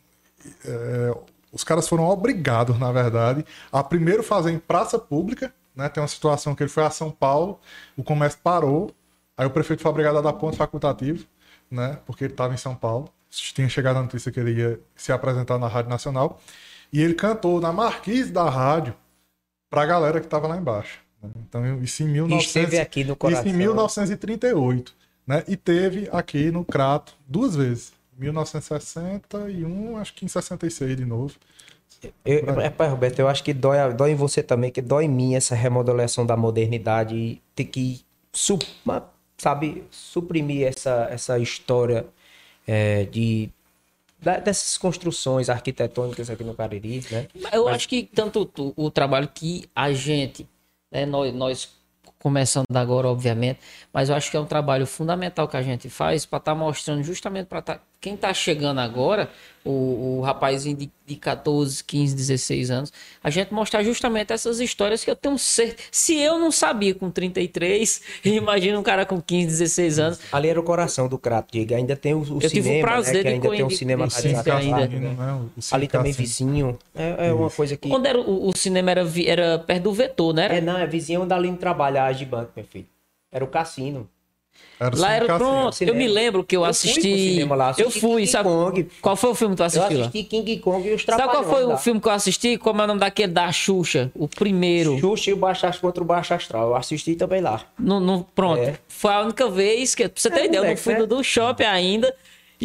é, 0.65 1.15
os 1.53 1.63
caras 1.63 1.89
foram 1.89 2.05
obrigados, 2.09 2.79
na 2.79 2.91
verdade, 2.91 3.45
a 3.71 3.85
primeiro 3.85 4.23
fazer 4.23 4.51
em 4.51 4.59
praça 4.59 4.99
pública, 4.99 5.53
né? 5.77 5.89
Tem 5.89 6.03
uma 6.03 6.09
situação 6.09 6.55
que 6.55 6.63
ele 6.63 6.71
foi 6.71 6.83
a 6.83 6.91
São 6.91 7.11
Paulo, 7.11 7.61
o 7.97 8.03
comércio 8.03 8.41
parou, 8.43 8.91
aí 9.37 9.47
o 9.47 9.51
prefeito 9.51 9.83
foi 9.83 9.91
obrigado 9.91 10.19
a 10.19 10.23
dar 10.23 10.33
ponto 10.33 10.57
facultativo, 10.57 11.27
né? 11.71 11.99
Porque 12.07 12.25
ele 12.25 12.33
estava 12.33 12.55
em 12.55 12.57
São 12.59 12.75
Paulo, 12.75 13.09
tinha 13.31 13.69
chegado 13.69 13.99
a 13.99 14.03
notícia 14.03 14.33
que 14.33 14.41
ele 14.41 14.53
ia 14.53 14.81
se 14.97 15.13
apresentar 15.13 15.59
na 15.59 15.69
Rádio 15.69 15.91
Nacional, 15.91 16.41
e 16.91 17.03
ele 17.03 17.15
cantou 17.15 17.61
na 17.61 17.73
marquise 17.73 18.33
da 18.33 18.49
rádio 18.49 18.95
pra 19.71 19.87
galera 19.87 20.21
que 20.21 20.27
estava 20.27 20.47
lá 20.47 20.57
embaixo. 20.57 21.01
né? 21.23 21.31
Então, 21.49 21.83
isso 21.83 22.03
em 22.03 22.09
1900, 22.09 22.47
esteve 22.47 22.79
aqui 22.79 23.05
no 23.05 23.15
coração. 23.15 23.47
Isso 23.47 23.55
em 23.55 23.59
1938, 23.59 24.95
né? 25.27 25.45
E 25.49 25.57
teve 25.57 26.09
aqui 26.13 26.51
no 26.51 26.65
Crato 26.65 27.15
duas 27.27 27.55
vezes. 27.57 27.93
1961, 28.19 29.97
acho 29.99 30.15
que 30.15 30.25
em 30.25 30.29
66 30.29 30.97
de 30.97 31.05
novo. 31.05 31.35
Eu, 32.25 32.61
é, 32.61 32.69
pai, 32.71 32.89
Roberto, 32.89 33.19
eu 33.21 33.29
acho 33.29 33.43
que 33.45 33.53
dói, 33.53 33.93
dói 33.95 34.11
em 34.13 34.15
você 34.15 34.43
também, 34.43 34.71
que 34.71 34.83
dói 34.83 35.05
em 35.05 35.09
mim 35.09 35.35
essa 35.35 35.55
remodelação 35.55 36.27
da 36.27 36.37
modernidade 36.37 37.15
e 37.15 37.43
ter 37.55 37.65
que, 37.65 38.01
su- 38.33 38.59
ma- 38.85 39.09
sabe, 39.39 39.85
suprimir 39.91 40.67
essa, 40.67 41.09
essa 41.11 41.39
história 41.39 42.07
é, 42.67 43.05
de 43.05 43.51
dessas 44.21 44.79
construções 44.79 45.49
arquitetônicas 45.51 46.31
aqui 46.31 46.45
no 46.45 46.55
Cariri, 46.55 47.05
né? 47.11 47.27
Eu 47.53 47.67
acho 47.69 47.89
que 47.89 48.05
tanto 48.05 48.45
tu- 48.45 48.73
o 48.77 48.89
trabalho 48.89 49.27
que 49.29 49.69
a 49.75 49.93
gente, 49.93 50.49
né, 50.93 51.05
nós, 51.05 51.35
nós 51.35 51.69
começando 52.23 52.65
agora, 52.75 53.09
obviamente, 53.09 53.59
mas 53.93 54.09
eu 54.09 54.15
acho 54.15 54.31
que 54.31 54.37
é 54.37 54.41
um 54.41 54.47
trabalho 54.47 54.87
fundamental 54.87 55.49
que 55.49 55.57
a 55.57 55.63
gente 55.63 55.91
faz 55.91 56.25
para 56.25 56.39
estar 56.39 56.55
mostrando 56.55 57.03
justamente 57.03 57.47
para 57.47 57.81
quem 58.03 58.15
está 58.15 58.35
chegando 58.35 58.81
agora, 58.81 59.31
o, 59.65 60.19
o 60.19 60.21
rapazinho 60.23 60.77
de, 60.77 60.91
de 61.07 61.15
14, 61.15 61.85
15, 61.85 62.17
16 62.17 62.71
anos, 62.73 62.93
a 63.23 63.31
gente 63.31 63.55
mostrar 63.55 63.85
justamente 63.85 64.33
essas 64.33 64.59
histórias 64.59 65.05
que 65.05 65.11
eu 65.11 65.15
tenho 65.15 65.39
certeza. 65.39 65.89
Se 65.93 66.19
eu 66.19 66.37
não 66.37 66.51
sabia 66.51 66.97
com 66.97 67.09
33, 67.13 68.03
imagina 68.27 68.77
um 68.77 68.83
cara 68.83 69.07
com 69.07 69.23
15, 69.23 69.47
16 69.47 69.99
anos. 70.01 70.21
Ali 70.33 70.49
era 70.49 70.59
o 70.59 70.65
coração 70.65 71.07
do 71.09 71.17
Crato, 71.17 71.53
diga. 71.53 71.77
Ainda 71.77 71.95
tem 71.95 72.13
o, 72.13 72.19
o 72.23 72.39
Eu 72.43 72.51
tive 72.51 72.61
o 72.61 72.63
cinema, 72.65 72.89
prazer 72.89 73.15
né? 73.15 73.21
Que 73.23 73.23
de 73.23 73.29
ainda 73.35 73.51
tem 73.51 73.65
um 73.65 73.71
cinema 73.71 74.07
de- 74.09 74.43
de- 74.43 74.51
ainda. 74.51 74.89
né? 74.89 74.99
né? 74.99 75.41
Ali 75.71 75.87
também 75.87 76.13
vizinho. 76.13 76.77
É, 76.93 77.29
é 77.29 77.33
uma 77.33 77.49
coisa 77.51 77.77
que. 77.77 77.89
Quando 77.89 78.07
era 78.07 78.19
o, 78.21 78.49
o 78.49 78.57
cinema 78.57 78.91
era, 78.91 79.05
vi- 79.05 79.29
era 79.29 79.61
perto 79.61 79.85
do 79.85 79.93
vetor, 79.93 80.35
né? 80.35 80.47
Era? 80.47 80.57
É, 80.57 80.61
não, 80.61 80.77
é 80.77 80.87
vizinho 80.89 81.23
onde 81.23 81.33
a 81.33 81.37
Aline 81.37 81.57
trabalha, 81.57 82.03
a 82.03 82.13
Gibanco, 82.13 82.51
meu 82.57 82.65
filho. 82.65 82.87
Era 83.31 83.45
o 83.45 83.49
cassino. 83.49 84.09
Era 84.79 84.97
o 84.97 84.99
Lá 84.99 85.13
era 85.13 85.27
pronto. 85.39 85.67
Eu 85.67 85.73
cinema. 85.73 85.99
me 85.99 86.09
lembro 86.09 86.43
que 86.45 86.57
eu, 86.57 86.61
Eu 86.61 86.65
fui 86.65 86.71
assisti. 86.71 87.01
pro 87.01 87.19
cinema 87.19 87.55
lá, 87.55 87.69
assisti 87.71 87.85
eu 87.85 88.01
fui, 88.01 88.23
King 88.23 88.27
sabe? 88.27 88.49
Kong. 88.49 88.89
Qual 89.01 89.17
foi 89.17 89.31
o 89.31 89.35
filme 89.35 89.55
que 89.55 89.57
tu 89.59 89.63
Eu 89.63 89.67
assistiu 89.67 89.99
lá? 89.99 90.07
assisti 90.07 90.25
King 90.25 90.57
Kong 90.59 90.89
e 90.89 90.95
os 90.95 91.03
Sabe 91.03 91.17
qual 91.23 91.29
Trapalhões 91.31 91.55
foi 91.55 91.65
o 91.65 91.69
lá. 91.69 91.77
filme 91.79 92.01
que 92.01 92.09
eu 92.09 92.13
assisti? 92.13 92.59
Como 92.59 92.81
é 92.81 92.85
o 92.85 92.87
nome 92.89 93.01
daquele 93.01 93.33
da 93.33 93.53
Xuxa? 93.53 94.11
O 94.15 94.27
primeiro. 94.29 94.99
Xuxa 94.99 95.31
e 95.31 95.33
o 95.33 95.37
Baixo 95.37 95.67
Astral 95.67 95.91
contra 95.93 96.03
o 96.03 96.07
Baixo 96.07 96.35
Astral. 96.35 96.69
Eu 96.71 96.77
assisti 96.77 97.15
também 97.15 97.41
lá. 97.41 97.63
No, 97.79 98.01
no- 98.01 98.25
pronto. 98.35 98.61
É. 98.63 98.75
Foi 98.89 99.13
a 99.13 99.21
única 99.21 99.49
vez 99.49 99.95
que. 99.95 100.09
Pra 100.09 100.21
você 100.21 100.31
ter 100.31 100.41
É, 100.41 100.45
ideia, 100.47 100.61
eu 100.61 100.65
não 100.71 100.77
fui 100.77 100.95
né? 100.95 101.07
do 101.07 101.23
shopping 101.23 101.65
ainda. 101.65 102.13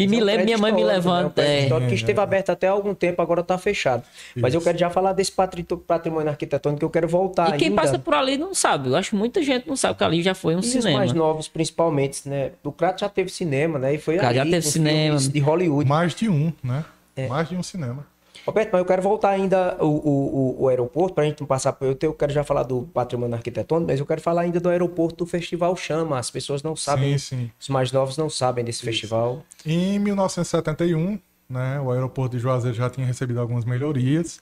E 0.03 0.07
me 0.07 0.17
É 0.17 0.21
um 0.21 0.23
lembro, 0.23 0.25
prédio 0.25 0.45
minha 0.45 0.57
mãe 0.57 0.71
me 0.71 0.81
né? 0.83 0.85
Um 0.85 0.93
levanta. 0.95 1.29
prédio 1.31 1.51
é. 1.53 1.63
histórico 1.63 1.89
que 1.89 1.95
esteve 1.95 2.19
aberto 2.19 2.49
até 2.51 2.67
há 2.67 2.71
algum 2.71 2.93
tempo, 2.93 3.21
agora 3.21 3.43
tá 3.43 3.57
fechado. 3.57 4.03
Mas 4.35 4.53
eu 4.53 4.61
quero 4.61 4.77
já 4.77 4.89
falar 4.89 5.13
desse 5.13 5.31
patri- 5.31 5.63
patrimônio 5.63 6.29
arquitetônico 6.29 6.79
que 6.79 6.85
eu 6.85 6.89
quero 6.89 7.07
voltar 7.07 7.55
E 7.55 7.57
quem 7.57 7.69
ainda. 7.69 7.81
passa 7.81 7.97
por 7.99 8.13
ali 8.13 8.37
não 8.37 8.53
sabe. 8.53 8.89
Eu 8.89 8.95
acho 8.95 9.09
que 9.11 9.15
muita 9.15 9.41
gente 9.41 9.67
não 9.67 9.75
sabe 9.75 9.97
que 9.97 10.03
ali 10.03 10.21
já 10.21 10.33
foi 10.35 10.53
um 10.55 10.59
E 10.59 10.61
os 10.61 10.67
cinema. 10.67 10.97
mais 10.99 11.13
novos, 11.13 11.47
principalmente, 11.47 12.27
né? 12.29 12.51
O 12.63 12.71
Crato 12.71 13.01
já 13.01 13.09
teve 13.09 13.29
cinema, 13.29 13.79
né? 13.79 13.93
E 13.95 13.97
foi 13.97 14.17
Cara, 14.17 14.33
já 14.35 14.41
ali, 14.41 14.51
teve 14.51 14.65
cinema. 14.67 14.97
filmes 15.19 15.29
de 15.29 15.39
Hollywood. 15.39 15.89
Mais 15.89 16.13
de 16.15 16.29
um, 16.29 16.53
né? 16.63 16.85
É. 17.15 17.27
Mais 17.27 17.49
de 17.49 17.55
um 17.55 17.63
cinema. 17.63 18.05
Roberto, 18.47 18.69
mas 18.71 18.79
eu 18.79 18.85
quero 18.85 19.01
voltar 19.01 19.31
ainda 19.31 19.77
o, 19.83 19.87
o, 19.87 20.63
o, 20.63 20.67
aeroporto, 20.69 21.13
pra 21.13 21.25
gente 21.25 21.41
não 21.41 21.47
passar 21.47 21.73
por. 21.73 21.97
Eu 22.01 22.13
quero 22.13 22.31
já 22.31 22.45
falar 22.45 22.63
do 22.63 22.83
patrimônio 22.93 23.35
arquitetônico, 23.35 23.91
mas 23.91 23.99
eu 23.99 24.05
quero 24.05 24.21
falar 24.21 24.43
ainda 24.43 24.57
do 24.57 24.69
aeroporto 24.69 25.25
do 25.25 25.29
Festival 25.29 25.75
Chama. 25.75 26.17
As 26.17 26.31
pessoas 26.31 26.63
não 26.63 26.73
sabem, 26.73 27.17
Sim, 27.17 27.37
sim. 27.37 27.51
os 27.59 27.67
mais 27.67 27.91
novos 27.91 28.15
não 28.15 28.29
sabem 28.29 28.63
desse 28.63 28.83
festival. 28.83 29.43
Em 29.65 29.99
1971, 29.99 31.19
né, 31.49 31.81
o 31.81 31.91
aeroporto 31.91 32.37
de 32.37 32.41
Juazeiro 32.41 32.77
já 32.77 32.89
tinha 32.89 33.05
recebido 33.05 33.41
algumas 33.41 33.65
melhorias 33.65 34.39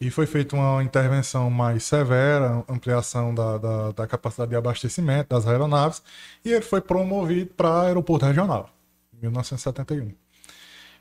e 0.00 0.10
foi 0.10 0.26
feita 0.26 0.56
uma 0.56 0.82
intervenção 0.82 1.50
mais 1.50 1.84
severa, 1.84 2.64
ampliação 2.66 3.34
da, 3.34 3.58
da, 3.58 3.92
da 3.92 4.06
capacidade 4.06 4.50
de 4.50 4.56
abastecimento 4.56 5.28
das 5.28 5.46
aeronaves, 5.46 6.02
e 6.44 6.52
ele 6.52 6.62
foi 6.64 6.80
promovido 6.80 7.52
para 7.54 7.82
aeroporto 7.82 8.24
regional, 8.24 8.70
em 9.14 9.20
1971. 9.20 10.10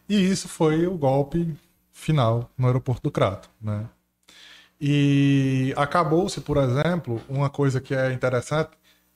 E 0.07 0.29
isso 0.29 0.47
foi 0.47 0.85
o 0.85 0.97
golpe 0.97 1.55
final 2.01 2.49
no 2.57 2.65
aeroporto 2.65 3.03
do 3.03 3.11
Crato. 3.11 3.49
Né? 3.61 3.85
E 4.79 5.71
acabou-se, 5.77 6.41
por 6.41 6.57
exemplo, 6.57 7.21
uma 7.29 7.49
coisa 7.49 7.79
que 7.79 7.93
é 7.93 8.11
interessante. 8.11 8.71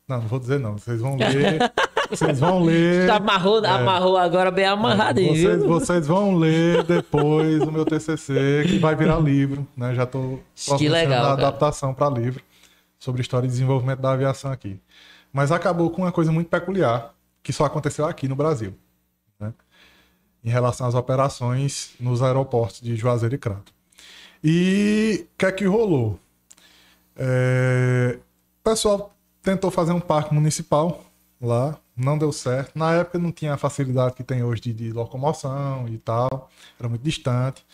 Não, 0.08 0.22
não 0.22 0.28
vou 0.28 0.40
dizer 0.40 0.60
não, 0.60 0.78
vocês 0.78 1.02
vão 1.02 1.18
ler. 1.18 1.60
vocês 2.08 2.40
vão 2.40 2.62
ler. 2.62 3.08
Tá 3.08 3.16
amarrou, 3.16 3.66
amarrou 3.66 4.18
agora 4.18 4.52
bem 4.52 4.66
amarrado 4.66 5.20
aí, 5.20 5.28
Vocês, 5.28 5.58
viu? 5.58 5.68
vocês 5.68 6.06
vão 6.06 6.36
ler 6.36 6.84
depois 6.84 7.64
o 7.64 7.72
meu 7.72 7.84
TCC, 7.84 8.66
que 8.68 8.78
vai 8.78 8.96
virar 8.96 9.20
livro, 9.20 9.68
né? 9.76 9.96
Já 9.96 10.04
estou 10.04 10.44
legal, 10.80 11.26
a 11.26 11.34
adaptação 11.34 11.92
para 11.92 12.14
livro 12.14 12.44
sobre 13.00 13.22
história 13.22 13.48
e 13.48 13.50
desenvolvimento 13.50 14.00
da 14.00 14.12
aviação 14.12 14.52
aqui. 14.52 14.80
Mas 15.34 15.52
acabou 15.52 15.90
com 15.90 16.04
uma 16.04 16.12
coisa 16.12 16.32
muito 16.32 16.50
peculiar, 16.50 17.16
que 17.42 17.52
só 17.52 17.66
aconteceu 17.66 18.06
aqui 18.06 18.28
no 18.28 18.36
Brasil? 18.36 18.76
Em 20.46 20.50
relação 20.50 20.86
às 20.88 20.94
operações 20.94 21.96
nos 22.00 22.22
aeroportos 22.22 22.80
de 22.80 22.96
Juazeiro 22.96 23.34
e 23.34 23.38
Crato. 23.40 23.74
E 24.44 25.26
o 25.34 25.38
que 25.40 25.46
é 25.48 25.52
que 25.52 25.66
rolou? 25.66 26.20
É, 27.16 28.20
O 28.62 28.64
pessoal 28.64 29.12
tentou 29.42 29.72
fazer 29.72 29.92
um 29.92 30.00
parque 30.00 30.34
municipal 30.34 31.04
lá, 31.42 31.78
não 31.98 32.18
deu 32.18 32.32
certo. 32.32 32.78
Na 32.78 32.94
época 32.94 33.18
não 33.18 33.32
tinha 33.32 33.54
a 33.54 33.58
facilidade 33.58 34.14
que 34.16 34.24
tem 34.24 34.44
hoje 34.44 34.62
de, 34.62 34.74
de 34.74 34.92
locomoção 34.92 35.88
e 35.88 35.98
tal, 35.98 36.50
era 36.80 36.88
muito 36.90 37.02
distante. 37.02 37.66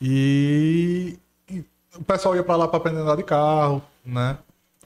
E, 0.00 1.18
e 1.48 1.64
o 1.96 2.04
pessoal 2.04 2.36
ia 2.36 2.44
para 2.44 2.56
lá 2.56 2.68
para 2.68 2.76
aprender 2.78 2.98
a 3.00 3.02
andar 3.02 3.16
de 3.16 3.22
carro, 3.24 3.82
né? 4.04 4.38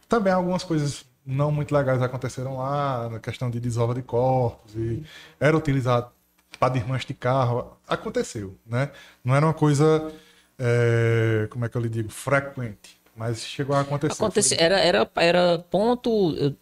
Também 0.08 0.32
algumas 0.32 0.62
coisas 0.64 1.04
não 1.26 1.52
muito 1.52 1.74
legais 1.74 2.00
aconteceram 2.02 2.56
lá, 2.56 3.08
na 3.10 3.18
questão 3.18 3.50
de 3.50 3.60
desova 3.60 3.94
de 3.94 4.02
corpos, 4.02 4.74
e 4.74 5.02
era 5.38 5.56
utilizado 5.56 6.10
para 6.58 6.72
desmanche 6.74 7.06
de 7.06 7.14
carro. 7.14 7.76
Aconteceu, 7.86 8.56
né? 8.66 8.90
Não 9.24 9.34
era 9.34 9.46
uma 9.46 9.54
coisa, 9.54 10.12
é, 10.58 11.46
como 11.50 11.64
é 11.64 11.68
que 11.68 11.76
eu 11.76 11.80
lhe 11.82 11.88
digo, 11.88 12.10
frequente, 12.10 12.98
Mas 13.16 13.44
chegou 13.44 13.74
a 13.76 13.80
acontecer. 13.80 14.12
Acontece, 14.12 14.54
Foi- 14.56 14.64
era, 14.64 14.78
era, 14.78 15.10
era 15.16 15.58
ponto 15.70 16.34
eu- 16.36 16.54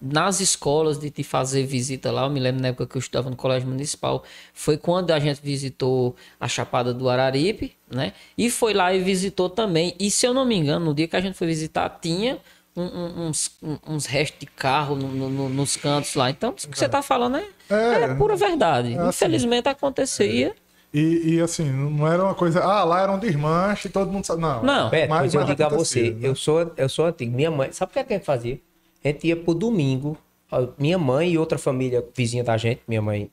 nas 0.00 0.40
escolas 0.40 0.98
de, 0.98 1.10
de 1.10 1.24
fazer 1.24 1.64
visita 1.66 2.12
lá. 2.12 2.24
Eu 2.24 2.30
me 2.30 2.38
lembro 2.38 2.60
na 2.62 2.68
época 2.68 2.86
que 2.86 2.96
eu 2.96 3.00
estudava 3.00 3.30
no 3.30 3.36
colégio 3.36 3.68
municipal. 3.68 4.22
Foi 4.52 4.76
quando 4.76 5.10
a 5.10 5.18
gente 5.18 5.40
visitou 5.42 6.14
a 6.38 6.46
Chapada 6.48 6.92
do 6.92 7.08
Araripe, 7.08 7.74
né? 7.90 8.12
E 8.36 8.50
foi 8.50 8.74
lá 8.74 8.94
e 8.94 9.00
visitou 9.02 9.48
também. 9.48 9.94
E 9.98 10.10
se 10.10 10.26
eu 10.26 10.34
não 10.34 10.44
me 10.44 10.54
engano, 10.56 10.84
no 10.86 10.94
dia 10.94 11.08
que 11.08 11.16
a 11.16 11.20
gente 11.20 11.36
foi 11.36 11.46
visitar, 11.46 11.88
tinha 12.00 12.38
um- 12.76 12.82
um- 12.82 13.26
uns, 13.28 13.50
um- 13.62 13.78
uns 13.88 14.06
restos 14.06 14.40
de 14.40 14.46
carro 14.46 14.94
no- 14.96 15.08
no- 15.08 15.30
no- 15.30 15.48
nos 15.48 15.76
cantos 15.76 16.14
lá. 16.14 16.30
Então, 16.30 16.52
isso 16.56 16.68
que 16.68 16.78
você 16.78 16.88
tá 16.88 17.00
falando 17.02 17.36
é, 17.38 17.44
É. 17.70 18.02
é 18.04 18.14
pura 18.14 18.36
verdade. 18.36 18.96
assim. 18.98 19.08
Infelizmente 19.08 19.68
acontecia. 19.68 20.54
E, 20.92 21.34
e, 21.34 21.40
assim, 21.40 21.70
não 21.70 22.06
era 22.10 22.22
uma 22.22 22.34
coisa. 22.34 22.62
Ah, 22.62 22.82
lá 22.84 23.02
era 23.02 23.12
um 23.12 23.18
desmanche, 23.18 23.88
todo 23.88 24.10
mundo 24.10 24.24
sabe. 24.24 24.40
Não. 24.40 24.62
Não. 24.62 24.88
Beto, 24.90 25.10
mas, 25.10 25.34
eu 25.34 25.44
digo 25.44 25.62
a 25.62 25.68
você, 25.68 26.10
né? 26.12 26.28
eu 26.28 26.34
sou, 26.34 26.72
eu 26.76 26.88
sou 26.88 27.04
antigo. 27.06 27.34
Minha 27.34 27.50
mãe, 27.50 27.70
sabe 27.72 27.90
o 27.90 27.92
que, 27.92 27.98
é 27.98 28.04
que 28.04 28.12
a 28.14 28.16
gente 28.16 28.24
fazia? 28.24 28.58
A 29.04 29.08
gente 29.08 29.26
ia 29.26 29.36
pro 29.36 29.52
domingo, 29.52 30.16
a 30.50 30.66
minha 30.78 30.98
mãe 30.98 31.32
e 31.32 31.38
outra 31.38 31.58
família 31.58 32.04
vizinha 32.14 32.42
da 32.44 32.56
gente, 32.56 32.80
minha 32.88 33.02
mãe, 33.02 33.30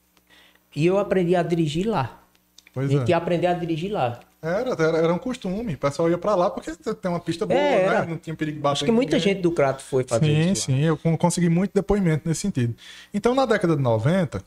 e 0.75 0.85
eu 0.85 0.97
aprendi 0.97 1.35
a 1.35 1.43
dirigir 1.43 1.87
lá. 1.87 2.19
Pois 2.73 2.89
a 2.89 2.93
gente 2.93 3.07
é. 3.07 3.11
ia 3.11 3.17
aprender 3.17 3.47
a 3.47 3.53
dirigir 3.53 3.91
lá. 3.91 4.19
Era, 4.43 4.71
era, 4.71 4.97
era 4.97 5.13
um 5.13 5.17
costume. 5.17 5.75
O 5.75 5.77
pessoal 5.77 6.09
ia 6.09 6.17
pra 6.17 6.35
lá 6.35 6.49
porque 6.49 6.69
tem 6.75 7.09
uma 7.09 7.19
pista 7.19 7.45
boa, 7.45 7.57
É, 7.57 8.01
né? 8.01 8.05
Não 8.09 8.17
tinha 8.17 8.35
perigo 8.35 8.57
de 8.57 8.61
bater 8.61 8.73
Acho 8.73 8.85
que 8.85 8.91
muita 8.91 9.15
ninguém. 9.15 9.33
gente 9.35 9.41
do 9.41 9.51
Crato 9.53 9.81
foi 9.81 10.03
fazer 10.03 10.25
Sim, 10.25 10.51
isso. 10.51 10.69
lá. 10.71 10.77
sim, 10.77 10.83
eu 10.83 10.97
con- 10.97 11.17
consegui 11.17 11.47
muito 11.47 11.71
depoimento 11.73 12.27
nesse 12.27 12.41
sentido. 12.41 12.75
Então, 13.13 13.33
na 13.33 13.45
década 13.45 13.75
de 13.77 13.81
90, 13.81 14.43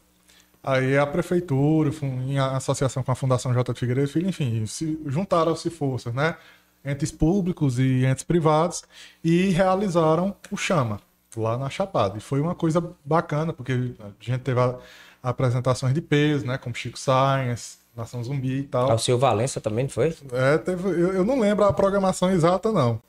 aí 0.63 0.99
a 0.99 1.07
prefeitura, 1.07 1.91
em 2.29 2.39
associação 2.39 3.03
com 3.03 3.11
a 3.11 3.15
Fundação 3.15 3.55
J. 3.55 3.73
de 3.73 3.81
Figueiredo 3.81 4.09
Filho, 4.09 4.29
enfim, 4.29 4.67
se 4.67 5.01
juntaram-se 5.07 5.71
forças, 5.71 6.13
né? 6.13 6.37
Entes 6.85 7.11
públicos 7.11 7.79
e 7.79 8.05
entes 8.05 8.23
privados 8.23 8.85
e 9.25 9.49
realizaram 9.49 10.37
o 10.51 10.57
Chama, 10.59 11.01
lá 11.37 11.57
na 11.57 11.71
Chapada. 11.71 12.19
E 12.19 12.21
foi 12.21 12.41
uma 12.41 12.55
coisa 12.55 12.85
bacana, 13.05 13.53
porque 13.53 13.73
a 13.73 14.11
gente 14.21 14.41
teve 14.43 14.61
a- 14.61 14.77
apresentações 15.23 15.95
de 15.95 16.01
peso, 16.03 16.47
né? 16.47 16.59
Como 16.59 16.75
Chico 16.75 16.99
Science, 16.99 17.79
Nação 17.97 18.23
Zumbi 18.23 18.59
e 18.59 18.63
tal. 18.65 18.91
Ah, 18.91 18.95
O 18.95 18.99
seu 18.99 19.19
Valença 19.19 19.61
também 19.61 19.85
não 19.85 19.91
foi? 19.91 20.15
É, 20.33 20.59
teve, 20.59 20.89
eu, 20.89 21.15
eu 21.15 21.25
não 21.25 21.41
lembro 21.41 21.65
a 21.65 21.73
programação 21.73 22.31
exata, 22.31 22.71
não. 22.71 23.01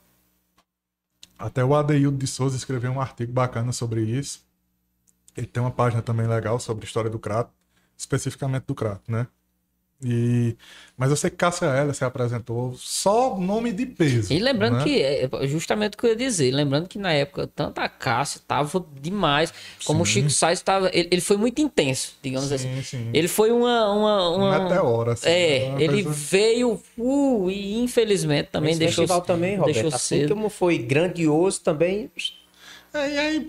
Até 1.38 1.64
o 1.64 1.76
Adeildo 1.76 2.18
de 2.18 2.26
Souza 2.26 2.56
escreveu 2.56 2.92
um 2.92 3.02
artigo 3.02 3.32
bacana 3.32 3.72
sobre 3.72 4.02
isso. 4.02 4.46
Ele 5.36 5.46
tem 5.46 5.62
uma 5.62 5.70
página 5.72 6.02
também 6.02 6.26
legal 6.26 6.60
sobre 6.60 6.84
a 6.86 6.88
história 6.88 7.10
do 7.10 7.20
Crato, 7.20 7.52
especificamente 7.96 8.64
do 8.66 8.74
Crato, 8.74 9.12
né? 9.12 9.28
E... 10.04 10.56
Mas 10.96 11.10
eu 11.10 11.16
sei 11.16 11.30
que 11.32 11.36
Cássia 11.38 11.66
Heller 11.66 11.94
se 11.94 12.04
apresentou 12.06 12.76
só 12.78 13.36
nome 13.36 13.72
de 13.72 13.86
peso. 13.86 14.32
E 14.32 14.38
lembrando 14.40 14.78
né? 14.78 14.84
que, 14.84 15.02
é 15.02 15.28
justamente 15.48 15.96
o 15.96 15.98
que 15.98 16.06
eu 16.06 16.10
ia 16.12 16.16
dizer, 16.16 16.52
lembrando 16.52 16.88
que 16.88 17.00
na 17.00 17.12
época, 17.14 17.48
tanto 17.48 17.80
a 17.80 17.90
Cássia 17.90 18.42
tava 18.48 18.86
demais, 19.02 19.52
como 19.86 20.04
o 20.04 20.06
Chico 20.06 20.30
Sainz 20.30 20.62
tava. 20.62 20.90
Ele, 20.94 21.08
ele 21.12 21.22
foi 21.22 21.38
muito 21.38 21.60
intenso, 21.62 22.14
digamos 22.22 22.52
assim. 22.52 22.76
Sim, 22.78 22.84
sim. 22.84 23.10
Ele 23.14 23.28
foi 23.28 23.52
uma. 23.52 23.92
uma, 23.92 24.32
Um 24.32 24.36
uma... 24.38 24.60
meteoro, 24.60 25.12
assim. 25.12 25.30
É, 25.30 25.68
uma 25.70 25.82
ele 25.82 26.04
coisa- 26.04 26.20
veio 26.20 26.82
uh, 26.98 27.50
e 27.50 27.80
infelizmente 27.80 28.50
também 28.52 28.72
Esse 28.72 28.80
deixou, 28.80 29.04
festival 29.04 29.22
também, 29.22 29.58
Roberto. 29.58 29.74
deixou 29.74 29.96
assim 29.96 30.20
cedo. 30.22 30.36
como 30.36 30.50
foi 30.50 30.78
grandioso 30.78 31.62
também. 31.62 32.12
É, 32.94 33.14
e 33.14 33.18
aí, 33.18 33.40
né, 33.40 33.46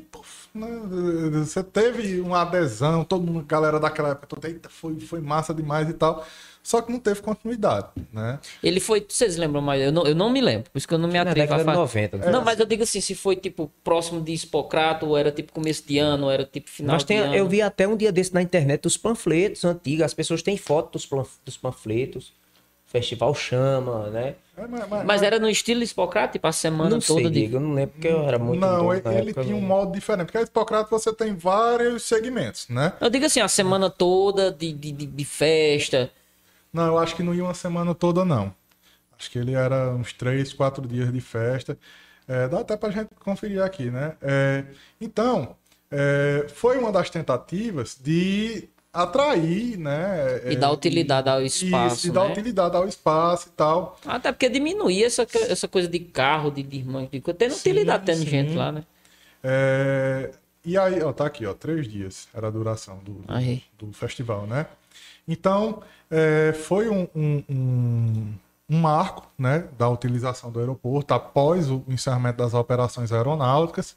você 1.32 1.62
teve 1.62 2.20
uma 2.20 2.42
adesão, 2.42 3.04
todo 3.04 3.24
mundo, 3.24 3.44
galera 3.44 3.78
daquela 3.78 4.10
época, 4.10 4.26
toda, 4.26 4.48
eita, 4.48 4.68
foi, 4.68 4.98
foi 5.00 5.20
massa 5.20 5.54
demais 5.54 5.88
e 5.88 5.92
tal. 5.92 6.24
Só 6.62 6.82
que 6.82 6.92
não 6.92 6.98
teve 6.98 7.22
continuidade, 7.22 7.88
né? 8.12 8.38
Ele 8.62 8.78
foi. 8.78 9.06
Vocês 9.08 9.36
lembram 9.36 9.62
mais? 9.62 9.80
Eu 9.80 9.90
não, 9.90 10.06
eu 10.06 10.14
não 10.14 10.28
me 10.28 10.40
lembro, 10.40 10.70
por 10.70 10.76
isso 10.76 10.86
que 10.86 10.92
eu 10.92 10.98
não 10.98 11.08
me 11.08 11.18
atrevo 11.18 11.54
a 11.54 11.58
falar. 11.60 11.74
90. 11.74 12.30
Não, 12.30 12.44
mas 12.44 12.60
eu 12.60 12.66
digo 12.66 12.82
assim, 12.82 13.00
se 13.00 13.14
foi 13.14 13.36
tipo 13.36 13.72
próximo 13.82 14.20
de 14.20 14.34
Hipocrato, 14.34 15.06
ou 15.06 15.16
era 15.16 15.32
tipo 15.32 15.52
começo 15.52 15.82
de 15.86 15.98
ano, 15.98 16.26
ou 16.26 16.30
era 16.30 16.44
tipo 16.44 16.68
final 16.68 16.94
Nós 16.94 17.04
tem, 17.04 17.18
de 17.18 17.24
ano. 17.24 17.34
eu 17.34 17.48
vi 17.48 17.62
até 17.62 17.88
um 17.88 17.96
dia 17.96 18.12
desse 18.12 18.34
na 18.34 18.42
internet 18.42 18.86
os 18.86 18.98
panfletos 18.98 19.64
antigos. 19.64 20.04
As 20.04 20.12
pessoas 20.12 20.42
têm 20.42 20.58
foto 20.58 20.98
dos 21.44 21.56
panfletos. 21.56 22.34
Festival 22.86 23.34
chama, 23.34 24.08
né? 24.10 24.34
É, 24.58 24.66
mas, 24.66 24.88
mas- 24.88 25.04
Mas 25.04 25.22
era 25.22 25.38
no 25.38 25.48
estilo 25.48 25.82
Hipocrato, 25.82 26.32
tipo 26.32 26.46
a 26.46 26.52
semana 26.52 26.90
não 26.90 27.00
toda 27.00 27.22
sei, 27.22 27.30
de. 27.30 27.52
Eu 27.54 27.60
não 27.60 27.74
lembro 27.74 27.92
porque 27.92 28.08
eu 28.08 28.22
era 28.24 28.38
muito 28.38 28.60
não, 28.60 28.92
ele, 28.92 29.02
ele 29.08 29.30
época, 29.30 29.42
tinha 29.44 29.56
um 29.56 29.60
modo 29.60 29.92
diferente. 29.92 30.26
Porque 30.26 30.38
a 30.38 30.42
Hipocrates 30.42 30.90
você 30.90 31.12
tem 31.12 31.34
vários 31.36 32.02
segmentos, 32.02 32.68
né? 32.68 32.92
Eu 33.00 33.08
digo 33.10 33.24
assim, 33.26 33.40
a 33.40 33.48
semana 33.48 33.88
toda 33.88 34.50
de, 34.50 34.72
de, 34.72 34.92
de, 34.92 35.06
de 35.06 35.24
festa. 35.24 36.10
Não, 36.72 36.86
eu 36.86 36.98
acho 36.98 37.14
que 37.16 37.22
não 37.22 37.34
ia 37.34 37.44
uma 37.44 37.54
semana 37.54 37.94
toda, 37.94 38.24
não. 38.24 38.52
Acho 39.18 39.30
que 39.30 39.38
ele 39.38 39.54
era 39.54 39.90
uns 39.90 40.12
três, 40.12 40.52
quatro 40.52 40.86
dias 40.86 41.12
de 41.12 41.20
festa. 41.20 41.78
É, 42.26 42.46
dá 42.46 42.60
até 42.60 42.76
pra 42.76 42.90
gente 42.90 43.08
conferir 43.20 43.62
aqui, 43.62 43.90
né? 43.90 44.16
É, 44.20 44.64
então, 45.00 45.56
é, 45.90 46.46
foi 46.48 46.76
uma 46.78 46.92
das 46.92 47.08
tentativas 47.10 47.96
de 48.00 48.68
atrair, 48.92 49.76
né? 49.76 50.42
E 50.46 50.54
é, 50.54 50.56
dar 50.56 50.72
utilidade 50.72 51.28
ao 51.28 51.42
espaço, 51.42 51.96
Isso, 51.96 52.08
e 52.08 52.10
dar 52.10 52.24
né? 52.24 52.32
utilidade 52.32 52.76
ao 52.76 52.88
espaço 52.88 53.48
e 53.48 53.52
tal. 53.52 53.98
Até 54.04 54.32
porque 54.32 54.48
diminuía 54.48 55.06
essa, 55.06 55.26
essa 55.48 55.68
coisa 55.68 55.88
de 55.88 56.00
carro, 56.00 56.50
de, 56.50 56.62
de 56.62 56.78
irmãos, 56.78 57.08
de 57.10 57.20
coisa. 57.20 57.38
Tendo 57.38 57.54
utilidade, 57.54 58.04
tendo 58.04 58.18
sim. 58.18 58.26
gente 58.26 58.54
lá, 58.54 58.72
né? 58.72 58.84
É, 59.42 60.30
e 60.64 60.76
aí, 60.76 61.02
ó, 61.02 61.12
tá 61.12 61.26
aqui, 61.26 61.46
ó, 61.46 61.54
três 61.54 61.86
dias 61.88 62.28
era 62.34 62.48
a 62.48 62.50
duração 62.50 62.98
do, 62.98 63.12
do, 63.12 63.86
do 63.86 63.92
festival, 63.92 64.46
né? 64.46 64.66
Então, 65.26 65.82
é, 66.10 66.52
foi 66.52 66.88
um, 66.88 67.06
um, 67.14 67.44
um, 67.48 68.34
um 68.70 68.78
marco, 68.78 69.26
né, 69.38 69.68
da 69.78 69.88
utilização 69.88 70.50
do 70.50 70.58
aeroporto 70.58 71.12
após 71.14 71.70
o 71.70 71.84
encerramento 71.88 72.38
das 72.38 72.54
operações 72.54 73.12
aeronáuticas 73.12 73.94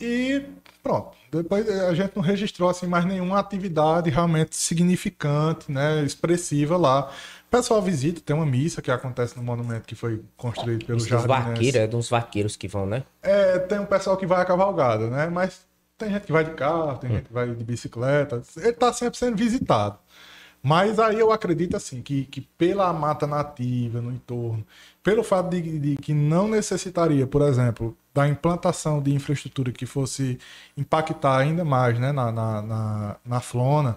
e 0.00 0.42
pronto. 0.82 1.15
Depois 1.30 1.68
a 1.68 1.94
gente 1.94 2.14
não 2.14 2.22
registrou 2.22 2.68
assim 2.68 2.86
mais 2.86 3.04
nenhuma 3.04 3.38
atividade 3.38 4.10
realmente 4.10 4.56
significante, 4.56 5.70
né, 5.70 6.02
expressiva 6.02 6.76
lá. 6.76 7.10
O 7.46 7.50
pessoal 7.50 7.80
visita, 7.80 8.20
tem 8.20 8.34
uma 8.34 8.46
missa 8.46 8.82
que 8.82 8.90
acontece 8.90 9.36
no 9.36 9.42
monumento 9.42 9.86
que 9.86 9.94
foi 9.94 10.22
construído 10.36 10.84
pelo 10.84 10.98
Os 10.98 11.06
jardinense. 11.06 11.44
vaqueiros, 11.50 11.80
é 11.80 11.96
uns 11.96 12.08
vaqueiros 12.10 12.56
que 12.56 12.68
vão, 12.68 12.86
né? 12.86 13.04
É, 13.22 13.58
tem 13.58 13.78
um 13.78 13.86
pessoal 13.86 14.16
que 14.16 14.26
vai 14.26 14.42
a 14.42 14.44
cavalgada, 14.44 15.08
né? 15.08 15.28
Mas 15.28 15.66
tem 15.96 16.10
gente 16.10 16.26
que 16.26 16.32
vai 16.32 16.44
de 16.44 16.50
carro, 16.52 16.98
tem 16.98 17.10
gente 17.10 17.26
que 17.26 17.32
vai 17.32 17.48
de 17.48 17.64
bicicleta. 17.64 18.42
Ele 18.56 18.72
tá 18.72 18.92
sempre 18.92 19.18
sendo 19.18 19.36
visitado. 19.36 19.98
Mas 20.68 20.98
aí 20.98 21.20
eu 21.20 21.30
acredito 21.30 21.76
assim 21.76 22.02
que, 22.02 22.24
que 22.24 22.40
pela 22.40 22.92
mata 22.92 23.24
nativa 23.24 24.00
no 24.00 24.10
entorno, 24.10 24.66
pelo 25.00 25.22
fato 25.22 25.48
de, 25.50 25.78
de 25.78 25.96
que 25.96 26.12
não 26.12 26.48
necessitaria, 26.48 27.24
por 27.24 27.40
exemplo, 27.42 27.96
da 28.12 28.26
implantação 28.26 29.00
de 29.00 29.12
infraestrutura 29.14 29.70
que 29.70 29.86
fosse 29.86 30.38
impactar 30.76 31.38
ainda 31.38 31.64
mais 31.64 32.00
né, 32.00 32.10
na, 32.10 32.32
na, 32.32 32.62
na, 32.62 33.16
na 33.24 33.40
flona, 33.40 33.96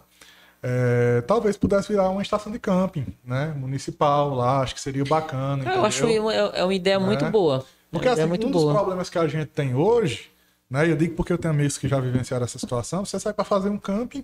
é, 0.62 1.22
talvez 1.26 1.58
pudesse 1.58 1.88
virar 1.92 2.10
uma 2.10 2.22
estação 2.22 2.52
de 2.52 2.60
camping 2.60 3.08
né, 3.26 3.52
municipal 3.58 4.36
lá, 4.36 4.60
acho 4.62 4.76
que 4.76 4.82
seria 4.82 5.04
bacana. 5.06 5.64
Eu 5.74 5.84
acho 5.86 6.04
entendeu? 6.04 6.22
uma, 6.24 6.34
é 6.36 6.52
é 6.60 6.64
uma 6.64 6.74
ideia 6.76 7.00
muito 7.00 7.26
É. 7.26 7.32
boa. 7.32 7.66
Porque 7.92 8.08
é 8.08 8.12
assim, 8.12 8.22
ideia 8.22 8.28
um 8.28 8.30
muito 8.30 8.48
dos 8.50 8.62
boa. 8.62 8.76
problemas 8.76 9.10
que 9.10 9.18
a 9.18 9.28
gente 9.28 9.48
tem 9.48 9.74
hoje, 9.74 10.30
né? 10.70 10.88
Eu 10.92 10.96
digo 10.96 11.16
porque 11.16 11.34
eu 11.34 11.38
tenho 11.40 11.52
amigos 11.54 11.80
que 11.80 11.88
já 11.88 12.00
vivenciaram 12.00 12.46
essa 12.46 12.60
situação, 12.60 13.04
você 13.06 13.20
sai 13.20 13.34
para 13.34 13.44
fazer 13.44 13.70
um 13.70 13.80
camping, 13.80 14.24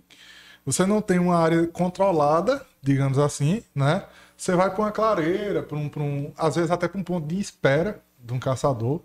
você 0.66 0.86
não 0.86 1.02
tem 1.02 1.20
uma 1.20 1.38
área 1.38 1.68
controlada, 1.68 2.66
digamos 2.82 3.18
assim, 3.20 3.64
né? 3.74 4.04
Você 4.38 4.54
vai 4.56 4.70
para 4.70 4.80
uma 4.80 4.92
clareira, 4.92 5.64
para 5.64 5.78
um, 5.78 5.88
pra 5.88 6.02
um, 6.04 6.32
às 6.38 6.56
vezes 6.56 6.72
até 6.72 6.88
para 6.88 7.00
um 7.00 7.04
ponto 7.04 7.26
de 7.28 7.40
espera 7.40 8.02
de 8.22 8.34
um 8.34 8.40
caçador. 8.40 9.02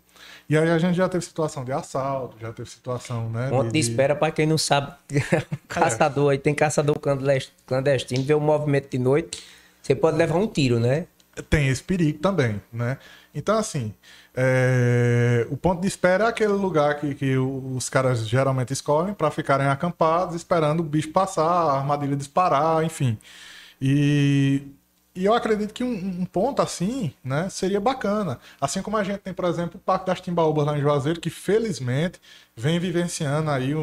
E 0.49 0.57
aí 0.57 0.71
a 0.71 0.79
gente 0.79 0.97
já 0.97 1.09
teve 1.09 1.25
situação 1.25 1.65
de 1.65 1.73
assalto, 1.73 2.37
já 2.41 2.53
teve 2.53 2.69
situação, 2.69 3.29
né? 3.29 3.49
Ponto 3.51 3.71
de 3.71 3.79
espera 3.79 4.17
para 4.17 4.33
quem 4.33 4.47
não 4.47 4.59
sabe. 4.59 4.93
caçador 5.69 6.33
aí, 6.33 6.39
tem 6.39 6.55
caçador 6.55 6.99
clandes- 6.99 7.53
clandestino, 7.67 8.25
vê 8.25 8.35
o 8.35 8.41
movimento 8.41 8.91
de 8.91 8.99
noite. 8.99 9.43
Você 9.83 9.95
pode 9.95 10.17
levar 10.17 10.37
um 10.37 10.47
tiro, 10.47 10.81
né? 10.81 11.07
tem 11.49 11.69
esse 11.69 11.83
perigo 11.83 12.19
também, 12.19 12.61
né? 12.73 12.99
Então, 13.35 13.57
assim, 13.57 13.95
é, 14.35 15.47
o 15.51 15.57
ponto 15.57 15.81
de 15.81 15.89
espera 15.89 16.25
é 16.25 16.29
aquele 16.29 16.53
lugar 16.53 16.99
que, 17.01 17.15
que 17.15 17.37
os 17.37 17.89
caras 17.89 18.27
geralmente 18.29 18.73
escolhem 18.73 19.15
para 19.15 19.31
ficarem 19.31 19.67
acampados, 19.67 20.35
esperando 20.37 20.81
o 20.81 20.85
bicho 20.85 21.11
passar, 21.13 21.45
a 21.45 21.79
armadilha 21.79 22.17
disparar, 22.17 22.85
enfim. 22.85 23.19
E, 23.81 24.63
e 25.15 25.25
eu 25.25 25.35
acredito 25.35 25.73
que 25.75 25.83
um, 25.85 25.93
um 26.21 26.25
ponto 26.25 26.63
assim, 26.63 27.13
né, 27.25 27.49
seria 27.49 27.81
bacana. 27.81 28.39
Assim 28.61 28.83
como 28.83 28.97
a 28.97 29.05
gente 29.05 29.19
tem, 29.21 29.33
por 29.35 29.45
exemplo, 29.47 29.77
o 29.77 29.81
Parque 29.81 30.07
das 30.07 30.21
Timbaúbas 30.21 30.67
lá 30.67 30.79
em 30.79 30.81
Juazeiro, 30.81 31.21
que 31.21 31.31
felizmente 31.31 32.21
vem 32.57 32.79
vivenciando 32.79 33.51
aí 33.51 33.75
um- 33.75 33.81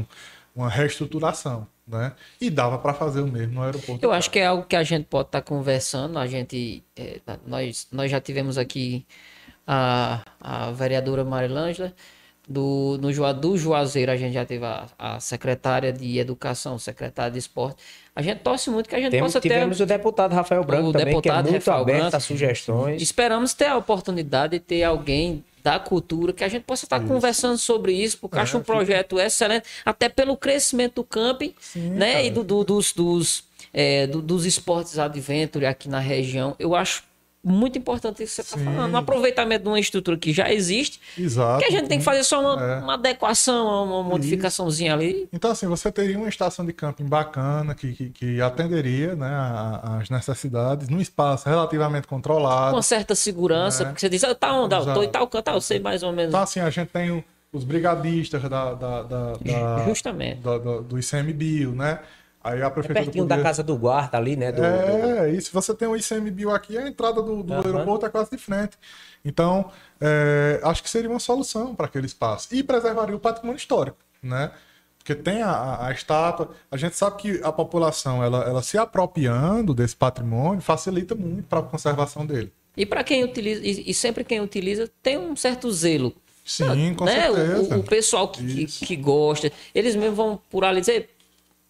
um- 0.00 0.06
uma 0.54 0.68
reestruturação, 0.68 1.66
né? 1.86 2.12
E 2.40 2.50
dava 2.50 2.76
para 2.78 2.92
fazer 2.92 3.20
o 3.20 3.26
mesmo 3.26 3.54
no 3.54 3.62
aeroporto. 3.62 4.04
Eu 4.04 4.12
acho 4.12 4.30
que 4.30 4.38
é 4.40 4.46
algo 4.46 4.64
que 4.64 4.76
a 4.76 4.82
gente 4.82 5.06
pode 5.06 5.28
estar 5.28 5.42
conversando. 5.42 6.18
A 6.18 6.26
gente, 6.26 6.84
é, 6.96 7.20
nós, 7.46 7.86
nós 7.92 8.10
já 8.10 8.20
tivemos 8.20 8.58
aqui 8.58 9.06
a, 9.66 10.22
a 10.40 10.70
vereadora 10.72 11.24
Marilângela, 11.24 11.92
do, 12.48 12.98
no, 13.00 13.32
do 13.34 13.56
Juazeiro 13.56 14.10
a 14.10 14.16
gente 14.16 14.32
já 14.34 14.44
teve 14.44 14.64
a, 14.64 14.86
a 14.98 15.20
secretária 15.20 15.92
de 15.92 16.18
Educação, 16.18 16.78
secretária 16.78 17.30
de 17.30 17.38
Esporte. 17.38 17.76
A 18.14 18.22
gente 18.22 18.38
torce 18.40 18.68
muito 18.70 18.88
que 18.88 18.94
a 18.96 18.98
gente 18.98 19.12
Temos, 19.12 19.28
possa 19.32 19.40
ter. 19.40 19.48
tivemos 19.50 19.78
o 19.78 19.86
deputado 19.86 20.32
Rafael 20.34 20.64
Branco 20.64 20.88
o 20.88 20.92
também, 20.92 21.04
que 21.06 21.10
é 21.10 21.14
deputado 21.32 21.44
muito 21.50 21.54
Rafael 21.64 21.82
aberto 21.82 22.00
Branco. 22.00 22.16
a 22.16 22.20
sugestões. 22.20 23.00
Esperamos 23.02 23.54
ter 23.54 23.66
a 23.66 23.76
oportunidade 23.76 24.54
de 24.54 24.60
ter 24.60 24.82
alguém 24.82 25.44
da 25.62 25.78
cultura 25.78 26.32
que 26.32 26.42
a 26.42 26.48
gente 26.48 26.64
possa 26.64 26.86
estar 26.86 26.98
conversando 27.00 27.56
sobre 27.58 27.92
isso, 27.92 28.18
porque 28.18 28.36
É, 28.38 28.40
acho 28.40 28.58
um 28.58 28.62
projeto 28.62 29.20
excelente, 29.20 29.68
até 29.84 30.08
pelo 30.08 30.36
crescimento 30.36 30.96
do 30.96 31.04
camping, 31.04 31.54
né? 31.76 32.14
cara. 32.14 32.24
E 32.24 32.30
do, 32.30 32.42
do- 32.42 32.64
dos, 32.64 32.92
dos, 32.92 33.44
é, 33.72 34.06
do- 34.08 34.22
dos 34.22 34.44
esportes 34.44 34.98
adventure 34.98 35.66
aqui 35.66 35.88
na 35.88 36.00
região. 36.00 36.56
Eu 36.58 36.74
acho 36.74 37.04
muito 37.42 37.78
importante 37.78 38.22
isso 38.22 38.42
que 38.42 38.48
você 38.48 38.56
está 38.58 38.70
falando. 38.70 38.92
Um 38.92 38.96
aproveitamento 38.98 39.62
de 39.62 39.68
uma 39.68 39.80
estrutura 39.80 40.16
que 40.18 40.32
já 40.32 40.52
existe, 40.52 41.00
Exato. 41.16 41.58
que 41.60 41.64
a 41.64 41.70
gente 41.70 41.88
tem 41.88 41.98
que 41.98 42.04
fazer 42.04 42.22
só 42.22 42.40
uma, 42.40 42.62
É. 42.62 42.78
uma 42.80 42.94
adequação, 42.94 43.84
uma 43.86 44.02
modificaçãozinha 44.02 44.92
ali. 44.92 45.28
Então, 45.32 45.50
assim, 45.50 45.66
você 45.66 45.90
teria 45.90 46.18
uma 46.18 46.28
estação 46.28 46.64
de 46.66 46.72
camping 46.72 47.06
bacana 47.06 47.74
que, 47.74 47.92
que, 47.94 48.10
que 48.10 48.40
atenderia 48.42 49.14
né, 49.16 49.30
as 50.00 50.10
necessidades 50.10 50.88
num 50.88 51.00
espaço 51.00 51.48
relativamente 51.48 52.06
Com 52.06 52.16
controlado. 52.16 52.76
uma 52.76 52.82
certa 52.82 53.14
segurança, 53.14 53.82
É. 53.82 53.86
porque 53.86 54.00
você 54.00 54.08
diz, 54.08 54.22
ah, 54.24 54.34
tá 54.34 54.52
onde? 54.52 54.74
Ah, 54.74 54.78
eu 54.78 54.94
tô 54.94 55.02
em 55.02 55.08
tal 55.08 55.26
canto, 55.26 55.48
ah, 55.48 55.54
eu 55.54 55.60
sei 55.60 55.80
mais 55.80 56.02
ou 56.02 56.12
menos. 56.12 56.28
Então, 56.30 56.42
assim, 56.42 56.60
a 56.60 56.68
gente 56.68 56.88
tem 56.88 57.24
os 57.52 57.64
brigadistas 57.64 58.42
da, 58.42 58.74
da, 58.74 59.02
da, 59.02 59.32
da- 59.32 59.84
Justamente. 59.88 60.40
da- 60.40 60.58
da- 60.58 60.80
do 60.80 60.98
ICMBio, 60.98 61.72
né? 61.72 61.98
Aí 62.42 62.62
a 62.62 62.66
É 62.66 62.70
prefeitura 62.70 63.04
pertinho 63.04 63.24
poderia- 63.24 63.42
da 63.42 63.48
casa 63.48 63.62
do 63.62 63.76
guarda 63.76 64.16
ali, 64.16 64.34
né? 64.36 64.50
Do, 64.50 64.62
do- 64.62 64.64
É, 64.64 65.30
e 65.30 65.40
se 65.40 65.52
você 65.52 65.74
tem 65.74 65.86
o 65.86 65.94
ICMBio 65.96 66.50
aqui, 66.50 66.78
a 66.78 66.88
entrada 66.88 67.20
do, 67.22 67.42
do 67.42 67.52
Aham. 67.52 67.62
aeroporto 67.64 68.06
é 68.06 68.08
quase 68.08 68.30
de 68.30 68.38
frente. 68.38 68.78
Então, 69.24 69.70
é, 70.00 70.58
acho 70.64 70.82
que 70.82 70.88
seria 70.88 71.10
uma 71.10 71.18
solução 71.20 71.74
para 71.74 71.84
aquele 71.86 72.06
espaço. 72.06 72.48
E 72.54 72.62
preservaria 72.62 73.14
o 73.14 73.20
patrimônio 73.20 73.58
histórico, 73.58 73.98
né? 74.22 74.50
Porque 74.96 75.14
tem 75.14 75.42
a, 75.42 75.86
a- 75.86 75.92
estátua. 75.92 76.50
A 76.70 76.76
gente 76.78 76.96
sabe 76.96 77.16
que 77.18 77.40
a 77.42 77.52
população, 77.52 78.24
ela, 78.24 78.42
ela 78.44 78.62
se 78.62 78.78
apropriando 78.78 79.74
desse 79.74 79.96
patrimônio, 79.96 80.60
facilita 80.62 81.14
muito 81.14 81.46
para 81.46 81.58
a 81.58 81.62
conservação 81.62 82.24
dele. 82.24 82.50
E 82.76 82.86
para 82.86 83.02
quem 83.04 83.22
utiliza, 83.24 83.60
e, 83.62 83.90
e 83.90 83.94
sempre 83.94 84.24
quem 84.24 84.40
utiliza, 84.40 84.88
tem 85.02 85.18
um 85.18 85.36
certo 85.36 85.70
zelo. 85.72 86.14
Sim, 86.44 86.94
com 86.94 87.04
né? 87.04 87.20
Certeza. 87.22 87.76
O, 87.76 87.80
o 87.80 87.84
pessoal 87.84 88.28
que, 88.28 88.64
que, 88.66 88.86
que 88.86 88.96
gosta, 88.96 89.52
eles 89.74 89.94
mesmos 89.94 90.16
vão 90.16 90.40
por 90.50 90.64
ali 90.64 90.80
dizer, 90.80 91.10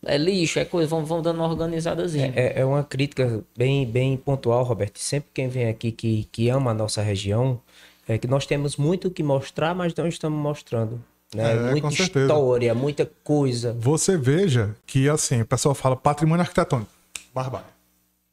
é 0.05 0.17
lixo, 0.17 0.59
é 0.59 0.65
coisa, 0.65 0.89
vão, 0.89 1.05
vão 1.05 1.21
dando 1.21 1.37
uma 1.37 1.49
organizadazinha. 1.49 2.33
É, 2.35 2.61
é 2.61 2.65
uma 2.65 2.83
crítica 2.83 3.45
bem, 3.57 3.87
bem 3.87 4.17
pontual, 4.17 4.65
Roberto. 4.65 4.99
Sempre 4.99 5.31
quem 5.35 5.49
vem 5.49 5.69
aqui 5.69 5.93
que, 5.93 6.29
que 6.33 6.49
ama 6.49 6.71
a 6.71 6.75
nossa 6.75 7.03
região, 7.03 7.61
é 8.09 8.17
que 8.19 8.27
nós 8.27 8.47
temos 8.47 8.77
muito 8.77 9.09
o 9.09 9.11
que 9.11 9.23
mostrar, 9.23 9.75
mas 9.75 9.95
não 9.95 10.07
estamos 10.07 10.41
mostrando. 10.41 11.03
Né? 11.35 11.53
É, 11.53 11.71
muita 11.71 11.81
com 11.83 11.91
certeza. 11.91 12.27
história, 12.27 12.75
muita 12.75 13.11
coisa. 13.23 13.77
Você 13.79 14.17
veja 14.17 14.75
que, 14.87 15.09
assim, 15.09 15.43
o 15.43 15.47
pessoal 15.47 15.75
fala 15.75 15.95
patrimônio 15.95 16.43
arquitetônico. 16.43 16.91
Barbalha. 17.33 17.67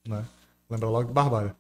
Né? 0.08 0.24
Lembra 0.70 0.90
logo 0.90 1.08
de 1.08 1.14
Barbalha. 1.14 1.56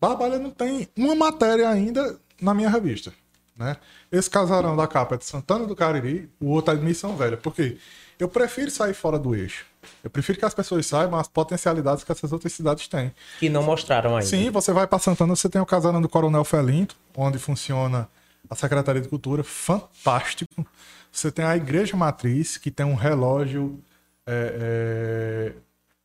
Barbalha 0.00 0.38
não 0.38 0.50
tem 0.50 0.88
uma 0.96 1.14
matéria 1.14 1.68
ainda 1.68 2.18
na 2.40 2.52
minha 2.52 2.68
revista. 2.68 3.12
Né? 3.56 3.76
Esse 4.12 4.28
casarão 4.28 4.76
da 4.76 4.86
capa 4.86 5.14
é 5.14 5.18
de 5.18 5.24
Santana 5.24 5.66
do 5.66 5.74
Cariri, 5.74 6.30
o 6.40 6.50
outro 6.50 6.74
é 6.74 6.76
de 6.76 6.84
Missão 6.84 7.16
Velha. 7.16 7.36
Por 7.36 7.54
quê? 7.54 7.78
Eu 8.18 8.28
prefiro 8.28 8.70
sair 8.70 8.94
fora 8.94 9.18
do 9.18 9.34
eixo. 9.34 9.64
Eu 10.02 10.10
prefiro 10.10 10.38
que 10.38 10.44
as 10.44 10.52
pessoas 10.54 10.86
saibam 10.86 11.18
as 11.18 11.28
potencialidades 11.28 12.02
que 12.04 12.10
essas 12.10 12.32
outras 12.32 12.52
cidades 12.52 12.88
têm. 12.88 13.12
Que 13.38 13.48
não 13.48 13.62
mostraram 13.62 14.16
ainda. 14.16 14.26
Sim, 14.26 14.50
você 14.50 14.72
vai 14.72 14.86
para 14.86 14.98
Santana, 14.98 15.36
você 15.36 15.48
tem 15.48 15.60
o 15.60 15.66
casarão 15.66 16.02
do 16.02 16.08
Coronel 16.08 16.44
Felinto, 16.44 16.96
onde 17.16 17.38
funciona 17.38 18.08
a 18.50 18.54
Secretaria 18.56 19.00
de 19.00 19.08
Cultura, 19.08 19.44
fantástico. 19.44 20.66
Você 21.12 21.30
tem 21.30 21.44
a 21.44 21.56
Igreja 21.56 21.96
Matriz, 21.96 22.56
que 22.56 22.70
tem 22.70 22.84
um 22.84 22.94
relógio 22.94 23.78
é, 24.26 24.58
é, 24.60 25.52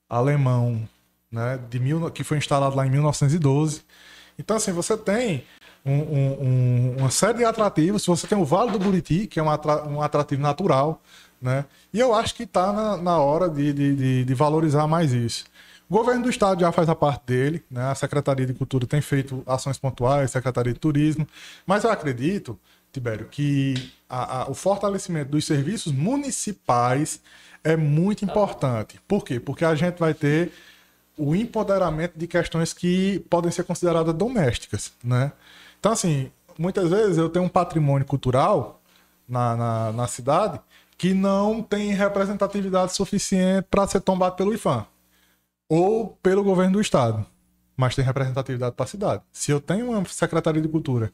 alemão, 0.10 0.88
né, 1.32 1.60
de 1.70 1.80
mil, 1.80 2.10
que 2.12 2.24
foi 2.24 2.38
instalado 2.38 2.76
lá 2.76 2.86
em 2.86 2.90
1912. 2.90 3.82
Então, 4.38 4.56
assim, 4.58 4.72
você 4.72 4.96
tem 4.98 5.44
um- 5.86 5.92
um- 5.92 6.42
um- 6.42 6.96
uma 7.00 7.10
série 7.12 7.40
de 7.40 7.44
atrativos. 7.46 8.06
Você 8.06 8.26
tem 8.28 8.38
o 8.38 8.46
Vale 8.46 8.72
do 8.72 8.80
Buriti, 8.80 9.28
que 9.28 9.40
é 9.40 9.44
um, 9.44 9.50
atra- 9.50 9.84
um 9.86 10.02
atrativo 10.02 10.42
natural, 10.42 11.02
né? 11.44 11.66
E 11.94 12.00
eu 12.00 12.14
acho 12.16 12.34
que 12.34 12.44
está 12.44 12.72
na, 12.72 12.96
na 12.98 13.18
hora 13.20 13.50
de, 13.50 13.74
de- 13.74 14.24
de- 14.24 14.34
valorizar 14.34 14.88
mais 14.88 15.12
isso. 15.12 15.44
O 15.90 15.94
governo 15.98 16.24
do 16.24 16.30
estado 16.30 16.62
já 16.62 16.72
faz 16.72 16.88
a 16.88 16.96
parte 16.96 17.24
dele, 17.28 17.62
né? 17.70 17.84
A 17.84 17.94
Secretaria 17.96 18.46
de 18.46 18.54
Cultura 18.54 18.88
tem 18.88 19.02
feito 19.02 19.44
ações 19.46 19.78
pontuais, 19.78 20.32
Secretaria 20.32 20.72
de 20.74 20.80
Turismo, 20.80 21.28
mas 21.68 21.84
eu 21.84 21.92
acredito, 21.92 22.58
Tibério, 22.94 23.28
que 23.30 23.92
a- 24.10 24.44
a- 24.44 24.50
o 24.50 24.54
fortalecimento 24.54 25.32
dos 25.32 25.46
serviços 25.46 25.92
municipais 25.92 27.20
é 27.62 27.76
muito 27.76 28.24
importante. 28.24 29.00
Por 29.08 29.26
quê? 29.26 29.38
Porque 29.40 29.66
a 29.66 29.76
gente 29.76 30.00
vai 30.00 30.14
ter 30.14 30.52
o 31.18 31.36
empoderamento 31.36 32.18
de 32.18 32.26
questões 32.26 32.74
que 32.74 33.20
podem 33.30 33.52
ser 33.52 33.64
consideradas 33.66 34.14
domésticas, 34.16 34.94
né? 35.04 35.32
Então, 35.80 35.92
assim, 35.92 36.32
muitas 36.58 36.90
vezes 36.90 37.18
eu 37.18 37.30
tenho 37.30 37.46
um 37.46 37.50
patrimônio 37.50 38.08
cultural 38.08 38.82
na, 39.28 39.56
na, 39.56 39.92
na 39.92 40.08
cidade 40.08 40.60
que 40.98 41.14
não 41.14 41.62
tem 41.62 41.94
representatividade 41.94 42.94
suficiente 42.94 43.68
para 43.70 43.88
ser 43.88 44.02
tombado 44.02 44.36
pelo 44.36 44.54
IFAM 44.54 44.86
ou 45.70 46.18
pelo 46.22 46.44
governo 46.44 46.74
do 46.74 46.82
estado, 46.82 47.26
mas 47.76 47.96
tem 47.96 48.06
representatividade 48.06 48.76
para 48.76 48.86
a 48.86 48.88
cidade. 48.88 49.24
Se 49.32 49.52
eu 49.52 49.60
tenho 49.60 49.90
uma 49.90 50.06
secretaria 50.06 50.62
de 50.62 50.68
cultura 50.68 51.12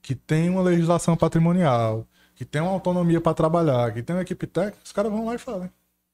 que 0.00 0.14
tem 0.14 0.48
uma 0.48 0.62
legislação 0.62 1.16
patrimonial, 1.16 2.06
que 2.34 2.44
tem 2.44 2.62
uma 2.62 2.70
autonomia 2.70 3.20
para 3.20 3.34
trabalhar, 3.34 3.92
que 3.92 4.02
tem 4.02 4.14
uma 4.14 4.22
equipe 4.22 4.46
técnica, 4.46 4.78
os 4.84 4.92
caras 4.92 5.10
vão 5.10 5.24
lá 5.26 5.34
e 5.34 5.38
fazem. 5.38 5.70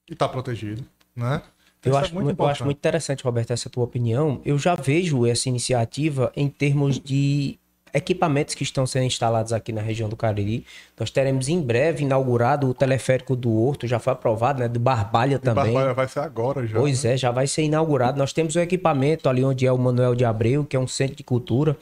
E 0.08 0.14
está 0.14 0.28
protegido, 0.28 0.84
né? 1.14 1.42
Eu 1.84 1.90
Isso 1.90 1.98
é 1.98 2.02
acho, 2.02 2.14
muito 2.14 2.40
eu 2.40 2.46
acho 2.46 2.64
muito 2.64 2.78
interessante, 2.78 3.24
Roberto, 3.24 3.52
essa 3.52 3.68
tua 3.68 3.82
opinião. 3.82 4.40
Eu 4.44 4.56
já 4.56 4.76
vejo 4.76 5.26
essa 5.26 5.48
iniciativa 5.48 6.32
em 6.36 6.48
termos 6.48 6.98
de 7.00 7.58
equipamentos 7.92 8.54
que 8.54 8.62
estão 8.62 8.86
sendo 8.86 9.04
instalados 9.04 9.52
aqui 9.52 9.72
na 9.72 9.82
região 9.82 10.08
do 10.08 10.16
Cariri. 10.16 10.64
Nós 10.98 11.10
teremos 11.10 11.48
em 11.48 11.60
breve 11.60 12.04
inaugurado 12.04 12.68
o 12.68 12.74
teleférico 12.74 13.36
do 13.36 13.52
Horto, 13.52 13.86
já 13.86 13.98
foi 13.98 14.12
aprovado, 14.12 14.60
né? 14.60 14.68
Do 14.68 14.80
Barbalha 14.80 15.38
também. 15.38 15.72
Barbalha 15.72 15.94
vai 15.94 16.08
ser 16.08 16.20
agora 16.20 16.66
já. 16.66 16.78
Pois 16.78 17.04
né? 17.04 17.14
é, 17.14 17.16
já 17.16 17.30
vai 17.30 17.46
ser 17.46 17.62
inaugurado. 17.62 18.18
Nós 18.18 18.32
temos 18.32 18.54
o 18.56 18.60
equipamento 18.60 19.28
ali 19.28 19.44
onde 19.44 19.66
é 19.66 19.72
o 19.72 19.78
Manuel 19.78 20.14
de 20.14 20.24
Abreu, 20.24 20.64
que 20.64 20.76
é 20.76 20.80
um 20.80 20.88
centro 20.88 21.16
de 21.16 21.22
cultura, 21.22 21.76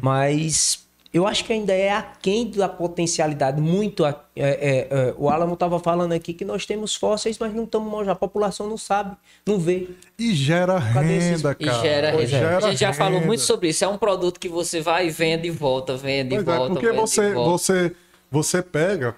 mas 0.00 0.83
eu 1.14 1.26
acho 1.28 1.44
que 1.44 1.52
ainda 1.52 1.72
é 1.72 1.90
aquém 1.92 2.50
da 2.50 2.68
potencialidade 2.68 3.60
muito. 3.60 4.04
a- 4.04 4.20
é, 4.36 4.42
é, 4.42 4.88
é, 4.90 5.14
o 5.16 5.30
Alamo 5.30 5.54
estava 5.54 5.78
falando 5.78 6.10
aqui 6.12 6.34
que 6.34 6.44
nós 6.44 6.66
temos 6.66 6.94
fósseis, 6.96 7.38
mas 7.38 7.54
não 7.54 7.62
estamos. 7.64 8.08
A 8.08 8.14
população 8.16 8.68
não 8.68 8.76
sabe, 8.76 9.16
não 9.46 9.58
vê. 9.58 9.88
E 10.18 10.34
gera 10.34 10.80
Cadê 10.92 11.16
esses- 11.16 11.40
renda, 11.42 11.56
E 11.60 11.64
cara. 11.66 11.78
gera, 11.82 12.12
Pois 12.12 12.30
renda. 12.30 12.44
gera 12.44 12.56
A 12.66 12.70
gente 12.70 12.80
já 12.80 12.92
falou 12.92 13.14
renda. 13.14 13.26
muito 13.28 13.40
sobre 13.42 13.68
isso. 13.68 13.84
É 13.84 13.88
um 13.88 13.96
produto 13.96 14.40
que 14.40 14.48
você 14.48 14.80
vai 14.80 15.06
e 15.06 15.10
vende 15.10 15.46
e 15.46 15.50
volta, 15.52 15.96
vende 15.96 16.34
e 16.34 16.38
é, 16.38 16.42
volta. 16.42 16.72
porque 16.74 16.86
vende 16.86 16.98
e 16.98 17.00
você, 17.00 17.32
volta. 17.32 17.50
você, 17.50 17.96
você 18.30 18.60
pega, 18.62 19.16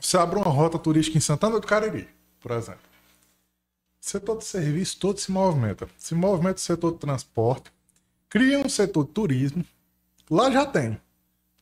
você 0.00 0.18
abre 0.18 0.36
uma 0.36 0.50
rota 0.50 0.78
turística 0.78 1.16
em 1.16 1.20
Santana 1.20 1.60
do 1.60 1.66
Cariri, 1.66 2.08
por 2.40 2.50
exemplo. 2.50 2.80
O 4.02 4.06
setor 4.06 4.36
de 4.38 4.44
serviço 4.44 4.98
todo 4.98 5.18
se 5.18 5.30
movimenta. 5.30 5.88
Se 5.96 6.14
movimenta 6.14 6.56
o 6.56 6.60
setor 6.60 6.92
de 6.92 6.98
transporte, 6.98 7.70
cria 8.28 8.58
um 8.58 8.68
setor 8.68 9.04
de 9.04 9.10
turismo. 9.12 9.64
Lá 10.30 10.50
já 10.50 10.66
tem, 10.66 10.98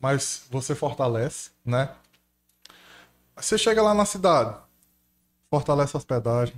mas 0.03 0.43
você 0.51 0.75
fortalece, 0.75 1.51
né? 1.65 1.91
Você 3.37 3.57
chega 3.57 3.81
lá 3.81 3.95
na 3.95 4.05
cidade, 4.05 4.55
fortalece 5.49 5.97
hospedagem, 5.97 6.55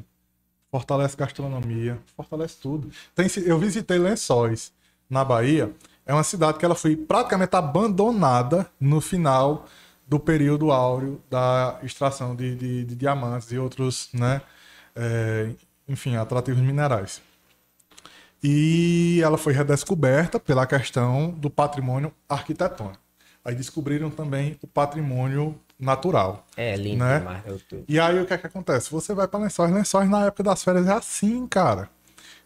fortalece 0.71 1.17
gastronomia, 1.17 2.01
fortalece 2.17 2.57
tudo. 2.61 2.91
Tem, 3.15 3.27
eu 3.45 3.59
visitei 3.59 3.99
Lençóis, 3.99 4.73
na 5.09 5.25
Bahia. 5.25 5.73
É 6.07 6.13
uma 6.13 6.25
cidade 6.25 6.59
que 6.59 6.65
ela 6.65 6.75
foi 6.75 6.97
praticamente 6.97 7.55
abandonada 7.55 8.69
no 8.81 9.01
final 9.01 9.67
do 10.07 10.19
período 10.19 10.71
áureo 10.73 11.23
da 11.31 11.79
extração 11.83 12.35
de, 12.37 12.55
de- 12.57 12.85
de 12.85 12.95
diamantes 12.97 13.51
e 13.53 13.59
outros, 13.59 14.09
né, 14.13 14.43
é, 14.97 15.51
enfim, 15.89 16.17
atrativos 16.17 16.61
minerais. 16.61 17.23
E 18.43 19.21
ela 19.23 19.39
foi 19.39 19.53
redescoberta 19.55 20.39
pela 20.39 20.67
questão 20.67 21.31
do 21.31 21.49
patrimônio 21.49 22.13
arquitetônico. 22.29 23.04
Aí 23.45 23.55
descobriram 23.55 24.11
também 24.11 24.59
o 24.63 24.67
patrimônio 24.67 25.59
natural. 25.79 26.47
É 26.57 26.75
lindo 26.77 27.05
Né? 27.05 27.21
E 27.87 28.01
aí 28.01 28.19
o 28.19 28.27
que 28.27 28.33
é 28.33 28.39
que 28.39 28.47
acontece? 28.47 28.91
Você 28.91 29.13
vai 29.13 29.29
para 29.29 29.41
Lençóis, 29.41 29.73
Lençóis 29.73 30.09
na 30.09 30.27
época 30.27 30.43
das 30.43 30.65
férias 30.65 30.87
é 30.87 30.93
assim, 30.93 31.47
cara. 31.47 31.91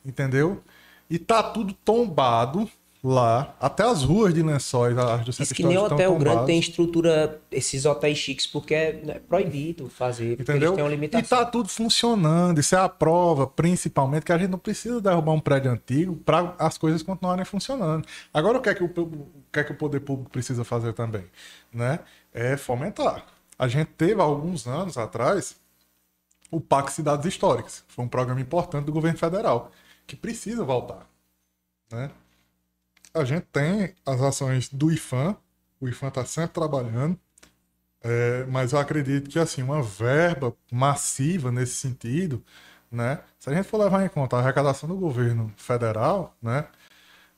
Entendeu? 0.04 0.62
E 1.08 1.18
tá 1.18 1.42
tudo 1.42 1.72
tombado 1.72 2.68
lá, 3.02 3.54
até 3.60 3.84
as 3.84 4.02
ruas 4.02 4.34
de 4.34 4.42
Lençóis, 4.42 4.96
as 4.98 5.24
do 5.24 5.32
centro 5.32 5.54
que 5.54 5.64
nem 5.64 5.78
hotel 5.78 6.16
grande 6.16 6.46
tem 6.46 6.58
estrutura, 6.58 7.40
esses 7.50 7.84
hotéis 7.84 8.18
chiques, 8.18 8.46
porque 8.46 8.74
é 8.74 8.92
né, 8.92 9.20
proibido 9.20 9.88
fazer, 9.88 10.36
porque 10.36 10.50
Entendeu? 10.50 10.70
eles 10.70 10.76
têm 10.76 10.84
uma 10.84 10.90
E 10.90 10.94
limitação. 10.94 11.38
tá 11.38 11.44
tudo 11.44 11.68
funcionando. 11.68 12.58
Isso 12.58 12.74
é 12.74 12.78
a 12.78 12.88
prova, 12.88 13.46
principalmente, 13.46 14.24
que 14.24 14.32
a 14.32 14.38
gente 14.38 14.50
não 14.50 14.58
precisa 14.58 15.00
derrubar 15.00 15.32
um 15.32 15.40
prédio 15.40 15.70
antigo 15.70 16.16
para 16.16 16.54
as 16.58 16.76
coisas 16.76 17.02
continuarem 17.02 17.44
funcionando. 17.44 18.06
Agora, 18.34 18.58
o 18.58 18.60
que, 18.60 18.68
é 18.68 18.74
que 18.74 18.82
o, 18.82 18.86
o 18.86 19.28
que 19.52 19.60
é 19.60 19.64
que 19.64 19.72
o 19.72 19.76
poder 19.76 20.00
público 20.00 20.30
precisa 20.30 20.64
fazer 20.64 20.92
também? 20.92 21.24
Né? 21.72 22.00
É 22.32 22.56
fomentar. 22.56 23.24
A 23.58 23.68
gente 23.68 23.88
teve, 23.96 24.20
alguns 24.20 24.66
anos 24.66 24.96
atrás, 24.98 25.56
o 26.50 26.60
Pacto 26.60 26.92
Cidades 26.92 27.26
Históricas. 27.26 27.84
Foi 27.88 28.04
um 28.04 28.08
programa 28.08 28.40
importante 28.40 28.86
do 28.86 28.92
governo 28.92 29.18
federal, 29.18 29.70
que 30.06 30.16
precisa 30.16 30.64
voltar. 30.64 31.06
Né? 31.90 32.10
A 33.18 33.24
gente 33.24 33.46
tem 33.52 33.94
as 34.06 34.20
ações 34.20 34.68
do 34.68 34.90
IFAM, 34.90 35.36
o 35.80 35.88
IFAM 35.88 36.08
está 36.08 36.24
sempre 36.24 36.50
trabalhando, 36.50 37.18
é, 38.02 38.44
mas 38.48 38.72
eu 38.72 38.78
acredito 38.78 39.28
que 39.28 39.38
assim 39.38 39.62
uma 39.62 39.82
verba 39.82 40.54
massiva 40.70 41.50
nesse 41.50 41.74
sentido, 41.74 42.42
né? 42.90 43.20
Se 43.38 43.50
a 43.50 43.54
gente 43.54 43.66
for 43.66 43.78
levar 43.78 44.04
em 44.04 44.08
conta 44.08 44.36
a 44.36 44.40
arrecadação 44.40 44.88
do 44.88 44.96
governo 44.96 45.52
federal, 45.56 46.36
né? 46.40 46.66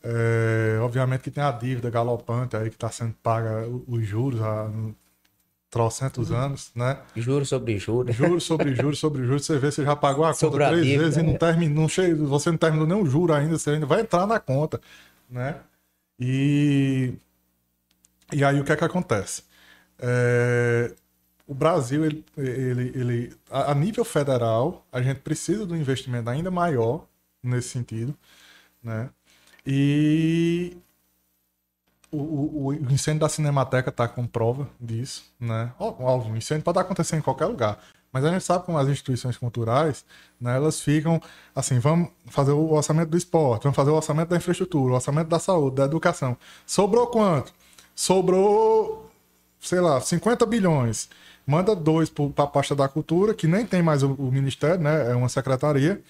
É, 0.03 0.79
obviamente 0.81 1.23
que 1.23 1.31
tem 1.31 1.43
a 1.43 1.51
dívida 1.51 1.91
galopante 1.91 2.57
aí 2.57 2.71
que 2.71 2.77
está 2.77 2.91
sendo 2.91 3.15
paga 3.23 3.67
os 3.87 4.07
juros 4.07 4.41
há 4.41 4.71
trocentos 5.71 6.31
uhum. 6.31 6.37
anos, 6.37 6.71
né? 6.75 6.99
Juros 7.15 7.49
sobre 7.49 7.79
juros. 7.79 8.15
Juros 8.15 8.45
sobre 8.45 8.75
juros 8.75 8.99
sobre 8.99 9.25
juros. 9.25 9.47
Você 9.47 9.59
vê, 9.59 9.71
você 9.71 9.85
já 9.85 9.95
pagou 9.95 10.25
a 10.25 10.35
conta 10.35 10.51
três 10.51 10.83
dívida, 10.85 11.05
vezes 11.05 11.17
e 11.19 11.23
não 11.23 11.33
né? 11.33 11.39
terminou, 11.39 11.83
não 11.83 11.89
chega, 11.89 12.25
você 12.25 12.51
não 12.51 12.59
terminou 12.59 13.03
o 13.03 13.07
juro 13.07 13.33
ainda, 13.33 13.59
você 13.59 13.71
ainda 13.71 13.87
vai 13.87 14.01
entrar 14.01 14.27
na 14.27 14.41
conta, 14.41 14.81
né? 15.29 15.57
E, 16.21 17.15
e 18.33 18.45
aí 18.45 18.61
o 18.61 18.65
que 18.65 18.73
é 18.73 18.77
que 18.77 18.85
acontece? 18.85 19.43
É, 19.99 20.95
o 21.47 21.55
Brasil, 21.55 22.05
ele, 22.05 22.25
ele, 22.37 22.89
ele, 22.95 23.37
a 23.51 23.75
nível 23.75 24.05
federal, 24.05 24.87
a 24.93 25.03
gente 25.03 25.21
precisa 25.21 25.67
de 25.67 25.73
um 25.73 25.77
investimento 25.77 26.31
ainda 26.31 26.51
maior 26.51 27.07
nesse 27.43 27.71
sentido, 27.71 28.17
né? 28.83 29.11
E 29.67 30.77
o, 32.13 32.67
o, 32.67 32.75
incêndio 32.93 33.21
da 33.21 33.29
Cinemateca 33.29 33.91
está 33.91 34.09
com 34.09 34.27
prova 34.27 34.69
disso, 34.81 35.25
né? 35.39 35.73
Óbvio, 35.79 36.33
o 36.33 36.37
incêndio 36.37 36.65
pode 36.65 36.79
acontecer 36.79 37.17
em 37.17 37.21
qualquer 37.21 37.47
lugar, 37.47 37.79
mas 38.13 38.25
a 38.25 38.31
gente 38.31 38.45
sabe 38.45 38.65
como 38.65 38.79
as 38.79 38.89
instituições 38.89 39.37
culturais, 39.37 40.05
né, 40.41 40.57
elas 40.57 40.81
ficam 40.81 41.21
assim, 41.55 41.79
vamos 41.79 42.11
fazer 42.27 42.53
o 42.53 42.73
orçamento 42.73 43.11
do 43.11 43.17
esporte, 43.17 43.63
vamos 43.63 43.77
fazer 43.77 43.91
o 43.91 43.95
orçamento 43.95 44.29
da 44.29 44.37
infraestrutura, 44.37 44.93
o 44.93 44.97
orçamento 44.97 45.29
da 45.29 45.39
saúde, 45.39 45.77
da 45.77 45.85
educação. 45.85 46.37
Sobrou 46.67 47.07
quanto? 47.07 47.53
Sobrou 47.95 49.11
sei 49.61 49.81
lá, 49.81 50.01
50 50.01 50.47
bilhões. 50.47 51.09
Manda 51.47 51.75
dois 51.75 52.09
para 52.09 52.45
a 52.45 52.47
pasta 52.47 52.75
da 52.75 52.89
cultura, 52.89 53.35
que 53.35 53.47
nem 53.47 53.67
tem 53.67 53.83
mais 53.83 54.03
o, 54.03 54.13
o, 54.15 54.33
ministério, 54.33 54.81
né? 54.81 55.11
É 55.11 55.15
uma 55.15 55.29
secretaria. 55.29 56.01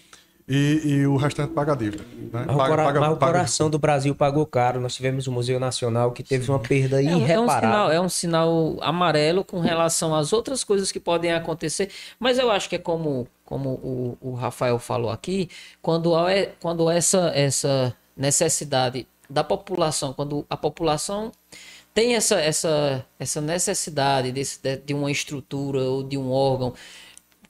E, 0.52 0.80
e 0.84 1.06
o 1.06 1.14
restante 1.14 1.52
paga 1.52 1.74
a 1.74 1.76
dívida. 1.76 2.02
Né? 2.02 2.28
Mas, 2.32 2.56
paga, 2.56 2.72
o, 2.72 2.76
paga, 2.76 3.00
mas 3.00 3.12
o 3.12 3.16
coração 3.16 3.70
do 3.70 3.78
Brasil 3.78 4.12
pagou 4.16 4.44
caro. 4.44 4.80
Nós 4.80 4.96
tivemos 4.96 5.28
o 5.28 5.32
Museu 5.32 5.60
Nacional 5.60 6.10
que 6.10 6.24
teve 6.24 6.46
Sim. 6.46 6.50
uma 6.50 6.58
perda 6.58 7.00
é, 7.00 7.04
irreparável. 7.04 7.30
É 7.30 7.40
um, 7.40 7.48
sinal, 7.48 7.92
é 7.92 8.00
um 8.00 8.08
sinal 8.08 8.76
amarelo 8.80 9.44
com 9.44 9.60
relação 9.60 10.12
às 10.12 10.32
outras 10.32 10.64
coisas 10.64 10.90
que 10.90 10.98
podem 10.98 11.32
acontecer. 11.32 11.88
Mas 12.18 12.36
eu 12.36 12.50
acho 12.50 12.68
que 12.68 12.74
é 12.74 12.80
como, 12.80 13.28
como 13.44 13.70
o, 13.70 14.18
o 14.20 14.34
Rafael 14.34 14.80
falou 14.80 15.12
aqui, 15.12 15.48
quando, 15.80 16.14
quando 16.58 16.90
essa, 16.90 17.30
essa 17.32 17.94
necessidade 18.16 19.06
da 19.30 19.44
população, 19.44 20.12
quando 20.12 20.44
a 20.50 20.56
população 20.56 21.30
tem 21.94 22.16
essa, 22.16 22.40
essa, 22.40 23.06
essa 23.20 23.40
necessidade 23.40 24.32
desse, 24.32 24.60
de, 24.60 24.78
de 24.78 24.94
uma 24.94 25.12
estrutura 25.12 25.80
ou 25.80 26.02
de 26.02 26.18
um 26.18 26.32
órgão, 26.32 26.74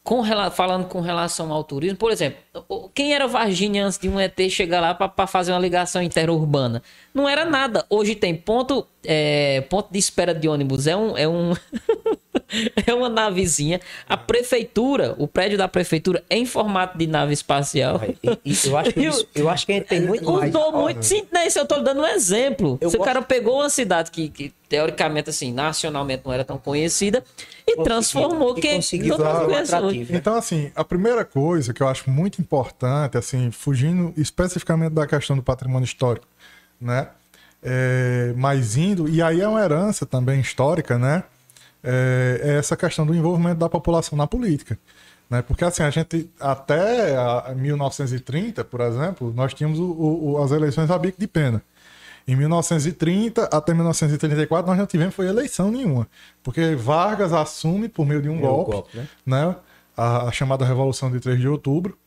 com, 0.03 0.23
falando 0.51 0.87
com 0.87 1.01
relação 1.01 1.53
ao 1.53 1.63
turismo, 1.63 1.97
por 1.97 2.11
exemplo, 2.11 2.39
quem 2.95 3.15
era 3.15 3.27
Varginha 3.27 3.85
antes 3.85 3.99
de 3.99 4.09
um 4.09 4.19
ET 4.19 4.39
chegar 4.49 4.81
lá 4.81 4.95
para 4.95 5.27
fazer 5.27 5.53
uma 5.53 5.59
ligação 5.59 6.03
interurbana? 6.03 6.83
Não 7.13 7.29
era 7.29 7.45
nada. 7.45 7.85
Hoje 7.91 8.15
tem 8.15 8.35
ponto, 8.35 8.87
é, 9.05 9.61
ponto 9.69 9.93
de 9.93 9.99
espera 9.99 10.35
de 10.35 10.49
ônibus, 10.49 10.87
é 10.87 10.97
um. 10.97 11.17
É 11.17 11.29
um 11.29 11.53
é 12.87 12.95
uma 12.95 13.09
navezinha. 13.09 13.81
A 14.09 14.17
prefeitura, 14.17 15.15
o 15.19 15.29
prédio 15.29 15.59
da 15.59 15.69
prefeitura 15.69 16.23
é 16.31 16.37
em 16.37 16.47
formato 16.47 16.97
de 16.97 17.07
nave 17.07 17.33
espacial. 17.33 18.01
eu, 18.23 18.79
acho 18.79 18.93
que 18.93 19.01
isso, 19.07 19.29
eu 19.35 19.49
acho 19.49 19.67
que 19.67 19.73
a 19.73 19.75
gente 19.77 19.87
tem 19.87 20.01
muito 20.01 20.25
mais. 20.31 20.55
Usou 20.55 20.73
muito. 20.73 21.03
Sim, 21.05 21.27
né, 21.31 21.47
isso 21.47 21.59
eu 21.59 21.67
tô 21.67 21.81
dando 21.81 22.01
um 22.01 22.07
exemplo. 22.07 22.79
Eu 22.81 22.91
Se 22.91 22.97
gosto... 22.97 23.09
o 23.09 23.13
cara 23.13 23.23
pegou 23.23 23.57
uma 23.57 23.71
cidade 23.71 24.11
que, 24.11 24.29
que, 24.29 24.53
teoricamente, 24.69 25.31
assim, 25.31 25.53
nacionalmente 25.53 26.23
não 26.25 26.33
era 26.33 26.45
tão 26.45 26.59
conhecida 26.59 27.25
e 27.73 27.77
consegui, 27.77 27.85
transformou 27.85 28.55
quem 28.55 28.77
conseguiu 28.77 29.17
Então, 30.17 30.35
assim, 30.35 30.71
a 30.75 30.85
primeira 30.85 31.25
coisa 31.25 31.73
que 31.73 31.83
eu 31.83 31.89
acho 31.89 32.11
muito 32.11 32.41
importante, 32.41 33.17
assim, 33.17 33.51
fugindo 33.51 34.13
especificamente 34.17 34.93
da 34.93 35.07
questão 35.07 35.37
do 35.37 35.43
patrimônio 35.43 35.85
histórico, 35.85 36.27
né? 36.81 37.09
É, 37.63 38.33
mas 38.37 38.77
indo, 38.77 39.09
e 39.09 39.21
aí 39.21 39.41
é 39.41 39.49
uma 39.49 39.63
herança 39.63 40.07
também 40.07 40.41
histórica, 40.41 40.99
né? 40.99 41.25
é, 41.83 42.41
é 42.43 42.59
essa 42.59 42.77
questão 42.77 43.07
do 43.07 43.15
envolvimento 43.15 43.59
da 43.59 43.69
população 43.69 44.17
na 44.17 44.27
política. 44.27 44.79
Né? 45.29 45.43
Porque 45.43 45.65
assim, 45.65 45.83
a 45.83 45.91
gente, 45.91 46.29
até 46.39 47.17
a 47.17 47.55
1930, 47.55 48.65
por 48.65 48.81
exemplo, 48.81 49.33
nós 49.35 49.55
tínhamos 49.55 49.79
o, 49.79 49.85
o, 49.85 50.43
as 50.43 50.51
eleições 50.51 50.91
a 50.91 50.99
bico 50.99 51.21
de 51.21 51.27
pena. 51.27 51.63
Em 52.31 52.37
1930 52.37 53.47
até 53.47 53.75
1934 53.75 54.65
nós 54.71 54.79
não 54.79 54.87
tivemos 54.87 55.17
foi 55.17 55.27
eleição 55.27 55.69
nenhuma, 55.69 56.07
porque 56.45 56.77
Vargas 56.77 57.33
assume 57.33 57.89
por 57.89 58.07
meio 58.07 58.23
de 58.23 58.29
um 58.29 58.39
golpe, 58.39 58.71
golpe 58.71 58.97
né? 58.97 59.09
né? 59.27 59.57
A, 59.97 60.29
a, 60.29 60.33
chamada 60.33 60.65
Revolução 60.65 61.11
de 61.11 61.19
3 61.19 61.41
de 61.41 61.49
Outubro, 61.49 61.99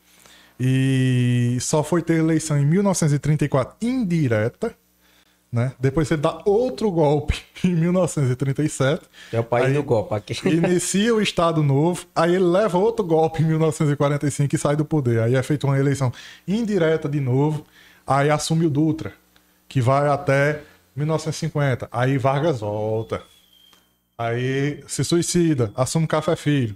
e 0.57 1.57
só 1.59 1.83
foi 1.83 2.01
ter 2.01 2.19
eleição 2.19 2.57
em 2.57 2.65
1934 2.65 3.75
indireta, 3.81 4.73
né? 5.51 5.73
Depois 5.77 6.09
ele 6.09 6.21
dá 6.21 6.41
outro 6.45 6.89
golpe 6.89 7.41
em 7.61 7.75
1937. 7.75 9.01
É 9.33 9.41
o 9.41 9.43
país 9.43 9.67
aí, 9.67 9.73
do 9.73 9.83
golpe 9.83 10.15
aqui. 10.15 10.33
Inicia 10.47 11.13
o 11.13 11.21
Estado 11.21 11.61
Novo, 11.61 12.05
aí 12.15 12.33
ele 12.33 12.45
leva 12.45 12.77
outro 12.77 13.03
golpe 13.03 13.43
em 13.43 13.45
1945 13.45 14.55
e 14.55 14.57
sai 14.57 14.77
do 14.77 14.85
poder. 14.85 15.19
Aí 15.19 15.35
é 15.35 15.43
feita 15.43 15.67
uma 15.67 15.77
eleição 15.77 16.13
indireta 16.47 17.09
de 17.09 17.19
novo, 17.19 17.65
aí 18.07 18.29
assume 18.29 18.65
o 18.65 18.69
Dutra, 18.69 19.11
que 19.73 19.81
vai 19.81 20.07
até 20.07 20.61
1950. 20.95 21.89
Aí 21.91 22.15
Vargas 22.19 22.59
volta. 22.59 23.23
Aí 24.15 24.83
se 24.87 25.03
suicida, 25.03 25.71
assume 25.75 26.05
Café 26.05 26.35
Filho. 26.35 26.75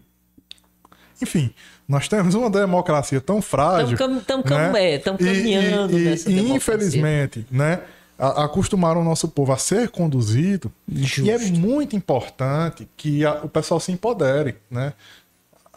Enfim, 1.22 1.53
nós 1.88 2.07
temos 2.07 2.34
uma 2.34 2.49
democracia 2.49 3.22
tão 3.22 3.40
frágil. 3.40 3.94
Estamos 3.94 4.49
né? 4.49 4.94
é, 4.94 4.98
caminhando 4.99 5.95
e, 5.95 6.02
e, 6.02 6.06
nessa 6.06 6.32
e, 6.32 6.52
infelizmente, 6.52 7.45
né? 7.52 7.82
acostumaram 8.18 9.02
o 9.02 9.03
nosso 9.03 9.28
povo 9.28 9.52
a 9.52 9.57
ser 9.57 9.90
conduzido 9.90 10.74
Justo. 10.91 11.22
e 11.22 11.30
é 11.30 11.38
muito 11.38 11.95
importante 11.95 12.90
que 12.98 13.24
a, 13.24 13.44
o 13.44 13.48
pessoal 13.48 13.80
se 13.80 13.91
empodere, 13.91 14.56
né? 14.72 14.94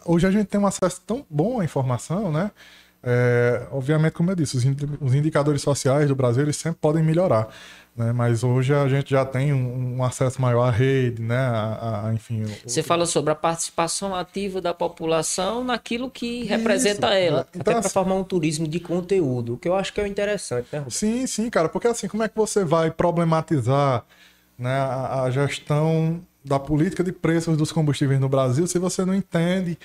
Hoje 0.06 0.26
a 0.26 0.30
gente 0.30 0.46
tem 0.46 0.58
um 0.58 0.66
acesso 0.66 1.02
tão 1.06 1.22
bom 1.28 1.60
à 1.60 1.64
informação, 1.66 2.32
né? 2.32 2.50
É, 3.02 3.66
obviamente, 3.70 4.12
como 4.12 4.30
eu 4.30 4.36
disse, 4.36 4.56
os, 5.00 5.14
indicadores 5.14 5.62
sociais 5.62 6.08
do 6.08 6.14
Brasil 6.14 6.42
eles 6.42 6.56
sempre 6.56 6.78
podem 6.80 7.02
melhorar, 7.02 7.48
né? 7.96 8.12
Mas 8.12 8.44
hoje 8.44 8.74
a 8.74 8.86
gente 8.88 9.10
já 9.10 9.24
tem 9.24 9.54
um, 9.54 9.96
um 9.96 10.04
acesso 10.04 10.40
maior 10.40 10.64
à 10.64 10.70
rede, 10.70 11.22
né? 11.22 11.38
A, 11.38 12.08
a, 12.08 12.14
enfim. 12.14 12.44
Você 12.66 12.80
o... 12.80 12.84
fala 12.84 13.06
sobre 13.06 13.32
a 13.32 13.34
participação 13.34 14.14
ativa 14.14 14.60
da 14.60 14.74
população 14.74 15.64
naquilo 15.64 16.10
que 16.10 16.44
representa 16.44 17.06
Isso. 17.06 17.26
ela, 17.26 17.46
então, 17.48 17.60
até 17.62 17.70
para 17.70 17.78
assim... 17.80 17.88
formar 17.88 18.16
um 18.16 18.24
turismo 18.24 18.68
de 18.68 18.78
conteúdo, 18.78 19.54
o 19.54 19.56
que 19.56 19.68
eu 19.68 19.74
acho 19.74 19.94
que 19.94 20.00
é 20.00 20.06
interessante, 20.06 20.68
né? 20.70 20.84
Sim, 20.90 21.26
sim, 21.26 21.48
cara, 21.48 21.70
porque 21.70 21.88
assim, 21.88 22.06
como 22.06 22.22
é 22.22 22.28
que 22.28 22.36
você 22.36 22.64
vai 22.66 22.90
problematizar, 22.90 24.04
né? 24.58 24.76
a, 24.78 25.22
a 25.22 25.30
gestão 25.30 26.20
da 26.44 26.58
política 26.58 27.02
de 27.02 27.12
preços 27.12 27.56
dos 27.56 27.72
combustíveis 27.72 28.20
no 28.20 28.28
Brasil 28.28 28.66
se 28.66 28.78
você 28.78 29.04
não 29.04 29.14
entende 29.14 29.78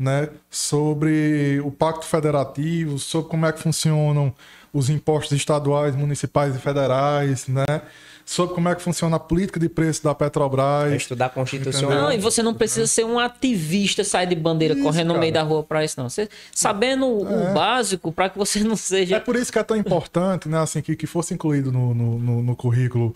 né, 0.00 0.30
sobre 0.48 1.60
o 1.62 1.70
Pacto 1.70 2.06
Federativo, 2.06 2.98
sobre 2.98 3.28
como 3.28 3.44
é 3.44 3.52
que 3.52 3.60
funcionam 3.60 4.34
os 4.72 4.88
impostos 4.88 5.36
estaduais, 5.36 5.94
municipais 5.94 6.56
e 6.56 6.58
federais, 6.58 7.46
né? 7.46 7.82
Sobre 8.24 8.54
como 8.54 8.68
é 8.68 8.74
que 8.74 8.80
funciona 8.80 9.16
a 9.16 9.18
política 9.18 9.60
de 9.60 9.68
preço 9.68 10.04
da 10.04 10.14
Petrobras. 10.14 10.92
É 10.92 10.96
estudar 10.96 11.26
a 11.26 11.28
Constituição. 11.28 11.90
Não, 11.90 12.12
e 12.12 12.16
você 12.16 12.42
não 12.42 12.54
precisa 12.54 12.86
ser 12.86 13.04
um 13.04 13.18
ativista, 13.18 14.02
sair 14.02 14.28
de 14.28 14.36
bandeira 14.36 14.72
isso, 14.72 14.82
correndo 14.82 15.08
cara. 15.08 15.14
no 15.14 15.20
meio 15.20 15.32
da 15.32 15.42
rua 15.42 15.64
para 15.64 15.84
isso, 15.84 16.00
não. 16.00 16.08
Você, 16.08 16.28
sabendo 16.54 17.04
é. 17.04 17.50
o 17.50 17.52
básico 17.52 18.10
para 18.10 18.30
que 18.30 18.38
você 18.38 18.60
não 18.60 18.76
seja. 18.76 19.16
É 19.16 19.20
por 19.20 19.36
isso 19.36 19.52
que 19.52 19.58
é 19.58 19.62
tão 19.62 19.76
importante, 19.76 20.48
né? 20.48 20.60
Assim, 20.60 20.80
que, 20.80 20.96
que 20.96 21.06
fosse 21.06 21.34
incluído 21.34 21.70
no, 21.70 21.92
no, 21.92 22.18
no, 22.18 22.42
no 22.42 22.56
currículo 22.56 23.12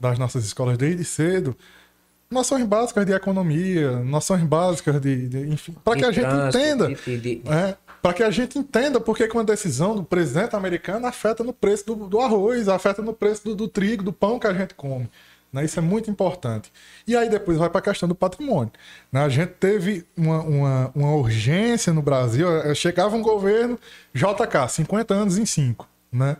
das 0.00 0.18
nossas 0.18 0.44
escolas 0.44 0.76
desde 0.78 1.04
cedo 1.04 1.56
noções 2.34 2.64
básicas 2.64 3.06
de 3.06 3.12
economia, 3.12 3.92
noções 4.00 4.42
básicas 4.42 5.00
de, 5.00 5.28
de 5.28 5.38
enfim, 5.48 5.74
para 5.82 5.96
que 5.96 6.04
a 6.04 6.12
gente 6.12 6.26
entenda. 6.26 6.90
É, 7.50 7.76
para 8.02 8.12
que 8.12 8.22
a 8.22 8.30
gente 8.30 8.58
entenda 8.58 9.00
por 9.00 9.16
que 9.16 9.24
uma 9.32 9.44
decisão 9.44 9.96
do 9.96 10.04
presidente 10.04 10.54
americano 10.54 11.06
afeta 11.06 11.42
no 11.42 11.54
preço 11.54 11.86
do, 11.86 11.94
do 12.06 12.20
arroz, 12.20 12.68
afeta 12.68 13.00
no 13.00 13.14
preço 13.14 13.44
do, 13.44 13.54
do, 13.54 13.68
trigo, 13.68 14.02
do 14.02 14.12
pão 14.12 14.38
que 14.38 14.46
a 14.46 14.52
gente 14.52 14.74
come. 14.74 15.08
Né? 15.50 15.64
Isso 15.64 15.78
é 15.78 15.82
muito 15.82 16.10
importante. 16.10 16.70
E 17.06 17.16
aí 17.16 17.30
depois 17.30 17.56
vai 17.56 17.70
para 17.70 17.78
a 17.78 17.82
questão 17.82 18.08
do 18.08 18.14
patrimônio. 18.14 18.72
Né? 19.10 19.24
A 19.24 19.28
gente 19.28 19.52
teve 19.52 20.04
uma, 20.16 20.42
uma, 20.42 20.92
uma 20.94 21.14
urgência 21.14 21.92
no 21.94 22.02
Brasil, 22.02 22.46
chegava 22.74 23.16
um 23.16 23.22
governo 23.22 23.78
JK, 24.12 24.68
50 24.68 25.14
anos 25.14 25.38
em 25.38 25.46
5, 25.46 25.88
né? 26.12 26.36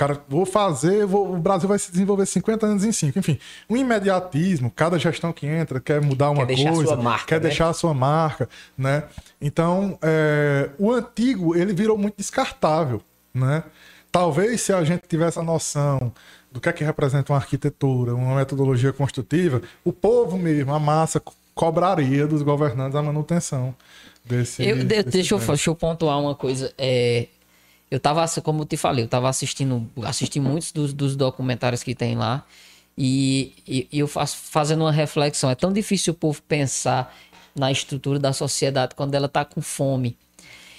Cara, 0.00 0.18
vou 0.26 0.46
fazer, 0.46 1.04
vou, 1.04 1.34
o 1.34 1.38
Brasil 1.38 1.68
vai 1.68 1.78
se 1.78 1.92
desenvolver 1.92 2.24
50 2.24 2.64
anos 2.66 2.84
em 2.84 2.90
5. 2.90 3.18
Enfim, 3.18 3.38
um 3.68 3.76
imediatismo, 3.76 4.70
cada 4.74 4.98
gestão 4.98 5.30
que 5.30 5.46
entra 5.46 5.78
quer 5.78 6.00
mudar 6.00 6.30
uma 6.30 6.46
Quer 6.46 6.54
deixar 6.54 6.70
a 6.70 6.72
coisa, 6.72 6.94
sua 6.94 7.02
marca, 7.02 7.26
quer 7.26 7.34
né? 7.34 7.40
deixar 7.40 7.68
a 7.68 7.72
sua 7.74 7.92
marca, 7.92 8.48
né? 8.78 9.04
Então, 9.38 9.98
é, 10.00 10.70
o 10.78 10.90
antigo, 10.90 11.54
ele 11.54 11.74
virou 11.74 11.98
muito 11.98 12.14
descartável, 12.16 13.02
né? 13.34 13.62
Talvez 14.10 14.62
se 14.62 14.72
a 14.72 14.82
gente 14.82 15.02
tivesse 15.06 15.38
a 15.38 15.42
noção 15.42 16.10
do 16.50 16.60
que 16.60 16.68
é 16.68 16.72
que 16.72 16.82
representa 16.82 17.32
uma 17.32 17.38
arquitetura, 17.38 18.14
uma 18.14 18.36
metodologia 18.36 18.92
construtiva, 18.92 19.60
o 19.84 19.92
povo 19.92 20.38
mesmo, 20.38 20.72
a 20.74 20.78
massa, 20.80 21.20
co- 21.20 21.34
cobraria 21.54 22.26
dos 22.26 22.40
governantes 22.42 22.96
a 22.96 23.02
manutenção 23.02 23.74
desse. 24.24 24.64
Eu, 24.66 24.78
de- 24.78 24.84
desse 24.84 25.10
deixa, 25.10 25.34
eu, 25.34 25.38
deixa 25.38 25.68
eu 25.70 25.74
pontuar 25.74 26.18
uma 26.18 26.34
coisa. 26.34 26.72
É, 26.78 27.26
eu 27.90 27.98
tava, 27.98 28.24
como 28.42 28.62
eu 28.62 28.66
te 28.66 28.76
falei, 28.76 29.04
eu 29.04 29.08
tava 29.08 29.28
assistindo, 29.28 29.90
assisti 30.04 30.38
muitos 30.38 30.70
dos, 30.72 30.92
dos 30.92 31.16
documentários 31.16 31.82
que 31.82 31.94
tem 31.94 32.16
lá. 32.16 32.44
E, 32.96 33.52
e- 33.66 33.88
e 33.90 33.98
eu 33.98 34.06
faço 34.06 34.36
fazendo 34.36 34.82
uma 34.82 34.92
reflexão. 34.92 35.50
É 35.50 35.54
tão 35.54 35.72
difícil 35.72 36.12
o 36.12 36.16
povo 36.16 36.42
pensar 36.42 37.16
na 37.56 37.72
estrutura 37.72 38.18
da 38.18 38.32
sociedade 38.32 38.94
quando 38.94 39.14
ela 39.14 39.28
tá 39.28 39.44
com 39.44 39.60
fome. 39.60 40.16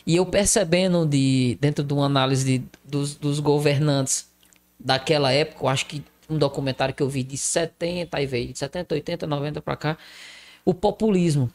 E 0.06 0.16
eu 0.16 0.26
percebendo 0.26 1.06
de, 1.06 1.58
dentro 1.60 1.84
de 1.84 1.94
uma 1.94 2.06
análise 2.06 2.60
de- 2.60 2.66
dos, 2.84 3.16
dos 3.16 3.40
governantes 3.40 4.28
daquela 4.80 5.32
época, 5.32 5.64
eu 5.66 5.68
acho 5.70 5.86
que 5.86 6.04
um 6.30 6.38
documentário 6.38 6.94
que 6.96 7.04
eu 7.04 7.10
vi 7.10 7.24
de 7.24 7.38
70 7.38 8.22
e 8.22 8.26
veio 8.26 8.54
de 8.54 8.58
70, 8.60 8.96
80, 8.96 9.28
90 9.28 9.62
pra 9.62 9.76
cá, 9.76 9.98
o 10.64 10.74
populismo. 10.74 11.52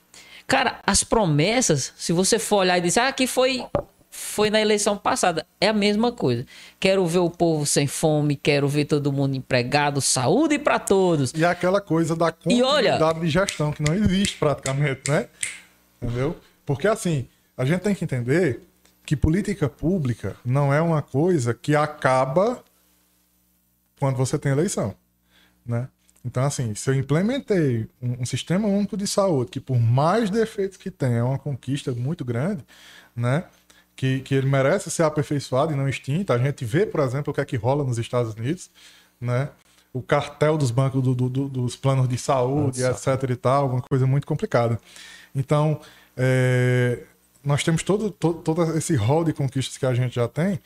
Cara, 0.47 0.81
as 0.87 1.03
promessas, 1.03 1.93
se 1.97 2.13
você 2.13 2.39
for 2.39 2.57
olhar 2.59 2.79
e 2.79 2.81
dizer, 2.81 3.01
ah, 3.01 3.13
que 3.13 3.27
foi 3.27 3.65
foi 4.17 4.49
na 4.51 4.61
eleição 4.61 4.97
passada, 4.97 5.47
é 5.61 5.69
a 5.69 5.73
mesma 5.73 6.11
coisa. 6.11 6.47
Quero 6.81 7.07
ver 7.07 7.19
o 7.19 7.29
povo 7.31 7.67
sem 7.67 7.87
fome, 7.87 8.35
quero 8.35 8.67
ver 8.67 8.87
todo 8.87 9.13
mundo 9.13 9.37
empregado, 9.37 10.01
saúde 10.01 10.59
pra 10.59 10.79
todos. 10.79 11.33
E 11.35 11.45
aquela 11.45 11.81
coisa 11.81 12.17
da 12.17 12.35
E 12.47 12.63
olha- 12.63 12.93
continuidade 12.93 13.21
de 13.21 13.29
gestão, 13.29 13.73
que 13.73 13.83
não 13.83 13.95
existe 13.95 14.39
praticamente, 14.39 15.03
né? 15.11 15.29
Entendeu? 16.01 16.37
Porque 16.65 16.89
assim, 16.89 17.29
a 17.57 17.65
gente 17.65 17.81
tem 17.83 17.95
que 17.95 18.05
entender 18.05 18.61
que 19.05 19.15
política 19.17 19.69
pública 19.69 20.35
não 20.45 20.73
é 20.73 20.81
uma 20.81 21.03
coisa 21.03 21.53
que 21.55 21.77
acaba 21.77 22.65
quando 24.01 24.17
você 24.17 24.39
tem 24.39 24.53
eleição, 24.53 24.95
né? 25.65 25.89
Então, 26.25 26.43
assim, 26.43 26.75
se 26.75 26.91
eu 26.91 26.95
implementei 26.95 27.87
um, 28.03 28.23
um 28.23 28.27
sistema 28.27 28.67
único 28.67 28.97
de 28.97 29.07
saúde, 29.07 29.51
que 29.53 29.61
por 29.61 29.79
mais 29.79 30.29
defeitos 30.29 30.77
que 30.77 30.91
tenha, 30.91 31.19
é 31.19 31.23
uma 31.23 31.39
conquista 31.39 31.93
muito 31.93 32.25
grande, 32.25 32.65
né? 33.15 33.45
Que, 33.97 34.21
que 34.21 34.35
ele 34.35 34.47
merece 34.47 34.91
ser 34.91 35.05
aperfeiçoado 35.05 35.73
e 35.73 35.77
não 35.77 35.89
extinto. 35.89 36.31
A 36.33 36.37
gente 36.39 36.65
vê, 36.67 36.85
por 36.85 37.01
exemplo, 37.01 37.31
o 37.31 37.35
que 37.35 37.41
é 37.41 37.45
que 37.47 37.57
rola 37.57 37.83
nos 37.83 37.97
Estados 37.97 38.35
Unidos, 38.35 38.71
né? 39.19 39.49
O 39.93 40.03
cartel 40.03 40.59
dos 40.59 40.71
bancos 40.71 41.03
do- 41.03 41.15
do- 41.15 41.29
do- 41.31 41.49
dos 41.49 41.75
planos 41.77 42.07
de 42.07 42.19
saúde, 42.19 42.83
etc 42.91 43.31
e 43.31 43.37
tal, 43.37 43.71
uma 43.71 43.81
coisa 43.81 44.07
muito 44.07 44.27
complicada. 44.27 44.79
Então, 45.35 45.81
é, 46.15 47.05
nós 47.43 47.65
temos 47.65 47.83
todo, 47.83 48.11
todo, 48.11 48.43
todo 48.43 48.77
esse 48.77 48.95
rol 48.95 49.25
de 49.25 49.33
conquistas 49.33 49.79
que 49.79 49.87
a 49.87 49.95
gente 49.95 50.15
já 50.17 50.29
tem 50.29 50.61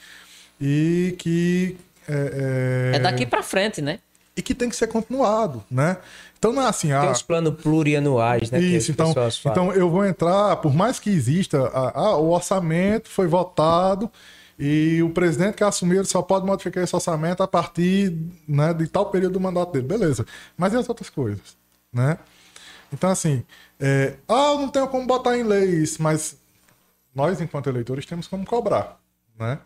e 0.61 1.15
que... 1.17 1.77
É, 2.09 2.93
É 2.95 2.99
daqui 2.99 3.25
pra 3.27 3.43
frente, 3.45 3.81
né? 3.81 4.01
E 4.37 4.43
que 4.43 4.55
tem 4.55 4.69
que 4.69 4.77
ser 4.77 4.87
continuado, 4.87 5.63
né? 5.71 5.99
Então 6.39 6.53
não 6.53 6.63
é 6.63 6.69
assim, 6.69 6.89
Tem 6.89 6.97
ah, 6.97 7.11
os 7.11 7.23
planos 7.23 7.55
plurianuais, 7.61 8.51
né? 8.51 8.61
isso, 8.61 8.91
então, 8.91 9.13
então 9.45 9.73
eu 9.73 9.91
vou 9.91 10.07
entrar, 10.07 10.57
por 10.57 10.75
mais 10.75 10.99
que 10.99 11.11
exista, 11.11 11.71
ah, 11.75 11.93
ah, 11.95 12.17
o 12.17 12.31
orçamento 12.31 13.09
foi 13.09 13.27
votado 13.27 14.11
e 14.59 15.03
o 15.03 15.11
presidente 15.11 15.57
que 15.57 15.65
assumiu 15.65 16.05
só 16.05 16.23
pode 16.23 16.47
modificar 16.47 16.83
esse 16.83 16.95
orçamento 16.95 17.43
a 17.43 17.49
partir 17.49 18.17
né, 18.49 18.73
de 18.73 18.87
tal 18.87 19.11
período 19.11 19.35
do 19.35 19.41
mandato 19.41 19.73
dele, 19.73 19.87
beleza. 19.87 20.25
Mas 20.57 20.73
e 20.73 20.77
as 20.77 20.89
outras 20.89 21.11
coisas, 21.11 21.57
né? 21.93 22.19
Então 22.93 23.11
assim, 23.11 23.45
é, 23.79 24.15
ah, 24.27 24.53
eu 24.53 24.59
não 24.61 24.69
tenho 24.69 24.89
como 24.89 25.07
botar 25.07 25.37
em 25.37 25.43
lei 25.43 25.67
isso, 25.67 26.03
mas 26.03 26.37
nós 27.15 27.41
enquanto 27.41 27.69
eleitores 27.69 28.07
temos 28.07 28.27
como 28.27 28.47
cobrar, 28.47 28.99
né? 29.39 29.59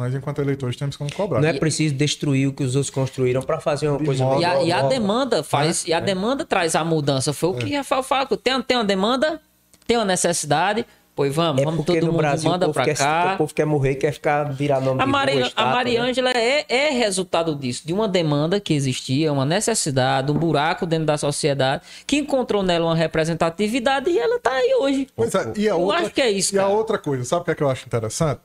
Nós 0.00 0.14
enquanto 0.14 0.40
eleitores 0.40 0.76
temos 0.76 0.96
como 0.96 1.12
cobrar. 1.12 1.40
Não 1.42 1.48
é 1.48 1.52
preciso 1.52 1.94
destruir 1.94 2.48
o 2.48 2.52
que 2.54 2.64
os 2.64 2.74
outros 2.74 2.88
construíram 2.90 3.42
para 3.42 3.60
fazer 3.60 3.88
uma 3.88 3.98
De 3.98 4.04
coisa 4.06 4.24
modo- 4.24 4.40
E 4.40 4.44
a, 4.46 4.62
e 4.62 4.72
a 4.72 4.82
demanda 4.82 5.42
faz, 5.42 5.86
e 5.86 5.92
a 5.92 6.00
demanda 6.00 6.44
traz 6.44 6.74
a 6.74 6.82
mudança. 6.82 7.32
Foi 7.34 7.50
o 7.50 7.54
que 7.54 7.76
Rafael 7.76 8.02
falou. 8.02 8.26
Tem, 8.36 8.60
tem 8.62 8.76
uma 8.78 8.84
demanda, 8.84 9.38
tem 9.86 9.98
uma 9.98 10.06
necessidade, 10.06 10.86
pois 11.14 11.34
vamos, 11.34 11.60
É 11.60 11.64
vamos 11.66 11.84
todo 11.84 12.00
no 12.00 12.06
mundo 12.06 12.16
Brasil 12.16 12.48
o 12.48 12.52
manda 12.52 12.72
quer, 12.72 12.96
cá. 12.96 13.32
o 13.34 13.38
povo 13.38 13.52
quer 13.54 13.66
morrer, 13.66 13.96
quer 13.96 14.12
ficar 14.12 14.44
virar 14.44 14.80
nome 14.80 15.02
A, 15.02 15.04
de 15.04 15.10
Mari, 15.10 15.38
rua, 15.40 15.50
a 15.54 15.66
Maria 15.66 16.02
né? 16.02 16.08
Ângela 16.08 16.30
é, 16.30 16.64
é 16.66 16.90
resultado 16.92 17.54
disso, 17.54 17.82
de 17.84 17.92
uma 17.92 18.08
demanda 18.08 18.58
que 18.58 18.72
existia, 18.72 19.30
uma 19.30 19.44
necessidade, 19.44 20.32
um 20.32 20.34
buraco 20.34 20.86
dentro 20.86 21.04
da 21.04 21.18
sociedade, 21.18 21.82
que 22.06 22.16
encontrou 22.16 22.62
nela 22.62 22.86
uma 22.86 22.94
representatividade 22.96 24.08
e 24.10 24.18
ela 24.18 24.38
tá 24.40 24.52
aí 24.52 24.74
hoje. 24.80 25.08
Pois 25.14 25.34
é, 25.34 25.52
e 25.56 25.68
a 25.68 25.72
Eu 25.72 25.80
outra, 25.80 26.00
acho 26.00 26.10
que 26.10 26.22
é 26.22 26.30
isso, 26.30 26.54
E 26.54 26.58
a 26.58 26.62
cara. 26.62 26.74
outra 26.74 26.96
coisa, 26.98 27.24
sabe 27.24 27.42
o 27.42 27.44
que, 27.44 27.50
é 27.50 27.54
que 27.54 27.62
eu 27.62 27.68
acho 27.68 27.86
interessante? 27.86 28.40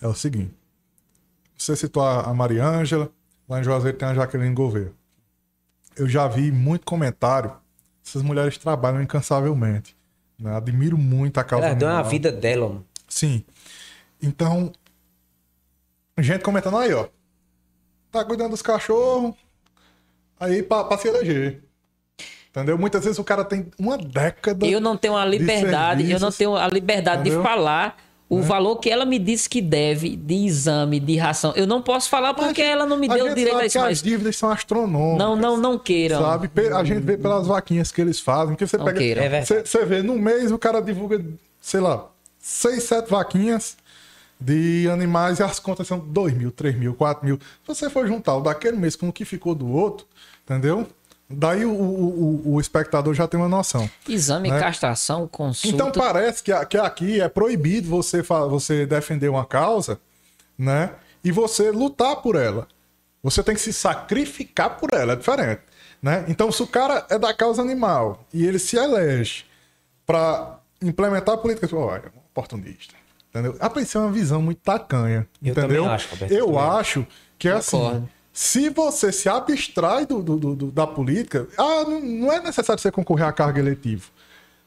É 0.00 0.06
o 0.08 0.14
seguinte. 0.14 0.54
Você 1.56 1.76
citou 1.76 2.02
a 2.02 2.22
a 2.22 2.34
Maria 2.34 2.64
Ângela, 2.64 3.10
lá 3.48 3.60
em 3.60 3.64
Juazeiro 3.64 3.96
tem 3.96 4.08
a 4.08 4.14
Jaqueline 4.14 4.54
Gouveia. 4.54 4.92
Eu 5.96 6.08
já 6.08 6.26
vi 6.26 6.50
muito 6.50 6.84
comentário. 6.86 7.52
Essas 8.04 8.22
mulheres 8.22 8.56
trabalham 8.56 9.02
incansavelmente. 9.02 9.94
né? 10.38 10.56
Admiro 10.56 10.96
muito 10.96 11.38
a 11.38 11.44
causa 11.44 11.66
Ela 11.66 11.74
deu 11.74 11.88
animal. 11.88 12.10
vida 12.10 12.32
dela, 12.32 12.68
mano. 12.68 12.86
Sim. 13.06 13.44
Então, 14.22 14.72
gente 16.18 16.42
comentando 16.42 16.78
aí, 16.78 16.92
ó. 16.94 17.08
Tá 18.10 18.24
cuidando 18.24 18.50
dos 18.50 18.62
cachorros, 18.62 19.34
aí 20.38 20.62
pra, 20.62 20.84
pra 20.84 20.98
se 20.98 21.08
eleger. 21.08 21.62
Entendeu? 22.48 22.76
Muitas 22.76 23.04
vezes 23.04 23.18
o 23.18 23.24
cara 23.24 23.44
tem 23.44 23.70
uma 23.78 23.96
década. 23.96 24.66
Eu 24.66 24.80
não 24.80 24.96
tenho 24.96 25.16
a 25.16 25.24
liberdade, 25.24 26.10
eu 26.10 26.18
não 26.18 26.32
tenho 26.32 26.56
a 26.56 26.66
liberdade 26.68 27.20
entendeu? 27.20 27.38
de 27.40 27.46
falar 27.48 27.96
o 28.30 28.40
valor 28.40 28.76
que 28.76 28.88
ela 28.88 29.04
me 29.04 29.18
disse 29.18 29.48
que 29.48 29.60
deve 29.60 30.14
de 30.14 30.46
exame, 30.46 31.00
de 31.00 31.16
ração. 31.16 31.52
Eu 31.56 31.66
não 31.66 31.82
posso 31.82 32.08
falar 32.08 32.32
porque 32.32 32.62
ela 32.62 32.86
não 32.86 32.96
me 32.96 33.08
deu 33.08 33.26
gente 33.26 33.34
direito 33.34 33.58
a 33.58 33.66
isso, 33.66 33.78
mas 33.80 33.98
as 33.98 34.02
dívidas 34.02 34.36
são 34.36 34.48
astronômicas. 34.50 35.18
não, 35.18 35.34
não, 35.34 35.56
não 35.56 35.76
queiram. 35.76 36.20
Sabe? 36.20 36.48
A 36.72 36.84
gente 36.84 37.00
vê 37.00 37.18
pelas 37.18 37.48
vaquinhas 37.48 37.90
que 37.90 38.00
eles 38.00 38.20
fazem. 38.20 38.54
Que 38.54 38.64
você 38.64 38.78
Não 38.78 38.84
pega. 38.84 38.98
queira. 38.98 39.24
É. 39.24 39.44
Você 39.44 39.66
você 39.66 39.84
vê, 39.84 40.00
no 40.00 40.14
mês 40.16 40.52
o 40.52 40.58
cara 40.58 40.80
divulga, 40.80 41.20
sei 41.60 41.80
lá, 41.80 42.08
seis, 42.38 42.84
sete 42.84 43.10
vaquinhas 43.10 43.76
de 44.40 44.88
animais 44.90 45.40
e 45.40 45.42
as 45.42 45.58
contas 45.58 45.86
são 45.88 45.98
2 45.98 46.32
mil, 46.32 46.52
3 46.52 46.78
mil, 46.78 46.94
4 46.94 47.26
mil. 47.26 47.36
Se 47.36 47.66
você 47.66 47.90
for 47.90 48.06
juntar 48.06 48.36
o 48.36 48.40
daquele 48.40 48.76
mês 48.76 48.94
com 48.94 49.08
o 49.08 49.12
que 49.12 49.24
ficou 49.24 49.56
do 49.56 49.68
outro, 49.68 50.06
entendeu? 50.44 50.86
Daí 51.32 51.64
o, 51.64 51.70
o, 51.70 52.54
o- 52.54 52.60
espectador 52.60 53.14
já 53.14 53.28
tem 53.28 53.38
uma 53.38 53.48
noção. 53.48 53.88
Exame, 54.08 54.50
né? 54.50 54.58
castração, 54.58 55.28
consulta. 55.28 55.74
Então 55.76 55.92
parece 55.92 56.42
que, 56.42 56.50
a- 56.50 56.64
que 56.64 56.76
aqui 56.76 57.20
é 57.20 57.28
proibido 57.28 57.88
você, 57.88 58.20
você 58.22 58.84
defender 58.84 59.28
uma 59.28 59.44
causa, 59.46 60.00
né? 60.58 60.90
E 61.22 61.30
você 61.30 61.70
lutar 61.70 62.16
por 62.16 62.34
ela. 62.34 62.66
Você 63.22 63.42
tem 63.42 63.54
que 63.54 63.60
se 63.60 63.72
sacrificar 63.72 64.76
por 64.78 64.92
ela, 64.92 65.12
é 65.12 65.16
diferente. 65.16 65.60
Né? 66.02 66.24
Então, 66.28 66.50
se 66.50 66.62
o 66.62 66.66
cara 66.66 67.06
é 67.10 67.18
da 67.18 67.32
causa 67.34 67.60
animal 67.60 68.24
e 68.32 68.46
ele 68.46 68.58
se 68.58 68.76
elege 68.76 69.44
para 70.06 70.58
implementar 70.82 71.36
políticas, 71.36 71.70
olha, 71.72 72.04
é 72.06 72.16
um 72.16 72.20
oportunista. 72.30 72.94
Entendeu? 73.28 73.56
Rapaz, 73.60 73.86
isso 73.86 73.98
é 73.98 74.00
uma 74.00 74.10
visão 74.10 74.40
muito 74.42 74.58
tacanha. 74.62 75.28
Eu 75.42 75.50
entendeu? 75.52 75.88
acho, 75.88 76.08
Roberto, 76.08 76.32
Eu 76.32 76.58
acho 76.58 77.06
que 77.38 77.48
é 77.48 77.52
assim. 77.52 77.76
Concordo. 77.76 78.08
Se 78.32 78.68
você 78.70 79.10
se 79.12 79.28
abstrai 79.28 80.06
do, 80.06 80.22
do- 80.22 80.54
do- 80.54 80.70
da 80.70 80.86
política, 80.86 81.48
ah, 81.58 81.84
não, 81.84 82.00
não 82.00 82.32
é 82.32 82.40
necessário 82.40 82.80
você 82.80 82.90
concorrer 82.90 83.26
à 83.26 83.32
carga 83.32 83.58
eletiva. 83.58 84.04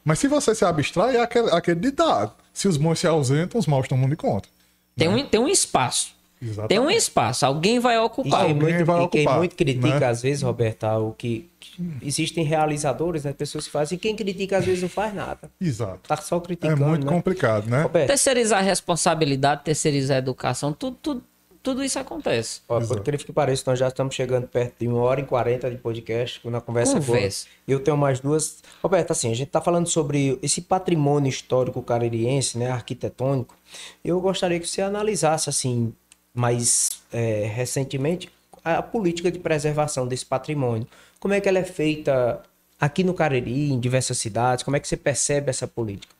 Mas 0.04 0.18
se 0.18 0.28
você 0.28 0.54
se 0.54 0.64
abstrai, 0.64 1.16
é 1.16 1.20
aquele, 1.22 1.50
aquele 1.50 1.80
ditado. 1.80 2.32
Se 2.52 2.68
os 2.68 2.76
bons 2.76 2.98
se 2.98 3.06
ausentam, 3.06 3.58
os 3.58 3.66
maus 3.66 3.88
tomam 3.88 4.08
de 4.08 4.16
conta. 4.16 4.48
tem, 4.96 5.08
um, 5.08 5.24
tem 5.26 5.40
um 5.40 5.48
espaço. 5.48 6.12
Exatamente. 6.42 6.68
Tem 6.68 6.78
um 6.78 6.90
espaço. 6.90 7.46
Alguém 7.46 7.78
vai 7.78 7.94
E 7.94 7.98
ocupar. 7.98 8.44
quem 8.44 8.52
Alguém 8.52 8.74
muito, 8.74 8.84
vai 8.84 9.02
e 9.02 9.08
quem 9.08 9.20
ocupar, 9.22 9.38
muito 9.38 9.56
critica, 9.56 10.00
né? 10.00 10.06
às 10.06 10.20
vezes, 10.20 10.42
Roberto, 10.42 10.84
o 10.84 11.12
que, 11.12 11.48
que 11.58 11.82
existem 12.02 12.44
realizadores, 12.44 13.24
né? 13.24 13.32
Pessoas 13.32 13.64
que 13.64 13.70
fazem, 13.70 13.96
e 13.96 13.98
quem 13.98 14.14
critica, 14.14 14.58
às 14.58 14.64
vezes, 14.66 14.82
não 14.82 14.90
faz 14.90 15.14
nada. 15.14 15.50
Exato. 15.58 16.00
Tá 16.06 16.18
só 16.18 16.36
É 16.36 16.40
criticando. 16.40 16.84
muito 16.84 17.06
né? 17.06 17.10
complicado, 17.10 17.66
né? 17.70 17.82
Roberto, 17.84 18.08
Terceirizar 18.08 18.58
a 18.58 18.62
responsabilidade, 18.62 19.64
terceirizar 19.64 20.16
a 20.16 20.18
educação, 20.18 20.70
tudo, 20.74 20.98
tudo, 21.00 21.24
tudo 21.64 21.82
isso 21.82 21.98
acontece. 21.98 22.60
Ó, 22.68 22.78
por 22.78 22.98
incrível 22.98 23.24
que 23.24 23.32
pareça, 23.32 23.64
nós 23.66 23.78
já 23.78 23.88
estamos 23.88 24.14
chegando 24.14 24.46
perto 24.46 24.74
de 24.78 24.86
uma 24.86 25.00
hora 25.00 25.20
e 25.20 25.24
quarenta 25.24 25.70
de 25.70 25.78
podcast, 25.78 26.46
na 26.46 26.60
conversa 26.60 27.00
boa. 27.00 27.16
Conversa. 27.16 27.46
Eu 27.66 27.80
tenho 27.80 27.96
mais 27.96 28.20
duas. 28.20 28.62
Roberto, 28.82 29.12
assim, 29.12 29.32
a 29.32 29.34
gente 29.34 29.48
está 29.48 29.62
falando 29.62 29.88
sobre 29.88 30.38
esse 30.42 30.60
patrimônio 30.60 31.30
histórico 31.30 31.82
caririense, 31.82 32.58
né, 32.58 32.70
arquitetônico. 32.70 33.56
Eu 34.04 34.20
gostaria 34.20 34.60
que 34.60 34.68
você 34.68 34.82
analisasse, 34.82 35.48
assim, 35.48 35.94
mais 36.34 37.02
é, 37.10 37.46
recentemente, 37.46 38.30
a 38.62 38.82
política 38.82 39.32
de 39.32 39.38
preservação 39.38 40.06
desse 40.06 40.26
patrimônio. 40.26 40.86
Como 41.18 41.32
é 41.32 41.40
que 41.40 41.48
ela 41.48 41.58
é 41.58 41.64
feita 41.64 42.42
aqui 42.78 43.02
no 43.02 43.14
Cariri, 43.14 43.72
em 43.72 43.80
diversas 43.80 44.18
cidades? 44.18 44.62
Como 44.62 44.76
é 44.76 44.80
que 44.80 44.86
você 44.86 44.98
percebe 44.98 45.48
essa 45.48 45.66
política? 45.66 46.14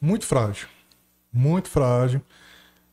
Muito 0.00 0.26
frágil. 0.26 0.66
Muito 1.32 1.68
frágil. 1.68 2.20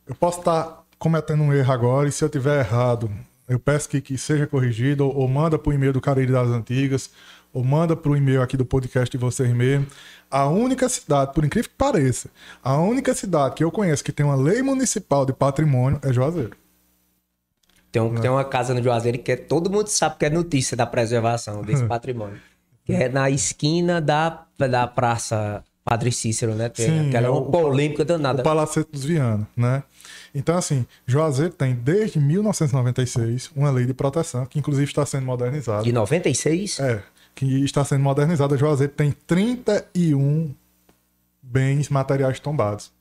Eu 0.05 0.13
posso 0.13 0.37
estar 0.37 0.84
cometendo 1.05 1.43
um 1.43 1.53
erro 1.53 1.71
agora, 1.71 2.09
e 2.09 2.11
se 2.11 2.23
eu 2.23 2.29
tiver 2.29 2.61
errado, 2.61 3.11
eu 3.47 3.59
peço 3.59 3.87
que, 3.87 4.01
que 4.01 4.17
seja 4.17 4.47
corrigido, 4.47 5.05
ou, 5.05 5.15
ou 5.15 5.27
manda 5.27 5.55
para 5.55 5.69
o 5.69 5.73
e-mail 5.73 5.93
do 5.93 6.01
Cariri 6.01 6.31
das 6.31 6.47
Antigas, 6.47 7.11
ou 7.53 7.63
manda 7.63 7.95
para 7.95 8.11
o 8.11 8.17
e-mail 8.17 8.41
aqui 8.41 8.57
do 8.57 8.65
podcast 8.65 9.15
de 9.15 9.17
vocês 9.19 9.53
mesmos. 9.53 9.93
A 10.31 10.47
única 10.47 10.89
cidade, 10.89 11.31
por 11.31 11.45
incrível 11.45 11.69
que 11.69 11.75
pareça, 11.75 12.31
a 12.63 12.79
única 12.79 13.13
cidade 13.13 13.53
que 13.53 13.63
eu 13.63 13.71
conheço 13.71 14.03
que 14.03 14.11
tem 14.11 14.25
uma 14.25 14.35
lei 14.35 14.63
municipal 14.63 15.27
de 15.27 15.31
patrimônio 15.31 15.99
é 16.01 16.11
Juazeiro. 16.11 16.57
Tem, 17.91 18.01
um, 18.01 18.15
tem 18.15 18.31
uma 18.31 18.43
casa 18.43 18.73
no 18.73 18.81
Juazeiro 18.81 19.19
que 19.19 19.33
é, 19.33 19.35
todo 19.35 19.69
mundo 19.69 19.87
sabe 19.89 20.17
que 20.17 20.25
é 20.25 20.29
notícia 20.31 20.75
da 20.75 20.87
preservação 20.87 21.61
desse 21.61 21.85
patrimônio. 21.85 22.41
Que 22.83 22.93
é 22.93 23.09
na 23.09 23.29
esquina 23.29 24.01
da, 24.01 24.47
da 24.57 24.87
Praça 24.87 25.63
Padre 25.83 26.11
Cícero, 26.11 26.55
né? 26.55 26.67
Tem, 26.67 26.87
Sim, 26.87 27.09
aquela 27.09 27.27
é 27.27 27.29
é 27.29 27.31
uma 27.31 27.43
polêmica 27.43 28.03
danada. 28.03 28.41
O 28.41 28.43
Palacete 28.43 28.89
dos 28.91 29.05
Viana, 29.05 29.47
né? 29.55 29.83
Então, 30.35 30.57
assim, 30.57 30.85
Juazeiro 31.07 31.53
tem 31.53 31.73
desde 31.73 32.19
1996 32.19 33.51
uma 33.55 33.71
lei 33.71 33.85
de 33.85 33.93
proteção 33.93 34.45
que, 34.45 34.59
inclusive, 34.59 34.85
está 34.85 35.05
sendo 35.05 35.25
modernizada. 35.25 35.81
De 35.81 35.93
96? 35.93 36.81
É, 36.81 37.01
que 37.33 37.63
está 37.63 37.85
sendo 37.85 38.03
modernizada. 38.03 38.57
Juazeiro 38.57 38.91
tem 38.91 39.11
31 39.11 40.53
bens 41.41 41.87
materiais 41.87 42.37
tombados, 42.37 42.91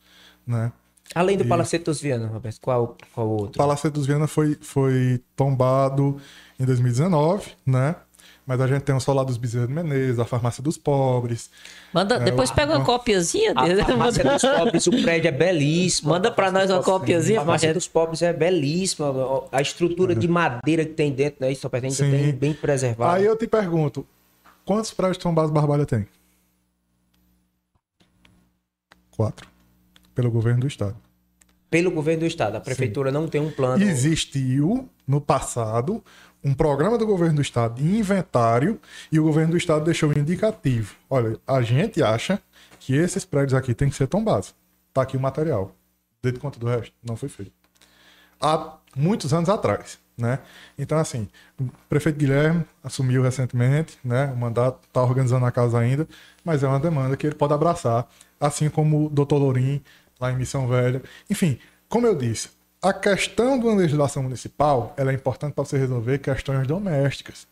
né? 0.46 0.70
Além 1.12 1.36
do 1.36 1.44
Palacete 1.44 1.84
dos 1.84 2.00
Viana, 2.00 2.28
Roberto, 2.28 2.60
qual, 2.60 2.96
qual 3.12 3.26
O 3.26 3.30
outro? 3.42 3.58
Palacete 3.58 3.92
dos 3.92 4.06
Viana 4.06 4.26
foi, 4.26 4.56
foi 4.60 5.20
tombado 5.36 6.18
em 6.58 6.64
2019, 6.64 7.50
né? 7.66 7.96
Mas 8.46 8.60
a 8.60 8.66
gente 8.66 8.82
tem 8.82 8.94
o 8.94 9.00
Solar 9.00 9.24
dos 9.24 9.38
Bezerros 9.38 9.68
de 9.68 9.74
Menezes, 9.74 10.18
a 10.18 10.24
Farmácia 10.26 10.62
dos 10.62 10.76
Pobres. 10.76 11.48
Manda, 11.94 12.18
depois 12.18 12.50
pega 12.50 12.76
uma 12.76 12.84
copiazinha 12.84 13.52
A 13.56 13.66
dele. 13.66 13.82
farmácia 13.82 14.22
dos 14.22 14.42
pobres, 14.42 14.86
o 14.86 14.90
prédio 15.02 15.28
é 15.28 15.32
belíssimo. 15.32 16.10
Manda 16.10 16.30
pra 16.30 16.52
nós 16.52 16.70
uma 16.70 16.82
copiazinha, 16.82 17.38
A 17.40 17.42
farmácia 17.42 17.72
dos 17.72 17.88
pobres 17.88 18.20
é 18.20 18.34
belíssima. 18.34 19.14
A 19.50 19.62
estrutura 19.62 20.14
de 20.14 20.28
madeira 20.28 20.84
que 20.84 20.92
tem 20.92 21.10
dentro, 21.10 21.38
né? 21.40 21.52
Isso 21.52 21.70
ainda 21.72 21.90
Sim. 21.90 22.10
tem 22.10 22.32
bem 22.32 22.52
preservado. 22.52 23.16
Aí 23.16 23.24
eu 23.24 23.34
te 23.34 23.46
pergunto, 23.46 24.06
quantos 24.66 24.90
prédios 24.90 25.16
tombados 25.16 25.50
Barbalha 25.50 25.86
tem? 25.86 26.06
Quatro. 29.10 29.48
Pelo 30.14 30.30
governo 30.30 30.60
do 30.60 30.66
estado. 30.66 30.96
Pelo 31.70 31.90
governo 31.90 32.20
do 32.20 32.26
estado, 32.26 32.56
a 32.56 32.60
prefeitura 32.60 33.10
não 33.10 33.26
tem 33.26 33.40
um 33.40 33.50
plano. 33.50 33.82
Existiu 33.82 34.88
no 35.06 35.20
passado 35.20 36.04
um 36.44 36.52
programa 36.52 36.98
do 36.98 37.06
governo 37.06 37.36
do 37.36 37.42
estado 37.42 37.82
de 37.82 37.96
inventário 37.96 38.78
e 39.10 39.18
o 39.18 39.22
governo 39.22 39.52
do 39.52 39.56
estado 39.56 39.84
deixou 39.84 40.12
indicativo. 40.12 40.94
Olha, 41.08 41.38
a 41.46 41.62
gente 41.62 42.02
acha 42.02 42.38
que 42.78 42.94
esses 42.94 43.24
prédios 43.24 43.54
aqui 43.54 43.74
têm 43.74 43.88
que 43.88 43.96
ser 43.96 44.06
tombados. 44.06 44.54
Tá 44.92 45.02
aqui 45.02 45.16
o 45.16 45.20
material. 45.20 45.74
Desde 46.22 46.38
conta 46.38 46.58
do 46.58 46.66
resto, 46.66 46.94
não 47.02 47.16
foi 47.16 47.30
feito. 47.30 47.52
Há 48.40 48.76
muitos 48.94 49.32
anos 49.32 49.48
atrás, 49.48 49.98
né? 50.18 50.38
Então, 50.78 50.98
assim, 50.98 51.28
o 51.58 51.64
prefeito 51.88 52.18
Guilherme 52.18 52.64
assumiu 52.82 53.22
recentemente, 53.22 53.98
né? 54.04 54.26
O 54.26 54.36
mandato 54.36 54.80
está 54.86 55.02
organizando 55.02 55.46
a 55.46 55.50
casa 55.50 55.78
ainda, 55.78 56.06
mas 56.44 56.62
é 56.62 56.68
uma 56.68 56.78
demanda 56.78 57.16
que 57.16 57.26
ele 57.26 57.34
pode 57.34 57.54
abraçar, 57.54 58.06
assim 58.38 58.68
como 58.68 59.06
o 59.06 59.08
doutor 59.08 59.38
Lourim, 59.38 59.82
lá 60.20 60.30
em 60.30 60.36
Missão 60.36 60.68
Velha. 60.68 61.02
Enfim, 61.30 61.58
como 61.88 62.06
eu 62.06 62.14
disse, 62.14 62.50
a 62.84 62.92
questão 62.92 63.58
de 63.58 63.64
uma 63.66 63.74
legislação 63.76 64.22
municipal 64.22 64.92
ela 64.96 65.10
é 65.10 65.14
importante 65.14 65.54
para 65.54 65.64
você 65.64 65.78
resolver 65.78 66.18
questões 66.18 66.66
domésticas. 66.66 67.46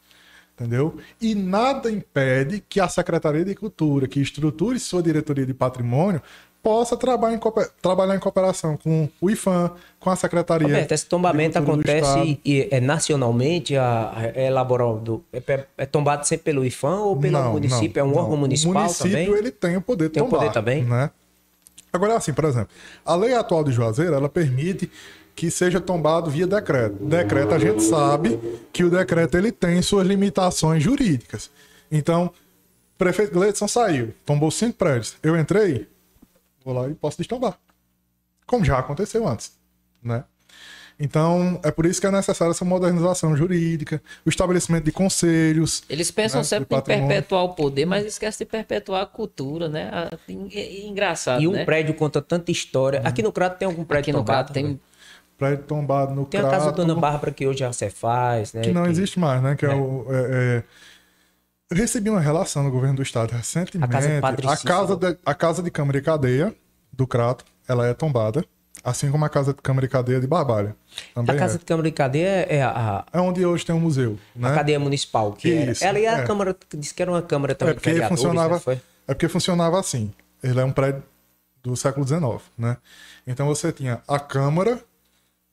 Entendeu? 0.54 0.98
E 1.20 1.34
nada 1.34 1.90
impede 1.90 2.62
que 2.68 2.78
a 2.78 2.86
Secretaria 2.86 3.44
de 3.44 3.54
Cultura, 3.54 4.06
que 4.06 4.20
estruture 4.20 4.78
sua 4.78 5.02
diretoria 5.02 5.46
de 5.46 5.54
patrimônio, 5.54 6.20
possa 6.62 6.96
trabalhar 6.96 7.34
em, 7.34 7.40
trabalhar 7.80 8.14
em 8.14 8.18
cooperação 8.20 8.76
com 8.76 9.08
o 9.20 9.30
IFAM, 9.30 9.70
com 9.98 10.10
a 10.10 10.14
Secretaria. 10.14 10.68
Roberto, 10.68 10.92
esse 10.92 11.06
tombamento 11.06 11.58
acontece 11.58 12.38
e, 12.44 12.68
é 12.70 12.80
nacionalmente, 12.80 13.74
a, 13.76 14.12
é 14.34 14.46
elaborado, 14.46 15.24
é, 15.32 15.64
é 15.78 15.86
tombado 15.86 16.26
sempre 16.26 16.44
pelo 16.44 16.64
IFAM 16.64 17.00
ou 17.00 17.16
pelo 17.16 17.32
Não, 17.32 17.52
município? 17.52 17.98
é 17.98 18.02
não, 18.02 18.10
um 18.10 18.14
não. 18.14 18.22
órgão 18.22 18.36
municipal 18.36 18.72
O 18.72 18.78
município 18.80 19.10
também? 19.10 19.34
ele 19.38 19.50
tem 19.50 19.76
o 19.76 19.80
poder 19.80 20.08
de 20.08 20.10
Tem 20.10 20.22
o 20.22 20.26
tombar, 20.26 20.40
poder 20.40 20.52
também? 20.52 20.84
Né? 20.84 21.10
Agora, 21.92 22.16
assim, 22.16 22.32
por 22.32 22.44
exemplo, 22.44 22.68
a 23.04 23.14
lei 23.14 23.34
atual 23.34 23.64
de 23.64 23.72
Juazeiro, 23.72 24.14
ela 24.14 24.28
permite 24.28 24.90
que 25.34 25.50
seja 25.50 25.80
tombado 25.80 26.30
via 26.30 26.46
decreto. 26.46 26.94
Decreto, 27.04 27.54
a 27.54 27.58
gente 27.58 27.82
sabe 27.82 28.38
que 28.72 28.84
o 28.84 28.90
decreto 28.90 29.36
ele 29.36 29.50
tem 29.50 29.80
suas 29.82 30.06
limitações 30.06 30.82
jurídicas. 30.82 31.50
Então, 31.90 32.26
o 32.26 32.98
prefeito 32.98 33.32
Gleidson 33.32 33.68
saiu, 33.68 34.14
tombou 34.24 34.50
cinco 34.50 34.78
prédios. 34.78 35.16
Eu 35.22 35.38
entrei, 35.38 35.88
vou 36.64 36.74
lá 36.74 36.88
e 36.88 36.94
posso 36.94 37.18
destombar. 37.18 37.58
Como 38.46 38.64
já 38.64 38.78
aconteceu 38.78 39.26
antes, 39.26 39.52
né? 40.02 40.24
Então, 41.00 41.58
é 41.64 41.70
por 41.70 41.84
isso 41.84 42.00
que 42.00 42.06
é 42.06 42.10
necessária 42.10 42.52
essa 42.52 42.64
modernização 42.64 43.36
jurídica, 43.36 44.00
o 44.24 44.28
estabelecimento 44.28 44.84
de 44.84 44.92
conselhos. 44.92 45.82
Eles 45.88 46.10
pensam 46.10 46.40
né, 46.40 46.44
sempre 46.44 46.76
em 46.76 46.80
perpetuar 46.80 47.42
o 47.44 47.54
poder, 47.54 47.86
mas 47.86 48.04
esquecem 48.04 48.46
de 48.46 48.50
perpetuar 48.50 49.02
a 49.02 49.06
cultura, 49.06 49.68
né? 49.68 49.90
É 50.52 50.86
Engraçado, 50.86 51.42
E 51.42 51.48
um 51.48 51.52
né? 51.52 51.64
prédio 51.64 51.94
conta 51.94 52.22
tanta 52.22 52.52
história. 52.52 53.00
Aqui 53.04 53.22
no 53.22 53.32
Crato 53.32 53.58
tem 53.58 53.66
algum 53.66 53.84
prédio 53.84 54.02
Aqui 54.02 54.12
no 54.12 54.18
tombado, 54.18 54.52
Crato 54.52 54.52
tem? 54.52 54.80
Prédio 55.42 55.64
tombado 55.64 56.14
no 56.14 56.24
Tem 56.24 56.40
a 56.40 56.44
casa 56.44 56.66
Crato, 56.66 56.76
Dona 56.86 56.94
Bárbara 57.00 57.32
que 57.32 57.46
hoje 57.46 57.64
a 57.64 57.72
Cefaz, 57.72 58.52
né? 58.52 58.62
que 58.62 58.70
não 58.72 58.84
que- 58.84 58.90
existe 58.90 59.18
mais, 59.18 59.42
né? 59.42 59.56
Que 59.56 59.66
é, 59.66 59.74
o. 59.74 60.06
é- 60.08 60.58
é- 60.58 60.62
Eu 61.70 61.76
recebi 61.76 62.10
uma 62.10 62.20
relação 62.20 62.62
no 62.62 62.70
governo 62.70 62.96
do 62.96 63.02
estado 63.02 63.30
recentemente. 63.32 63.84
A 63.90 63.92
casa 63.92 64.08
do 64.14 64.20
Padre 64.20 64.46
a 64.46 64.56
casa, 64.56 64.96
de, 64.96 65.16
a 65.24 65.34
casa 65.34 65.62
de 65.62 65.70
Câmara 65.70 65.98
e 65.98 66.02
Cadeia 66.02 66.54
do 66.92 67.06
Crato, 67.06 67.44
ela 67.66 67.86
é 67.86 67.94
tombada, 67.94 68.44
assim 68.84 69.10
como 69.10 69.24
a 69.24 69.28
casa 69.28 69.52
de 69.54 69.60
Câmara 69.62 69.86
e 69.86 69.88
Cadeia 69.88 70.20
de 70.20 70.26
Barbalha. 70.26 70.76
Também 71.14 71.34
A 71.34 71.38
casa 71.38 71.54
é. 71.56 71.58
de 71.58 71.64
Câmara 71.64 71.88
de 71.88 71.92
Cadeia 71.94 72.46
é 72.48 72.62
a, 72.62 73.04
É 73.12 73.18
onde 73.20 73.44
hoje 73.46 73.64
tem 73.66 73.74
um 73.74 73.80
museu, 73.80 74.18
a 74.36 74.48
né? 74.50 74.54
cadeia 74.54 74.78
municipal. 74.78 75.32
Que 75.32 75.52
era. 75.54 75.72
Isso, 75.72 75.82
Ela 75.84 75.98
e 75.98 76.06
a 76.06 76.18
é. 76.18 76.24
Câmara, 76.24 76.54
disse 76.76 76.92
que 76.94 77.00
era 77.02 77.10
uma 77.10 77.22
Câmara 77.22 77.54
também 77.54 77.72
É 77.72 77.74
porque 77.74 78.02
funcionava, 78.02 78.54
né? 78.54 78.60
Foi? 78.60 78.74
é 79.08 79.14
porque 79.14 79.28
funcionava 79.28 79.80
assim. 79.80 80.12
Ele 80.42 80.60
é 80.60 80.64
um 80.64 80.72
prédio 80.72 81.02
do 81.62 81.74
século 81.74 82.06
XIX, 82.06 82.42
né? 82.58 82.76
Então 83.26 83.46
você 83.46 83.72
tinha 83.72 84.02
a 84.06 84.18
Câmara 84.18 84.78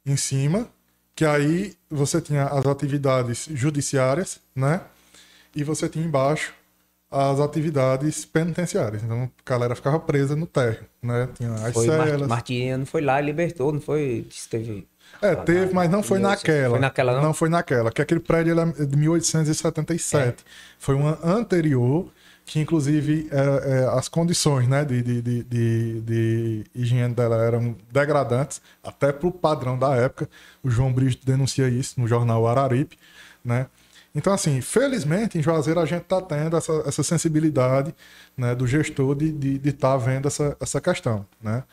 em 0.10 0.18
cima, 0.18 0.68
que 1.16 1.26
aí 1.26 1.74
você 1.90 2.22
tinha 2.22 2.46
as 2.46 2.66
atividades 2.66 3.48
judiciárias, 3.52 4.40
né? 4.56 4.82
E 5.56 5.64
você 5.64 5.90
tinha 5.90 6.06
embaixo 6.06 6.54
as 7.12 7.40
atividades 7.40 8.24
penitenciárias. 8.24 9.04
Então 9.04 9.24
a 9.24 9.50
galera 9.50 9.76
ficava 9.76 10.00
presa 10.00 10.36
no 10.36 10.46
térreo, 10.46 10.86
né? 11.02 11.28
Tinha 11.34 11.54
as 11.54 11.74
Foi 11.74 11.88
celas. 11.88 12.28
Martiniano 12.28 12.86
foi 12.86 13.02
lá 13.02 13.22
e 13.22 13.26
libertou, 13.26 13.74
não 13.74 13.82
foi? 13.82 14.28
Teve... 14.50 14.88
É, 15.22 15.36
teve, 15.36 15.74
mas 15.74 15.90
não 15.90 16.04
foi 16.04 16.20
naquela. 16.20 16.72
Foi 16.72 16.80
naquela, 16.80 17.16
não? 17.16 17.22
Não 17.24 17.34
foi 17.34 17.50
naquela, 17.50 17.92
que 17.92 18.02
aquele 18.02 18.20
prédio 18.20 18.60
é 18.60 18.86
de 18.86 18.96
1877. 18.96 20.46
Foi 20.78 20.94
uma 20.94 21.18
anterior, 21.24 22.12
que 22.50 22.60
inclusive 22.60 23.30
é, 23.32 23.84
é, 23.84 23.86
as 23.96 24.10
condições 24.10 24.68
né, 24.68 24.84
de, 24.84 25.04
de, 25.04 25.22
de, 25.22 25.44
de, 25.44 26.02
de 26.02 26.66
higiene 26.74 27.14
dela 27.14 27.36
eram 27.46 27.76
degradantes, 27.92 28.60
até 28.84 29.12
para 29.12 29.28
o 29.28 29.32
padrão 29.32 29.78
da 29.78 29.96
época. 29.96 30.28
O 30.64 30.70
João 30.70 30.92
Bristo 30.92 31.24
denuncia 31.24 31.70
isso 31.70 32.02
no 32.02 32.08
jornal 32.08 32.48
Araripe, 32.48 32.98
né? 33.46 33.68
Então, 34.16 34.34
assim, 34.34 34.60
felizmente 34.62 35.38
em 35.38 35.44
Juazeiro 35.44 35.80
a 35.80 35.86
gente 35.86 36.02
está 36.02 36.20
tendo 36.20 36.58
essa, 36.58 36.74
essa 36.88 37.04
sensibilidade 37.04 37.94
né, 38.36 38.56
do 38.56 38.66
gestor 38.66 39.14
de 39.14 39.28
estar 39.28 39.40
de, 39.40 39.60
de 39.60 39.72
tá 39.72 39.96
vendo 39.96 40.28
essa, 40.28 40.58
essa 40.60 40.82
questão. 40.82 41.24
Né? 41.40 41.64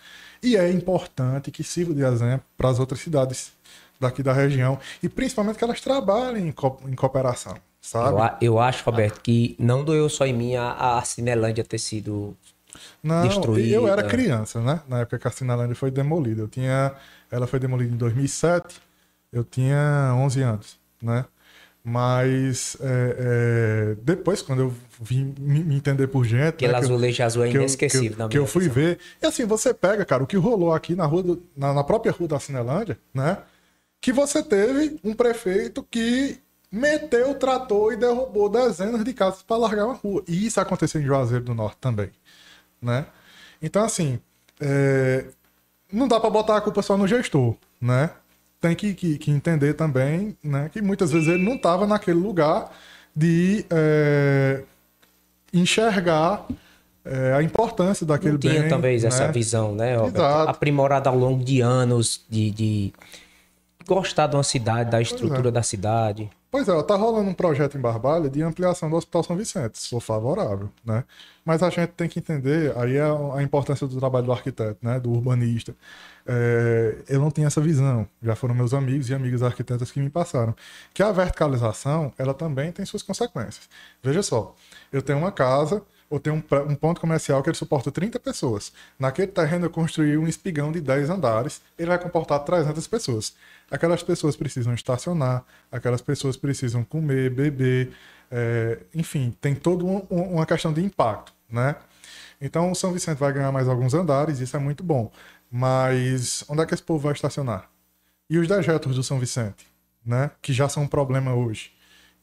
E 0.42 0.58
é 0.58 0.70
importante 0.70 1.50
que 1.50 1.64
sirva 1.64 1.94
de 1.94 2.02
exemplo 2.02 2.44
para 2.54 2.68
as 2.68 2.78
outras 2.78 3.00
cidades 3.00 3.52
daqui 3.98 4.22
da 4.22 4.34
região 4.34 4.78
e 5.02 5.08
principalmente 5.08 5.56
que 5.56 5.64
elas 5.64 5.80
trabalhem 5.80 6.48
em, 6.48 6.52
co- 6.52 6.78
em 6.86 6.94
cooperação, 6.94 7.56
sabe? 7.86 8.36
Eu, 8.40 8.54
eu 8.54 8.58
acho, 8.58 8.84
Roberto, 8.84 9.20
que 9.20 9.54
não 9.58 9.84
doeu 9.84 10.08
só 10.08 10.26
em 10.26 10.32
mim 10.32 10.56
a, 10.56 10.98
a 10.98 11.02
Cinelândia 11.02 11.64
ter 11.64 11.78
sido. 11.78 12.36
Não, 13.02 13.26
destruída. 13.26 13.74
eu 13.74 13.88
era 13.88 14.02
criança, 14.02 14.60
né? 14.60 14.80
Na 14.88 15.00
época 15.00 15.18
que 15.18 15.28
a 15.28 15.30
Cinelândia 15.30 15.76
foi 15.76 15.90
demolida. 15.90 16.42
Eu 16.42 16.48
tinha, 16.48 16.94
ela 17.30 17.46
foi 17.46 17.58
demolida 17.58 17.94
em 17.94 17.96
2007, 17.96 18.80
eu 19.32 19.44
tinha 19.44 20.12
11 20.16 20.42
anos, 20.42 20.78
né? 21.00 21.24
Mas 21.88 22.76
é, 22.80 23.92
é, 23.92 23.96
depois, 24.02 24.42
quando 24.42 24.62
eu 24.62 24.74
vim 25.00 25.32
me, 25.38 25.76
entender 25.76 26.08
por 26.08 26.24
gente. 26.24 26.48
Aquele 26.48 26.72
né, 26.72 26.78
azulejo 26.78 27.22
azul 27.22 27.44
é 27.44 27.50
inesquecível 27.50 28.16
que 28.16 28.22
eu, 28.22 28.28
que 28.28 28.38
eu 28.38 28.46
fui 28.46 28.62
visão. 28.62 28.74
ver. 28.74 28.98
E 29.22 29.26
assim, 29.26 29.44
você 29.46 29.72
pega, 29.72 30.04
cara, 30.04 30.24
o 30.24 30.26
que 30.26 30.36
rolou 30.36 30.72
aqui 30.74 30.96
na 30.96 31.06
rua, 31.06 31.22
do- 31.22 31.42
na, 31.56 31.72
na 31.72 31.84
própria 31.84 32.10
rua 32.10 32.26
da 32.26 32.40
Cinelândia, 32.40 32.98
né? 33.14 33.38
Que 34.00 34.12
você 34.12 34.42
teve 34.42 34.98
um 35.04 35.14
prefeito 35.14 35.86
que 35.88 36.40
meteu 36.76 37.30
o 37.30 37.34
trator 37.34 37.92
e 37.92 37.96
derrubou 37.96 38.48
dezenas 38.48 39.02
de 39.04 39.12
casas 39.14 39.42
para 39.42 39.56
largar 39.56 39.86
uma 39.86 39.94
rua. 39.94 40.22
E 40.28 40.46
isso 40.46 40.60
aconteceu 40.60 41.00
em 41.00 41.04
Juazeiro 41.04 41.44
do 41.44 41.54
Norte 41.54 41.78
também, 41.80 42.10
né? 42.80 43.06
Então, 43.62 43.82
assim, 43.84 44.18
é, 44.60 45.24
não 45.92 46.06
dá 46.06 46.20
para 46.20 46.30
botar 46.30 46.56
a 46.56 46.60
culpa 46.60 46.82
só 46.82 46.96
no 46.96 47.06
gestor, 47.06 47.54
né? 47.80 48.10
Tem 48.60 48.74
que, 48.74 48.94
que- 48.94 49.18
que 49.18 49.30
entender 49.30 49.74
também, 49.74 50.36
né? 50.42 50.68
Que 50.72 50.80
muitas 50.82 51.10
vezes 51.12 51.28
ele 51.28 51.42
não 51.42 51.54
estava 51.54 51.86
naquele 51.86 52.18
lugar 52.18 52.70
de 53.14 53.64
é, 53.70 54.62
enxergar 55.52 56.46
é, 57.04 57.32
a 57.34 57.42
importância 57.42 58.04
daquele 58.04 58.32
Não 58.32 58.38
tinha 58.38 58.60
bem. 58.60 58.68
talvez 58.68 59.02
né? 59.02 59.08
essa 59.08 59.30
visão, 59.30 59.74
né? 59.74 59.94
Exato. 59.94 60.50
Aprimorada 60.50 61.08
ao 61.08 61.16
longo 61.16 61.44
de 61.44 61.60
anos 61.60 62.24
de, 62.28 62.50
de 62.50 62.92
gostar 63.86 64.26
de 64.26 64.36
uma 64.36 64.42
cidade, 64.42 64.90
da 64.90 65.00
estrutura 65.00 65.48
é. 65.48 65.52
da 65.52 65.62
cidade. 65.62 66.28
Pois 66.56 66.70
é, 66.70 66.82
tá 66.84 66.96
rolando 66.96 67.28
um 67.28 67.34
projeto 67.34 67.76
em 67.76 67.80
Barbalha 67.82 68.30
de 68.30 68.42
ampliação 68.42 68.88
do 68.88 68.96
Hospital 68.96 69.22
São 69.22 69.36
Vicente. 69.36 69.78
Sou 69.78 70.00
favorável, 70.00 70.70
né? 70.82 71.04
Mas 71.44 71.62
a 71.62 71.68
gente 71.68 71.90
tem 71.90 72.08
que 72.08 72.18
entender, 72.18 72.72
aí 72.78 72.96
é 72.96 73.04
a 73.34 73.42
importância 73.42 73.86
do 73.86 73.98
trabalho 73.98 74.24
do 74.24 74.32
arquiteto, 74.32 74.78
né? 74.80 74.98
Do 74.98 75.12
urbanista. 75.12 75.76
É, 76.26 76.96
eu 77.10 77.20
não 77.20 77.30
tenho 77.30 77.46
essa 77.46 77.60
visão. 77.60 78.08
Já 78.22 78.34
foram 78.34 78.54
meus 78.54 78.72
amigos 78.72 79.10
e 79.10 79.14
amigas 79.14 79.42
arquitetas 79.42 79.92
que 79.92 80.00
me 80.00 80.08
passaram. 80.08 80.56
Que 80.94 81.02
a 81.02 81.12
verticalização, 81.12 82.10
ela 82.16 82.32
também 82.32 82.72
tem 82.72 82.86
suas 82.86 83.02
consequências. 83.02 83.68
Veja 84.02 84.22
só, 84.22 84.54
eu 84.90 85.02
tenho 85.02 85.18
uma 85.18 85.30
casa, 85.30 85.82
ou 86.08 86.20
tenho 86.20 86.36
um, 86.36 86.72
um 86.72 86.74
ponto 86.74 87.00
comercial 87.00 87.42
que 87.42 87.48
ele 87.50 87.56
suporta 87.56 87.90
30 87.90 88.18
pessoas. 88.20 88.72
Naquele 88.98 89.28
terreno 89.28 89.66
eu 89.66 89.70
construí 89.70 90.16
um 90.16 90.26
espigão 90.26 90.70
de 90.72 90.80
10 90.80 91.10
andares, 91.10 91.60
ele 91.78 91.88
vai 91.88 91.98
comportar 91.98 92.40
300 92.40 92.86
pessoas. 92.86 93.34
Aquelas 93.70 94.02
pessoas 94.02 94.36
precisam 94.36 94.72
estacionar, 94.74 95.44
aquelas 95.70 96.00
pessoas 96.00 96.36
precisam 96.36 96.84
comer, 96.84 97.30
beber, 97.30 97.92
é, 98.30 98.78
enfim, 98.94 99.34
tem 99.40 99.54
toda 99.54 99.84
um- 99.84 100.06
uma 100.10 100.46
questão 100.46 100.72
de 100.72 100.82
impacto, 100.84 101.32
né? 101.50 101.76
Então 102.40 102.70
o 102.70 102.74
São 102.74 102.92
Vicente 102.92 103.18
vai 103.18 103.32
ganhar 103.32 103.50
mais 103.50 103.66
alguns 103.68 103.94
andares, 103.94 104.38
isso 104.40 104.56
é 104.56 104.60
muito 104.60 104.84
bom. 104.84 105.10
Mas 105.50 106.44
onde 106.48 106.62
é 106.62 106.66
que 106.66 106.74
esse 106.74 106.82
povo 106.82 107.00
vai 107.00 107.12
estacionar? 107.12 107.68
E 108.28 108.38
os 108.38 108.46
dejetos 108.46 108.94
do 108.94 109.02
São 109.02 109.18
Vicente, 109.18 109.66
né? 110.04 110.30
Que 110.42 110.52
já 110.52 110.68
são 110.68 110.82
um 110.82 110.86
problema 110.88 111.34
hoje, 111.34 111.72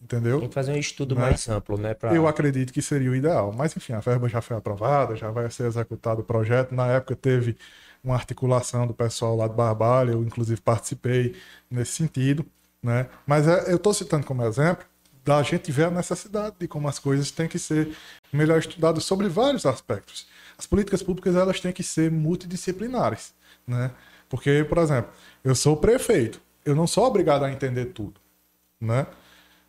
entendeu? 0.04 0.40
Tem 0.40 0.50
que 0.50 0.54
fazer 0.54 0.74
um 0.74 0.78
estudo 0.78 1.16
Né? 1.16 1.22
mais 1.22 1.48
amplo, 1.48 1.78
né? 1.78 1.94
Pra... 1.94 2.14
Eu 2.14 2.28
acredito 2.28 2.74
que 2.74 2.82
seria 2.82 3.10
o 3.10 3.16
ideal. 3.16 3.54
Mas, 3.56 3.76
enfim, 3.76 3.94
a 3.94 4.00
verba 4.00 4.28
já 4.28 4.42
foi 4.42 4.58
aprovada, 4.58 5.16
já 5.16 5.32
vai 5.32 5.50
ser 5.50 5.66
executado 5.66 6.22
o 6.22 6.24
projeto. 6.24 6.74
Na 6.74 6.88
época 6.88 7.16
teve 7.16 7.58
uma 8.04 8.16
articulação 8.16 8.86
do 8.86 8.94
pessoal 8.94 9.36
lá 9.36 9.48
de 9.48 9.56
Barbalha, 9.56 10.12
eu 10.12 10.22
inclusive 10.24 10.60
participei 10.62 11.36
nesse 11.72 11.94
sentido. 11.94 12.46
Né? 12.82 13.08
Mas 13.26 13.48
é, 13.48 13.72
eu 13.72 13.78
estou 13.78 13.94
citando 13.94 14.26
como 14.26 14.44
exemplo 14.44 14.86
da 15.24 15.42
gente 15.42 15.72
ver 15.72 15.86
a 15.86 15.92
necessidade 15.92 16.56
de 16.60 16.68
como 16.68 16.88
as 16.90 17.00
coisas 17.00 17.32
têm 17.32 17.48
que 17.48 17.58
ser 17.58 17.96
melhor 18.32 18.60
estudadas 18.60 19.06
sobre 19.06 19.30
vários 19.30 19.66
aspectos. 19.66 20.28
As 20.58 20.66
políticas 20.68 21.02
públicas 21.02 21.34
elas 21.36 21.62
têm 21.62 21.72
que 21.72 21.82
ser 21.82 22.12
multidisciplinares. 22.12 23.34
Né? 23.66 23.90
Porque, 24.28 24.66
por 24.68 24.80
exemplo, 24.80 25.10
eu 25.42 25.56
sou 25.56 25.78
prefeito, 25.78 26.42
eu 26.66 26.76
não 26.76 26.86
sou 26.86 27.06
obrigado 27.06 27.46
a 27.46 27.52
entender 27.52 27.86
tudo. 27.86 28.20
Né? 28.82 29.08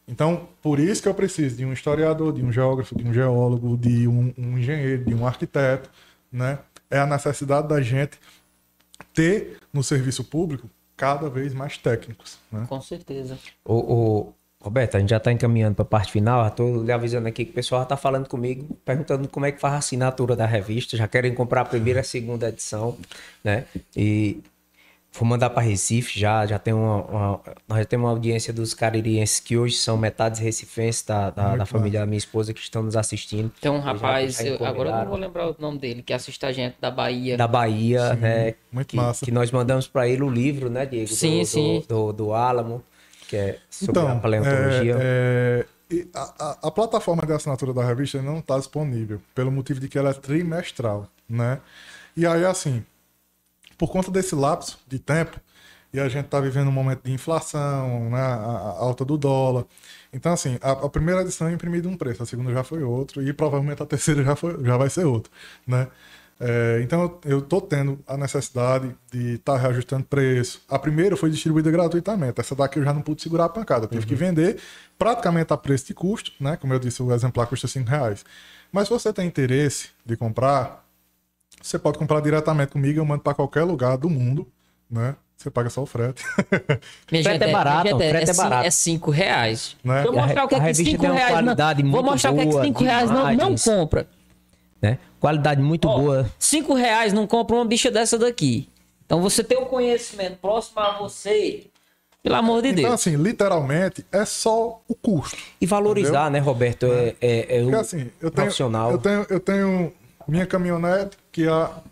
Então, 0.07 0.49
por 0.63 0.79
isso 0.79 1.03
que 1.03 1.09
eu 1.09 1.15
preciso 1.15 1.57
de 1.57 1.65
um 1.65 1.73
historiador, 1.73 2.33
de 2.33 2.45
um 2.45 2.53
geógrafo, 2.53 2.95
de 2.95 3.05
um 3.05 3.13
geólogo, 3.13 3.77
de 3.77 4.07
um, 4.07 4.33
um 4.37 4.59
engenheiro, 4.59 5.05
de 5.05 5.15
um 5.15 5.27
arquiteto, 5.27 5.89
né? 6.31 6.59
É 6.91 6.99
a 6.99 7.07
necessidade 7.07 7.69
da 7.69 7.81
gente 7.81 8.19
ter 9.15 9.59
no 9.73 9.83
serviço 9.83 10.23
público 10.25 10.69
cada 10.97 11.29
vez 11.29 11.55
mais 11.55 11.79
técnicos, 11.79 12.39
né? 12.53 12.67
Com 12.69 12.81
certeza. 12.81 13.39
Ô, 13.65 13.75
ô, 13.75 14.33
Roberto, 14.61 14.97
a 14.97 15.01
gente 15.01 15.11
já 15.11 15.21
tá 15.21 15.33
encaminhando 15.33 15.75
para 15.75 15.83
a 15.83 15.87
parte 15.87 16.13
final. 16.13 16.51
Tô 16.51 16.83
lhe 16.83 16.93
avisando 16.93 17.29
aqui 17.29 17.45
que 17.45 17.51
o 17.51 17.55
pessoal 17.55 17.83
já 17.83 17.87
tá 17.87 17.97
falando 17.97 18.29
comigo, 18.29 18.77
perguntando 18.85 19.29
como 19.29 19.47
é 19.47 19.53
que 19.53 19.61
faz 19.61 19.75
a 19.75 19.79
assinatura 19.79 20.37
da 20.37 20.47
revista. 20.47 20.97
Já 20.97 21.09
querem 21.09 21.35
comprar 21.35 21.63
a 21.63 21.65
primeira 21.65 22.01
e 22.01 22.03
a 22.03 22.05
segunda 22.05 22.49
edição, 22.49 22.97
né? 23.43 23.67
E 23.97 24.43
vou 25.17 25.27
mandar 25.29 25.51
para 25.51 25.63
Recife 25.63 26.19
já. 26.19 26.45
Já 26.45 26.59
tem 26.59 26.75
uma, 26.75 27.03
uma- 27.05 27.41
nós 27.69 27.79
já 27.79 27.85
temos 27.85 28.05
uma 28.07 28.11
audiência 28.11 28.53
dos 28.53 28.75
caririenses 28.75 29.39
que 29.41 29.57
hoje 29.57 29.77
são 29.77 29.97
metades 29.97 30.41
recifenses 30.41 31.03
da, 31.05 31.31
da, 31.31 31.57
da 31.57 31.67
família 31.67 32.01
da 32.01 32.07
minha 32.07 32.19
esposa 32.19 32.53
que 32.53 32.61
estão 32.61 32.83
nos 32.83 32.97
assistindo. 32.97 33.51
Tem 33.61 33.71
um 33.71 33.77
Já- 33.79 33.93
rapaz, 33.93 34.37
já 34.37 34.45
eu- 34.45 34.65
agora 34.67 34.91
eu 34.91 34.97
não 34.97 35.07
vou 35.07 35.17
lembrar 35.17 35.49
o 35.51 35.57
nome 35.59 35.79
dele, 35.79 36.03
que 36.03 36.13
assiste 36.13 36.45
a 36.45 36.53
gente 36.53 36.77
da 36.81 36.91
Bahia. 36.91 37.37
da 37.37 37.47
Bahia, 37.47 38.15
né? 38.15 38.55
muito 38.73 38.89
que, 38.89 38.97
massa. 38.97 39.25
que 39.25 39.31
nós 39.31 39.51
mandamos 39.51 39.87
para 39.87 40.09
ele 40.09 40.23
o 40.23 40.29
livro, 40.31 40.69
né, 40.69 40.85
Diego? 40.85 41.09
Do- 41.09 41.15
Sim, 41.15 41.41
do, 41.41 41.47
sim. 41.47 41.85
Do, 41.89 42.13
do 42.13 42.33
Álamo, 42.33 42.83
que 43.29 43.37
é 43.37 43.59
sobre 43.71 43.93
Então, 43.93 44.09
a 44.13 44.17
paleontologia. 44.17 44.97
é, 45.01 45.67
é, 45.91 45.95
e 45.95 46.09
a, 46.15 46.35
a- 46.39 46.59
a 46.65 46.71
plataforma 46.71 47.25
de 47.25 47.33
assinatura 47.33 47.73
da 47.73 47.85
revista 47.85 48.21
não 48.21 48.39
está 48.41 48.59
disponível, 48.59 49.21
pelo 49.35 49.53
motivo 49.53 49.79
de 49.81 49.89
que 49.89 49.97
ela 49.99 50.11
é 50.11 50.15
trimestral, 50.15 51.07
né? 51.29 51.61
E 52.17 52.27
aí, 52.27 52.45
assim, 52.45 52.85
por 53.77 53.91
conta 53.91 54.11
desse 54.11 54.35
lapso 54.35 54.79
de 54.87 54.99
tempo, 54.99 55.41
e 55.93 56.01
a 56.01 56.09
gente 56.09 56.25
está 56.25 56.41
vivendo 56.41 56.69
um 56.69 56.73
momento 56.73 57.05
de 57.05 57.13
inflação, 57.13 58.11
né, 58.11 58.21
a, 58.21 58.77
alta 58.79 59.05
do 59.05 59.17
dólar. 59.17 59.65
Então, 60.13 60.33
assim, 60.33 60.59
a, 60.61 60.73
a 60.73 60.89
primeira 60.89 61.23
edição 61.23 61.47
é 61.47 61.53
imprimida 61.53 61.89
um 61.89 61.97
preço, 61.97 62.23
a 62.23 62.27
segunda 62.27 62.53
já 62.53 62.65
foi 62.65 62.83
outro, 62.83 63.23
e 63.23 63.33
provavelmente 63.33 63.83
a 63.83 63.87
terceira 63.87 64.25
já, 64.25 64.35
foi, 64.35 64.63
já 64.65 64.77
vai 64.77 64.91
ser 64.91 65.05
outro, 65.05 65.31
né? 65.67 65.89
É, 66.41 66.81
então, 66.83 67.19
eu 67.25 67.39
estou 67.39 67.61
tendo 67.61 67.99
a 68.07 68.17
necessidade 68.17 68.95
de 69.11 69.35
estar 69.35 69.57
reajustando 69.57 70.05
preço. 70.05 70.61
A 70.69 70.79
primeira 70.79 71.17
foi 71.17 71.31
distribuída 71.31 71.71
gratuitamente. 71.71 72.41
Essa 72.41 72.55
daqui 72.55 72.79
eu 72.79 72.85
já 72.85 72.93
não 72.93 73.03
pude 73.03 73.23
segurar 73.23 73.45
a 73.45 73.49
pancada. 73.49 73.87
Tive 73.87 74.05
que 74.05 74.15
vender 74.15 74.59
praticamente 74.99 75.53
a 75.53 75.57
preço 75.57 75.87
de 75.87 75.95
custo, 75.95 76.33
né? 76.41 76.57
Como 76.57 76.73
eu 76.75 76.79
disse, 76.79 77.03
o 77.03 77.13
exemplar 77.13 77.47
custa 77.47 77.69
5 77.69 77.89
reais. 77.89 78.25
Mas 78.73 78.89
se 78.89 78.95
você 78.95 79.13
tem 79.13 79.27
interesse 79.27 79.91
de 80.05 80.17
comprar, 80.17 80.84
você 81.67 81.79
pode 81.79 81.99
comprar 81.99 82.21
diretamente 82.21 82.73
comigo, 82.73 82.99
eu 83.01 83.05
mando 83.05 83.23
para 83.23 83.35
qualquer 83.35 83.63
lugar 83.65 83.97
do 83.97 84.11
mundo, 84.11 84.47
né? 84.91 85.17
Você 85.37 85.51
paga 85.51 85.69
só 85.71 85.83
o 85.83 85.87
frete. 85.87 86.23
Minha 87.11 87.23
Frete 87.25 87.45
é 87.45 87.53
barato, 87.53 87.85
minha 87.97 87.97
frete 88.11 88.31
é 88.31 88.33
cin- 88.33 88.43
barato. 88.43 88.67
É 88.67 88.71
5 88.71 89.11
reais. 89.11 89.77
Né? 89.83 90.03
Vou 90.03 90.19
a 90.19 90.23
mostrar 90.23 90.45
o 90.45 90.49
que 90.49 90.55
é 90.55 90.59
que 90.59 90.65
revista 90.65 90.91
5 90.91 91.01
tem 91.03 91.11
uma 91.11 91.19
reais 91.19 91.45
não... 91.45 91.91
Vou 91.91 92.03
mostrar 92.03 92.31
o 92.31 92.35
que 92.35 92.41
é 92.41 92.45
que 92.47 92.51
boa, 92.53 92.65
5 92.65 92.85
reais 92.85 93.11
não, 93.11 93.33
não 93.35 93.55
compra. 93.57 94.07
né? 94.81 94.99
Qualidade 95.21 95.61
muito 95.61 95.89
Ó, 95.89 95.99
boa. 95.99 96.31
5 96.39 96.75
reais 96.75 97.13
não 97.13 97.27
compra 97.27 97.57
uma 97.57 97.65
bicha 97.65 97.91
dessa 97.91 98.17
daqui. 98.19 98.69
Então 99.05 99.21
você 99.21 99.43
tem 99.43 99.59
o 99.59 99.67
conhecimento 99.67 100.37
próximo 100.37 100.81
a 100.81 100.99
você. 100.99 101.67
Pelo 102.23 102.37
amor 102.37 102.63
de 102.63 102.69
Então, 102.69 102.83
Deus. 102.85 102.95
assim, 102.95 103.17
literalmente, 103.17 104.07
é 104.13 104.25
só 104.25 104.81
o 104.89 104.95
custo. 104.95 105.37
E 105.61 105.67
valorizar, 105.67 106.31
né, 106.31 106.39
Roberto? 106.39 106.87
É, 106.87 107.15
é, 107.21 107.59
é 107.59 107.61
o 107.61 107.65
Porque 107.65 107.77
assim, 107.81 107.99
eu 108.21 108.31
tenho, 108.31 108.33
profissional. 108.33 108.91
eu 108.93 108.99
tenho, 108.99 109.27
eu 109.29 109.41
tenho 109.41 109.93
minha 110.27 110.47
caminhonete 110.47 111.19
que 111.35 111.49
a 111.49 111.83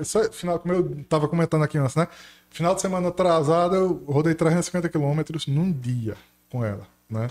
isso 0.00 0.18
é 0.18 0.32
final, 0.32 0.58
como 0.58 0.72
eu 0.72 1.04
tava 1.04 1.28
comentando 1.28 1.62
aqui 1.62 1.76
antes, 1.76 1.94
né? 1.94 2.08
Final 2.48 2.74
de 2.74 2.80
semana 2.80 3.08
atrasada, 3.08 3.76
eu 3.76 4.02
rodei 4.06 4.34
350 4.34 4.88
quilômetros 4.88 5.46
num 5.46 5.70
dia 5.70 6.16
com 6.48 6.64
ela, 6.64 6.86
né? 7.10 7.28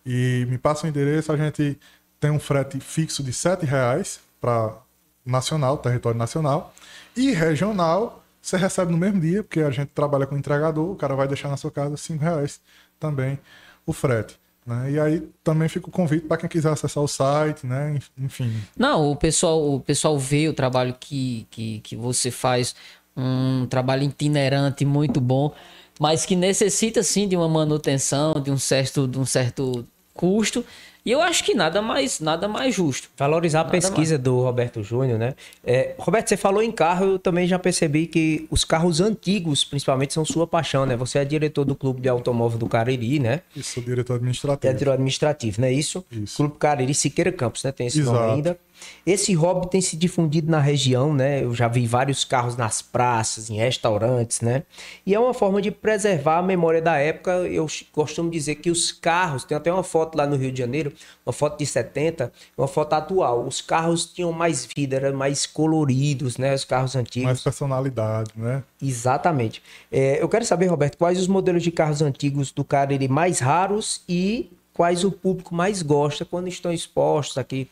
e 0.04 0.46
me 0.48 0.58
passa 0.58 0.86
o 0.86 0.88
endereço. 0.88 1.32
A 1.32 1.36
gente 1.36 1.78
tem 2.18 2.30
um 2.30 2.40
frete 2.40 2.80
fixo 2.80 3.22
de 3.22 3.32
7 3.32 3.66
reais 3.66 4.20
para 4.40 4.76
nacional, 5.24 5.78
território 5.78 6.18
nacional, 6.18 6.74
e 7.16 7.32
regional 7.32 8.22
você 8.40 8.56
recebe 8.56 8.90
no 8.90 8.98
mesmo 8.98 9.20
dia, 9.20 9.42
porque 9.44 9.60
a 9.60 9.70
gente 9.70 9.90
trabalha 9.90 10.26
com 10.26 10.36
entregador, 10.36 10.90
o 10.90 10.96
cara 10.96 11.14
vai 11.14 11.28
deixar 11.28 11.48
na 11.48 11.56
sua 11.56 11.70
casa 11.70 11.96
5 11.96 12.22
reais 12.22 12.60
também 12.98 13.38
o 13.86 13.92
frete. 13.92 14.41
Né? 14.64 14.93
E 14.93 15.01
aí 15.01 15.28
também 15.43 15.68
fica 15.68 15.89
o 15.89 15.90
convite 15.90 16.26
para 16.26 16.36
quem 16.36 16.48
quiser 16.48 16.70
acessar 16.70 17.02
o 17.02 17.09
site, 17.09 17.66
né? 17.66 17.98
Enfim. 18.16 18.52
Não, 18.76 19.10
o 19.10 19.16
pessoal, 19.16 19.74
o 19.74 19.80
pessoal 19.80 20.18
vê 20.18 20.48
o 20.48 20.55
trabalho 20.55 20.94
que, 20.98 21.47
que, 21.51 21.80
que 21.80 21.97
você 21.97 22.30
faz, 22.30 22.74
um 23.16 23.66
trabalho 23.66 24.05
itinerante 24.05 24.84
muito 24.84 25.20
bom, 25.20 25.52
mas 26.01 26.24
que 26.24 26.36
necessita 26.36 27.02
sim 27.02 27.28
de 27.28 27.36
uma 27.36 27.48
manutenção, 27.48 28.34
de 28.40 28.51
um 28.51 28.59
certo, 28.59 29.06
de 29.09 29.18
um 29.18 29.26
certo 29.26 29.86
custo. 30.14 30.64
E 31.04 31.10
eu 31.10 31.20
acho 31.20 31.42
que 31.42 31.52
nada 31.52 31.82
mais, 31.82 32.20
nada 32.20 32.46
mais 32.46 32.74
justo. 32.74 33.08
Valorizar 33.16 33.62
a 33.62 33.64
pesquisa 33.64 34.16
do 34.16 34.40
Roberto 34.40 34.82
Júnior, 34.84 35.18
né? 35.18 35.34
É, 35.64 35.94
Roberto, 35.98 36.28
você 36.28 36.36
falou 36.36 36.62
em 36.62 36.70
carro, 36.70 37.12
eu 37.12 37.18
também 37.18 37.46
já 37.46 37.58
percebi 37.58 38.06
que 38.06 38.46
os 38.50 38.64
carros 38.64 39.00
antigos, 39.00 39.64
principalmente, 39.64 40.14
são 40.14 40.24
sua 40.24 40.46
paixão, 40.46 40.86
né? 40.86 40.96
Você 40.96 41.18
é 41.18 41.24
diretor 41.24 41.64
do 41.64 41.74
Clube 41.74 42.00
de 42.00 42.08
Automóvel 42.08 42.58
do 42.58 42.68
Cariri, 42.68 43.18
né? 43.18 43.40
Isso, 43.56 43.74
sou 43.74 43.82
diretor 43.82 44.12
É 44.12 44.16
administrativo. 44.16 44.72
diretor 44.74 44.92
administrativo, 44.92 45.60
não 45.60 45.68
é 45.68 45.72
isso? 45.72 46.04
Isso. 46.10 46.36
Clube 46.36 46.54
Cariri 46.58 46.94
Siqueira 46.94 47.32
Campos, 47.32 47.64
né? 47.64 47.72
Tem 47.72 47.88
esse 47.88 48.00
nome 48.00 48.18
Exato. 48.18 48.34
ainda. 48.34 48.58
Esse 49.06 49.32
hobby 49.34 49.70
tem 49.70 49.80
se 49.80 49.96
difundido 49.96 50.50
na 50.50 50.58
região, 50.58 51.12
né? 51.14 51.42
Eu 51.42 51.54
já 51.54 51.68
vi 51.68 51.86
vários 51.86 52.24
carros 52.24 52.56
nas 52.56 52.82
praças, 52.82 53.50
em 53.50 53.56
restaurantes, 53.56 54.40
né? 54.40 54.64
E 55.06 55.14
é 55.14 55.20
uma 55.20 55.34
forma 55.34 55.60
de 55.62 55.70
preservar 55.70 56.38
a 56.38 56.42
memória 56.42 56.82
da 56.82 56.96
época. 56.96 57.30
Eu 57.48 57.66
costumo 57.92 58.30
dizer 58.30 58.56
que 58.56 58.70
os 58.70 58.92
carros, 58.92 59.44
tem 59.44 59.56
até 59.56 59.72
uma 59.72 59.82
foto 59.82 60.16
lá 60.16 60.26
no 60.26 60.36
Rio 60.36 60.50
de 60.52 60.58
Janeiro, 60.58 60.91
uma 61.24 61.32
foto 61.32 61.59
de 61.59 61.66
70, 61.66 62.32
uma 62.56 62.69
foto 62.69 62.93
atual. 62.93 63.47
Os 63.47 63.60
carros 63.60 64.06
tinham 64.06 64.32
mais 64.32 64.66
vida, 64.77 64.97
eram 64.97 65.16
mais 65.16 65.47
coloridos, 65.47 66.36
né? 66.39 66.55
Os 66.55 66.64
carros 66.64 66.97
antigos. 66.97 67.27
Mais 67.27 67.40
personalidade, 67.40 68.31
né? 68.36 68.62
Exatamente. 68.81 69.62
É, 69.90 70.23
eu 70.23 70.28
quero 70.28 70.44
saber, 70.44 70.66
Roberto, 70.66 70.97
quais 70.97 71.20
os 71.20 71.28
modelos 71.28 71.62
de 71.62 71.70
carros 71.70 72.02
antigos 72.02 72.51
do 72.51 72.64
Cariri 72.64 73.09
mais 73.09 73.39
raros 73.39 74.02
e 74.09 74.51
quais 74.73 75.05
o 75.05 75.12
público 75.12 75.55
mais 75.55 75.82
gosta 75.82 76.24
quando 76.24 76.48
estão 76.48 76.73
expostos 76.73 77.39
aqui. 77.39 77.69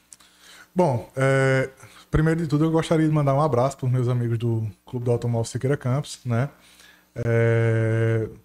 Bom, 0.75 1.09
é, 1.17 1.71
primeiro 2.11 2.43
de 2.43 2.47
tudo 2.47 2.65
eu 2.65 2.71
gostaria 2.71 3.07
de 3.07 3.13
mandar 3.13 3.35
um 3.35 3.41
abraço 3.41 3.77
para 3.77 3.87
os 3.87 3.93
meus 3.93 4.09
amigos 4.09 4.39
do 4.39 4.67
Clube 4.87 5.05
do 5.05 5.11
Automóvel 5.11 5.45
Siqueira 5.45 5.77
Campos, 5.77 6.21
né? 6.25 6.49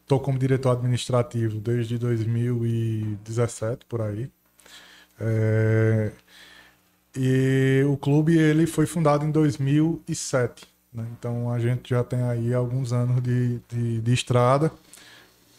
Estou 0.02 0.20
como 0.20 0.40
diretor 0.40 0.72
administrativo 0.72 1.60
desde 1.60 1.98
2017, 1.98 3.86
por 3.86 4.02
aí. 4.02 4.30
É, 5.20 6.12
e 7.16 7.84
o 7.88 7.96
clube 7.96 8.38
ele 8.38 8.68
foi 8.68 8.86
fundado 8.86 9.26
em 9.26 9.32
2007, 9.32 10.68
né? 10.94 11.06
Então 11.18 11.52
a 11.52 11.60
gente 11.60 11.90
já 11.90 12.04
tem 12.04 12.22
aí 12.24 12.54
alguns 12.54 12.92
anos 12.92 13.22
de, 13.24 13.60
de, 13.70 14.02
de 14.02 14.14
estrada, 14.14 14.72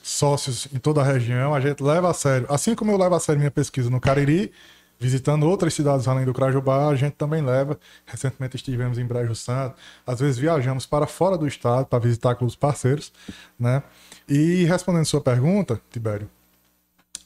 sócios 0.02 0.68
em 0.72 0.78
toda 0.78 1.00
a 1.00 1.04
região. 1.04 1.54
A 1.54 1.60
gente 1.60 1.82
leva 1.82 2.10
a 2.10 2.14
sério, 2.14 2.46
assim 2.50 2.74
como 2.74 2.90
eu 2.90 2.98
levo 2.98 3.14
a 3.14 3.20
sério 3.20 3.38
minha 3.38 3.50
pesquisa 3.50 3.88
no 3.88 4.00
Cariri, 4.00 4.52
visitando 4.98 5.46
outras 5.46 5.74
cidades 5.74 6.06
além 6.06 6.24
do 6.26 6.34
Crajubá, 6.34 6.88
a 6.88 6.94
gente 6.94 7.14
também 7.14 7.42
leva. 7.42 7.78
Recentemente 8.04 8.56
estivemos 8.56 8.98
em 8.98 9.06
Brejo 9.06 9.34
Santo, 9.34 9.76
às 10.06 10.20
vezes 10.20 10.38
viajamos 10.38 10.84
para 10.86 11.06
fora 11.06 11.38
do 11.38 11.46
estado 11.46 11.86
para 11.86 11.98
visitar 11.98 12.34
clubes 12.34 12.56
parceiros, 12.56 13.12
né? 13.58 13.82
E 14.28 14.64
respondendo 14.64 15.06
sua 15.06 15.20
pergunta, 15.20 15.80
Tibério, 15.90 16.28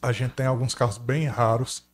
a 0.03 0.13
gente 0.13 0.33
tem 0.33 0.47
alguns 0.47 0.75
carros 0.75 0.99
bem 0.99 1.27
raros, 1.27 1.85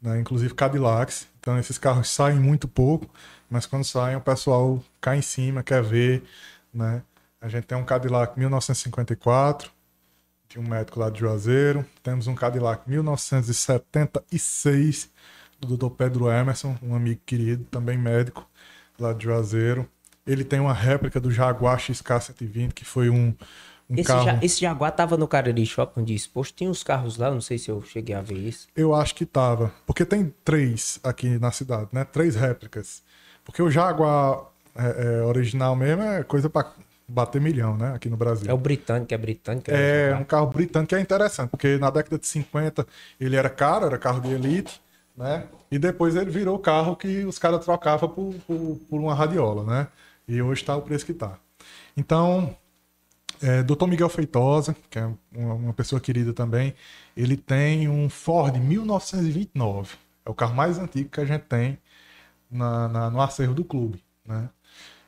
né? 0.00 0.20
inclusive 0.20 0.54
Cadillacs. 0.54 1.26
Então 1.40 1.58
esses 1.58 1.78
carros 1.78 2.08
saem 2.08 2.38
muito 2.38 2.68
pouco, 2.68 3.10
mas 3.50 3.66
quando 3.66 3.84
saem 3.84 4.16
o 4.16 4.20
pessoal 4.20 4.82
cai 5.00 5.18
em 5.18 5.22
cima, 5.22 5.62
quer 5.62 5.82
ver, 5.82 6.22
né? 6.72 7.02
A 7.40 7.48
gente 7.48 7.64
tem 7.64 7.78
um 7.78 7.84
Cadillac 7.84 8.38
1954 8.38 9.70
de 10.48 10.58
um 10.58 10.62
médico 10.62 10.98
lá 10.98 11.08
de 11.08 11.20
Juazeiro. 11.20 11.86
Temos 12.02 12.26
um 12.26 12.34
Cadillac 12.34 12.90
1976 12.90 15.08
do 15.60 15.76
Dr. 15.76 15.94
Pedro 15.94 16.28
Emerson, 16.30 16.76
um 16.82 16.96
amigo 16.96 17.20
querido, 17.24 17.62
também 17.64 17.96
médico 17.96 18.44
lá 18.98 19.12
de 19.12 19.22
Juazeiro. 19.24 19.88
Ele 20.26 20.42
tem 20.44 20.58
uma 20.58 20.74
réplica 20.74 21.20
do 21.20 21.30
Jaguar 21.30 21.78
XK120, 21.78 22.72
que 22.72 22.84
foi 22.84 23.08
um, 23.08 23.32
um 23.90 23.96
Esse, 23.96 24.12
ja- 24.12 24.38
esse 24.42 24.60
Jaguar 24.60 24.92
tava 24.92 25.16
no 25.16 25.26
Cariri 25.26 25.64
Shopping 25.64 26.04
de 26.04 26.14
exposto, 26.14 26.54
tinha 26.56 26.68
uns 26.70 26.82
carros 26.82 27.16
lá, 27.16 27.30
não 27.30 27.40
sei 27.40 27.56
se 27.58 27.70
eu 27.70 27.82
cheguei 27.82 28.14
a 28.14 28.20
ver 28.20 28.36
isso. 28.36 28.68
Eu 28.76 28.94
acho 28.94 29.14
que 29.14 29.24
tava. 29.24 29.72
Porque 29.86 30.04
tem 30.04 30.32
três 30.44 31.00
aqui 31.02 31.38
na 31.38 31.50
cidade, 31.50 31.88
né? 31.92 32.04
Três 32.04 32.34
réplicas. 32.36 33.02
Porque 33.44 33.62
o 33.62 33.70
Jaguar 33.70 34.42
é, 34.76 35.20
é, 35.20 35.22
original 35.22 35.74
mesmo 35.74 36.02
é 36.02 36.22
coisa 36.22 36.50
pra 36.50 36.70
bater 37.08 37.40
milhão, 37.40 37.76
né? 37.76 37.94
Aqui 37.94 38.10
no 38.10 38.16
Brasil. 38.16 38.50
É 38.50 38.52
o 38.52 38.58
britânico, 38.58 39.14
é 39.14 39.16
britânico. 39.18 39.70
É 39.70 40.10
Jaguar. 40.10 40.20
um 40.20 40.24
carro 40.24 40.46
britânico 40.48 40.90
que 40.90 40.94
é 40.94 41.00
interessante, 41.00 41.48
porque 41.48 41.78
na 41.78 41.88
década 41.90 42.18
de 42.18 42.26
50 42.26 42.86
ele 43.18 43.36
era 43.36 43.48
caro, 43.48 43.86
era 43.86 43.96
carro 43.96 44.20
de 44.20 44.28
elite, 44.32 44.80
né? 45.16 45.46
E 45.70 45.78
depois 45.78 46.14
ele 46.14 46.30
virou 46.30 46.56
o 46.56 46.58
carro 46.58 46.94
que 46.94 47.24
os 47.24 47.38
caras 47.38 47.64
trocavam 47.64 48.08
por, 48.10 48.34
por, 48.46 48.78
por 48.90 49.00
uma 49.00 49.14
radiola, 49.14 49.64
né? 49.64 49.88
E 50.28 50.42
hoje 50.42 50.60
está 50.60 50.76
o 50.76 50.82
preço 50.82 51.06
que 51.06 51.12
está. 51.12 51.38
Então, 51.96 52.54
é, 53.42 53.62
Dr. 53.62 53.86
Miguel 53.88 54.08
Feitosa, 54.08 54.76
que 54.90 54.98
é 54.98 55.06
uma, 55.32 55.54
uma 55.54 55.72
pessoa 55.74 56.00
querida 56.00 56.32
também, 56.32 56.74
ele 57.16 57.36
tem 57.36 57.88
um 57.88 58.08
Ford 58.08 58.56
1929. 58.56 59.96
É 60.24 60.30
o 60.30 60.34
carro 60.34 60.54
mais 60.54 60.78
antigo 60.78 61.10
que 61.10 61.20
a 61.20 61.24
gente 61.24 61.42
tem 61.42 61.78
na, 62.50 62.88
na- 62.88 63.10
no 63.10 63.20
acervo 63.20 63.54
do 63.54 63.64
clube, 63.64 64.02
né? 64.26 64.48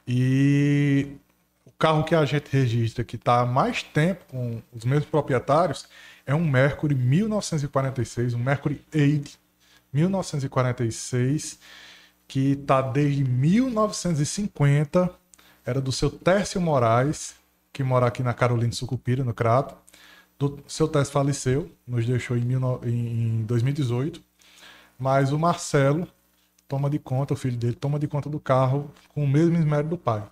E 0.06 1.16
o 1.64 1.72
carro 1.72 2.04
que 2.04 2.14
a 2.14 2.24
gente 2.24 2.48
registra 2.50 3.04
que 3.04 3.16
está 3.16 3.40
há 3.40 3.46
mais 3.46 3.82
tempo 3.82 4.24
com 4.30 4.62
os 4.72 4.84
mesmos 4.84 5.06
proprietários 5.10 5.86
é 6.26 6.34
um 6.34 6.44
Mercury 6.48 6.94
1946, 6.94 8.34
um 8.34 8.38
Mercury 8.38 8.82
8 8.94 9.38
1946, 9.92 11.58
que 12.28 12.52
está 12.52 12.80
desde 12.82 13.24
1950. 13.24 15.10
Era 15.64 15.80
do 15.80 15.92
seu 15.92 16.10
Tércio 16.10 16.60
Moraes, 16.60 17.34
que 17.72 17.82
mora 17.82 18.06
aqui 18.06 18.22
na 18.22 18.34
Carolina 18.34 18.72
Sucupira, 18.72 19.24
no 19.24 19.34
Crato. 19.34 19.76
Do, 20.38 20.62
seu 20.66 20.88
Tércio 20.88 21.12
faleceu, 21.12 21.70
nos 21.86 22.06
deixou 22.06 22.36
em, 22.36 22.40
19 22.42 22.90
em 22.90 23.42
2018. 23.44 24.22
Mas 24.98 25.32
o 25.32 25.38
Marcelo 25.38 26.08
toma 26.68 26.88
de 26.90 26.98
conta, 26.98 27.34
o 27.34 27.36
filho 27.36 27.56
dele 27.56 27.74
toma 27.74 27.98
de 27.98 28.06
conta 28.08 28.28
do 28.30 28.40
carro 28.40 28.90
com 29.10 29.24
o 29.24 29.28
mesmo 29.28 29.56
esmero 29.56 29.88
do 29.88 29.98
pai. 29.98 30.22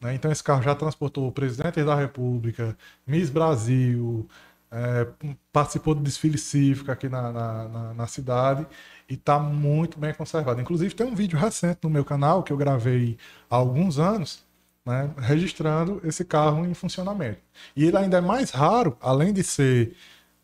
né? 0.00 0.14
Então 0.14 0.30
esse 0.32 0.42
carro 0.42 0.62
já 0.62 0.74
transportou 0.74 1.28
o 1.28 1.32
presidente 1.32 1.82
da 1.84 1.94
República, 1.94 2.76
Miss 3.06 3.30
Brasil, 3.30 4.28
é, 4.70 5.06
participou 5.52 5.94
do 5.94 6.02
desfile 6.02 6.36
cívico 6.38 6.90
aqui 6.90 7.08
na, 7.08 7.32
na, 7.32 7.68
na- 7.68 7.94
na 7.94 8.06
cidade 8.06 8.66
e 9.08 9.14
está 9.14 9.38
muito 9.38 9.98
bem 9.98 10.12
conservado. 10.14 10.60
Inclusive 10.60 10.94
tem 10.94 11.06
um 11.06 11.14
vídeo 11.14 11.38
recente 11.38 11.78
no 11.82 11.90
meu 11.90 12.04
canal 12.04 12.42
que 12.42 12.52
eu 12.52 12.56
gravei 12.56 13.16
há 13.48 13.56
alguns 13.56 13.98
anos, 13.98 14.43
né, 14.84 15.10
registrando 15.16 16.00
esse 16.04 16.24
carro 16.24 16.66
em 16.66 16.74
funcionamento. 16.74 17.38
E 17.74 17.84
ele 17.84 17.96
ainda 17.96 18.18
é 18.18 18.20
mais 18.20 18.50
raro, 18.50 18.96
além 19.00 19.32
de 19.32 19.42
ser 19.42 19.94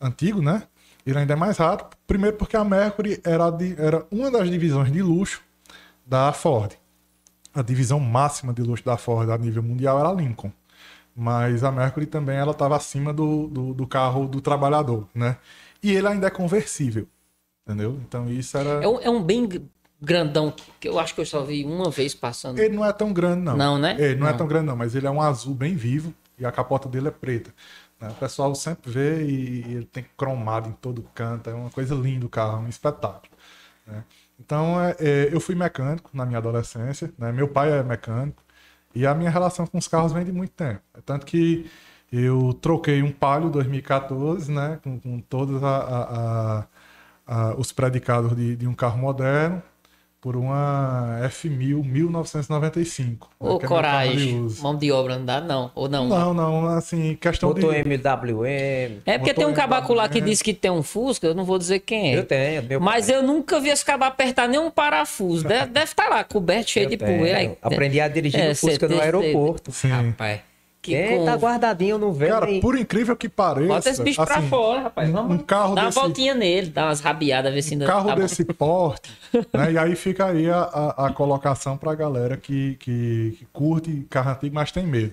antigo, 0.00 0.40
né? 0.40 0.62
Ele 1.04 1.18
ainda 1.18 1.32
é 1.32 1.36
mais 1.36 1.56
raro, 1.58 1.86
primeiro 2.06 2.36
porque 2.36 2.56
a 2.56 2.64
Mercury 2.64 3.20
era, 3.24 3.50
de- 3.50 3.74
era 3.78 4.06
uma 4.10 4.30
das 4.30 4.48
divisões 4.50 4.92
de 4.92 5.02
luxo 5.02 5.42
da 6.06 6.32
Ford. 6.32 6.72
A 7.54 7.62
divisão 7.62 7.98
máxima 7.98 8.52
de 8.52 8.62
luxo 8.62 8.84
da 8.84 8.96
Ford 8.96 9.28
a 9.30 9.36
nível 9.38 9.62
mundial 9.62 9.98
era 9.98 10.08
a 10.08 10.12
Lincoln. 10.12 10.52
Mas 11.14 11.64
a 11.64 11.72
Mercury 11.72 12.06
também 12.06 12.36
ela 12.36 12.52
estava 12.52 12.76
acima 12.76 13.12
do, 13.12 13.48
do, 13.48 13.74
do 13.74 13.86
carro 13.86 14.26
do 14.26 14.40
trabalhador, 14.40 15.08
né? 15.14 15.36
E 15.82 15.90
ele 15.92 16.06
ainda 16.06 16.28
é 16.28 16.30
conversível, 16.30 17.06
entendeu? 17.66 17.98
Então 18.06 18.28
isso 18.30 18.56
era... 18.56 18.82
É 18.82 18.88
um, 18.88 19.00
é 19.00 19.10
um 19.10 19.22
bem 19.22 19.48
grandão, 20.00 20.52
que 20.78 20.88
eu 20.88 20.98
acho 20.98 21.14
que 21.14 21.20
eu 21.20 21.26
só 21.26 21.42
vi 21.42 21.64
uma 21.64 21.90
vez 21.90 22.14
passando. 22.14 22.58
Ele 22.58 22.74
não 22.74 22.84
é 22.84 22.92
tão 22.92 23.12
grande, 23.12 23.42
não. 23.42 23.56
Não, 23.56 23.78
né? 23.78 23.96
Ele 23.98 24.16
não, 24.16 24.26
é 24.26 24.30
Não. 24.30 24.38
tão 24.38 24.46
grande, 24.46 24.66
não, 24.66 24.76
mas 24.76 24.94
ele 24.94 25.06
é 25.06 25.10
um 25.10 25.20
azul 25.20 25.54
bem 25.54 25.76
vivo 25.76 26.14
e 26.38 26.46
a 26.46 26.52
capota 26.52 26.88
dele 26.88 27.08
é 27.08 27.10
preta. 27.10 27.52
né? 28.00 28.08
O 28.08 28.14
pessoal 28.14 28.54
sempre 28.54 28.90
vê 28.90 29.24
e, 29.24 29.58
ele 29.74 29.84
tem 29.84 30.04
cromado 30.16 30.68
em 30.68 30.72
todo 30.72 31.02
canto. 31.14 31.50
É 31.50 31.54
uma 31.54 31.70
coisa 31.70 31.94
linda 31.94 32.24
o 32.26 32.28
carro, 32.30 32.62
um 32.64 32.68
espetáculo. 32.68 33.30
né? 33.86 34.04
Então, 34.38 34.80
é, 34.82 34.96
é, 34.98 35.28
eu 35.32 35.38
fui 35.40 35.54
mecânico 35.54 36.08
na 36.14 36.24
minha 36.24 36.38
adolescência. 36.38 37.12
né? 37.18 37.30
Meu 37.30 37.46
pai 37.48 37.70
é 37.70 37.82
mecânico. 37.82 38.42
E 38.94 39.06
a 39.06 39.14
minha 39.14 39.30
relação 39.30 39.66
com 39.66 39.76
os 39.78 39.86
carros 39.86 40.12
vem 40.12 40.24
de 40.24 40.32
muito 40.32 40.52
tempo. 40.52 40.80
É 40.94 41.00
Tanto 41.04 41.26
que 41.26 41.70
eu 42.10 42.52
troquei 42.54 43.02
um 43.02 43.12
Palio 43.12 43.50
2014, 43.50 44.50
né? 44.50 44.80
Com, 44.82 44.98
com 44.98 45.20
todos 45.20 45.62
a- 45.62 45.78
a- 45.78 46.66
a- 47.26 47.54
os 47.56 47.70
predicados 47.70 48.34
de, 48.34 48.56
de 48.56 48.66
um 48.66 48.74
carro 48.74 48.98
moderno 48.98 49.62
por 50.20 50.36
uma 50.36 51.18
F1000 51.24 51.82
1995. 51.82 53.28
né, 53.40 53.48
Ô, 53.50 53.58
que 53.58 53.64
é 53.64 53.68
de 53.68 53.74
coragem. 53.74 54.48
Mão 54.60 54.76
de 54.76 54.92
obra 54.92 55.16
não 55.18 55.24
dá, 55.24 55.40
não. 55.40 55.70
Ou 55.74 55.88
não. 55.88 56.06
Não, 56.08 56.34
não, 56.34 56.66
assim, 56.68 57.14
questão 57.16 57.52
Botou 57.54 57.72
de... 57.72 57.78
MWM. 57.78 59.00
É 59.06 59.16
porque 59.16 59.30
Motor 59.30 59.34
tem 59.34 59.46
um 59.46 59.54
cabaco 59.54 59.94
lá 59.94 60.08
que 60.08 60.20
diz 60.20 60.42
que 60.42 60.52
tem 60.52 60.70
um 60.70 60.82
Fusca, 60.82 61.26
eu 61.26 61.34
não 61.34 61.44
vou 61.44 61.58
dizer 61.58 61.80
quem 61.80 62.12
é. 62.14 62.18
Eu 62.18 62.24
tenho. 62.24 62.62
Meu 62.64 62.80
Mas 62.80 63.08
eu 63.08 63.22
nunca 63.22 63.58
vi 63.60 63.70
esse 63.70 63.84
cabo 63.84 64.04
apertar 64.04 64.46
nenhum 64.46 64.70
parafuso. 64.70 65.46
Deve, 65.48 65.66
deve 65.66 65.84
estar 65.86 66.08
lá, 66.08 66.22
coberto, 66.22 66.70
cheio 66.70 66.84
Eu 66.84 66.90
de 66.90 66.96
tenho. 66.98 67.18
poeira. 67.18 67.38
Aí- 67.38 67.56
Aprendi 67.62 68.00
a 68.00 68.08
dirigir 68.08 68.46
no 68.46 68.54
Fusca 68.54 68.86
no 68.88 69.00
aeroporto. 69.00 69.72
Sim. 69.72 69.88
Rapaz. 69.88 70.49
Que 70.82 70.94
É, 70.94 71.18
com- 71.18 71.24
tá 71.26 71.34
guardadinho, 71.34 71.98
não 71.98 72.10
vê 72.10 72.28
Cara, 72.28 72.46
por 72.60 72.74
incrível 72.78 73.14
que 73.14 73.28
pareça... 73.28 73.68
Bota 73.68 73.90
esse 73.90 74.02
bicho 74.02 74.24
pra 74.24 74.36
assim, 74.38 74.48
fora, 74.48 74.80
rapaz. 74.84 75.10
Vamos 75.10 75.36
um 75.36 75.38
carro 75.38 75.74
dar 75.74 75.82
uma 75.82 75.88
desse- 75.88 76.00
voltinha 76.00 76.34
nele, 76.34 76.70
dar 76.70 76.86
umas 76.86 77.00
rabiadas, 77.00 77.52
ver 77.52 77.60
se 77.60 77.74
ainda 77.74 77.84
Um 77.84 77.88
carro 77.88 78.08
tá 78.08 78.14
bom. 78.16 78.22
desse 78.22 78.44
porte, 78.46 79.10
né? 79.52 79.72
E 79.72 79.78
aí 79.78 79.94
fica 79.94 80.24
aí 80.26 80.48
a, 80.48 80.60
a, 80.62 81.06
a 81.08 81.12
colocação 81.12 81.76
pra 81.76 81.94
galera 81.94 82.36
que, 82.38 82.76
que, 82.76 83.36
que 83.38 83.46
curte 83.52 84.06
carro 84.08 84.30
antigo, 84.30 84.54
mas 84.54 84.72
tem 84.72 84.86
medo. 84.86 85.12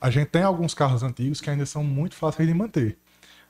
A 0.00 0.08
gente 0.08 0.28
tem 0.28 0.42
alguns 0.44 0.72
carros 0.72 1.02
antigos 1.02 1.40
que 1.40 1.50
ainda 1.50 1.66
são 1.66 1.82
muito 1.82 2.14
fáceis 2.14 2.46
de 2.48 2.54
manter. 2.54 2.96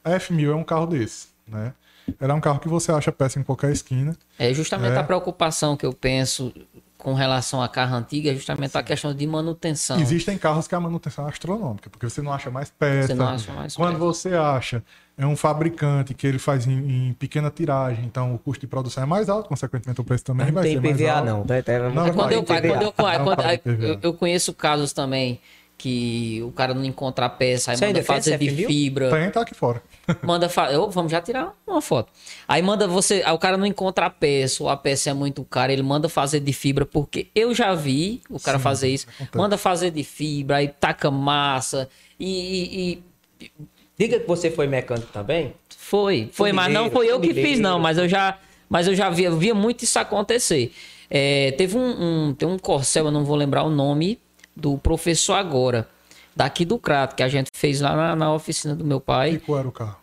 A 0.03 0.12
F1000 0.12 0.51
é 0.51 0.55
um 0.55 0.65
carro 0.65 0.86
desse, 0.86 1.27
né? 1.47 1.74
Ele 2.19 2.32
é 2.32 2.35
um 2.35 2.40
carro 2.40 2.59
que 2.61 2.69
você 2.69 2.90
acha 2.90 3.12
peça 3.12 3.39
em 3.39 3.43
qualquer 3.43 3.70
esquina. 3.70 4.16
É 4.39 4.55
justamente 4.55 4.95
É. 4.95 4.99
a 4.99 5.05
preocupação 5.05 5.77
que 5.77 5.85
eu 5.85 5.93
penso 5.93 6.51
com 6.99 7.15
relação 7.15 7.62
a 7.62 7.69
carro 7.69 7.95
antigo, 7.95 8.29
é 8.29 8.35
justamente 8.35 8.77
a 8.77 8.83
questão 8.83 9.15
de 9.15 9.25
manutenção. 9.27 9.99
Existem 10.01 10.37
carros 10.37 10.66
que 10.66 10.75
a 10.75 10.81
manutenção 10.81 11.25
é 11.27 11.31
astronômica, 11.31 11.89
porque 11.89 12.11
você 12.11 12.20
não 12.20 12.33
acha 12.33 12.51
mais 12.51 12.70
peça. 12.70 13.07
Você 13.09 13.15
não 13.15 13.29
acha 13.29 13.53
mais 13.53 13.77
Quando 13.77 13.93
peça. 13.95 14.05
você 14.05 14.35
acha, 14.35 14.83
é 15.16 15.25
um 15.25 15.37
fabricante 15.37 16.12
que 16.12 16.27
ele 16.27 16.41
faz 16.41 16.66
em, 16.66 17.09
em 17.09 17.12
pequena 17.12 17.51
tiragem, 17.51 18.05
então 18.05 18.35
o 18.35 18.39
custo 18.39 18.61
de 18.62 18.66
produção 18.66 19.05
é 19.05 19.07
mais 19.07 19.29
alto, 19.29 19.49
consequentemente 19.49 20.01
o 20.01 20.05
preço 20.05 20.25
também 20.25 20.47
Não 20.47 20.55
vai 20.55 20.65
tem 20.65 20.73
ser 20.75 20.81
mais 20.83 20.97
PVA, 20.97 21.12
alto. 21.12 21.25
não. 21.27 21.45
Tá, 21.47 21.62
tá, 21.62 21.79
Não, 21.79 21.91
não 22.07 22.12
quando 22.15 22.29
tem 22.31 22.43
PVA. 22.45 23.62
eu- 23.65 23.99
eu 24.03 24.12
conheço 24.15 24.53
casos 24.53 24.93
também 24.93 25.41
que 25.79 26.43
o 26.45 26.51
cara 26.51 26.75
não 26.75 26.85
encontra 26.85 27.27
a 27.27 27.29
peça, 27.31 27.71
aí 27.71 27.77
Você 27.77 27.87
manda 27.87 27.99
ainda 28.01 28.07
tem 28.07 28.17
fazer 28.17 28.37
de 28.37 28.47
CF1000? 28.47 28.67
fibra. 28.67 29.11
Tem, 29.11 29.31
tá 29.31 29.43
aqui 29.43 29.55
fora. 29.55 29.81
Manda 30.25 30.49
fa... 30.49 30.73
eu, 30.73 30.91
vamos 30.91 31.13
já 31.13 31.21
tirar 31.21 31.55
uma 31.65 31.81
foto. 31.81 32.13
Aí 32.49 32.61
manda 32.61 32.89
você, 32.89 33.23
aí 33.25 33.33
o 33.33 33.39
cara 33.39 33.57
não 33.57 33.65
encontra 33.65 34.07
a 34.07 34.11
peça, 34.11 34.61
ou 34.65 34.69
a 34.69 34.77
peça 34.77 35.09
é 35.11 35.15
muito 35.15 35.45
cara, 35.45 35.73
ele 35.73 35.83
manda 35.85 36.09
fazer 36.09 36.41
de 36.41 36.53
fibra, 36.53 36.85
porque 36.85 37.29
eu 37.33 37.55
já 37.55 37.75
vi 37.77 38.21
o 38.29 38.41
cara 38.41 38.59
fazer 38.59 38.89
isso. 38.89 39.07
Manda 39.35 39.57
fazer 39.57 39.93
de 39.93 40.03
fibra, 40.03 40.57
aí 40.57 40.67
taca 40.67 41.11
massa 41.13 41.89
e, 42.19 42.27
e- 42.27 43.03
e 43.45 43.51
Diga 43.97 44.19
que 44.21 44.27
você 44.27 44.51
foi 44.51 44.67
mecânico 44.67 45.09
também. 45.13 45.55
foi, 45.77 46.29
foi, 46.33 46.53
mas 46.53 46.73
não 46.73 46.91
foi 46.91 47.07
eu 47.11 47.21
que 47.21 47.33
fiz 47.33 47.61
não, 47.61 47.79
mas 47.79 47.99
eu 47.99 48.09
já, 48.09 48.37
mas 48.69 48.87
eu 48.89 48.95
já 48.97 49.09
via, 49.11 49.31
via 49.31 49.55
muito 49.55 49.85
isso 49.85 49.99
acontecer. 49.99 50.73
É, 51.11 51.53
teve 51.53 51.77
um, 51.77 52.27
um, 52.29 52.35
tem 52.35 52.49
um 52.49 52.59
corcel, 52.59 53.07
eu 53.07 53.11
não 53.13 53.25
vou 53.25 53.37
lembrar 53.37 53.63
o 53.63 53.71
nome 53.71 54.19
do 54.59 54.77
professor 54.79 55.35
agora, 55.35 55.89
daqui 56.35 56.65
do 56.65 56.79
Crato, 56.79 57.15
que 57.15 57.23
a 57.23 57.29
gente 57.29 57.49
fez 57.53 57.81
lá 57.81 57.95
na, 57.97 58.17
na 58.17 58.35
oficina 58.35 58.75
do 58.75 58.85
meu 58.85 58.99
E 58.99 59.01
pai. 59.01 59.43
qual 59.45 59.59
era 59.59 59.69
o 59.69 59.73
carro? 59.73 59.97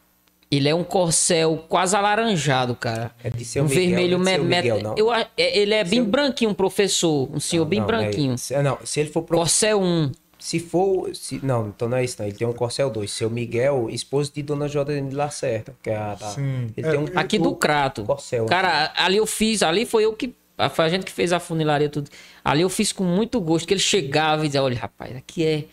Ele 0.51 0.69
é 0.69 0.75
um 0.75 0.83
corcel 0.83 1.65
quase 1.67 1.95
alaranjado, 1.95 2.75
cara. 2.75 3.11
É 3.23 3.29
de 3.29 3.43
seu 3.43 3.63
um 3.63 3.67
Miguel, 3.67 3.83
vermelho 3.87 4.17
não 4.19 4.25
é 4.27 4.31
de 4.31 4.35
seu 4.35 4.43
me- 4.45 4.55
Miguel, 4.55 4.75
me- 4.77 4.83
não. 4.83 4.95
eu 4.97 5.13
é- 5.13 5.27
Ele 5.37 5.73
é 5.73 5.83
bem 5.83 6.03
branquinho, 6.03 6.51
um 6.51 6.53
professor, 6.53 7.29
um 7.33 7.39
senhor 7.39 7.65
bem 7.65 7.79
Não, 7.79 7.87
branquinho. 7.87 8.33
é- 8.33 8.37
se- 8.37 8.61
não, 8.61 8.77
se 8.83 8.99
ele 8.99 9.09
for 9.09 9.23
pro... 9.23 9.37
Corcel 9.37 9.81
1. 9.81 10.11
Se 10.37 10.59
for. 10.59 11.13
Se, 11.15 11.39
não, 11.43 11.69
então 11.69 11.89
não 11.89 11.97
é 11.97 12.03
isso, 12.03 12.17
não. 12.19 12.27
Ele 12.27 12.35
tem 12.37 12.47
um 12.47 12.53
Corcel 12.53 12.89
2. 12.91 13.09
Seu 13.11 13.29
Miguel, 13.31 13.87
esposo 13.89 14.31
de 14.31 14.43
Dona 14.43 14.67
Jordane 14.67 15.09
de 15.09 15.15
Lacerda. 15.15 15.75
Que 15.81 15.89
é 15.89 15.95
a, 15.95 16.15
Sim. 16.17 16.67
Ele 16.77 16.87
É, 16.87 16.91
tem 16.91 16.99
um. 16.99 17.07
Aqui 17.15 17.37
o- 17.37 17.41
do 17.41 17.55
Crato. 17.55 18.03
Corcel. 18.03 18.45
Cara, 18.45 18.93
ali 18.95 19.17
eu 19.17 19.25
fiz, 19.25 19.63
ali 19.63 19.85
foi 19.87 20.05
eu 20.05 20.13
que. 20.13 20.35
Foi 20.71 20.85
a 20.85 20.89
gente 20.89 21.05
que 21.05 21.11
fez 21.11 21.33
a 21.33 21.39
funilaria 21.39 21.89
tudo. 21.89 22.09
Ali 22.43 22.61
eu 22.61 22.69
fiz 22.69 22.91
com 22.91 23.03
muito 23.03 23.39
gosto, 23.41 23.67
que 23.67 23.73
ele 23.73 23.81
chegava 23.81 24.43
e 24.43 24.47
dizia, 24.47 24.63
olha, 24.63 24.77
rapaz, 24.77 25.15
aqui 25.15 25.45
é. 25.45 25.65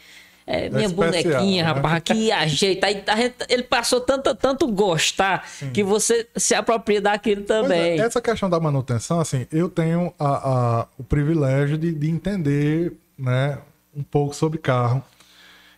É 0.44 0.68
minha 0.68 0.86
especial, 0.86 1.12
bonequinha, 1.12 1.62
né? 1.62 1.68
rapaz, 1.72 1.94
aqui 1.94 2.32
ajeita. 2.32 2.86
Aí 2.88 3.04
a 3.06 3.16
gente- 3.16 3.34
ele 3.48 3.62
passou 3.62 4.00
tanto, 4.00 4.34
tanto 4.34 4.66
gostar 4.66 5.48
que 5.72 5.84
você 5.84 6.26
se 6.36 6.52
apropria 6.52 7.00
daquilo 7.00 7.42
é, 7.42 7.44
também. 7.44 8.00
essa 8.00 8.20
questão 8.20 8.50
da 8.50 8.58
manutenção, 8.58 9.20
assim, 9.20 9.46
eu 9.52 9.68
tenho 9.68 10.12
a- 10.18 10.80
a- 10.80 10.86
o 10.98 11.04
privilégio 11.04 11.78
de, 11.78 11.94
de 11.94 12.10
entender 12.10 12.92
né, 13.16 13.56
um 13.94 14.02
pouco 14.02 14.34
sobre 14.34 14.58
carro. 14.58 15.00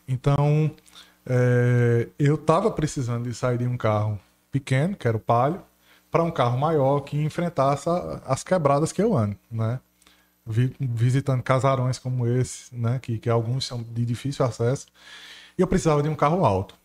Então, 0.08 0.70
é, 1.26 2.08
eu 2.18 2.34
estava 2.36 2.70
precisando 2.70 3.28
de 3.28 3.34
sair 3.34 3.58
de 3.58 3.66
um 3.66 3.76
carro 3.76 4.18
pequeno, 4.50 4.96
que 4.96 5.06
era 5.06 5.16
o 5.16 5.20
Palio, 5.20 5.60
para 6.14 6.22
um 6.22 6.30
carro 6.30 6.56
maior 6.56 7.00
que 7.00 7.16
enfrentasse 7.20 7.88
as 8.24 8.44
quebradas 8.44 8.92
que 8.92 9.02
eu 9.02 9.16
ando, 9.18 9.36
né? 9.50 9.80
Vi- 10.46 10.76
visitando 10.80 11.42
casarões 11.42 11.98
como 11.98 12.26
esse, 12.26 12.74
né? 12.74 13.00
Que, 13.00 13.18
que 13.18 13.28
alguns 13.28 13.66
são 13.66 13.82
de 13.82 14.04
difícil 14.06 14.44
acesso. 14.44 14.86
E 15.58 15.62
eu 15.62 15.66
precisava 15.66 16.02
de 16.02 16.08
um 16.08 16.14
carro 16.16 16.44
alto, 16.46 16.76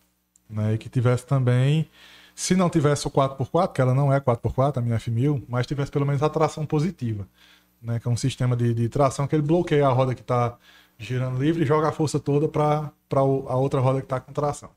né? 0.50 0.74
E 0.74 0.78
que 0.78 0.88
tivesse 0.88 1.26
também, 1.26 1.88
se 2.34 2.56
não 2.56 2.70
tivesse 2.70 3.06
o 3.06 3.10
4x4, 3.10 3.74
que 3.74 3.80
ela 3.82 3.94
não 3.94 4.12
é 4.12 4.20
4x4, 4.20 4.78
a 4.78 4.82
minha 4.82 4.96
F1000, 4.98 5.44
mas 5.48 5.66
tivesse 5.66 5.92
pelo 5.92 6.06
menos 6.06 6.22
a 6.22 6.30
tração 6.30 6.66
positiva, 6.66 7.28
né? 7.82 8.00
Que 8.00 8.08
é 8.08 8.10
um 8.10 8.16
sistema 8.18 8.56
de, 8.56 8.74
de 8.74 8.88
tração 8.88 9.26
que 9.28 9.36
ele 9.36 9.42
bloqueia 9.42 9.86
a 9.88 9.92
roda 9.92 10.14
que 10.14 10.22
está 10.22 10.58
girando 10.98 11.38
livre 11.42 11.64
e 11.64 11.66
joga 11.66 11.88
a 11.88 11.92
força 11.92 12.20
toda 12.20 12.48
para 12.48 12.92
a 13.16 13.56
outra 13.56 13.80
roda 13.80 14.00
que 14.00 14.06
está 14.06 14.20
com 14.20 14.32
tração. 14.32 14.70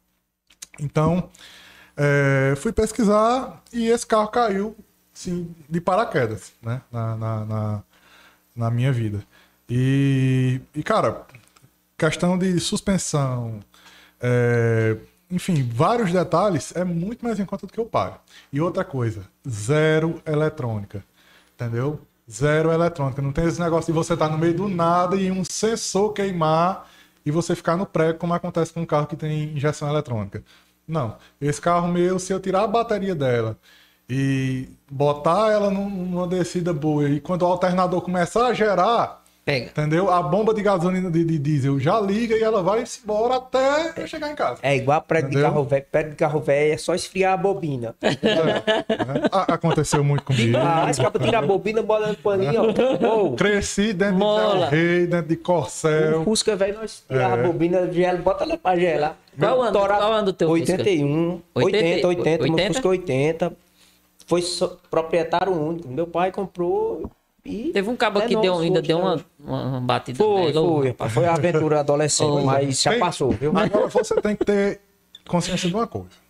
Então, 0.79 1.29
é, 1.95 2.53
fui 2.57 2.71
pesquisar 2.71 3.61
e 3.71 3.87
esse 3.87 4.05
carro 4.05 4.27
caiu 4.27 4.75
assim, 5.13 5.53
de 5.69 5.79
paraquedas 5.79 6.53
né? 6.61 6.81
na, 6.91 7.15
na, 7.15 7.45
na, 7.45 7.83
na 8.55 8.71
minha 8.71 8.91
vida. 8.91 9.23
E, 9.69 10.61
e, 10.75 10.83
cara, 10.83 11.25
questão 11.97 12.37
de 12.37 12.59
suspensão, 12.59 13.59
é, 14.19 14.97
enfim, 15.29 15.67
vários 15.73 16.11
detalhes 16.11 16.75
é 16.75 16.83
muito 16.83 17.23
mais 17.23 17.39
em 17.39 17.45
conta 17.45 17.65
do 17.65 17.73
que 17.73 17.79
eu 17.79 17.85
pago. 17.85 18.19
E 18.51 18.59
outra 18.59 18.83
coisa, 18.83 19.27
zero 19.47 20.21
eletrônica, 20.25 21.03
entendeu? 21.55 21.99
Zero 22.29 22.71
eletrônica. 22.71 23.21
Não 23.21 23.31
tem 23.31 23.45
esse 23.45 23.59
negócio 23.59 23.91
de 23.91 23.97
você 23.97 24.13
estar 24.13 24.29
no 24.29 24.37
meio 24.37 24.53
do 24.53 24.67
nada 24.67 25.15
e 25.15 25.31
um 25.31 25.43
sensor 25.43 26.13
queimar 26.13 26.89
e 27.25 27.31
você 27.31 27.55
ficar 27.55 27.77
no 27.77 27.85
prego, 27.85 28.19
como 28.19 28.33
acontece 28.33 28.73
com 28.73 28.81
um 28.81 28.85
carro 28.85 29.07
que 29.07 29.15
tem 29.15 29.55
injeção 29.55 29.89
eletrônica. 29.89 30.43
Não. 30.87 31.17
Esse 31.39 31.61
carro 31.61 31.87
meu, 31.87 32.19
se 32.19 32.33
eu 32.33 32.39
tirar 32.39 32.63
a 32.63 32.67
bateria 32.67 33.15
dela 33.15 33.57
e 34.09 34.69
botar 34.91 35.51
ela 35.51 35.71
num- 35.71 35.89
numa 35.89 36.27
descida 36.27 36.73
boa 36.73 37.09
e 37.09 37.21
quando 37.21 37.43
o 37.43 37.45
alternador 37.45 38.01
começar 38.01 38.47
a 38.47 38.53
gerar, 38.53 39.22
Pega. 39.45 39.65
entendeu? 39.65 40.09
A 40.09 40.23
bomba 40.23 40.53
de 40.53 40.61
gasolina 40.61 41.11
de, 41.11 41.25
de 41.25 41.37
diesel 41.37 41.77
já 41.79 41.99
liga 41.99 42.33
e 42.35 42.41
ela 42.41 42.63
vai 42.63 42.83
embora 43.03 43.35
até 43.35 43.93
eu 43.97 44.07
chegar 44.07 44.31
em 44.31 44.35
casa. 44.35 44.59
É 44.63 44.75
igual 44.75 45.01
prédio 45.01 45.31
de 45.31 45.41
carro 45.41 45.63
velho. 45.65 45.85
Prédio 45.91 46.11
de 46.11 46.15
carro 46.17 46.39
velho 46.39 46.73
é 46.73 46.77
só 46.77 46.95
esfriar 46.95 47.33
a 47.33 47.37
bobina. 47.37 47.93
Né? 48.01 48.13
A- 49.31 49.53
Aconteceu 49.53 50.01
muito 50.03 50.23
comigo. 50.23 50.55
Ah, 50.57 50.87
esse 50.89 51.01
cara 51.01 51.19
tira 51.19 51.39
a 51.39 51.41
bobina, 51.41 51.81
bota 51.81 52.07
no 52.07 52.15
paninho, 52.15 52.61
ó. 53.03 53.35
Cresci 53.35 53.91
dentro 53.91 54.15
Mola. 54.19 54.53
de 54.53 54.59
Del 54.59 54.69
Rey, 54.69 55.07
dentro 55.07 55.27
de 55.27 55.33
O 55.35 55.39
Corcel. 55.39 56.23
Fusca, 56.23 56.55
velho, 56.55 56.79
nós 56.79 57.03
tirava 57.07 57.35
É. 57.37 57.39
a 57.39 57.47
bobina, 57.47 57.91
gelo, 57.91 58.19
bota 58.19 58.45
lá 58.45 58.57
pra 58.57 58.77
gelar. 58.77 59.17
Qual 59.37 59.61
ano- 59.61 59.71
Torava- 59.73 59.99
qual 60.01 60.13
ano 60.13 60.25
do 60.27 60.33
teu 60.33 60.47
Fusca? 60.47 60.71
81, 60.73 61.41
80, 61.53 62.07
80, 62.07 62.07
80, 62.07 62.43
meu 62.43 62.51
80? 62.53 62.73
Fusca 62.75 62.87
80. 62.87 63.53
Foi 64.25 64.41
só- 64.41 64.77
proprietário 64.89 65.51
único. 65.51 65.87
Meu 65.89 66.07
pai 66.07 66.31
comprou 66.31 67.11
e... 67.45 67.71
Teve 67.73 67.89
um 67.89 67.95
cabo 67.95 68.19
É 68.19 68.27
que 68.27 68.35
deu, 68.35 68.57
ainda 68.57 68.81
deu 68.81 68.99
uma, 68.99 69.25
uma, 69.39 69.81
batida 69.81 70.17
Foi, 70.17 70.53
nela, 70.53 70.95
foi. 70.95 71.09
Foi 71.09 71.25
a 71.25 71.33
aventura 71.33 71.81
adolescente, 71.81 72.43
mas 72.45 72.81
já 72.81 72.97
passou, 72.97 73.31
viu? 73.31 73.51
Agora 73.57 73.87
você 73.87 74.21
tem 74.21 74.35
que 74.35 74.45
ter 74.45 74.81
consciência 75.27 75.67
de 75.67 75.75
uma 75.75 75.85
coisa. 75.85 76.23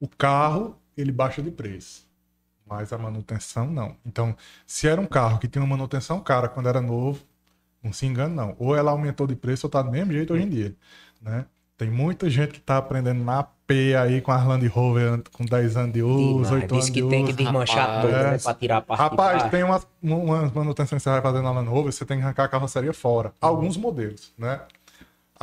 O 0.00 0.08
carro, 0.08 0.76
ele 0.96 1.12
baixa 1.12 1.40
de 1.40 1.50
preço. 1.50 2.08
Mas 2.66 2.92
a 2.92 2.98
manutenção, 2.98 3.66
não. 3.66 3.96
Então, 4.06 4.36
se 4.66 4.88
era 4.88 5.00
um 5.00 5.06
carro 5.06 5.38
que 5.38 5.48
tinha 5.48 5.62
uma 5.62 5.76
manutenção 5.76 6.20
cara 6.20 6.48
quando 6.48 6.68
era 6.68 6.80
novo, 6.80 7.22
não 7.82 7.92
se 7.92 8.06
engane, 8.06 8.34
não. 8.34 8.54
Ou 8.58 8.76
ela 8.76 8.90
aumentou 8.92 9.26
de 9.26 9.34
preço 9.34 9.66
ou 9.66 9.70
tá 9.70 9.82
do 9.82 9.90
mesmo 9.90 10.12
jeito 10.12 10.32
hoje 10.32 10.44
em 10.44 10.48
dia. 10.48 10.74
Né? 11.20 11.44
Tem 11.80 11.88
muita 11.88 12.28
gente 12.28 12.52
que 12.52 12.60
tá 12.60 12.76
aprendendo 12.76 13.24
na 13.24 13.42
P 13.42 13.96
aí 13.96 14.20
com 14.20 14.30
a 14.30 14.44
Land 14.44 14.66
Rover 14.66 15.22
com 15.32 15.46
10 15.46 15.78
anos 15.78 15.94
de 15.94 16.02
uso, 16.02 16.44
Demais, 16.44 16.50
8 16.52 16.74
anos 16.74 16.84
Diz 16.84 16.92
de 16.92 17.02
que 17.02 17.08
tem 17.08 17.24
que 17.24 17.30
uso. 17.30 17.38
desmanchar 17.38 17.86
Rapaz. 17.88 18.02
tudo, 18.02 18.12
né? 18.12 18.34
É. 18.34 18.38
Pra 18.38 18.54
tirar 18.54 18.76
a 18.76 18.80
parte 18.82 18.98
de 19.02 19.08
Rapaz, 19.08 19.50
tem 19.50 19.62
umas, 19.64 19.88
umas 20.02 20.52
manutenções 20.52 21.02
que 21.02 21.04
você 21.04 21.08
vai 21.08 21.22
fazer 21.22 21.40
na 21.40 21.50
Land 21.50 21.70
Rover, 21.70 21.90
você 21.90 22.04
tem 22.04 22.18
que 22.18 22.22
arrancar 22.22 22.44
a 22.44 22.48
carroceria 22.48 22.92
fora. 22.92 23.32
Alguns 23.40 23.78
modelos, 23.78 24.30
né? 24.36 24.60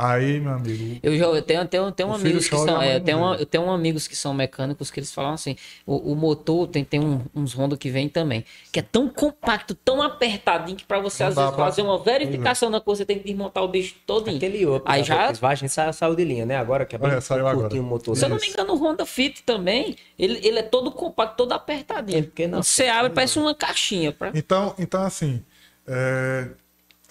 Aí, 0.00 0.38
meu 0.38 0.52
amigo, 0.52 1.00
Eu 1.02 1.18
já 1.18 1.24
eu 1.24 1.42
tenho, 1.42 1.66
tenho, 1.66 1.90
tenho 1.90 2.14
amigos 2.14 2.48
que 2.48 2.56
são. 2.56 2.78
a 2.78 2.84
é, 2.84 2.98
não 3.00 3.04
tenho, 3.04 3.18
uma- 3.18 3.34
eu 3.34 3.44
tenho 3.44 3.68
amigos 3.68 4.06
que 4.06 4.14
são 4.14 4.32
mecânicos 4.32 4.92
que 4.92 5.00
eles 5.00 5.12
falam 5.12 5.32
assim: 5.32 5.56
o, 5.84 6.12
o 6.12 6.14
motor 6.14 6.68
tem, 6.68 6.84
tem 6.84 7.00
um- 7.00 7.20
uns 7.34 7.52
Honda 7.52 7.76
que 7.76 7.90
vem 7.90 8.08
também, 8.08 8.44
que 8.70 8.78
é 8.78 8.82
tão 8.82 9.08
compacto, 9.08 9.74
tão 9.74 10.00
apertadinho 10.00 10.76
que 10.76 10.84
pra 10.84 11.00
você 11.00 11.24
Não 11.24 11.30
às 11.30 11.34
vezes 11.34 11.50
pra- 11.50 11.64
fazer 11.64 11.82
uma 11.82 11.98
verificação 11.98 12.70
na 12.70 12.80
coisa, 12.80 12.98
você 12.98 13.06
tem 13.06 13.18
que 13.18 13.24
desmontar 13.24 13.64
o 13.64 13.66
bicho 13.66 13.96
todinho. 14.06 14.36
Aquele 14.36 14.64
outro. 14.64 14.88
Aí 14.88 15.02
já, 15.02 15.24
Volkswagen 15.26 15.68
saiu, 15.68 15.92
saiu 15.92 16.14
de 16.14 16.24
linha, 16.24 16.46
né? 16.46 16.56
Agora 16.56 16.86
que 16.86 16.94
é 16.94 16.98
bem 16.98 17.20
saiu 17.20 17.48
agora. 17.48 17.74
o 17.74 17.82
motor. 17.82 18.16
se 18.16 18.24
eu 18.24 18.28
não 18.28 18.36
né? 18.36 18.42
me 18.42 18.48
engano, 18.52 18.74
o 18.74 18.76
Honda 18.76 19.04
Fit 19.04 19.42
também, 19.42 19.96
ele, 20.16 20.38
ele 20.46 20.60
é 20.60 20.62
todo 20.62 20.92
compacto, 20.92 21.36
todo 21.38 21.50
apertadinho. 21.50 22.20
É, 22.20 22.22
porque 22.22 22.46
não- 22.46 22.62
Você 22.62 22.86
abre, 22.86 23.10
parece 23.10 23.36
uma 23.40 23.52
caixinha. 23.52 24.12
Pra... 24.12 24.30
Então, 24.32 24.76
então 24.78 25.02
assim, 25.02 25.42
é... 25.88 26.50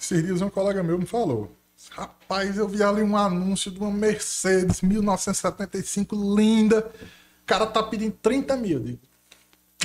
esses 0.00 0.24
dias 0.24 0.40
um 0.40 0.48
colega 0.48 0.82
meu 0.82 0.98
me 0.98 1.04
falou. 1.04 1.52
Rapaz, 1.90 2.56
eu 2.58 2.68
vi 2.68 2.82
ali 2.82 3.02
um 3.02 3.16
anúncio 3.16 3.70
de 3.70 3.78
uma 3.78 3.90
Mercedes 3.90 4.80
1975 4.80 6.14
linda. 6.36 6.80
O 6.80 7.46
cara 7.46 7.66
tá 7.66 7.82
pedindo 7.82 8.12
30 8.22 8.56
mil. 8.56 8.80
Digo, 8.80 8.98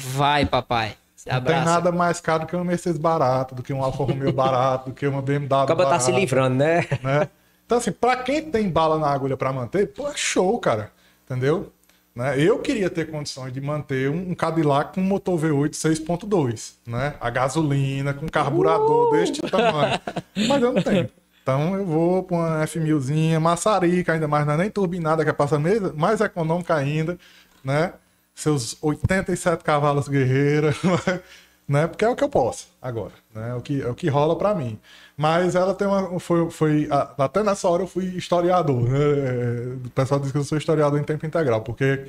Vai, 0.01 0.45
papai. 0.45 0.97
Não 1.25 1.41
tem 1.41 1.63
nada 1.63 1.91
mais 1.91 2.19
caro 2.19 2.45
que 2.45 2.55
uma 2.55 2.65
Mercedes 2.65 2.99
barata, 2.99 3.55
do 3.55 3.63
que 3.63 3.71
um 3.71 3.81
Alfa 3.81 4.03
Romeo 4.03 4.31
barato, 4.33 4.89
do 4.89 4.95
que 4.95 5.07
uma 5.07 5.21
BMW 5.21 5.45
Acaba 5.45 5.83
tá 5.83 5.91
barata, 5.91 5.99
se 6.03 6.11
livrando, 6.11 6.57
né? 6.57 6.85
né? 7.01 7.29
Então, 7.65 7.77
assim, 7.77 7.93
pra 7.93 8.17
quem 8.17 8.41
tem 8.51 8.69
bala 8.69 8.99
na 8.99 9.09
agulha 9.09 9.37
pra 9.37 9.53
manter, 9.53 9.87
pô, 9.87 10.09
é 10.09 10.17
show, 10.17 10.59
cara. 10.59 10.91
Entendeu? 11.25 11.71
Né? 12.13 12.39
Eu 12.39 12.59
queria 12.59 12.89
ter 12.89 13.09
condições 13.09 13.53
de 13.53 13.61
manter 13.61 14.09
um 14.09 14.35
Cadillac 14.35 14.93
com 14.93 15.01
motor 15.01 15.39
V8 15.39 15.71
6.2, 15.71 16.73
né? 16.85 17.15
A 17.19 17.29
gasolina, 17.29 18.13
com 18.13 18.27
carburador 18.27 19.11
deste 19.11 19.41
tamanho. 19.41 19.99
Mas 20.35 20.61
eu 20.61 20.73
não 20.73 20.81
tenho. 20.81 21.09
Então 21.43 21.75
eu 21.75 21.85
vou 21.85 22.23
pra 22.23 22.37
uma 22.37 22.65
F1000zinha, 22.65 23.39
maçarica, 23.39 24.13
ainda 24.13 24.27
mais, 24.27 24.47
não 24.47 24.53
é 24.53 24.57
nem 24.57 24.69
turbinada, 24.71 25.23
que 25.23 25.29
é 25.29 25.33
passa 25.33 25.59
mais, 25.59 25.79
mais 25.93 26.21
econômica 26.21 26.73
ainda, 26.73 27.17
né? 27.63 27.93
seus 28.35 28.77
87 28.81 29.63
cavalos 29.63 30.07
guerreira, 30.07 30.73
né? 31.67 31.87
Porque 31.87 32.03
é 32.03 32.09
o 32.09 32.15
que 32.15 32.23
eu 32.23 32.29
posso 32.29 32.67
agora, 32.81 33.13
né? 33.33 33.51
É 33.51 33.53
o 33.53 33.61
que, 33.61 33.81
é 33.81 33.87
o 33.87 33.95
que 33.95 34.09
rola 34.09 34.37
para 34.37 34.55
mim. 34.55 34.79
Mas 35.15 35.55
ela 35.55 35.73
tem 35.73 35.87
uma. 35.87 36.19
Foi, 36.19 36.49
foi, 36.49 36.89
até 37.17 37.43
nessa 37.43 37.67
hora 37.69 37.83
eu 37.83 37.87
fui 37.87 38.05
historiador, 38.05 38.89
né? 38.89 38.99
É, 38.99 39.75
o 39.85 39.89
pessoal 39.91 40.19
diz 40.19 40.31
que 40.31 40.37
eu 40.37 40.43
sou 40.43 40.57
historiador 40.57 40.99
em 40.99 41.03
tempo 41.03 41.25
integral, 41.25 41.61
porque 41.61 42.07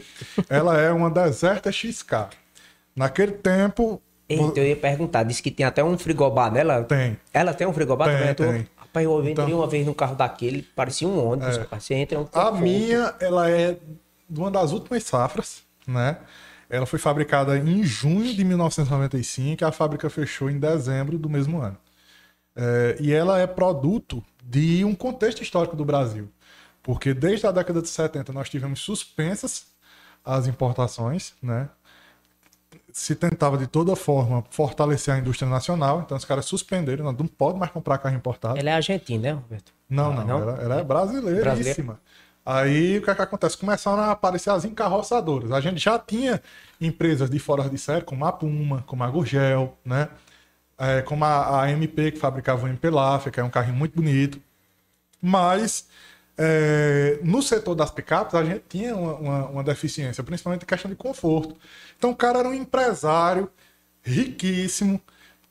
ela 0.49 0.81
é 0.81 0.91
uma 0.91 1.11
Deserta 1.11 1.71
XK. 1.71 2.29
Naquele 2.97 3.33
tempo. 3.33 4.01
Eita, 4.27 4.59
eu 4.59 4.65
ia 4.65 4.77
perguntar, 4.77 5.23
disse 5.23 5.43
que 5.43 5.51
tem 5.51 5.67
até 5.67 5.85
um 5.85 5.99
frigobar 5.99 6.51
nela. 6.51 6.83
Tem. 6.85 7.19
Ela 7.33 7.53
tem 7.53 7.67
um 7.67 7.75
frigobar 7.75 8.09
tem, 8.09 8.35
também? 8.35 8.63
Tem. 8.63 8.69
Rapaz, 8.95 9.07
eu 9.07 9.19
entrei 9.29 9.47
então, 9.47 9.59
uma 9.59 9.67
vez 9.67 9.85
no 9.85 9.95
carro 9.95 10.15
daquele, 10.15 10.63
parecia 10.63 11.09
um 11.09 11.33
ônibus. 11.33 11.59
É. 11.59 11.67
Você 11.79 11.95
entra 11.95 12.21
um 12.21 12.29
A 12.33 12.53
minha, 12.53 13.15
ela 13.19 13.51
é 13.51 13.77
de 14.31 14.41
uma 14.41 14.51
das 14.51 14.71
últimas 14.71 15.03
safras, 15.03 15.63
né? 15.87 16.19
Ela 16.71 16.87
foi 16.87 16.99
fabricada 16.99 17.59
em 17.59 17.83
junho 17.83 18.33
de 18.33 18.45
1995 18.45 19.63
e 19.63 19.65
a 19.65 19.73
fábrica 19.73 20.09
fechou 20.09 20.49
em 20.49 20.59
dezembro 20.59 21.19
do 21.19 21.29
mesmo 21.29 21.61
ano. 21.61 21.77
É, 22.57 22.97
e 23.01 23.13
ela 23.13 23.39
é 23.39 23.47
produto 23.47 24.23
de 24.43 24.85
um 24.85 24.95
contexto 24.95 25.43
histórico 25.43 25.77
do 25.77 25.85
Brasil. 25.85 26.31
Porque 26.83 27.13
desde 27.13 27.47
a 27.47 27.51
década 27.51 27.83
de 27.83 27.89
70 27.89 28.33
nós 28.33 28.49
tivemos 28.49 28.81
suspensas 28.81 29.67
as 30.25 30.47
importações, 30.47 31.35
né? 31.43 31.69
Se 32.95 33.17
tentava 33.17 33.59
de 33.59 33.67
toda 33.67 33.97
forma 33.97 34.45
fortalecer 34.51 35.13
a 35.13 35.19
indústria 35.19 35.51
nacional, 35.51 36.03
então 36.03 36.17
os 36.17 36.25
caras 36.25 36.45
suspenderam, 36.45 37.11
não 37.11 37.27
pode 37.27 37.59
mais 37.59 37.73
comprar 37.73 37.99
carro 37.99 38.15
importado. 38.15 38.57
Ela 38.57 38.71
é 38.71 38.73
argentina, 38.73 39.21
né, 39.21 39.33
Roberto? 39.33 39.73
Não, 39.91 40.15
não, 40.15 40.25
não? 40.25 40.41
Ela, 40.41 40.63
ela, 40.63 40.75
é 40.77 40.85
brasileiríssima. 40.85 41.99
Aí 42.47 42.99
o 42.99 43.03
que, 43.03 43.11
é 43.11 43.15
que 43.17 43.21
acontece? 43.21 43.59
Começaram 43.59 44.01
a 44.01 44.13
aparecer 44.13 44.51
as 44.51 44.65
encarroçadoras. 44.65 45.51
A 45.51 45.61
gente 45.61 45.83
já 45.83 45.99
tinha 45.99 46.41
empresas 46.81 47.29
de 47.29 47.41
fora 47.41 47.69
de 47.69 47.77
série, 47.79 48.05
como 48.05 48.25
a 48.25 48.31
Puma, 48.31 48.85
como 48.87 49.03
a 49.03 49.11
Gurgel, 49.11 49.77
né? 49.85 50.09
É, 50.79 51.03
como 51.03 51.25
a, 51.25 51.63
a, 51.63 51.71
MP, 51.73 52.13
que 52.13 52.19
fabricava 52.21 52.65
o 52.65 52.69
MP 52.69 52.91
Lafia, 52.91 53.33
que 53.33 53.41
é 53.41 53.43
um 53.43 53.51
carrinho 53.51 53.77
muito 53.77 53.97
bonito. 53.97 54.41
Mas 55.21 55.89
é, 56.37 57.19
no 57.23 57.43
setor 57.43 57.75
das 57.75 57.91
picapes, 57.91 58.35
a 58.35 58.45
gente 58.45 58.65
tinha 58.69 58.95
uma, 58.97 59.15
uma, 59.15 59.47
uma, 59.49 59.65
deficiência, 59.65 60.23
principalmente 60.25 60.63
em 60.63 60.67
questão 60.67 60.91
de 60.91 60.97
conforto. 60.97 61.57
Então 61.97 62.11
o 62.11 62.17
cara 62.17 62.41
era 62.41 62.49
um 62.49 62.55
empresário 62.55 63.51
riquíssimo, 64.03 65.01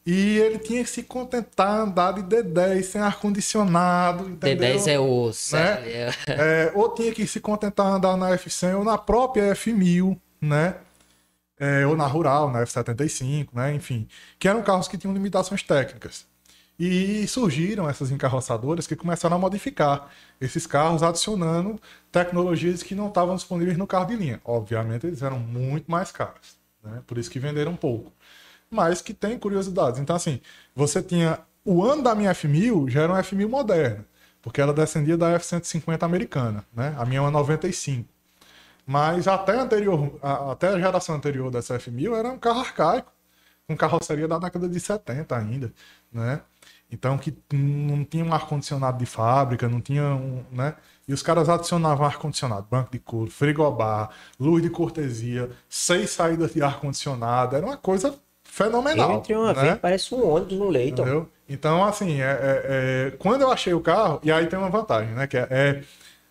e 0.06 0.38
ele 0.38 0.60
tinha 0.60 0.84
que 0.84 0.90
se 0.90 1.04
contentar 1.04 1.80
andar 1.80 2.12
de 2.14 2.22
D10 2.24 2.84
sem 2.84 3.02
ar-condicionado. 3.02 4.26
D10 4.38 4.88
é 4.88 5.00
osso. 5.00 5.56
Né? 5.56 5.90
É. 5.90 6.12
é, 6.28 6.72
ou 6.76 6.94
tinha 6.94 7.14
que 7.14 7.26
se 7.26 7.40
contentar 7.40 7.88
andar 7.88 8.18
na 8.18 8.32
F100 8.32 8.78
ou 8.78 8.84
na 8.84 8.98
própria 8.98 9.54
F1000, 9.54 10.20
né? 10.42 10.76
É, 11.58 11.88
ou 11.88 11.96
na 11.96 12.06
Rural, 12.06 12.52
na 12.52 12.62
F75, 12.64 13.48
né? 13.54 13.74
Enfim, 13.74 14.06
que 14.38 14.48
eram 14.48 14.62
carros 14.62 14.90
que 14.90 14.98
tinham 14.98 15.14
limitações 15.14 15.64
técnicas. 15.64 16.26
E 16.80 17.28
surgiram 17.28 17.88
essas 17.90 18.12
encarroçadoras 18.12 18.88
que 18.88 18.96
começaram 18.96 19.36
a 19.38 19.40
modificar 19.40 20.10
esses 20.42 20.66
carros, 20.66 21.04
adicionando 21.04 21.80
tecnologias 22.12 22.82
que 22.84 22.96
não 22.96 23.08
estavam 23.10 23.36
disponíveis 23.36 23.78
no 23.78 23.88
carro 23.88 24.06
de 24.06 24.16
linha. 24.16 24.42
Obviamente, 24.44 25.06
eles 25.08 25.22
eram 25.22 25.40
muito 25.40 25.90
mais 25.90 26.12
caros, 26.12 26.58
né? 26.84 27.02
Por 27.06 27.18
isso 27.18 27.30
que 27.30 27.40
venderam 27.40 27.76
pouco 27.76 28.12
mas 28.74 29.02
que 29.02 29.14
tem 29.14 29.38
curiosidades. 29.38 30.00
Então, 30.00 30.16
assim, 30.16 30.42
você 30.76 31.02
tinha. 31.02 31.40
O 31.66 31.84
ano 31.84 32.04
da 32.04 32.14
minha 32.16 32.32
F1000 32.34 32.90
já 32.90 33.04
era 33.04 33.14
uma 33.14 33.22
F1000 33.24 33.48
moderna, 33.48 34.06
porque 34.42 34.60
ela 34.60 34.74
descendia 34.74 35.16
da 35.18 35.40
F150 35.40 36.04
americana, 36.04 36.66
né? 36.74 36.94
A 36.98 37.06
minha 37.06 37.20
é 37.20 37.22
uma 37.22 37.32
95. 37.32 38.10
Mas 38.86 39.28
até, 39.28 39.58
anterior, 39.60 40.20
até 40.22 40.70
a 40.70 40.80
geração 40.80 41.16
anterior 41.16 41.50
dessa 41.52 41.78
F1000 41.78 42.16
era 42.18 42.30
um 42.30 42.38
carro 42.38 42.60
arcaico, 42.60 43.14
com 43.68 43.78
carroceria 43.78 44.28
da 44.28 44.38
década 44.40 44.68
de 44.68 44.80
70 44.80 45.38
ainda, 45.38 45.74
né? 46.12 46.42
Então, 46.94 47.18
que 47.18 47.36
não 47.52 48.06
tinha 48.06 48.24
um 48.24 48.32
ar-condicionado 48.32 49.00
de 49.00 49.06
fábrica, 49.08 49.68
não 49.68 49.82
tinha 49.82 50.04
um, 50.04 50.44
né? 50.52 50.76
E 51.08 51.14
os 51.14 51.24
caras 51.24 51.50
adicionavam 51.50 52.06
ar-condicionado, 52.06 52.68
banco 52.70 52.92
de 52.92 53.00
couro, 53.00 53.32
frigobar, 53.32 54.12
luz 54.40 54.62
de 54.62 54.70
cortesia, 54.70 55.50
seis 55.68 56.12
saídas 56.12 56.54
de 56.54 56.62
ar-condicionado, 56.62 57.56
era 57.56 57.66
uma 57.66 57.76
coisa 57.76 58.14
fenomenal. 58.44 59.12
Eu 59.12 59.18
entrei 59.18 59.36
uma 59.36 59.54
né? 59.54 59.62
vez, 59.62 59.78
parece 59.80 60.14
um 60.14 60.24
ônibus 60.24 60.54
no 60.60 60.70
leito. 60.70 61.02
Entendeu? 61.02 61.28
Então, 61.50 61.84
assim, 61.84 62.22
é, 62.22 62.26
é, 62.26 62.64
é, 62.66 63.12
quando 63.18 63.42
eu 63.42 63.52
achei 63.52 63.74
o 63.74 63.82
carro, 63.82 64.20
e 64.22 64.32
aí 64.32 64.46
tem 64.46 64.60
uma 64.60 64.70
vantagem, 64.70 65.16
né? 65.16 65.26
Que 65.26 65.38
é, 65.38 65.48
é 65.50 65.84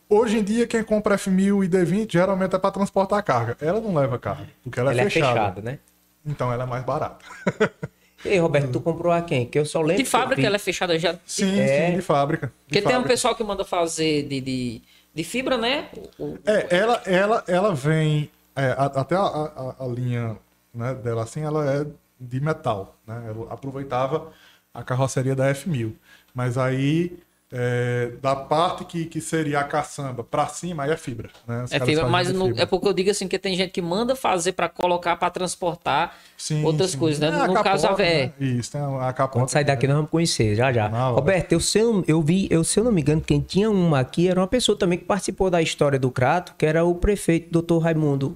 hoje 0.09 0.39
em 0.39 0.44
dia, 0.44 0.64
quem 0.64 0.84
compra 0.84 1.16
F1000 1.16 1.64
e 1.64 1.68
D20 1.68 2.12
geralmente 2.12 2.55
é 2.55 2.59
para 2.59 2.70
transportar 2.70 3.20
carga. 3.24 3.56
Ela 3.60 3.80
não 3.80 3.93
leva 3.93 4.16
carga, 4.16 4.48
porque 4.62 4.78
ela, 4.78 4.93
é 4.93 4.94
ela 4.94 5.02
é 5.02 5.10
fechada. 5.10 5.26
é 5.26 5.32
fechada, 5.32 5.60
né? 5.60 5.78
Então 6.24 6.52
ela 6.52 6.62
é 6.62 6.66
mais 6.66 6.84
barata. 6.84 7.24
E 8.24 8.28
aí, 8.31 8.39
Roberto, 8.39 8.73
tu 8.73 8.81
comprou 8.81 9.12
a 9.12 9.20
quem? 9.23 9.47
Que 9.47 9.59
eu 9.59 9.66
só 9.66 9.81
lembro. 9.81 10.03
De 10.03 10.09
fábrica 10.09 10.43
ela 10.47 10.57
é 10.57 10.59
fechada 10.59 10.99
já? 10.99 11.19
Sim, 11.27 11.59
é... 11.59 11.90
sim, 11.90 11.97
de 11.97 12.03
fábrica. 12.03 12.47
De 12.47 12.53
porque 12.53 12.81
fábrica. 12.81 12.90
tem 12.90 13.05
um 13.05 13.09
pessoal 13.09 13.35
que 13.35 13.43
manda 13.44 13.65
fazer 13.65 14.23
de, 14.24 14.40
de, 14.40 14.82
de 15.15 15.24
fibra, 15.24 15.57
né? 15.57 15.89
O... 16.19 16.39
É, 16.47 16.77
ela, 16.77 17.03
ela, 17.07 17.44
ela 17.47 17.74
vem. 17.74 18.31
É, 18.55 18.74
até 18.77 19.16
a, 19.16 19.20
a, 19.20 19.85
a 19.85 19.86
linha 19.86 20.36
né, 20.74 20.94
dela 20.94 21.23
assim, 21.23 21.43
ela 21.43 21.70
é 21.73 21.86
de 22.20 22.40
metal. 22.40 22.97
Né? 23.07 23.24
Eu 23.28 23.49
aproveitava 23.51 24.31
a 24.73 24.82
carroceria 24.82 25.35
da 25.35 25.53
F1000. 25.53 25.93
Mas 26.35 26.57
aí, 26.57 27.19
é, 27.55 28.12
da 28.23 28.35
parte 28.35 28.83
que, 28.87 29.05
que 29.05 29.20
seria 29.20 29.61
a 29.61 29.65
caçamba 29.65 30.24
para 30.24 30.47
cima, 30.47 30.85
aí 30.85 30.91
é 30.91 30.97
fibra. 30.97 31.29
Né? 31.47 31.66
é 31.70 31.79
fibra, 31.85 32.09
mas 32.09 32.33
no, 32.33 32.47
fibra. 32.47 32.62
é 32.62 32.66
porque 32.66 32.89
eu 32.89 32.95
digo 32.95 33.11
assim 33.11 33.29
que 33.29 33.39
tem 33.39 33.55
gente 33.55 33.70
que 33.70 33.83
manda 33.83 34.16
fazer 34.16 34.53
para 34.53 34.70
colocar, 34.70 35.16
para 35.16 35.29
transportar 35.29 36.16
sim, 36.37 36.65
outras 36.65 36.93
sim. 36.93 36.99
coisas. 36.99 37.20
Né? 37.20 37.29
É, 37.29 37.31
no 37.33 37.39
capota, 37.55 37.62
caso, 37.62 37.87
a 37.89 37.93
vé. 37.93 38.33
Né? 38.41 38.47
Isso, 38.47 38.73
tem 38.73 38.81
a 38.81 39.12
capota. 39.12 39.41
Quando 39.41 39.51
sair 39.51 39.65
daqui, 39.65 39.87
nós 39.87 39.97
vamos 39.97 40.11
conhecer, 40.11 40.55
já 40.55 40.73
já. 40.73 40.89
Roberto, 41.11 41.53
eu, 41.53 41.61
se 41.61 41.79
eu, 41.79 42.03
eu 42.09 42.23
vi, 42.23 42.49
eu, 42.51 42.65
se 42.65 42.81
eu 42.81 42.85
não 42.85 42.93
me 42.93 43.03
engano, 43.03 43.20
quem 43.20 43.41
tinha 43.41 43.70
uma 43.70 44.01
aqui 44.01 44.29
era 44.29 44.41
uma 44.41 44.49
pessoa 44.49 44.77
também 44.79 44.99
que 44.99 45.05
participou 45.05 45.51
da 45.51 45.61
história 45.61 45.99
do 45.99 46.11
Crato, 46.11 46.55
que 46.57 46.65
era 46.65 46.83
o 46.85 46.95
prefeito, 46.95 47.51
doutor 47.51 47.81
Raimundo 47.81 48.35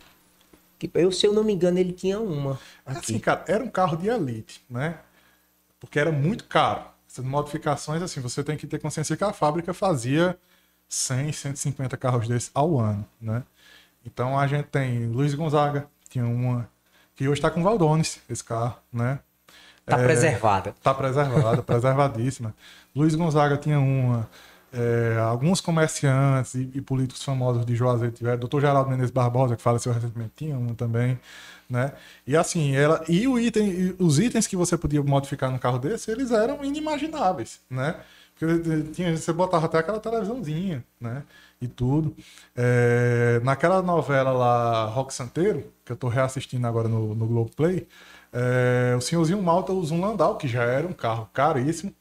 que 0.79 0.91
eu, 0.95 1.11
se 1.11 1.27
eu 1.27 1.33
não 1.33 1.43
me 1.43 1.55
engano, 1.55 1.79
ele 1.79 1.93
tinha 1.93 2.21
uma. 2.21 2.61
Aqui. 2.85 2.99
Assim, 2.99 3.19
cara, 3.19 3.45
era 3.49 3.65
um 3.65 3.69
carro 3.69 3.97
de 3.97 4.09
elite, 4.09 4.63
né? 4.69 4.99
Porque 5.81 5.99
era 5.99 6.13
muito 6.13 6.45
caro. 6.45 6.85
Modificações, 7.23 8.03
assim, 8.03 8.21
você 8.21 8.43
tem 8.43 8.57
que 8.57 8.67
ter 8.67 8.79
consciência 8.79 9.17
que 9.17 9.25
a 9.25 9.33
fábrica 9.33 9.73
fazia 9.75 10.39
100, 10.89 11.33
150 11.33 11.97
carros 11.97 12.29
desses 12.29 12.51
ao 12.55 12.79
ano, 12.79 13.07
né? 13.21 13.43
Então 14.05 14.39
a 14.39 14.47
gente 14.47 14.67
tem 14.67 15.07
Luiz 15.07 15.35
Gonzaga, 15.35 15.89
tinha 16.09 16.25
uma, 16.25 16.69
que 17.15 17.25
hoje 17.25 17.39
está 17.39 17.51
com 17.51 17.63
Valdones, 17.63 18.21
esse 18.29 18.45
carro, 18.45 18.77
né? 18.93 19.19
Tá 19.87 19.99
é, 19.99 20.05
preservada. 20.05 20.75
Tá 20.83 20.93
preservada, 20.93 21.63
preservadíssima. 21.63 22.55
Luiz 22.95 23.15
Gonzaga 23.15 23.57
tinha 23.57 23.79
uma. 23.79 24.29
É, 24.73 25.19
alguns 25.21 25.61
comerciantes 25.61 26.55
e, 26.55 26.71
e, 26.75 26.81
políticos 26.81 27.23
famosos 27.23 27.65
de 27.65 27.75
Juazeiro 27.75 28.13
tiveram, 28.13 28.39
doutor 28.39 28.61
Geraldo 28.61 28.91
Menezes 28.91 29.13
Barbosa, 29.13 29.57
que 29.57 29.63
faleceu 29.63 29.93
recentemente, 29.93 30.33
tinha 30.37 30.59
um 30.59 30.75
também, 30.75 31.19
né? 31.69 31.93
E 32.27 32.37
assim, 32.37 32.75
ela, 32.75 33.05
e 33.09 33.27
o 33.27 33.39
item, 33.39 33.95
os 33.99 34.19
itens 34.19 34.47
que 34.47 34.57
você 34.57 34.77
podia 34.77 35.03
modificar 35.03 35.51
no 35.51 35.59
carro 35.59 35.79
desse, 35.79 36.11
eles 36.11 36.31
eram 36.31 36.65
inimagináveis, 36.65 37.61
né? 37.71 37.97
Porque 38.39 38.93
tinha, 38.93 39.17
você 39.17 39.33
botava 39.33 39.67
até 39.67 39.79
aquela 39.79 39.99
televisãozinha, 39.99 40.85
né? 41.01 41.23
E 41.61 41.67
tudo. 41.67 42.15
É, 42.55 43.41
naquela 43.43 43.81
novela 43.81 44.31
lá, 44.33 44.85
Rock 44.87 45.15
Santeiro, 45.15 45.73
que 45.85 45.93
eu 45.93 45.95
estou 45.95 46.11
reassistindo 46.11 46.67
agora 46.67 46.87
no, 46.87 47.15
no 47.15 47.27
Globoplay, 47.27 47.89
é, 48.33 48.95
o 48.97 49.01
senhorzinho 49.01 49.43
Malta 49.43 49.73
usa 49.73 49.95
um 49.95 50.01
Landau, 50.01 50.37
que 50.37 50.47
já 50.47 50.65
era 50.65 50.87
um 50.87 50.93
carro 50.93 51.31
caríssimo, 51.33 51.95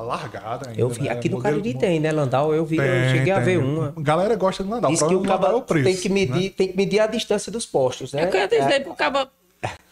largada 0.00 0.68
ainda. 0.68 0.80
Eu 0.80 0.88
vi, 0.88 1.02
né? 1.02 1.10
aqui 1.10 1.28
no 1.28 1.38
Cariri 1.40 1.74
tem, 1.74 2.00
né, 2.00 2.10
Landau? 2.10 2.54
Eu 2.54 2.64
vi, 2.64 2.76
tem, 2.76 2.86
eu 2.86 3.08
cheguei 3.08 3.24
tem. 3.24 3.32
a 3.32 3.40
ver 3.40 3.58
uma. 3.58 3.92
Galera 3.98 4.34
gosta 4.36 4.64
do 4.64 4.70
Landau. 4.70 4.90
Diz 4.90 5.02
que 5.02 5.14
o 5.14 5.22
cabo 5.22 5.46
é 5.46 5.54
o 5.54 5.62
preço, 5.62 5.84
tem 5.84 5.96
que 5.96 6.08
medir, 6.08 6.44
né? 6.44 6.54
tem 6.56 6.68
que 6.68 6.76
medir 6.76 7.00
a 7.00 7.06
distância 7.06 7.52
dos 7.52 7.66
postos, 7.66 8.12
né? 8.12 8.24
Eu 8.24 8.30
quero 8.30 8.48
dizer 8.48 8.72
é. 8.72 8.80
pro 8.80 8.94
cabo 8.94 9.28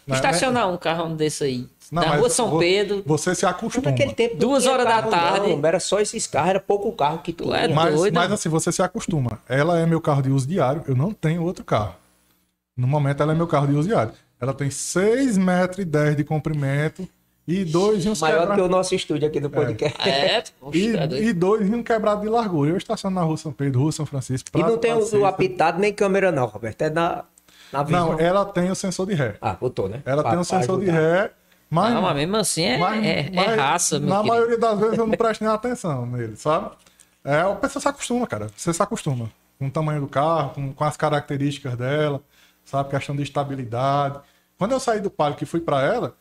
estacionar 0.07 0.69
um 0.69 0.77
carro 0.77 1.13
desse 1.15 1.43
aí. 1.43 1.67
Não, 1.91 2.01
na 2.01 2.15
rua 2.15 2.29
São 2.29 2.57
Pedro. 2.57 3.03
Você 3.05 3.35
se 3.35 3.45
acostuma. 3.45 3.91
Naquele 3.91 4.13
tempo, 4.13 4.37
duas 4.37 4.65
horas 4.65 4.85
da 4.85 5.03
tarde. 5.03 5.53
Não, 5.53 5.67
era 5.67 5.79
só 5.79 5.99
esses 5.99 6.25
carros, 6.25 6.49
era 6.51 6.59
pouco 6.59 6.89
carro 6.93 7.19
que 7.19 7.33
tu 7.33 7.53
é 7.53 7.67
mas, 7.67 7.93
doido. 7.93 8.13
Mas 8.13 8.31
assim, 8.31 8.47
você 8.47 8.71
se 8.71 8.81
acostuma. 8.81 9.39
Ela 9.47 9.77
é 9.77 9.85
meu 9.85 9.99
carro 9.99 10.21
de 10.21 10.29
uso 10.29 10.47
diário, 10.47 10.83
eu 10.87 10.95
não 10.95 11.11
tenho 11.11 11.43
outro 11.43 11.65
carro. 11.65 11.95
No 12.77 12.87
momento, 12.87 13.21
ela 13.21 13.33
é 13.33 13.35
meu 13.35 13.47
carro 13.47 13.67
de 13.67 13.73
uso 13.73 13.89
diário. 13.89 14.13
Ela 14.39 14.53
tem 14.53 14.69
6,10 14.69 15.37
metros 15.37 15.79
e 15.79 15.85
dez 15.85 16.15
de 16.15 16.23
comprimento 16.23 17.07
e 17.51 17.65
dois 17.65 18.05
rios 18.05 18.21
Maior 18.21 18.55
que 18.55 18.61
o 18.61 18.67
nosso 18.67 18.95
estúdio 18.95 19.27
aqui 19.27 19.39
do 19.39 19.47
é. 19.47 19.49
podcast. 19.49 20.09
É, 20.09 20.37
é 20.37 20.43
e, 20.73 21.27
e 21.27 21.33
dois 21.33 21.67
rios 21.67 21.83
quebrados 21.83 22.23
de 22.23 22.29
largura. 22.29 22.71
Eu 22.71 22.77
estaciono 22.77 23.15
na 23.15 23.21
rua 23.23 23.37
São 23.37 23.51
Pedro, 23.51 23.81
rua 23.81 23.91
São 23.91 24.05
Francisco. 24.05 24.49
e 24.55 24.61
não 24.61 24.77
tem 24.77 24.93
o, 24.93 25.17
o 25.17 25.25
apitado 25.25 25.79
nem 25.79 25.93
câmera 25.93 26.31
não, 26.31 26.45
Roberto. 26.45 26.81
É 26.81 26.89
na, 26.89 27.25
na 27.71 27.83
visão. 27.83 28.13
Não, 28.13 28.19
ela 28.19 28.45
tem 28.45 28.71
o 28.71 28.75
sensor 28.75 29.05
de 29.05 29.13
ré. 29.13 29.35
Ah, 29.41 29.53
botou, 29.53 29.89
né? 29.89 30.01
Ela 30.05 30.21
pra, 30.21 30.31
tem 30.31 30.39
o 30.39 30.43
sensor 30.43 30.79
de 30.79 30.89
ré. 30.89 31.31
Mas, 31.69 31.93
não, 31.93 32.01
mas 32.01 32.15
mesmo 32.15 32.35
assim 32.35 32.63
é, 32.63 32.77
mas, 32.77 33.05
é, 33.05 33.31
é 33.33 33.55
raça, 33.55 33.97
meu 33.97 34.09
Na 34.09 34.15
querido. 34.17 34.33
maioria 34.33 34.57
das 34.57 34.79
vezes 34.79 34.97
eu 34.97 35.07
não 35.07 35.17
presto 35.17 35.41
nem 35.41 35.53
atenção 35.53 36.05
nele, 36.05 36.35
sabe? 36.35 36.71
É, 37.23 37.39
a 37.39 37.55
pessoa 37.55 37.81
se 37.81 37.87
acostuma, 37.87 38.27
cara. 38.27 38.49
Você 38.57 38.73
se 38.73 38.83
acostuma 38.83 39.31
com 39.57 39.67
o 39.67 39.71
tamanho 39.71 40.01
do 40.01 40.07
carro, 40.07 40.49
com, 40.49 40.73
com 40.73 40.83
as 40.83 40.97
características 40.97 41.77
dela, 41.77 42.21
sabe? 42.65 42.89
Questão 42.89 43.15
de 43.15 43.23
estabilidade. 43.23 44.19
Quando 44.57 44.73
eu 44.73 44.79
saí 44.79 44.99
do 44.99 45.09
palco 45.09 45.41
e 45.43 45.45
fui 45.45 45.61
para 45.61 45.81
ela, 45.81 46.15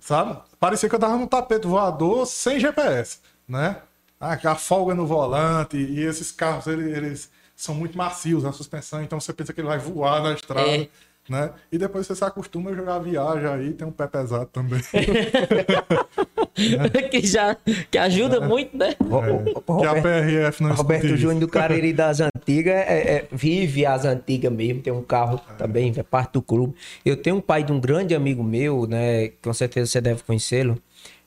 sabe? 0.00 0.38
Parecia 0.58 0.88
que 0.88 0.94
eu 0.94 0.98
tava 0.98 1.16
num 1.16 1.26
tapete 1.26 1.66
voador 1.66 2.26
sem 2.26 2.58
GPS, 2.58 3.18
né? 3.48 3.82
A 4.20 4.54
folga 4.54 4.94
no 4.94 5.06
volante 5.06 5.76
e 5.76 6.00
esses 6.00 6.32
carros, 6.32 6.66
eles, 6.66 7.30
são 7.54 7.74
muito 7.74 7.96
macios 7.96 8.42
na 8.42 8.52
suspensão, 8.52 9.02
então 9.02 9.20
você 9.20 9.32
pensa 9.32 9.52
que 9.52 9.60
ele 9.60 9.68
vai 9.68 9.78
voar 9.78 10.22
na 10.22 10.32
estrada. 10.32 10.68
É. 10.68 10.88
Né? 11.28 11.50
E 11.72 11.78
depois 11.78 12.06
você 12.06 12.14
se 12.14 12.22
acostuma 12.22 12.70
a 12.70 12.74
jogar 12.74 12.98
viagem 12.98 13.48
aí, 13.48 13.72
tem 13.72 13.88
um 13.88 13.90
pé 13.90 14.06
pesado 14.06 14.44
também. 14.52 14.78
que 17.10 17.26
já 17.26 17.56
que 17.90 17.96
ajuda 17.96 18.36
é. 18.36 18.40
muito, 18.40 18.76
né? 18.76 18.90
É. 18.90 18.94
que 19.80 19.86
a 19.86 20.02
PRF 20.02 20.62
não 20.62 20.74
Roberto 20.74 21.16
Júnior 21.16 21.40
do 21.40 21.48
Cariri 21.48 21.94
das 21.94 22.20
Antigas 22.20 22.74
é, 22.74 23.16
é, 23.16 23.26
vive 23.32 23.86
as 23.86 24.04
antigas 24.04 24.52
mesmo, 24.52 24.82
tem 24.82 24.92
um 24.92 25.02
carro 25.02 25.40
é. 25.50 25.54
também, 25.54 25.94
é 25.96 26.02
parte 26.02 26.34
do 26.34 26.42
clube. 26.42 26.74
Eu 27.04 27.16
tenho 27.16 27.36
um 27.36 27.40
pai 27.40 27.64
de 27.64 27.72
um 27.72 27.80
grande 27.80 28.14
amigo 28.14 28.44
meu, 28.44 28.86
né? 28.86 29.28
Com 29.42 29.54
certeza 29.54 29.90
você 29.90 30.02
deve 30.02 30.22
conhecê-lo, 30.22 30.78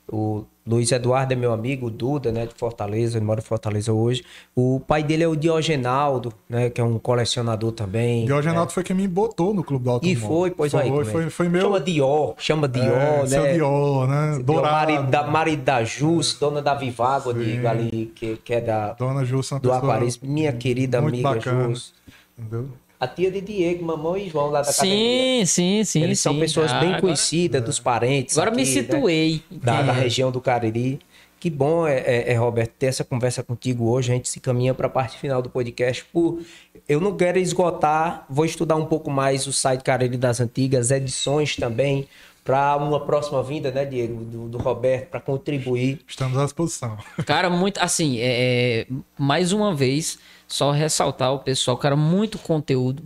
o 0.10 0.46
Luiz 0.66 0.92
Eduardo 0.92 1.32
é 1.32 1.36
meu 1.36 1.54
amigo, 1.54 1.90
Duda, 1.90 2.32
né, 2.32 2.46
de 2.46 2.54
Fortaleza, 2.54 3.18
ele 3.18 3.26
mora 3.26 3.40
em 3.40 3.44
Fortaleza 3.44 3.94
hoje. 3.94 4.24
O 4.56 4.82
pai 4.86 5.02
dele 5.02 5.24
é 5.24 5.28
o 5.28 5.36
Diogenaldo, 5.36 6.34
né, 6.50 6.70
que 6.70 6.82
é 6.82 6.84
um 6.84 7.00
colecionador 7.00 7.72
também. 7.72 8.26
Diogenaldo 8.26 8.72
é. 8.72 8.74
foi 8.74 8.84
quem 8.84 8.96
me 8.96 9.08
botou 9.08 9.54
no 9.54 9.64
Clube 9.64 9.86
do 9.86 9.92
Automóvel. 9.92 10.12
E 10.12 10.28
foi, 10.28 10.52
pois 10.52 10.72
foi, 10.72 10.82
aí. 10.82 10.90
Foi, 10.90 11.06
foi, 11.06 11.30
foi 11.30 11.50
meu... 11.50 11.62
Chama 11.62 11.80
Dior, 11.80 12.36
chama 12.38 12.68
Dior, 12.68 12.88
é, 12.88 13.22
né? 13.22 13.28
Seu 13.28 13.54
Dior, 13.54 14.08
né? 14.08 14.40
Dourado. 14.44 14.74
Marido 14.74 15.12
da, 15.12 15.28
marido 15.28 15.64
da 15.64 15.84
Jus, 15.84 16.36
é. 16.36 16.40
dona 16.40 16.62
da 16.62 16.74
Vivago, 16.74 17.34
digo, 17.34 17.68
ali, 17.68 18.12
que, 18.14 18.38
que 18.38 18.54
é 18.54 18.62
da... 18.62 18.94
Dona 18.94 19.24
Jus, 19.24 19.50
Do 19.62 19.72
Aquarismo, 19.72 20.28
minha 20.30 20.52
querida 20.52 21.00
amiga 21.00 21.34
bacana, 21.34 21.70
Jus. 21.70 21.94
Entendeu? 22.38 22.70
A 23.00 23.08
tia 23.08 23.30
de 23.30 23.42
Diego, 23.42 23.86
mamãe 23.86 24.26
e 24.26 24.30
João 24.30 24.50
lá 24.50 24.62
da 24.62 24.72
sim, 24.72 24.88
academia. 24.88 25.46
Sim, 25.46 25.84
sim, 25.84 26.04
Eles 26.04 26.20
sim. 26.20 26.24
são 26.24 26.40
pessoas 26.40 26.72
ah, 26.72 26.80
bem 26.80 26.90
agora, 26.90 27.02
conhecidas, 27.02 27.64
dos 27.64 27.80
parentes. 27.80 28.38
Agora 28.38 28.52
aqui, 28.52 28.62
me 28.62 28.66
né? 28.66 28.72
situei. 28.72 29.44
Né? 29.52 29.60
Da, 29.62 29.82
da, 29.84 29.92
região 29.92 30.32
do 30.32 30.42
Cariri. 30.42 31.00
Que 31.40 31.52
bom, 31.52 31.86
é, 31.86 32.00
é, 32.00 32.34
é, 32.34 32.36
Roberto, 32.36 32.72
ter 32.80 32.88
essa 32.88 33.04
conversa 33.04 33.44
contigo 33.44 33.88
hoje. 33.90 34.12
A 34.12 34.16
gente 34.16 34.28
se 34.28 34.40
caminha 34.40 34.74
para 34.74 34.88
a 34.88 34.90
parte 34.90 35.20
final 35.20 35.42
do 35.42 35.50
podcast. 35.50 36.04
Por, 36.12 36.42
eu 36.90 37.00
não 37.00 37.16
quero 37.16 37.38
esgotar, 37.38 38.26
vou 38.28 38.44
estudar 38.44 38.76
um 38.76 38.86
pouco 38.86 39.12
mais 39.12 39.46
o 39.46 39.54
site 39.54 39.84
Cariri 39.84 40.18
das 40.18 40.40
Antigas, 40.40 40.90
edições 40.90 41.56
também, 41.56 42.08
para 42.44 42.78
uma 42.78 43.06
próxima 43.06 43.44
vinda, 43.44 43.70
né, 43.70 43.84
Diego, 43.84 44.24
do, 44.24 44.48
do 44.48 44.58
Roberto, 44.58 45.10
para 45.10 45.20
contribuir. 45.20 46.00
Estamos 46.08 46.38
à 46.38 46.46
disposição. 46.46 46.98
Cara, 47.26 47.50
muito, 47.50 47.78
assim, 47.80 48.20
é, 48.20 48.86
é, 48.88 48.88
mais 49.18 49.52
uma 49.52 49.76
vez, 49.76 50.18
só 50.48 50.72
ressaltar 50.72 51.34
o 51.34 51.40
pessoal, 51.40 51.78
cara, 51.78 51.96
muito 51.96 52.40
conteúdo, 52.40 53.04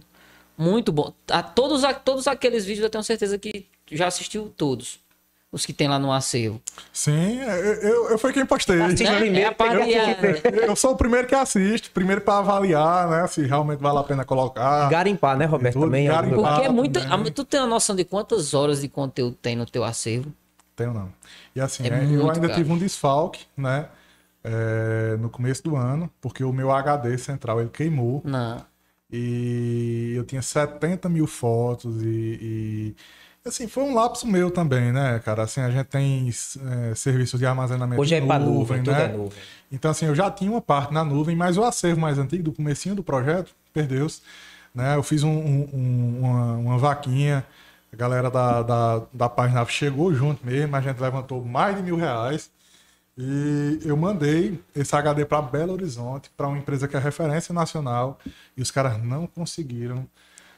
muito 0.57 0.91
bom. 0.91 1.13
A 1.29 1.41
todos, 1.41 1.83
a, 1.83 1.93
todos 1.93 2.27
aqueles 2.27 2.65
vídeos 2.65 2.83
eu 2.83 2.89
tenho 2.89 3.03
certeza 3.03 3.37
que 3.37 3.65
já 3.91 4.07
assistiu 4.07 4.53
todos 4.55 4.99
os 5.51 5.65
que 5.65 5.73
tem 5.73 5.87
lá 5.87 5.99
no 5.99 6.13
acervo. 6.13 6.61
Sim, 6.93 7.41
eu, 7.41 8.11
eu 8.11 8.17
fui 8.17 8.31
quem 8.31 8.45
postei. 8.45 8.77
Né? 8.77 8.95
Primeiro, 8.95 9.55
eu, 10.43 10.51
eu, 10.67 10.75
sou 10.75 10.91
o 10.91 10.95
primeiro 10.95 11.27
que 11.27 11.35
assiste, 11.35 11.89
primeiro 11.89 12.21
para 12.21 12.37
avaliar, 12.37 13.09
né? 13.09 13.27
Se 13.27 13.45
realmente 13.45 13.79
vale 13.79 13.99
a 13.99 14.03
pena 14.03 14.23
colocar. 14.23 14.89
Garimpar, 14.89 15.37
né, 15.37 15.45
Roberto? 15.45 15.73
Tudo, 15.73 15.85
também. 15.85 16.07
É 16.07 16.11
garimpar, 16.11 16.53
Porque 16.53 16.67
é 16.67 16.69
muita. 16.69 17.01
Também. 17.01 17.31
Tu 17.33 17.43
tem 17.43 17.59
uma 17.59 17.67
noção 17.67 17.95
de 17.95 18.05
quantas 18.05 18.53
horas 18.53 18.81
de 18.81 18.87
conteúdo 18.87 19.35
tem 19.41 19.55
no 19.55 19.65
teu 19.65 19.83
acervo? 19.83 20.31
Tenho 20.75 20.93
não. 20.93 21.11
E 21.53 21.59
assim, 21.59 21.83
é 21.83 21.87
é, 21.87 22.05
eu 22.05 22.29
ainda 22.29 22.47
caro. 22.47 22.53
tive 22.53 22.71
um 22.71 22.77
desfalque, 22.77 23.45
né? 23.57 23.87
É, 24.43 25.17
no 25.17 25.29
começo 25.29 25.63
do 25.63 25.75
ano, 25.75 26.09
porque 26.19 26.43
o 26.43 26.51
meu 26.51 26.71
HD 26.71 27.17
central 27.17 27.59
ele 27.61 27.69
queimou. 27.69 28.21
Não. 28.25 28.65
E 29.11 30.13
eu 30.15 30.23
tinha 30.23 30.41
70 30.41 31.07
mil 31.09 31.27
fotos 31.27 32.01
e, 32.01 32.39
e 32.41 32.95
Assim, 33.43 33.67
foi 33.67 33.83
um 33.83 33.95
lapso 33.95 34.27
meu 34.27 34.51
também, 34.51 34.91
né, 34.91 35.19
cara? 35.25 35.41
Assim, 35.43 35.61
a 35.61 35.69
gente 35.71 35.87
tem 35.87 36.29
é, 36.29 36.93
serviços 36.93 37.39
de 37.39 37.45
armazenamento 37.45 37.99
Hoje 37.99 38.13
é 38.13 38.21
para 38.21 38.37
nuvem, 38.37 38.83
né? 38.83 39.05
é 39.05 39.07
nuvem. 39.07 39.39
Então, 39.71 39.89
assim, 39.89 40.05
eu 40.05 40.13
já 40.13 40.29
tinha 40.29 40.51
uma 40.51 40.61
parte 40.61 40.93
na 40.93 41.03
nuvem, 41.03 41.35
mas 41.35 41.57
o 41.57 41.63
acervo 41.63 41.99
mais 41.99 42.19
antigo, 42.19 42.43
do 42.43 42.51
comecinho 42.51 42.93
do 42.93 43.01
projeto, 43.01 43.51
perdeu-se. 43.73 44.21
Né? 44.75 44.95
Eu 44.95 45.01
fiz 45.01 45.23
um, 45.23 45.31
um, 45.31 46.19
uma, 46.19 46.53
uma, 46.57 46.77
vaquinha, 46.77 47.43
a 47.91 47.95
galera 47.95 48.29
da, 48.29 48.61
da, 48.61 49.01
da 49.11 49.27
página 49.27 49.65
chegou 49.65 50.13
junto 50.13 50.45
mesmo, 50.45 50.75
a 50.75 50.81
gente 50.81 51.01
levantou 51.01 51.43
mais 51.43 51.75
de 51.75 51.81
mil 51.81 51.95
reais. 51.95 52.51
E 53.17 53.79
eu 53.83 53.95
mandei 53.97 54.59
esse 54.75 54.95
HD 54.95 55.25
para 55.25 55.41
Belo 55.41 55.73
Horizonte, 55.73 56.29
para 56.35 56.47
uma 56.47 56.57
empresa 56.57 56.87
que 56.87 56.95
é 56.95 56.99
referência 56.99 57.53
nacional, 57.53 58.17
e 58.55 58.61
os 58.61 58.71
caras 58.71 59.01
não 59.03 59.27
conseguiram 59.27 60.07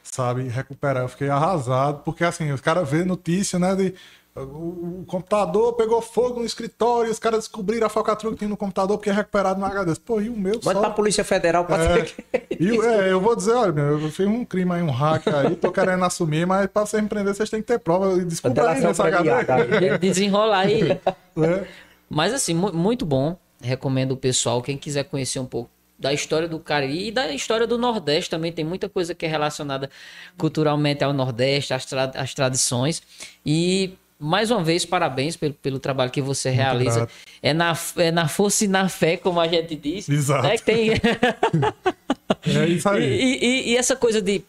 sabe, 0.04 0.48
recuperar. 0.48 1.02
Eu 1.02 1.08
fiquei 1.08 1.28
arrasado, 1.28 2.02
porque 2.04 2.24
assim, 2.24 2.52
os 2.52 2.60
caras 2.60 2.88
vê 2.88 3.04
notícia, 3.04 3.58
né, 3.58 3.74
de 3.74 3.94
o, 4.36 5.04
computador 5.06 5.74
pegou 5.74 6.02
fogo 6.02 6.40
no 6.40 6.44
escritório, 6.44 7.08
os 7.08 7.20
caras 7.20 7.40
descobriram 7.40 7.86
a 7.86 7.90
falcatrua 7.90 8.32
que 8.32 8.38
tinha 8.38 8.48
no 8.48 8.56
computador 8.56 8.98
porque 8.98 9.08
é 9.08 9.12
recuperado 9.12 9.60
no 9.60 9.66
HD. 9.66 9.94
Pô, 10.04 10.20
e 10.20 10.28
o 10.28 10.36
meu 10.36 10.54
Manda 10.54 10.72
só... 10.72 10.80
pra 10.80 10.90
Polícia 10.90 11.22
Federal 11.22 11.64
pra 11.64 11.82
é, 11.84 12.02
que... 12.02 12.24
e, 12.58 12.80
é, 12.80 13.12
eu 13.12 13.20
vou 13.20 13.36
dizer, 13.36 13.52
olha, 13.52 13.70
meu, 13.70 14.00
eu 14.00 14.10
fiz 14.10 14.26
um 14.26 14.44
crime 14.44 14.72
aí, 14.72 14.82
um 14.82 14.90
hack 14.90 15.28
aí, 15.28 15.54
tô 15.54 15.70
querendo 15.70 16.04
assumir, 16.04 16.46
mas 16.48 16.66
pra 16.66 16.84
vocês 16.84 17.00
me 17.00 17.08
prender, 17.08 17.32
vocês 17.32 17.48
têm 17.48 17.60
que 17.60 17.68
ter 17.68 17.78
prova. 17.78 18.18
Desculpa 18.24 18.70
aí 18.70 18.80
nessa 18.80 19.06
HD. 19.06 19.98
Desenrolar 19.98 20.60
aí. 20.60 21.00
É. 21.36 21.66
Mas 22.08 22.32
assim, 22.32 22.54
muito 22.54 23.04
bom. 23.04 23.36
Recomendo 23.60 24.12
o 24.12 24.16
pessoal, 24.16 24.60
quem 24.60 24.76
quiser 24.76 25.04
conhecer 25.04 25.38
um 25.38 25.46
pouco 25.46 25.70
da 25.98 26.12
história 26.12 26.48
do 26.48 26.58
Cariri 26.58 27.08
e 27.08 27.10
da 27.10 27.32
história 27.32 27.66
do 27.66 27.78
Nordeste 27.78 28.30
também. 28.30 28.52
Tem 28.52 28.64
muita 28.64 28.88
coisa 28.88 29.14
que 29.14 29.24
é 29.24 29.28
relacionada 29.28 29.88
culturalmente 30.36 31.02
ao 31.02 31.12
Nordeste, 31.12 31.72
às, 31.72 31.86
tra 31.86 32.12
às 32.14 32.34
tradições. 32.34 33.02
E 33.44 33.94
mais 34.18 34.50
uma 34.50 34.62
vez, 34.62 34.84
parabéns 34.84 35.36
pelo, 35.36 35.54
pelo 35.54 35.78
trabalho 35.78 36.10
que 36.10 36.20
você 36.20 36.48
Muito 36.48 36.60
realiza. 36.60 37.08
É 37.42 37.52
na, 37.52 37.76
é 37.96 38.10
na 38.10 38.28
força 38.28 38.64
e 38.64 38.68
na 38.68 38.88
fé, 38.88 39.16
como 39.16 39.40
a 39.40 39.46
gente 39.46 39.76
diz. 39.76 40.08
Exato. 40.08 40.46
Né? 40.46 40.58
Tem... 40.58 40.90
é 42.46 42.66
isso 42.68 42.88
aí. 42.88 43.02
E, 43.02 43.44
e, 43.44 43.70
e, 43.70 43.76
essa 43.76 43.94
coisa 43.94 44.20
de 44.20 44.42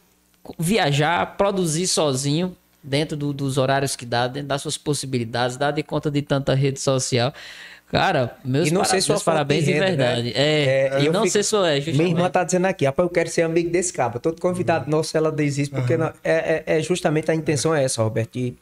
viajar, 0.59 1.37
produzir 1.37 1.87
sozinho, 1.87 2.55
dentro 2.85 3.17
do, 3.17 3.33
dos 3.33 3.57
horários 3.57 3.95
que 3.95 4.05
dá, 4.05 4.27
dentro 4.27 4.49
das 4.49 4.61
suas 4.61 4.77
possibilidades, 4.77 5.57
dar 5.57 5.71
de 5.71 5.83
conta 5.83 6.09
de 6.11 6.21
tanta 6.21 6.53
rede 6.53 6.79
social. 6.79 7.33
Cara, 7.91 8.35
meus, 8.43 8.67
e 8.67 8.71
não 8.71 8.81
para... 8.81 8.99
sei 8.99 9.13
meus 9.13 9.23
parabéns 9.23 9.65
de, 9.65 9.71
renda, 9.71 9.85
de 9.85 9.91
né? 9.91 9.97
verdade. 9.97 10.27
Né? 10.27 10.33
É, 10.35 10.89
é, 10.93 11.03
e 11.03 11.09
não 11.09 11.21
fico... 11.21 11.29
sei 11.29 11.43
se 11.43 11.55
é, 11.55 11.75
justamente. 11.75 11.97
Minha 11.97 12.09
irmã 12.09 12.29
tá 12.29 12.43
dizendo 12.43 12.65
aqui, 12.65 12.85
rapaz, 12.85 13.05
eu 13.05 13.13
quero 13.13 13.29
ser 13.29 13.43
amigo 13.43 13.69
desse 13.69 13.93
cabo. 13.93 14.19
Todo 14.19 14.41
convidado 14.41 14.85
uhum. 14.85 14.91
nosso, 14.91 15.15
ela 15.15 15.31
diz 15.31 15.57
isso, 15.57 15.71
porque 15.71 15.93
uhum. 15.93 15.99
não... 15.99 16.07
é, 16.23 16.63
é, 16.65 16.77
é, 16.77 16.81
justamente 16.81 17.29
a 17.29 17.35
intenção 17.35 17.75
é 17.75 17.83
essa, 17.83 18.01
Roberto, 18.01 18.33
de 18.33 18.55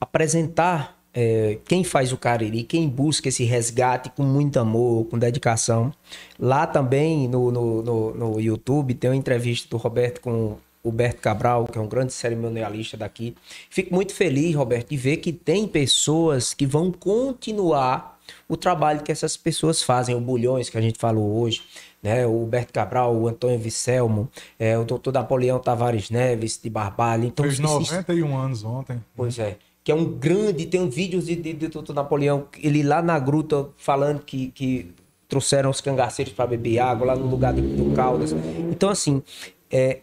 apresentar 0.00 0.98
é, 1.14 1.58
quem 1.64 1.84
faz 1.84 2.12
o 2.12 2.16
Cariri, 2.16 2.64
quem 2.64 2.88
busca 2.88 3.28
esse 3.28 3.44
resgate 3.44 4.10
com 4.10 4.24
muito 4.24 4.58
amor, 4.58 5.06
com 5.06 5.16
dedicação. 5.16 5.92
Lá 6.38 6.66
também 6.66 7.28
no, 7.28 7.52
no, 7.52 7.82
no, 7.82 8.14
no 8.14 8.40
YouTube 8.40 8.94
tem 8.94 9.10
uma 9.10 9.16
entrevista 9.16 9.68
do 9.70 9.76
Roberto 9.76 10.20
com 10.20 10.58
Roberto 10.84 11.20
Cabral, 11.20 11.64
que 11.64 11.78
é 11.78 11.80
um 11.80 11.88
grande 11.88 12.12
cerimonialista 12.12 12.96
daqui. 12.96 13.34
Fico 13.70 13.94
muito 13.94 14.14
feliz, 14.14 14.54
Roberto, 14.54 14.90
de 14.90 14.96
ver 14.96 15.16
que 15.16 15.32
tem 15.32 15.66
pessoas 15.66 16.52
que 16.52 16.66
vão 16.66 16.92
continuar 16.92 18.14
o 18.48 18.56
trabalho 18.56 19.02
que 19.02 19.12
essas 19.12 19.36
pessoas 19.36 19.82
fazem, 19.82 20.14
o 20.14 20.20
Bulhões 20.20 20.68
que 20.68 20.78
a 20.78 20.80
gente 20.80 20.98
falou 20.98 21.40
hoje, 21.40 21.62
né? 22.02 22.26
O 22.26 22.44
Berto 22.46 22.72
Cabral, 22.72 23.14
o 23.14 23.26
Antônio 23.26 23.58
Vicelmo, 23.58 24.28
é, 24.58 24.78
o 24.78 24.84
doutor 24.84 25.12
Napoleão 25.12 25.58
Tavares 25.58 26.10
Neves 26.10 26.60
de 26.62 26.68
Barbalho. 26.68 27.24
Então, 27.24 27.44
Fez 27.44 27.58
91 27.58 28.36
anos 28.36 28.64
ontem. 28.64 29.02
Pois 29.16 29.38
é. 29.38 29.56
Que 29.82 29.92
é 29.92 29.94
um 29.94 30.04
grande, 30.04 30.66
tem 30.66 30.80
um 30.80 30.88
vídeo 30.88 31.20
de, 31.20 31.36
de, 31.36 31.52
de 31.52 31.68
doutor 31.68 31.94
Napoleão, 31.94 32.46
ele 32.62 32.82
lá 32.82 33.02
na 33.02 33.18
gruta 33.18 33.68
falando 33.76 34.20
que, 34.20 34.50
que 34.52 34.94
trouxeram 35.28 35.70
os 35.70 35.80
cangaceiros 35.80 36.32
para 36.32 36.46
beber 36.46 36.78
água 36.78 37.08
lá 37.08 37.16
no 37.16 37.26
lugar 37.26 37.52
do, 37.52 37.60
do 37.60 37.94
Caldas. 37.94 38.32
Então, 38.70 38.88
assim, 38.88 39.22
é, 39.70 40.00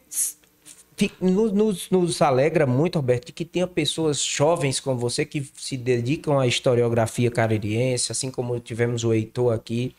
nos, 1.22 1.90
nos, 1.90 2.22
alegra 2.22 2.66
muito, 2.66 2.98
Roberto, 2.98 3.32
que 3.32 3.46
tenha 3.46 3.66
pessoas 3.66 4.22
jovens 4.22 4.80
como 4.80 5.00
você 5.00 5.26
que 5.26 5.50
se 5.56 5.78
dedicam 5.78 6.38
à 6.38 6.46
historiografia 6.46 7.32
caririense, 7.32 8.12
assim 8.12 8.30
como 8.30 8.60
tivemos 8.60 9.04
o 9.04 9.14
Heitor 9.14 9.54
aqui, 9.54 9.96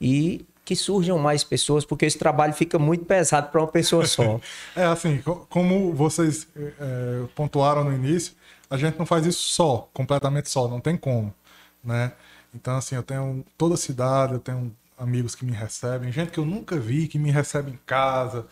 e 0.00 0.46
que 0.64 0.76
surjam 0.76 1.18
mais 1.18 1.42
pessoas, 1.42 1.84
porque 1.84 2.04
esse 2.06 2.18
trabalho 2.18 2.52
fica 2.52 2.78
muito 2.78 3.04
pesado 3.04 3.50
para 3.50 3.60
uma 3.60 3.66
pessoa 3.66 4.06
só. 4.06 4.38
é 4.76 4.84
assim, 4.84 5.22
como 5.48 5.92
vocês 5.94 6.46
é, 6.56 7.24
pontuaram 7.34 7.84
no 7.84 7.92
início, 7.92 8.34
a 8.70 8.76
gente 8.76 8.98
não 8.98 9.06
faz 9.06 9.26
isso 9.26 9.42
só, 9.48 9.88
completamente 9.92 10.50
só, 10.50 10.68
não 10.68 10.78
tem 10.78 10.96
como, 10.96 11.34
né? 11.82 12.12
Então, 12.54 12.76
assim, 12.76 12.94
eu 12.94 13.02
tenho 13.02 13.44
toda 13.56 13.74
a 13.74 13.78
cidade, 13.78 14.34
eu 14.34 14.38
tenho 14.38 14.74
amigos 14.98 15.34
que 15.34 15.44
me 15.44 15.52
recebem, 15.52 16.12
gente 16.12 16.30
que 16.30 16.38
eu 16.38 16.44
nunca 16.44 16.78
vi, 16.78 17.08
que 17.08 17.18
me 17.18 17.30
recebe 17.30 17.70
em 17.70 17.78
casa, 17.86 18.46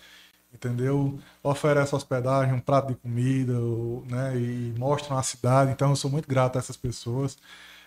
entendeu? 0.57 1.19
Oferece 1.43 1.95
hospedagem, 1.95 2.55
um 2.55 2.61
prato 2.61 2.89
de 2.89 2.95
comida, 2.97 3.55
né? 4.09 4.37
E 4.37 4.75
mostram 4.79 5.17
a 5.19 5.23
cidade. 5.23 5.71
Então 5.73 5.91
eu 5.91 5.97
sou 5.97 6.11
muito 6.11 6.29
grato 6.29 6.57
a 6.57 6.59
essas 6.59 6.77
pessoas. 6.77 7.39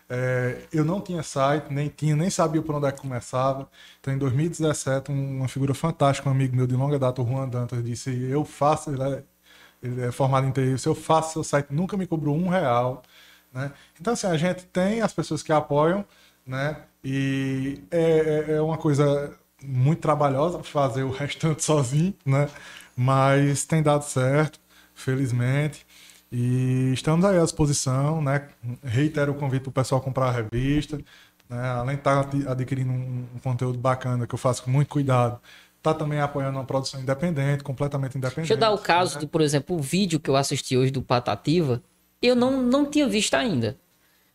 É, 0.10 0.64
eu 0.74 0.84
não 0.84 1.00
tinha 1.02 1.22
site, 1.22 1.72
nem 1.72 1.88
tinha, 1.88 2.16
nem 2.16 2.30
sabia 2.32 2.62
por 2.64 2.74
onde 2.76 2.88
é 2.88 2.92
que 2.92 3.02
começava. 3.02 3.70
Então, 4.00 4.14
em 4.14 4.18
2017, 4.18 5.12
uma 5.12 5.48
figura 5.48 5.74
fantástica, 5.76 6.28
um 6.30 6.32
amigo 6.32 6.56
meu 6.56 6.66
de 6.66 6.76
longa 6.76 6.98
data, 6.98 7.22
o 7.22 7.28
Juan 7.28 7.48
Dantas, 7.48 7.84
disse: 7.84 8.10
Eu 8.30 8.44
faço, 8.44 8.92
ele 9.84 10.02
é 10.02 10.12
formado 10.12 10.48
em 10.48 10.52
TI. 10.52 10.76
Eu 10.86 10.96
faço 10.96 11.34
seu 11.34 11.44
site, 11.44 11.68
nunca 11.72 11.96
me 11.98 12.08
cobrou 12.08 12.36
um 12.36 12.50
real. 12.50 13.04
Né? 13.54 13.72
Então, 14.00 14.14
assim, 14.14 14.28
a 14.28 14.38
gente 14.38 14.66
tem 14.66 15.02
as 15.02 15.14
pessoas 15.14 15.44
que 15.44 15.52
apoiam, 15.52 16.06
né? 16.46 16.78
E 17.04 17.82
é, 17.92 18.46
é, 18.50 18.52
é 18.56 18.62
uma 18.62 18.78
coisa 18.78 19.39
muito 19.64 20.00
trabalhosa 20.00 20.64
fazer 20.64 21.04
o 21.04 21.12
restante 21.12 21.64
sozinho, 21.66 22.14
né? 22.26 22.50
Mas 22.96 23.66
tem 23.66 23.82
dado 23.82 24.04
certo, 24.04 24.60
felizmente. 24.94 25.86
E 26.32 26.92
estamos 26.94 27.26
aí 27.26 27.38
à 27.38 27.44
disposição, 27.44 28.22
né? 28.22 28.50
Reitero 28.84 29.32
o 29.32 29.36
convite 29.36 29.64
para 29.64 29.70
o 29.70 29.74
pessoal 29.74 30.02
comprar 30.02 30.28
a 30.28 30.32
revista. 30.32 31.00
Né? 31.50 31.68
Além 31.70 31.96
de 31.96 32.02
estar 32.02 32.30
adquirindo 32.48 32.92
um, 32.92 33.26
um 33.36 33.40
conteúdo 33.40 33.80
bacana 33.80 34.28
que 34.28 34.36
eu 34.36 34.38
faço 34.38 34.64
com 34.64 34.70
muito 34.70 34.90
cuidado, 34.90 35.40
tá 35.82 35.94
também 35.94 36.20
apoiando 36.20 36.58
uma 36.58 36.66
produção 36.66 37.02
independente, 37.02 37.64
completamente 37.64 38.18
independente. 38.18 38.48
Deixa 38.48 38.54
eu 38.54 38.58
dar 38.58 38.72
o 38.72 38.78
caso 38.78 39.16
né? 39.16 39.22
do, 39.22 39.28
por 39.28 39.42
exemplo, 39.42 39.76
o 39.76 39.80
vídeo 39.80 40.20
que 40.20 40.30
eu 40.30 40.36
assisti 40.36 40.78
hoje 40.78 40.92
do 40.92 41.02
Patativa, 41.02 41.82
eu 42.22 42.36
não, 42.36 42.62
não 42.62 42.86
tinha 42.86 43.08
visto 43.08 43.34
ainda. 43.34 43.78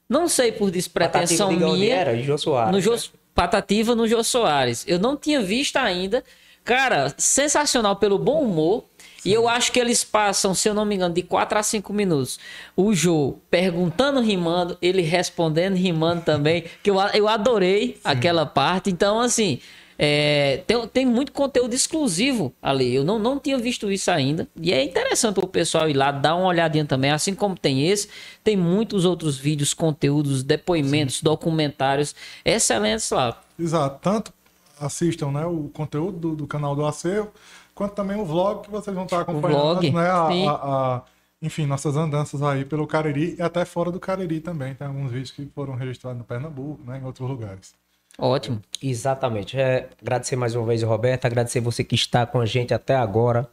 Não 0.08 0.28
sei 0.28 0.52
por 0.52 0.70
despretensão 0.70 1.52
minha. 1.52 1.94
Era, 1.94 2.20
Jô 2.20 2.36
Soares, 2.36 2.72
no 2.72 2.80
Jô, 2.80 2.94
né? 2.94 3.00
Patativa 3.34 3.94
no 3.94 4.06
Jô 4.06 4.22
Soares. 4.22 4.84
Eu 4.86 4.98
não 4.98 5.16
tinha 5.16 5.40
visto 5.40 5.76
ainda. 5.76 6.22
Cara, 6.64 7.12
sensacional 7.18 7.96
pelo 7.96 8.18
bom 8.18 8.42
humor. 8.42 8.84
Sim. 9.18 9.30
E 9.30 9.32
eu 9.32 9.48
acho 9.48 9.72
que 9.72 9.80
eles 9.80 10.04
passam, 10.04 10.54
se 10.54 10.68
eu 10.68 10.74
não 10.74 10.84
me 10.84 10.94
engano, 10.94 11.14
de 11.14 11.22
4 11.22 11.58
a 11.58 11.62
5 11.62 11.92
minutos. 11.92 12.38
O 12.76 12.94
Jô 12.94 13.38
perguntando, 13.50 14.20
rimando, 14.20 14.76
ele 14.80 15.02
respondendo, 15.02 15.74
rimando 15.74 16.22
também. 16.22 16.64
Que 16.82 16.90
eu, 16.90 16.96
eu 17.14 17.28
adorei 17.28 17.94
Sim. 17.94 18.00
aquela 18.04 18.46
parte. 18.46 18.90
Então, 18.90 19.20
assim, 19.20 19.60
é, 19.98 20.62
tem, 20.66 20.88
tem 20.88 21.06
muito 21.06 21.32
conteúdo 21.32 21.74
exclusivo 21.74 22.52
ali. 22.60 22.94
Eu 22.94 23.04
não, 23.04 23.18
não 23.18 23.38
tinha 23.38 23.58
visto 23.58 23.90
isso 23.90 24.10
ainda. 24.10 24.48
E 24.60 24.72
é 24.72 24.82
interessante 24.82 25.38
o 25.40 25.46
pessoal 25.46 25.88
ir 25.88 25.94
lá, 25.94 26.10
dar 26.10 26.34
uma 26.34 26.46
olhadinha 26.46 26.84
também. 26.84 27.10
Assim 27.10 27.34
como 27.34 27.56
tem 27.56 27.88
esse, 27.88 28.08
tem 28.42 28.56
muitos 28.56 29.04
outros 29.04 29.36
vídeos, 29.38 29.72
conteúdos, 29.72 30.42
depoimentos, 30.42 31.18
Sim. 31.18 31.24
documentários 31.24 32.14
excelentes 32.44 33.10
lá. 33.10 33.40
Exato. 33.58 33.98
Tanto 34.02 34.32
assistam 34.80 35.30
né, 35.30 35.46
o 35.46 35.70
conteúdo 35.72 36.18
do, 36.18 36.36
do 36.36 36.46
canal 36.46 36.74
do 36.74 36.84
Acervo, 36.84 37.30
quanto 37.74 37.94
também 37.94 38.16
o 38.16 38.24
vlog 38.24 38.64
que 38.64 38.70
vocês 38.70 38.94
vão 38.94 39.04
estar 39.04 39.20
acompanhando. 39.20 39.58
O 39.58 39.74
vlog, 39.74 39.90
né, 39.90 40.10
a, 40.10 40.50
a, 40.50 40.96
a, 40.96 41.02
enfim, 41.40 41.66
nossas 41.66 41.96
andanças 41.96 42.42
aí 42.42 42.64
pelo 42.64 42.86
Cariri 42.86 43.36
e 43.38 43.42
até 43.42 43.64
fora 43.64 43.92
do 43.92 44.00
Cariri 44.00 44.40
também. 44.40 44.74
Tem 44.74 44.86
alguns 44.86 45.12
vídeos 45.12 45.30
que 45.30 45.46
foram 45.54 45.74
registrados 45.74 46.18
no 46.18 46.24
Pernambuco, 46.24 46.82
né, 46.84 46.98
em 46.98 47.04
outros 47.04 47.28
lugares. 47.28 47.83
Ótimo. 48.18 48.60
Exatamente. 48.82 49.58
É, 49.58 49.88
agradecer 50.00 50.36
mais 50.36 50.54
uma 50.54 50.66
vez, 50.66 50.82
Roberto. 50.82 51.24
Agradecer 51.24 51.60
você 51.60 51.82
que 51.82 51.94
está 51.94 52.24
com 52.26 52.40
a 52.40 52.46
gente 52.46 52.72
até 52.72 52.94
agora. 52.94 53.48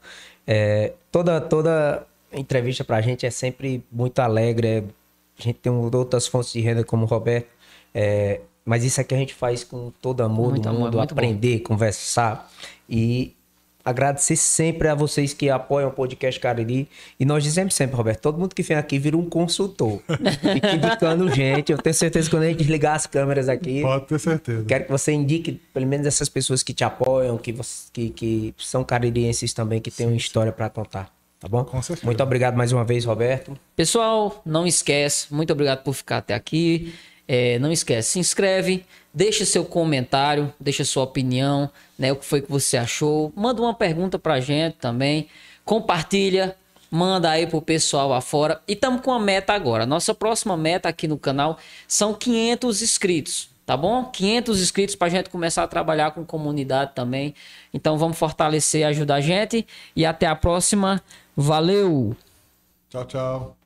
É, 0.46 0.94
toda, 1.12 1.42
toda 1.42 2.06
entrevista 2.32 2.84
para 2.84 2.98
a 2.98 3.02
gente 3.02 3.26
é 3.26 3.30
sempre 3.30 3.84
muito 3.92 4.20
alegre. 4.20 4.68
É, 4.68 4.84
a 5.40 5.42
gente 5.42 5.60
tem 5.60 5.72
outras 5.72 6.28
fontes 6.28 6.54
de 6.54 6.62
renda 6.62 6.84
como 6.84 7.04
o 7.04 7.08
Roberto. 7.08 7.48
É, 7.94 8.42
mas 8.64 8.84
isso 8.84 9.02
aqui 9.02 9.16
a 9.16 9.18
gente 9.18 9.34
faz 9.34 9.64
com 9.64 9.92
todo 10.02 10.22
amor 10.22 10.52
muito 10.52 10.70
do 10.70 10.74
mundo, 10.74 11.00
amor, 11.00 11.04
aprender, 11.12 11.58
bom. 11.58 11.64
conversar. 11.64 12.50
E 12.88 13.36
agradecer 13.84 14.36
sempre 14.36 14.88
a 14.88 14.96
vocês 14.96 15.34
que 15.34 15.50
apoiam 15.50 15.90
o 15.90 15.92
podcast 15.92 16.40
Cariri. 16.40 16.88
E 17.20 17.26
nós 17.26 17.44
dizemos 17.44 17.74
sempre, 17.74 17.96
Roberto, 17.96 18.22
todo 18.22 18.38
mundo 18.38 18.54
que 18.54 18.64
vem 18.64 18.78
aqui 18.78 19.00
vira 19.00 19.18
um 19.18 19.30
consultor. 19.30 20.02
Fica 20.54 20.72
indicando 20.74 21.30
gente. 21.34 21.72
Eu 21.72 21.78
tenho 21.78 21.94
certeza 21.94 22.30
que 22.30 22.36
quando 22.36 22.44
a 22.44 22.48
gente 22.48 22.58
desligar 22.58 22.96
as 22.96 23.06
câmeras 23.06 23.50
aqui. 23.50 23.82
Pode 23.82 24.06
ter 24.06 24.20
certeza. 24.20 24.66
Quero 24.66 24.86
que 24.86 24.92
você 24.92 25.12
indique, 25.12 25.62
pelo 25.74 25.88
menos, 25.88 26.08
essas 26.08 26.30
pessoas 26.30 26.64
que 26.64 26.74
te 26.74 26.84
apoiam, 26.84 27.38
que, 27.38 27.52
você, 27.52 27.90
que, 27.92 28.10
que 28.10 28.54
são 28.58 28.84
caririenses 28.84 29.54
também, 29.54 29.80
que 29.82 29.92
têm 29.92 30.08
uma 30.08 30.16
história 30.16 30.52
para 30.52 30.70
contar. 30.70 31.12
Tá 31.40 31.48
bom? 31.48 31.64
Com 31.66 31.82
certeza. 31.82 32.06
Muito 32.06 32.22
obrigado 32.22 32.56
mais 32.56 32.72
uma 32.72 32.84
vez, 32.84 33.04
Roberto. 33.04 33.58
Pessoal, 33.76 34.42
não 34.46 34.68
esquece. 34.68 35.34
Muito 35.34 35.52
obrigado 35.52 35.84
por 35.84 35.94
ficar 35.94 36.18
até 36.18 36.36
aqui. 36.36 36.94
É, 37.34 37.58
não 37.60 37.72
esquece, 37.72 38.10
se 38.10 38.20
inscreve, 38.20 38.86
deixa 39.14 39.46
seu 39.46 39.64
comentário, 39.64 40.54
deixa 40.60 40.84
sua 40.84 41.04
opinião, 41.04 41.70
né? 41.98 42.12
O 42.12 42.18
que 42.18 42.26
foi 42.26 42.42
que 42.42 42.52
você 42.52 42.76
achou? 42.76 43.32
Manda 43.34 43.62
uma 43.62 43.74
pergunta 43.74 44.20
pra 44.20 44.42
gente 44.42 44.74
também. 44.74 45.30
Compartilha, 45.64 46.58
manda 46.92 47.30
aí 47.30 47.48
pro 47.48 47.62
pessoal 47.62 48.12
afora. 48.12 48.62
E 48.68 48.74
estamos 48.74 49.00
com 49.00 49.14
a 49.14 49.20
meta 49.20 49.54
agora. 49.54 49.86
Nossa 49.86 50.14
próxima 50.14 50.58
meta 50.58 50.90
aqui 50.90 51.08
no 51.08 51.18
canal 51.18 51.58
são 51.88 52.14
500 52.14 52.82
inscritos, 52.82 53.50
tá 53.66 53.78
bom? 53.78 54.04
500 54.04 54.62
inscritos 54.62 54.96
pra 54.98 55.08
gente 55.08 55.30
começar 55.30 55.64
a 55.64 55.68
trabalhar 55.70 56.12
com 56.12 56.26
comunidade 56.26 56.92
também. 56.94 57.34
Então 57.74 57.98
vamos 57.98 58.18
fortalecer, 58.18 58.86
ajudar 58.86 59.16
a 59.16 59.22
gente 59.22 59.66
e 59.96 60.06
até 60.06 60.26
a 60.26 60.36
próxima. 60.36 61.02
Valeu! 61.38 62.14
Tchau, 62.90 63.06
tchau. 63.06 63.61